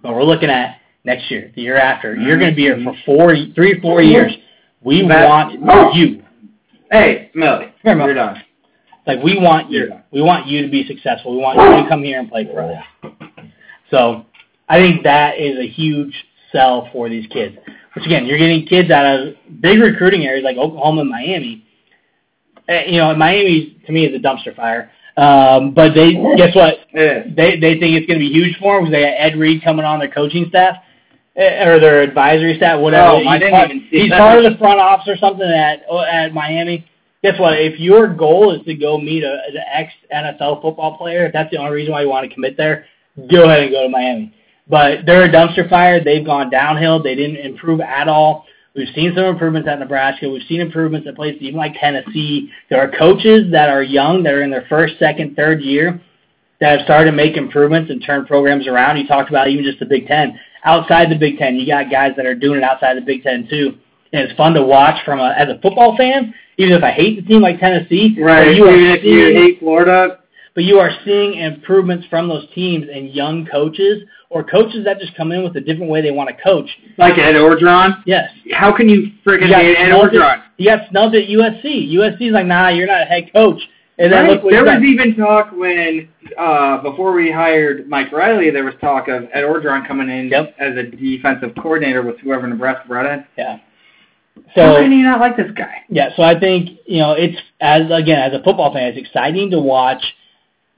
But 0.02 0.14
we're 0.14 0.24
looking 0.24 0.50
at 0.50 0.78
next 1.04 1.30
year, 1.30 1.52
the 1.54 1.62
year 1.62 1.76
after. 1.76 2.14
You're 2.14 2.38
going 2.38 2.50
to 2.50 2.56
be 2.56 2.62
here 2.62 2.78
for 2.82 2.94
four, 3.04 3.34
three, 3.54 3.80
four 3.80 4.00
mm-hmm. 4.00 4.10
years. 4.10 4.32
We 4.82 5.02
want 5.02 5.58
oh! 5.68 5.92
you. 5.92 6.22
Hey, 6.90 7.30
Millie, 7.34 7.72
Here, 7.82 7.94
Mel. 7.94 8.06
you're 8.06 8.14
done. 8.14 8.42
Like 9.06 9.22
we 9.22 9.38
want 9.38 9.70
you. 9.70 9.90
We 10.12 10.22
want 10.22 10.46
you 10.46 10.62
to 10.62 10.68
be 10.68 10.86
successful. 10.86 11.32
We 11.32 11.38
want 11.38 11.58
you 11.58 11.82
to 11.82 11.88
come 11.88 12.02
here 12.02 12.18
and 12.18 12.28
play 12.28 12.46
for 12.46 12.62
us. 12.62 13.12
So 13.90 14.24
I 14.68 14.78
think 14.78 15.02
that 15.04 15.38
is 15.38 15.58
a 15.58 15.68
huge 15.68 16.14
sell 16.52 16.88
for 16.92 17.08
these 17.08 17.26
kids. 17.28 17.56
Which 17.94 18.06
again, 18.06 18.26
you're 18.26 18.38
getting 18.38 18.66
kids 18.66 18.90
out 18.90 19.04
of 19.04 19.34
big 19.60 19.78
recruiting 19.78 20.24
areas 20.24 20.44
like 20.44 20.56
Oklahoma 20.56 21.02
and 21.02 21.10
Miami. 21.10 21.63
Eh, 22.68 22.84
You 22.86 22.98
know, 22.98 23.14
Miami 23.14 23.76
to 23.86 23.92
me 23.92 24.06
is 24.06 24.14
a 24.14 24.18
dumpster 24.18 24.54
fire. 24.54 24.90
Um, 25.16 25.72
but 25.74 25.94
they 25.94 26.14
guess 26.36 26.54
what? 26.56 26.78
Yeah. 26.92 27.22
They 27.24 27.56
they 27.58 27.78
think 27.78 27.96
it's 27.96 28.06
going 28.06 28.18
to 28.18 28.26
be 28.26 28.32
huge 28.32 28.56
for 28.58 28.76
them 28.76 28.84
because 28.84 28.92
they 28.92 29.02
got 29.02 29.14
Ed 29.18 29.38
Reed 29.38 29.62
coming 29.62 29.84
on 29.84 30.00
their 30.00 30.10
coaching 30.10 30.46
staff 30.48 30.76
eh, 31.36 31.64
or 31.64 31.78
their 31.78 32.00
advisory 32.02 32.56
staff, 32.56 32.80
whatever. 32.80 33.10
Oh, 33.10 33.16
I 33.28 33.34
he's 33.34 33.40
didn't 33.40 33.52
part, 33.54 33.70
even 33.70 33.86
see 33.90 34.00
he's 34.00 34.10
that. 34.10 34.18
part 34.18 34.44
of 34.44 34.50
the 34.52 34.58
front 34.58 34.80
office 34.80 35.06
or 35.06 35.16
something 35.18 35.46
at 35.46 35.82
at 36.10 36.34
Miami. 36.34 36.84
Guess 37.22 37.38
what? 37.38 37.58
If 37.60 37.78
your 37.78 38.12
goal 38.12 38.54
is 38.58 38.64
to 38.66 38.74
go 38.74 38.98
meet 38.98 39.22
a, 39.22 39.32
an 39.48 39.56
ex 39.72 39.92
NFL 40.12 40.60
football 40.62 40.98
player, 40.98 41.26
if 41.26 41.32
that's 41.32 41.50
the 41.50 41.58
only 41.58 41.72
reason 41.72 41.92
why 41.92 42.02
you 42.02 42.08
want 42.08 42.28
to 42.28 42.34
commit 42.34 42.56
there, 42.56 42.86
go 43.30 43.44
ahead 43.44 43.62
and 43.62 43.70
go 43.72 43.84
to 43.84 43.88
Miami. 43.88 44.34
But 44.68 45.06
they're 45.06 45.24
a 45.24 45.28
dumpster 45.32 45.68
fire. 45.70 46.02
They've 46.02 46.24
gone 46.24 46.50
downhill. 46.50 47.02
They 47.02 47.14
didn't 47.14 47.36
improve 47.36 47.80
at 47.80 48.08
all. 48.08 48.46
We've 48.74 48.88
seen 48.94 49.12
some 49.14 49.24
improvements 49.26 49.68
at 49.68 49.78
Nebraska. 49.78 50.28
We've 50.28 50.42
seen 50.48 50.60
improvements 50.60 51.06
at 51.06 51.14
places 51.14 51.40
even 51.42 51.58
like 51.58 51.74
Tennessee. 51.80 52.50
There 52.70 52.80
are 52.80 52.90
coaches 52.90 53.50
that 53.52 53.68
are 53.68 53.84
young, 53.84 54.24
that 54.24 54.34
are 54.34 54.42
in 54.42 54.50
their 54.50 54.66
first, 54.68 54.98
second, 54.98 55.36
third 55.36 55.62
year, 55.62 56.00
that 56.60 56.78
have 56.78 56.84
started 56.84 57.10
to 57.10 57.16
make 57.16 57.36
improvements 57.36 57.90
and 57.90 58.02
turn 58.04 58.26
programs 58.26 58.66
around. 58.66 58.96
You 58.96 59.06
talked 59.06 59.30
about 59.30 59.48
even 59.48 59.64
just 59.64 59.78
the 59.78 59.86
Big 59.86 60.08
Ten. 60.08 60.38
Outside 60.64 61.08
the 61.08 61.18
Big 61.18 61.38
Ten, 61.38 61.54
you 61.54 61.66
got 61.66 61.88
guys 61.90 62.12
that 62.16 62.26
are 62.26 62.34
doing 62.34 62.58
it 62.58 62.64
outside 62.64 62.96
the 62.96 63.02
Big 63.02 63.22
Ten 63.22 63.46
too. 63.48 63.78
And 64.12 64.22
it's 64.22 64.36
fun 64.36 64.54
to 64.54 64.62
watch 64.62 65.04
from 65.04 65.20
a, 65.20 65.34
as 65.36 65.48
a 65.48 65.60
football 65.60 65.96
fan, 65.96 66.34
even 66.56 66.72
if 66.72 66.82
I 66.82 66.90
hate 66.90 67.16
the 67.16 67.22
team 67.22 67.42
like 67.42 67.60
Tennessee. 67.60 68.16
Right. 68.20 68.56
you 68.56 68.68
Even 68.68 68.90
if 68.90 69.04
you 69.04 69.34
hate 69.34 69.60
Florida, 69.60 70.18
but 70.54 70.64
you 70.64 70.78
are 70.78 70.90
seeing 71.04 71.34
improvements 71.34 72.06
from 72.08 72.28
those 72.28 72.46
teams 72.54 72.86
and 72.92 73.12
young 73.12 73.46
coaches 73.46 74.02
or 74.34 74.42
coaches 74.42 74.84
that 74.84 74.98
just 74.98 75.14
come 75.16 75.30
in 75.30 75.44
with 75.44 75.54
a 75.56 75.60
different 75.60 75.88
way 75.90 76.02
they 76.02 76.10
want 76.10 76.28
to 76.28 76.34
coach. 76.42 76.68
like 76.98 77.16
Ed 77.16 77.34
Orgeron, 77.36 78.02
Yes. 78.04 78.30
how 78.52 78.72
can 78.76 78.88
you 78.88 79.12
freaking 79.24 79.46
hate 79.46 79.76
Ed 79.78 79.92
at, 79.92 80.40
you 80.58 80.66
got 80.68 80.88
snubbed 80.90 81.14
at 81.14 81.28
USC. 81.28 81.88
USC's 81.94 82.32
like, 82.32 82.44
nah, 82.46 82.68
you're 82.68 82.88
not 82.88 83.02
a 83.02 83.04
head 83.04 83.32
coach. 83.32 83.60
And 83.96 84.12
then 84.12 84.26
Right. 84.26 84.42
there 84.50 84.64
was 84.64 84.72
done. 84.74 84.84
even 84.84 85.14
talk 85.14 85.52
when 85.56 86.08
uh 86.36 86.78
before 86.78 87.12
we 87.12 87.30
hired 87.30 87.88
Mike 87.88 88.10
Riley, 88.10 88.50
there 88.50 88.64
was 88.64 88.74
talk 88.80 89.06
of 89.06 89.28
Ed 89.32 89.42
Orgeron 89.44 89.86
coming 89.86 90.10
in 90.10 90.28
Yep. 90.28 90.54
as 90.58 90.76
a 90.76 90.82
defensive 90.82 91.54
coordinator 91.54 92.02
with 92.02 92.18
whoever 92.18 92.46
Nebraska 92.48 92.88
brought 92.88 93.06
in. 93.06 93.24
Yeah. 93.38 93.58
How 94.56 94.72
So 94.74 94.82
can 94.82 94.90
you 94.90 95.04
not 95.04 95.20
like 95.20 95.36
this 95.36 95.52
guy? 95.52 95.82
yeah, 95.88 96.08
so 96.16 96.24
I 96.24 96.38
think 96.38 96.70
you 96.86 96.98
know 96.98 97.12
it's 97.12 97.40
as 97.60 97.82
again 97.92 98.18
as 98.18 98.32
a 98.38 98.42
football 98.42 98.72
fan, 98.74 98.88
it's 98.88 98.98
exciting 98.98 99.48
to 99.52 99.60
watch 99.60 100.02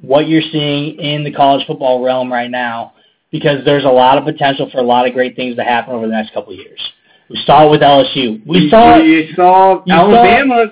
what 0.03 0.29
you're 0.29 0.43
seeing 0.53 0.99
in 1.01 1.25
the 1.25 1.33
college 1.33 1.67
football 1.67 2.05
realm 2.05 2.31
right 2.31 2.51
now 2.51 2.93
because 3.31 3.65
there's 3.65 3.85
a 3.85 3.89
lot 3.89 4.19
of 4.19 4.25
potential 4.25 4.69
for 4.71 4.79
a 4.79 4.83
lot 4.83 5.07
of 5.07 5.13
great 5.15 5.37
things 5.37 5.57
to 5.57 5.63
happen 5.65 5.95
over 5.95 6.07
the 6.07 6.13
next 6.13 6.33
couple 6.33 6.53
of 6.53 6.59
years. 6.59 6.81
We 7.29 7.43
saw 7.45 7.67
it 7.67 7.71
with 7.73 7.81
LSU. 7.81 8.47
We 8.47 8.59
you, 8.61 8.71
saw 8.71 8.99
it. 8.99 9.05
you 9.07 9.35
saw 9.35 9.83
you 9.85 9.93
saw- 9.93 10.15
Alabama 10.15 10.67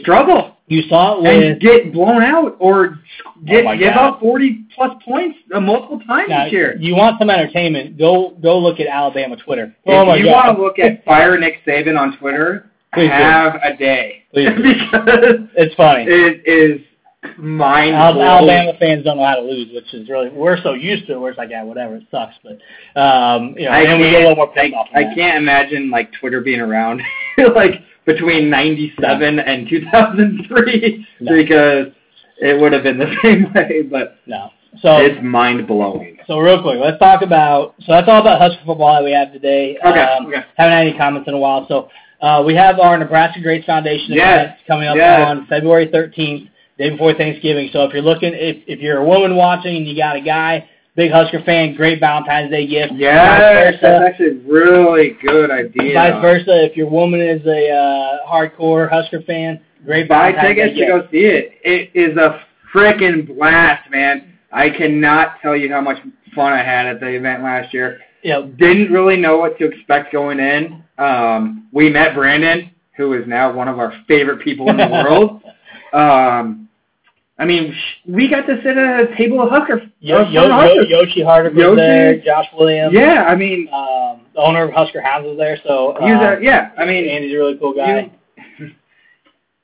struggle 0.00 0.56
You 0.68 0.82
saw 0.88 1.20
it 1.20 1.26
and 1.26 1.54
with 1.54 1.60
get 1.60 1.92
blown 1.92 2.22
out 2.22 2.56
or 2.58 2.98
get 3.44 3.64
Oh 3.66 3.76
give 3.76 3.94
God. 3.94 4.14
up 4.14 4.20
forty 4.20 4.64
plus 4.74 4.92
points 5.04 5.38
uh, 5.54 5.60
multiple 5.60 6.00
times 6.06 6.28
Now, 6.28 6.44
this 6.44 6.52
year. 6.52 6.76
you 6.78 6.94
want 6.94 7.18
some 7.18 7.30
entertainment? 7.30 7.98
Go 7.98 8.36
go 8.42 8.58
look 8.58 8.78
at 8.80 8.86
Alabama 8.86 9.36
Twitter. 9.36 9.74
If 9.84 9.92
oh 9.92 10.04
my 10.06 10.16
you 10.16 10.24
god! 10.26 10.32
want 10.46 10.58
to 10.58 10.62
look 10.62 10.78
at 10.78 11.04
fire 11.04 11.38
Nick 11.38 11.64
Saban 11.66 11.98
on 11.98 12.16
Twitter, 12.18 12.70
Please 12.94 13.08
do. 13.08 13.12
have 13.12 13.54
a 13.64 13.76
day 13.76 14.24
Please 14.32 14.48
because 14.56 15.48
it's 15.56 15.74
funny. 15.74 16.04
it 16.06 16.42
is 16.46 16.80
mind 17.38 17.94
Al- 17.94 18.20
Alabama 18.20 18.72
fans 18.78 19.04
don't 19.04 19.16
know 19.18 19.24
how 19.24 19.36
to 19.36 19.42
lose, 19.42 19.68
which 19.74 19.92
is 19.94 20.08
really 20.08 20.28
we're 20.30 20.60
so 20.62 20.72
used 20.74 21.06
to 21.06 21.14
it. 21.14 21.20
We're 21.20 21.34
like, 21.34 21.50
yeah, 21.50 21.62
whatever, 21.62 21.96
it 21.96 22.04
sucks. 22.10 22.34
But 22.42 22.52
um, 23.00 23.54
you 23.56 23.64
know, 23.66 23.70
I 23.70 23.80
and 23.82 24.00
we 24.00 24.10
get 24.10 24.22
a 24.22 24.28
little 24.28 24.36
more 24.36 24.52
I. 24.58 24.72
I 24.94 25.14
can't 25.14 25.36
imagine 25.38 25.90
like 25.90 26.10
Twitter 26.20 26.40
being 26.40 26.60
around 26.60 27.02
like 27.54 27.82
between 28.06 28.48
'97 28.50 29.38
and 29.40 29.68
2003 29.68 31.06
No. 31.20 31.32
because 31.36 31.86
it 32.38 32.60
would 32.60 32.72
have 32.72 32.82
been 32.82 32.98
the 32.98 33.14
same 33.22 33.52
way. 33.52 33.82
But 33.82 34.16
No. 34.26 34.50
So 34.82 34.98
it's 34.98 35.18
mind 35.22 35.66
blowing. 35.66 36.18
so 36.26 36.38
real 36.38 36.60
quick, 36.60 36.78
let's 36.78 36.98
talk 36.98 37.22
about. 37.22 37.74
So 37.80 37.92
that's 37.92 38.08
all 38.08 38.20
about 38.20 38.38
Husker 38.40 38.60
football 38.66 38.94
that 38.94 39.04
we 39.04 39.12
have 39.12 39.32
today. 39.32 39.78
Okay, 39.82 40.00
Um, 40.00 40.26
okay. 40.26 40.44
Haven't 40.56 40.72
had 40.74 40.86
any 40.86 40.98
comments 40.98 41.26
in 41.28 41.32
a 41.34 41.38
while. 41.38 41.64
So 41.66 41.88
uh, 42.20 42.42
we 42.46 42.54
have 42.56 42.78
our 42.78 42.98
Nebraska 42.98 43.40
Greats 43.40 43.64
Foundation 43.64 44.08
Yes, 44.12 44.44
event 44.44 44.58
coming 44.68 44.88
up 44.88 44.96
yes. 44.96 45.20
on 45.26 45.46
February 45.46 45.86
13th, 45.88 46.50
day 46.78 46.90
before 46.90 47.14
Thanksgiving. 47.14 47.70
So 47.72 47.84
if 47.84 47.92
you're 47.92 48.02
looking, 48.02 48.32
if 48.34 48.56
if 48.66 48.80
you're 48.80 48.98
a 48.98 49.04
woman 49.04 49.36
watching 49.36 49.76
and 49.76 49.86
you 49.86 49.96
got 49.96 50.16
a 50.16 50.20
guy, 50.20 50.68
big 50.96 51.10
Husker 51.10 51.42
fan, 51.44 51.74
great 51.76 52.00
Valentine's 52.00 52.50
Day 52.50 52.66
gift. 52.66 52.92
Yes, 52.96 53.74
that's 53.80 54.04
actually 54.08 54.38
a 54.38 54.52
really 54.52 55.16
good 55.22 55.50
idea. 55.50 55.94
Vice 55.94 56.20
versa, 56.20 56.64
if 56.64 56.76
your 56.76 56.88
woman 56.88 57.20
is 57.20 57.44
a 57.46 57.70
uh, 57.70 58.30
hardcore 58.30 58.90
Husker 58.90 59.22
fan, 59.22 59.60
great 59.84 60.08
Buy 60.08 60.32
Valentine's 60.32 60.48
tickets 60.56 60.74
Day 60.74 60.80
to 60.86 60.86
gift. 60.86 61.04
go 61.04 61.10
see 61.10 61.24
it. 61.26 61.52
It 61.64 61.90
is 61.94 62.16
a 62.16 62.40
freaking 62.74 63.26
blast, 63.36 63.90
man. 63.90 64.32
I 64.52 64.70
cannot 64.70 65.40
tell 65.42 65.56
you 65.56 65.70
how 65.70 65.80
much 65.80 65.98
fun 66.34 66.52
I 66.52 66.62
had 66.62 66.86
at 66.86 67.00
the 67.00 67.08
event 67.08 67.42
last 67.42 67.74
year. 67.74 68.00
Yeah, 68.22 68.42
Didn't 68.58 68.90
really 68.92 69.16
know 69.16 69.36
what 69.38 69.58
to 69.58 69.66
expect 69.66 70.12
going 70.12 70.40
in. 70.40 70.82
Um, 70.98 71.68
we 71.72 71.90
met 71.90 72.14
Brandon, 72.14 72.70
who 72.96 73.12
is 73.12 73.26
now 73.26 73.52
one 73.52 73.68
of 73.68 73.78
our 73.78 73.92
favorite 74.08 74.42
people 74.42 74.68
in 74.70 74.78
the 74.78 74.86
world. 75.08 75.42
Um, 75.92 76.65
I 77.38 77.44
mean, 77.44 77.74
we 78.08 78.28
got 78.30 78.46
to 78.46 78.56
sit 78.62 78.78
at 78.78 79.00
a 79.12 79.16
table 79.16 79.42
of 79.42 79.50
Husker. 79.50 79.82
Yo, 80.00 80.22
of 80.24 80.32
Yo, 80.32 80.46
Yo, 80.48 80.82
Yoshi 80.88 81.22
Harder 81.22 81.50
was 81.50 81.58
Yoshi. 81.58 81.76
there, 81.76 82.18
Josh 82.22 82.46
Williams, 82.56 82.94
Yeah, 82.94 83.24
I 83.28 83.36
mean, 83.36 83.68
um, 83.72 84.22
the 84.34 84.40
owner 84.40 84.62
of 84.64 84.72
Husker 84.72 85.02
Hounds 85.02 85.26
was 85.26 85.36
there. 85.36 85.58
So 85.66 85.92
uh, 85.96 86.04
a, 86.38 86.42
yeah, 86.42 86.70
I 86.78 86.86
mean, 86.86 87.06
Andy's 87.08 87.34
a 87.34 87.36
really 87.36 87.58
cool 87.58 87.74
guy. 87.74 88.10
you- 88.58 88.70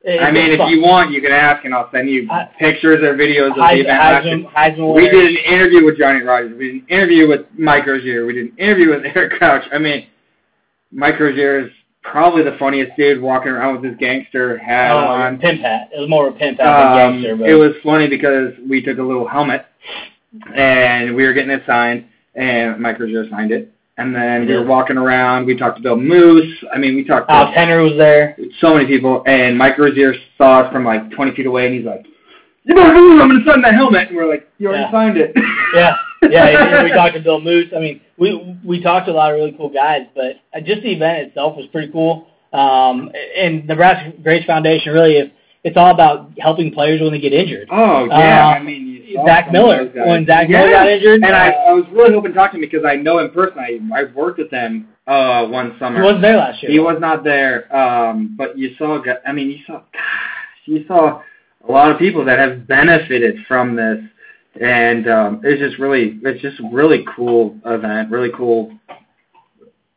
It's 0.04 0.20
I 0.20 0.32
mean, 0.32 0.50
if 0.50 0.58
fun. 0.58 0.68
you 0.72 0.82
want, 0.82 1.12
you 1.12 1.22
can 1.22 1.30
ask, 1.30 1.64
and 1.64 1.72
I'll 1.72 1.88
send 1.92 2.10
you 2.10 2.28
I- 2.28 2.50
pictures 2.58 3.00
or 3.04 3.14
videos 3.14 3.50
of 3.50 3.56
the 3.56 3.80
event. 3.82 4.00
Heisman, 4.00 4.52
Heisman 4.52 4.94
We 4.96 5.08
did 5.08 5.26
an 5.30 5.36
interview 5.36 5.84
with 5.84 5.96
Johnny 5.96 6.22
Rodgers. 6.22 6.58
We 6.58 6.66
did 6.72 6.74
an 6.82 6.86
interview 6.88 7.28
with 7.28 7.42
Mike 7.56 7.86
Rozier. 7.86 8.26
We 8.26 8.32
did 8.32 8.46
an 8.46 8.58
interview 8.58 8.90
with 8.90 9.04
Eric 9.14 9.38
Crouch. 9.38 9.62
I 9.72 9.78
mean, 9.78 10.08
Mike 10.90 11.20
Rozier 11.20 11.66
is 11.66 11.70
probably 12.02 12.42
the 12.42 12.56
funniest 12.58 12.96
dude 12.96 13.20
walking 13.20 13.52
around 13.52 13.74
with 13.80 13.84
his 13.84 13.96
gangster 13.98 14.58
hat 14.58 14.92
Oh, 14.92 14.98
on. 14.98 15.38
pimp 15.38 15.60
hat. 15.60 15.88
It 15.94 16.00
was 16.00 16.08
more 16.08 16.28
of 16.28 16.34
a 16.36 16.38
pimp 16.38 16.58
hat 16.58 16.66
than 16.94 17.06
Um, 17.06 17.12
gangster, 17.22 17.36
but 17.36 17.48
it 17.48 17.54
was 17.54 17.72
funny 17.82 18.08
because 18.08 18.52
we 18.68 18.82
took 18.82 18.98
a 18.98 19.02
little 19.02 19.26
helmet 19.26 19.64
and 20.54 21.14
we 21.14 21.24
were 21.24 21.32
getting 21.32 21.50
it 21.50 21.62
signed, 21.66 22.04
and 22.34 22.78
Mike 22.80 22.98
Rozier 22.98 23.28
signed 23.30 23.52
it. 23.52 23.70
And 23.98 24.14
then 24.16 24.46
we 24.46 24.54
were 24.56 24.64
walking 24.64 24.96
around. 24.96 25.44
We 25.44 25.54
talked 25.54 25.76
to 25.76 25.82
Bill 25.82 25.96
Moos. 25.96 26.44
I 26.74 26.78
mean, 26.78 26.94
we 26.96 27.04
talked 27.04 27.28
to 27.28 27.34
Alex 27.34 27.52
Henery 27.56 27.84
was 27.90 27.98
there. 27.98 28.36
so 28.58 28.72
many 28.74 28.86
people, 28.86 29.22
and 29.26 29.56
Mike 29.56 29.76
Rozier 29.78 30.14
saw 30.38 30.60
us 30.62 30.72
from 30.72 30.84
like 30.84 31.10
20 31.10 31.34
feet 31.34 31.44
away, 31.46 31.66
and 31.66 31.74
he's 31.74 31.84
like, 31.84 32.06
"You 32.64 32.74
better 32.74 32.94
move! 32.94 33.20
I'm 33.20 33.28
gonna 33.28 33.44
sign 33.44 33.60
that 33.60 33.74
helmet." 33.74 34.08
And 34.08 34.16
we're 34.16 34.26
like, 34.28 34.48
"You 34.58 34.68
already 34.68 34.84
Yeah. 34.84 34.90
signed 34.90 35.18
it." 35.18 35.32
Yeah, 35.74 35.94
yeah. 36.30 36.82
we 36.84 36.90
talked 36.90 37.14
to 37.14 37.20
Bill 37.20 37.40
Moos. 37.40 37.72
I 37.76 37.80
mean, 37.80 38.00
we 38.18 38.58
we 38.64 38.80
talked 38.82 39.06
to 39.06 39.12
a 39.12 39.14
lot 39.14 39.32
of 39.32 39.38
really 39.38 39.52
cool 39.52 39.68
guys, 39.68 40.02
but 40.14 40.36
uh, 40.54 40.60
just 40.60 40.82
the 40.82 40.92
event 40.92 41.28
itself 41.28 41.56
was 41.56 41.66
pretty 41.72 41.90
cool. 41.92 42.26
Um, 42.52 43.10
and 43.36 43.66
Nebraska 43.66 44.12
Grace 44.22 44.44
Foundation 44.44 44.92
really, 44.92 45.16
if 45.16 45.32
it's 45.64 45.76
all 45.76 45.90
about 45.90 46.30
helping 46.38 46.72
players 46.72 47.00
when 47.00 47.12
they 47.12 47.20
get 47.20 47.32
injured. 47.32 47.68
Oh 47.70 48.06
yeah, 48.06 48.48
Uh, 48.48 48.50
I 48.54 48.62
mean, 48.62 48.86
you 48.86 49.22
Zach 49.26 49.52
Miller, 49.52 49.90
when 49.94 50.26
Zach 50.26 50.48
yeah. 50.48 50.58
Miller 50.60 50.70
got 50.72 50.88
injured, 50.88 51.22
and 51.22 51.34
I, 51.34 51.50
I 51.50 51.72
was 51.72 51.84
really 51.92 52.12
hoping 52.12 52.32
to 52.32 52.36
talk 52.36 52.50
to 52.52 52.56
him 52.56 52.62
because 52.62 52.84
I 52.84 52.96
know 52.96 53.18
him 53.18 53.30
personally. 53.30 53.80
I, 53.94 54.00
I 54.00 54.04
worked 54.12 54.38
with 54.38 54.50
him 54.50 54.88
uh 55.06 55.46
one 55.46 55.76
summer. 55.80 55.98
he 55.98 56.04
wasn't 56.04 56.22
there 56.22 56.36
last 56.36 56.62
year. 56.62 56.72
He 56.72 56.78
was 56.78 56.98
not 57.00 57.24
there, 57.24 57.74
um, 57.74 58.34
but 58.36 58.56
you 58.56 58.74
saw. 58.76 59.02
I 59.26 59.32
mean, 59.32 59.50
you 59.50 59.58
saw. 59.66 59.78
Gosh, 59.92 60.66
you 60.66 60.84
saw 60.86 61.22
a 61.68 61.72
lot 61.72 61.90
of 61.90 61.98
people 61.98 62.24
that 62.24 62.38
have 62.38 62.66
benefited 62.66 63.36
from 63.46 63.76
this, 63.76 63.98
and 64.60 65.08
um, 65.08 65.40
it's 65.44 65.60
just 65.60 65.78
really, 65.78 66.18
it's 66.22 66.42
just 66.42 66.60
a 66.60 66.68
really 66.72 67.04
cool 67.16 67.56
event, 67.64 68.10
really 68.10 68.30
cool 68.36 68.72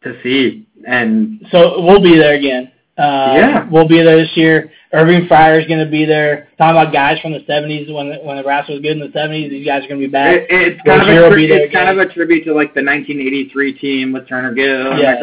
to 0.04 0.22
see. 0.24 0.66
And 0.88 1.42
So 1.52 1.82
we'll 1.82 2.02
be 2.02 2.18
there 2.18 2.36
again. 2.36 2.72
Uh, 2.98 3.34
Yeah. 3.36 3.68
we'll 3.70 3.88
be 3.88 4.02
there 4.02 4.18
this 4.18 4.32
year. 4.38 4.72
Irving 4.94 5.28
Fryar 5.28 5.60
is 5.62 5.68
going 5.68 5.84
to 5.84 5.92
be 5.92 6.06
there. 6.06 6.48
Talking 6.58 6.80
about 6.80 6.94
guys 6.94 7.20
from 7.20 7.34
the 7.34 7.40
'70s 7.40 7.94
when 7.94 8.08
when 8.24 8.38
the 8.38 8.42
Nebraska 8.44 8.72
was 8.72 8.82
good 8.82 8.92
in 8.94 9.00
the 9.00 9.08
'70s. 9.08 9.50
These 9.50 9.66
guys 9.66 9.84
are 9.84 9.90
going 9.90 10.00
to 10.00 10.08
be 10.08 10.12
back. 10.12 10.36
it, 10.38 10.48
it's 10.50 10.82
kind 10.86 11.02
of 11.02 11.08
a 11.10 11.30
tri- 11.30 11.42
it's 11.44 11.74
kind 11.74 11.90
of 11.90 11.98
a 12.08 12.14
tribute 12.14 12.46
to 12.46 12.54
like 12.54 12.74
the 12.74 12.82
1983 12.82 13.74
team 13.74 14.14
with 14.14 14.28
Turner 14.30 14.54
Gill 14.54 14.92
and 14.94 15.02
Yeah. 15.02 15.20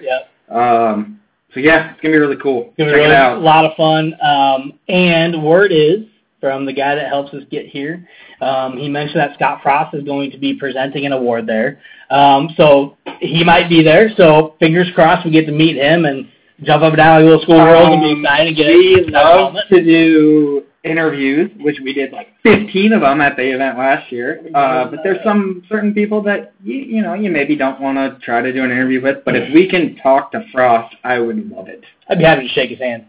Yep. 0.00 0.56
Um, 0.56 1.20
so 1.52 1.58
yeah, 1.60 1.90
it's 1.92 2.00
gonna 2.00 2.12
be 2.12 2.18
really 2.18 2.36
cool. 2.36 2.66
It's 2.68 2.76
gonna 2.78 2.90
Check 2.92 2.98
be 2.98 3.00
it 3.00 3.04
really, 3.06 3.16
out. 3.16 3.38
a 3.38 3.40
lot 3.40 3.64
of 3.64 3.74
fun. 3.76 4.14
Um, 4.22 4.78
and 4.88 5.42
word 5.42 5.72
is 5.72 6.04
from 6.46 6.64
the 6.64 6.72
guy 6.72 6.94
that 6.94 7.08
helps 7.08 7.34
us 7.34 7.42
get 7.50 7.66
here. 7.66 8.06
Um, 8.40 8.78
he 8.78 8.88
mentioned 8.88 9.18
that 9.18 9.34
Scott 9.34 9.62
Frost 9.64 9.96
is 9.96 10.04
going 10.04 10.30
to 10.30 10.38
be 10.38 10.54
presenting 10.54 11.04
an 11.04 11.12
award 11.12 11.44
there. 11.44 11.80
Um, 12.08 12.50
so 12.56 12.96
he 13.20 13.42
might 13.42 13.68
be 13.68 13.82
there. 13.82 14.10
So 14.16 14.54
fingers 14.60 14.86
crossed 14.94 15.24
we 15.24 15.32
get 15.32 15.46
to 15.46 15.52
meet 15.52 15.74
him 15.74 16.04
and 16.04 16.28
jump 16.62 16.84
up 16.84 16.90
and 16.90 16.98
down 16.98 17.16
like 17.16 17.24
little 17.24 17.42
School 17.42 17.56
schoolgirls 17.56 17.88
and 17.94 18.00
be 18.00 18.12
Um, 18.12 18.20
excited 18.20 18.46
and 18.46 18.56
get 18.56 18.66
we 18.68 19.04
love 19.10 19.54
to 19.70 19.84
do 19.84 20.62
interviews, 20.84 21.50
which 21.58 21.78
we 21.82 21.92
did 21.92 22.12
like 22.12 22.28
15 22.44 22.92
of 22.92 23.00
them 23.00 23.20
at 23.20 23.36
the 23.36 23.52
event 23.52 23.76
last 23.76 24.12
year. 24.12 24.40
Uh, 24.54 24.88
but 24.88 25.00
there's 25.02 25.18
some 25.24 25.64
certain 25.68 25.92
people 25.92 26.22
that 26.22 26.52
you, 26.62 26.76
you 26.76 27.02
know 27.02 27.14
you 27.14 27.28
maybe 27.28 27.56
don't 27.56 27.80
want 27.80 27.96
to 27.98 28.24
try 28.24 28.40
to 28.40 28.52
do 28.52 28.62
an 28.62 28.70
interview 28.70 29.02
with. 29.02 29.24
But 29.24 29.34
if 29.34 29.52
we 29.52 29.68
can 29.68 29.96
talk 29.96 30.30
to 30.30 30.44
Frost, 30.52 30.94
I 31.02 31.18
would 31.18 31.50
love 31.50 31.66
it. 31.66 31.82
I'd 32.08 32.18
be 32.18 32.24
happy 32.24 32.46
to 32.46 32.54
shake 32.54 32.70
his 32.70 32.78
hand. 32.78 33.06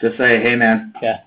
To 0.00 0.16
say, 0.16 0.40
hey 0.40 0.56
man, 0.56 0.94
Yeah. 1.02 1.18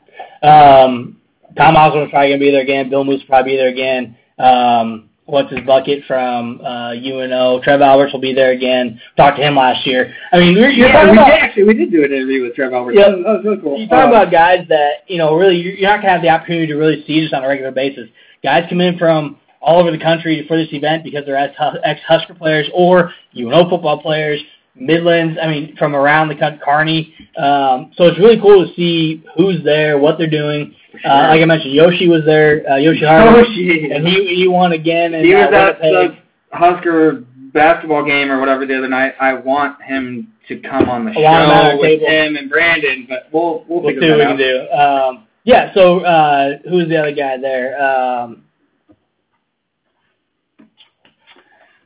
Um, 0.41 1.17
Tom 1.57 1.75
Osborne's 1.75 2.11
probably 2.11 2.29
gonna 2.29 2.39
be 2.39 2.51
there 2.51 2.61
again. 2.61 2.89
Bill 2.89 3.03
Moos 3.03 3.19
will 3.21 3.27
probably 3.27 3.53
be 3.53 3.57
there 3.57 3.69
again. 3.69 4.17
Um, 4.39 5.09
what's 5.25 5.51
his 5.51 5.61
bucket 5.65 6.03
from 6.05 6.59
uh, 6.61 6.93
UNO? 6.93 7.61
Trev 7.63 7.81
Alberts 7.81 8.13
will 8.13 8.19
be 8.21 8.33
there 8.33 8.51
again. 8.51 8.99
Talked 9.15 9.37
to 9.37 9.43
him 9.43 9.55
last 9.55 9.85
year. 9.85 10.13
I 10.31 10.37
mean, 10.39 10.53
you're, 10.55 10.69
you're 10.69 10.87
yeah, 10.87 10.93
talking 10.93 11.11
we 11.11 11.17
about 11.17 11.27
did, 11.29 11.39
actually 11.39 11.63
we 11.63 11.73
did 11.75 11.91
do 11.91 12.03
an 12.03 12.11
interview 12.11 12.43
with 12.43 12.55
Trev 12.55 12.73
Alberts. 12.73 12.97
Yeah. 12.99 13.09
that, 13.09 13.17
was, 13.19 13.41
really 13.43 13.61
cool. 13.61 13.79
you 13.79 13.87
talk 13.87 14.05
Uh, 14.05 14.09
about 14.09 14.31
guys 14.31 14.65
that 14.69 15.03
you 15.07 15.17
know 15.17 15.35
really 15.35 15.57
you're 15.57 15.73
you're 15.73 15.89
not 15.89 16.01
gonna 16.01 16.13
have 16.13 16.21
the 16.21 16.29
opportunity 16.29 16.67
to 16.67 16.75
really 16.75 17.03
see 17.05 17.21
just 17.21 17.33
on 17.33 17.43
a 17.43 17.47
regular 17.47 17.71
basis. 17.71 18.09
Guys 18.43 18.65
come 18.69 18.81
in 18.81 18.97
from 18.97 19.37
all 19.61 19.79
over 19.79 19.91
the 19.91 19.97
country 19.97 20.43
for 20.47 20.57
this 20.57 20.67
event 20.73 21.03
because 21.03 21.23
they're 21.25 21.37
ex 21.37 22.01
Husker 22.07 22.33
players 22.33 22.69
or 22.73 23.11
UNO 23.37 23.69
football 23.69 24.01
players. 24.01 24.41
Midlands, 24.75 25.37
I 25.41 25.47
mean, 25.47 25.75
from 25.77 25.95
around 25.95 26.29
the 26.29 26.35
country, 26.35 26.59
Kearney. 26.65 27.13
Um, 27.37 27.91
so 27.95 28.05
it's 28.05 28.17
really 28.17 28.41
cool 28.41 28.67
to 28.67 28.73
see 28.73 29.23
who's 29.37 29.63
there, 29.63 29.99
what 29.99 30.17
they're 30.17 30.27
doing. 30.29 30.73
Uh, 31.03 31.27
like 31.29 31.41
I 31.41 31.45
mentioned, 31.45 31.73
Yoshi 31.73 32.07
was 32.07 32.23
there, 32.25 32.63
uh, 32.69 32.75
Yoshi 32.77 33.05
Harvey, 33.05 33.39
Yoshi. 33.49 33.91
and 33.91 34.07
he 34.07 34.35
he 34.35 34.47
won 34.47 34.73
again. 34.73 35.13
And 35.15 35.25
he 35.25 35.33
was 35.33 35.49
uh, 35.51 35.55
at 35.55 35.79
the 35.79 36.17
Husker 36.51 37.23
basketball 37.53 38.05
game 38.05 38.31
or 38.31 38.39
whatever 38.39 38.65
the 38.65 38.77
other 38.77 38.87
night. 38.87 39.13
I 39.19 39.33
want 39.33 39.81
him 39.81 40.33
to 40.47 40.59
come 40.59 40.89
on 40.89 41.05
the 41.05 41.11
I 41.11 41.21
want 41.21 41.43
him 41.45 41.51
at 41.51 41.71
show 41.71 41.77
with 41.79 41.99
table. 41.99 42.07
him 42.07 42.35
and 42.35 42.49
Brandon, 42.49 43.05
but 43.09 43.27
we'll 43.31 43.65
we'll, 43.67 43.81
We'll 43.81 43.93
see 43.99 44.09
what 44.09 44.17
we 44.19 44.25
can 44.25 44.37
do. 44.37 44.69
Um, 44.71 45.27
yeah. 45.45 45.73
So 45.73 46.01
uh, 46.01 46.57
who's 46.69 46.87
the 46.89 46.97
other 46.97 47.13
guy 47.13 47.37
there? 47.37 47.81
Um, 47.81 48.43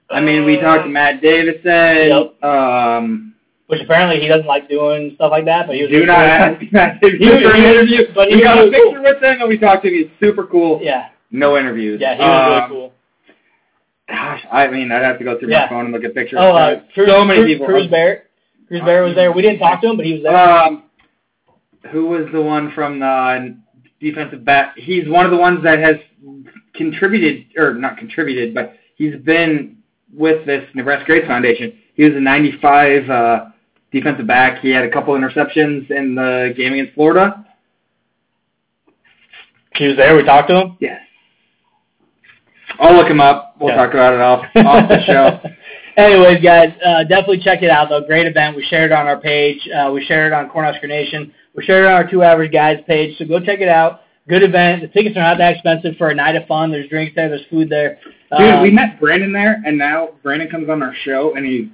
I 0.10 0.22
mean, 0.22 0.46
we 0.46 0.60
talked 0.60 0.84
to 0.84 0.90
Matt 0.90 1.22
Davison. 1.22 1.62
Yep. 1.64 2.44
Um, 2.44 3.27
which 3.68 3.82
apparently 3.82 4.20
he 4.22 4.28
doesn't 4.28 4.48
like 4.48 4.68
doing 4.70 5.12
stuff 5.16 5.32
like 5.32 5.46
that, 5.46 5.68
but 5.68 5.76
he 5.76 5.84
was 5.84 5.92
do 5.92 6.06
not 6.06 6.20
ask 6.20 6.62
Matt 6.72 7.00
Davison 7.02 7.20
He- 7.38 7.44
for 7.44 7.52
an 7.54 7.64
interview. 7.64 8.08
but 8.16 8.28
he 8.30 8.36
we 8.38 8.44
got 8.44 8.58
a 8.58 8.62
really 8.62 8.72
picture 8.72 9.02
with 9.02 9.24
him 9.24 9.42
and 9.42 9.50
we 9.50 9.58
talked 9.58 9.84
to 9.84 9.90
him. 9.90 9.94
He's 9.96 10.12
super 10.20 10.46
cool. 10.46 10.80
Yeah, 10.82 11.10
No 11.32 11.58
interviews. 11.58 12.00
yeah, 12.02 12.16
he 12.16 12.22
was 12.22 12.30
Um, 12.30 12.54
really 12.72 12.82
cool. 12.82 12.94
Gosh, 14.10 14.46
I 14.52 14.68
mean, 14.68 14.92
I'd 14.92 15.04
have 15.04 15.18
to 15.20 15.24
go 15.26 15.38
through 15.38 15.50
Yeah. 15.50 15.64
my 15.64 15.70
phone 15.70 15.86
and 15.86 15.92
look 15.94 16.04
at 16.06 16.14
pictures. 16.16 16.40
Oh, 16.42 16.52
uh, 16.56 16.80
Cruz, 16.94 17.10
so 17.10 17.26
many 17.26 17.42
Cruz, 17.42 17.52
people. 17.52 17.66
Cruz 17.68 17.88
Barrett. 17.88 18.24
Cruz 18.70 18.82
Barrett 18.82 19.08
was 19.08 19.16
there. 19.16 19.32
We 19.34 19.42
didn't 19.42 19.60
talk 19.60 19.82
to 19.82 19.90
him, 19.90 19.98
but 19.98 20.06
he 20.06 20.14
was 20.14 20.24
there. 20.24 20.36
Um, 20.38 20.84
who 21.92 22.06
was 22.08 22.26
the 22.32 22.42
one 22.42 22.72
from 22.72 23.00
the 23.00 23.58
defensive 24.00 24.46
back? 24.46 24.78
He's 24.78 25.08
one 25.10 25.26
of 25.26 25.32
the 25.32 25.38
ones 25.38 25.62
that 25.64 25.80
has 25.80 25.98
contributed, 26.74 27.48
or 27.58 27.74
not 27.74 27.98
contributed, 27.98 28.54
but 28.54 28.76
he's 28.96 29.16
been 29.18 29.78
with 30.14 30.46
this 30.46 30.64
Nebraska 30.74 31.06
Grace 31.06 31.28
Foundation. 31.28 31.74
He 31.96 32.04
was 32.04 32.16
a 32.16 32.20
95 32.20 33.10
uh, 33.10 33.46
defensive 33.92 34.28
back. 34.28 34.60
He 34.62 34.70
had 34.70 34.84
a 34.84 34.90
couple 34.92 35.14
interceptions 35.16 35.90
in 35.92 36.16
the 36.16 36.54
game 36.56 36.74
against 36.74 36.94
Florida. 36.94 37.46
he 39.76 39.88
was 39.88 39.98
there. 39.98 40.16
We 40.16 40.24
talked 40.24 40.50
to 40.50 40.56
him. 40.60 40.78
Yes. 40.80 41.02
I'll 42.80 42.96
look 42.96 43.08
him 43.08 43.22
up. 43.22 43.56
We'll 43.60 43.70
Yeah. 43.70 43.76
talk 43.86 43.94
about 43.94 44.14
it 44.14 44.20
off, 44.22 44.46
off 44.56 44.90
the 44.90 45.04
show. 45.06 45.40
Anyways, 45.98 46.44
guys, 46.44 46.74
uh, 46.86 47.04
definitely 47.04 47.40
check 47.40 47.64
it 47.64 47.70
out, 47.70 47.90
though. 47.90 48.02
Great 48.02 48.28
event. 48.28 48.56
We 48.56 48.64
shared 48.64 48.92
it 48.92 48.94
on 48.96 49.08
our 49.08 49.20
page. 49.20 49.68
Uh, 49.70 49.92
we 49.92 50.04
shared 50.06 50.32
it 50.32 50.36
on 50.36 50.50
Cornhusker 50.50 50.88
Nation. 50.88 51.34
We 51.56 51.64
shared 51.64 51.86
it 51.86 51.88
on 51.88 51.94
our 51.94 52.08
Two 52.10 52.22
Average 52.24 52.52
Guys 52.52 52.80
page. 52.88 53.18
So 53.18 53.26
go 53.26 53.40
check 53.40 53.62
it 53.62 53.68
out. 53.68 54.02
Good 54.30 54.44
event. 54.44 54.82
The 54.82 54.90
tickets 54.90 55.16
are 55.18 55.22
not 55.22 55.38
that 55.40 55.54
expensive 55.56 55.96
for 55.98 56.10
a 56.10 56.14
night 56.16 56.36
of 56.36 56.46
fun. 56.48 56.70
There's 56.72 56.90
drinks 56.90 57.16
there. 57.16 57.30
There's 57.30 57.46
food 57.50 57.70
there. 57.70 57.98
Dude, 58.38 58.48
Um, 58.50 58.62
we 58.62 58.70
met 58.70 59.00
Brandon 59.00 59.32
there, 59.32 59.62
and 59.66 59.78
now 59.78 60.10
Brandon 60.22 60.50
comes 60.50 60.70
on 60.70 60.84
our 60.84 60.94
show, 61.04 61.34
and 61.36 61.46
he 61.46 61.72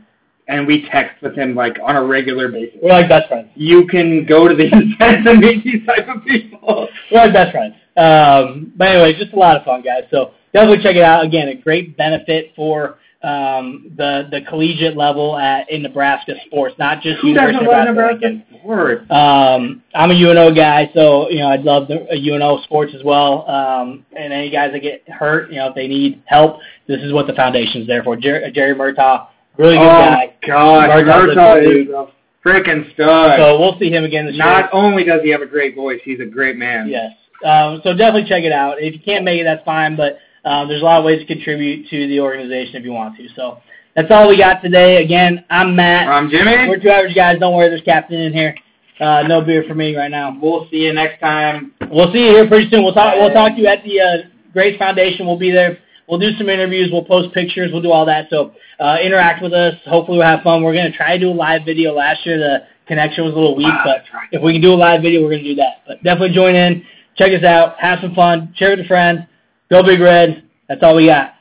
and 0.48 0.68
we 0.68 0.88
text 0.90 1.22
with 1.22 1.36
him 1.36 1.56
like 1.56 1.78
on 1.84 1.96
a 1.96 2.04
regular 2.04 2.50
basis. 2.50 2.80
We're 2.82 2.90
like 2.92 3.10
best 3.10 3.28
friends. 3.30 3.50
You 3.56 3.88
can 3.88 4.26
go 4.26 4.48
to 4.48 4.56
these 4.56 4.72
events 4.74 5.28
and 5.28 5.40
meet 5.40 5.64
these 5.64 5.86
type 5.86 6.08
of 6.08 6.24
people. 6.26 6.88
We're 7.12 7.26
like 7.26 7.34
best 7.34 7.52
friends. 7.52 7.76
Um, 7.96 8.74
but 8.76 8.90
anyway, 8.90 9.14
just 9.18 9.34
a 9.34 9.40
lot 9.40 9.56
of 9.58 9.64
fun, 9.64 9.82
guys. 9.82 10.04
So 10.12 10.32
definitely 10.54 10.84
check 10.84 10.96
it 10.96 11.04
out. 11.04 11.26
Again, 11.26 11.48
a 11.48 11.56
great 11.56 11.96
benefit 11.96 12.54
for 12.56 12.98
um, 13.24 13.92
the 13.96 14.28
the 14.32 14.42
collegiate 14.50 14.98
level 14.98 15.38
at 15.38 15.70
in 15.72 15.82
Nebraska 15.82 16.34
sports, 16.46 16.76
not 16.78 17.02
just 17.02 17.22
Who 17.22 17.30
University 17.30 17.66
of 17.66 17.86
Nebraska. 17.86 18.30
Nebraska 18.30 18.58
sports? 18.60 19.02
Um, 19.10 19.82
I'm 19.96 20.12
a 20.12 20.14
UNO 20.14 20.54
guy, 20.54 20.92
so 20.94 21.30
you 21.30 21.40
know 21.40 21.48
I'd 21.48 21.64
love 21.64 21.88
the 21.88 22.02
uh, 22.02 22.16
UNO 22.16 22.62
sports 22.64 22.94
as 22.94 23.04
well. 23.04 23.50
Um, 23.50 24.06
and 24.18 24.34
any 24.34 24.50
guys 24.50 24.74
that 24.74 24.80
get 24.82 25.08
hurt, 25.08 25.50
you 25.52 25.56
know, 25.56 25.70
if 25.70 25.76
they 25.76 25.88
need 25.88 26.22
help, 26.26 26.60
this 26.88 27.02
is 27.02 27.14
what 27.14 27.28
the 27.28 27.34
foundation's 27.34 27.88
there 27.88 28.04
for. 28.04 28.18
Jer- 28.18 28.52
Jerry 28.52 28.76
Murtaugh, 28.76 29.28
really 29.58 29.78
good 29.78 29.84
oh 29.84 29.88
guy. 29.88 30.36
gosh, 30.46 30.90
a 30.90 31.82
is 31.82 31.90
a 31.90 32.08
freaking 32.46 32.92
stud. 32.94 33.40
So 33.40 33.60
we'll 33.60 33.78
see 33.80 33.90
him 33.90 34.04
again 34.04 34.26
this 34.26 34.36
year. 34.36 34.46
Not 34.46 34.70
only 34.74 35.04
does 35.04 35.22
he 35.24 35.30
have 35.30 35.42
a 35.42 35.48
great 35.48 35.76
voice, 35.76 36.00
he's 36.04 36.20
a 36.20 36.26
great 36.26 36.58
man. 36.58 36.88
Yes. 36.88 37.12
Um, 37.46 37.82
so 37.84 37.92
definitely 37.92 38.30
check 38.30 38.44
it 38.44 38.52
out. 38.52 38.76
If 38.80 38.94
you 38.94 39.00
can't 39.00 39.26
make 39.26 39.42
it, 39.42 39.44
that's 39.44 39.64
fine. 39.66 39.96
But 39.96 40.18
um, 40.46 40.68
there's 40.68 40.82
a 40.82 40.86
lot 40.86 41.00
of 41.00 41.06
ways 41.06 41.20
to 41.20 41.26
contribute 41.26 41.90
to 41.90 42.08
the 42.08 42.20
organization 42.20 42.76
if 42.76 42.84
you 42.84 42.92
want 42.92 43.18
to. 43.18 43.28
So 43.36 43.60
that's 43.96 44.10
all 44.12 44.30
we 44.30 44.38
got 44.38 44.62
today. 44.62 45.04
Again, 45.04 45.44
I'm 45.50 45.76
Matt. 45.76 46.08
I'm 46.08 46.30
Jimmy. 46.30 46.68
We're 46.68 46.80
two 46.80 46.90
average 46.90 47.16
guys. 47.16 47.40
Don't 47.40 47.56
worry, 47.56 47.70
there's 47.70 47.82
captain 47.82 48.20
in 48.20 48.34
here. 48.34 48.56
Uh, 49.00 49.24
no 49.28 49.42
beer 49.42 49.66
for 49.68 49.76
me 49.76 49.96
right 49.96 50.12
now. 50.12 50.38
We'll 50.42 50.68
see 50.70 50.78
you 50.78 50.94
next 50.94 51.20
time. 51.20 51.74
We'll 51.90 52.12
see 52.14 52.20
you 52.20 52.32
here 52.32 52.48
pretty 52.48 52.70
soon. 52.70 52.84
We'll 52.84 52.94
talk. 52.94 53.16
We'll 53.16 53.34
talk 53.34 53.56
to 53.56 53.62
you 53.62 53.68
at 53.68 53.84
the 53.84 54.00
uh, 54.00 54.30
Grace 54.54 54.78
Foundation. 54.78 55.26
We'll 55.26 55.40
be 55.40 55.52
there. 55.52 55.80
We'll 56.08 56.20
do 56.20 56.32
some 56.38 56.50
interviews. 56.50 56.90
We'll 56.92 57.06
post 57.06 57.34
pictures. 57.34 57.72
We'll 57.72 57.82
do 57.82 57.92
all 57.92 58.06
that. 58.06 58.28
So 58.30 58.54
uh, 58.80 58.98
interact 59.04 59.42
with 59.42 59.54
us. 59.54 59.76
Hopefully 59.86 60.18
we'll 60.18 60.28
have 60.28 60.44
fun. 60.44 60.64
We're 60.64 60.74
gonna 60.74 60.92
try 60.92 61.18
to 61.18 61.20
do 61.20 61.30
a 61.30 61.34
live 61.34 61.62
video. 61.66 61.94
Last 61.94 62.26
year 62.26 62.38
the 62.38 62.68
connection 62.88 63.24
was 63.24 63.34
a 63.34 63.36
little 63.36 63.56
weak, 63.56 63.74
but 63.86 64.04
if 64.32 64.42
we 64.42 64.54
can 64.54 64.62
do 64.62 64.74
a 64.74 64.76
live 64.76 65.02
video, 65.02 65.22
we're 65.22 65.32
gonna 65.32 65.44
do 65.44 65.56
that. 65.56 65.84
But 65.88 66.04
definitely 66.04 66.36
join 66.36 66.56
in, 66.56 66.84
check 67.16 67.32
us 67.32 67.44
out, 67.44 67.80
have 67.80 68.00
some 68.02 68.14
fun, 68.14 68.54
share 68.58 68.72
with 68.72 68.80
your 68.80 68.88
friends. 68.88 69.22
Go 69.70 69.84
Big 69.84 70.00
Red. 70.00 70.44
That's 70.68 70.84
all 70.84 70.96
we 70.96 71.08
got. 71.08 71.34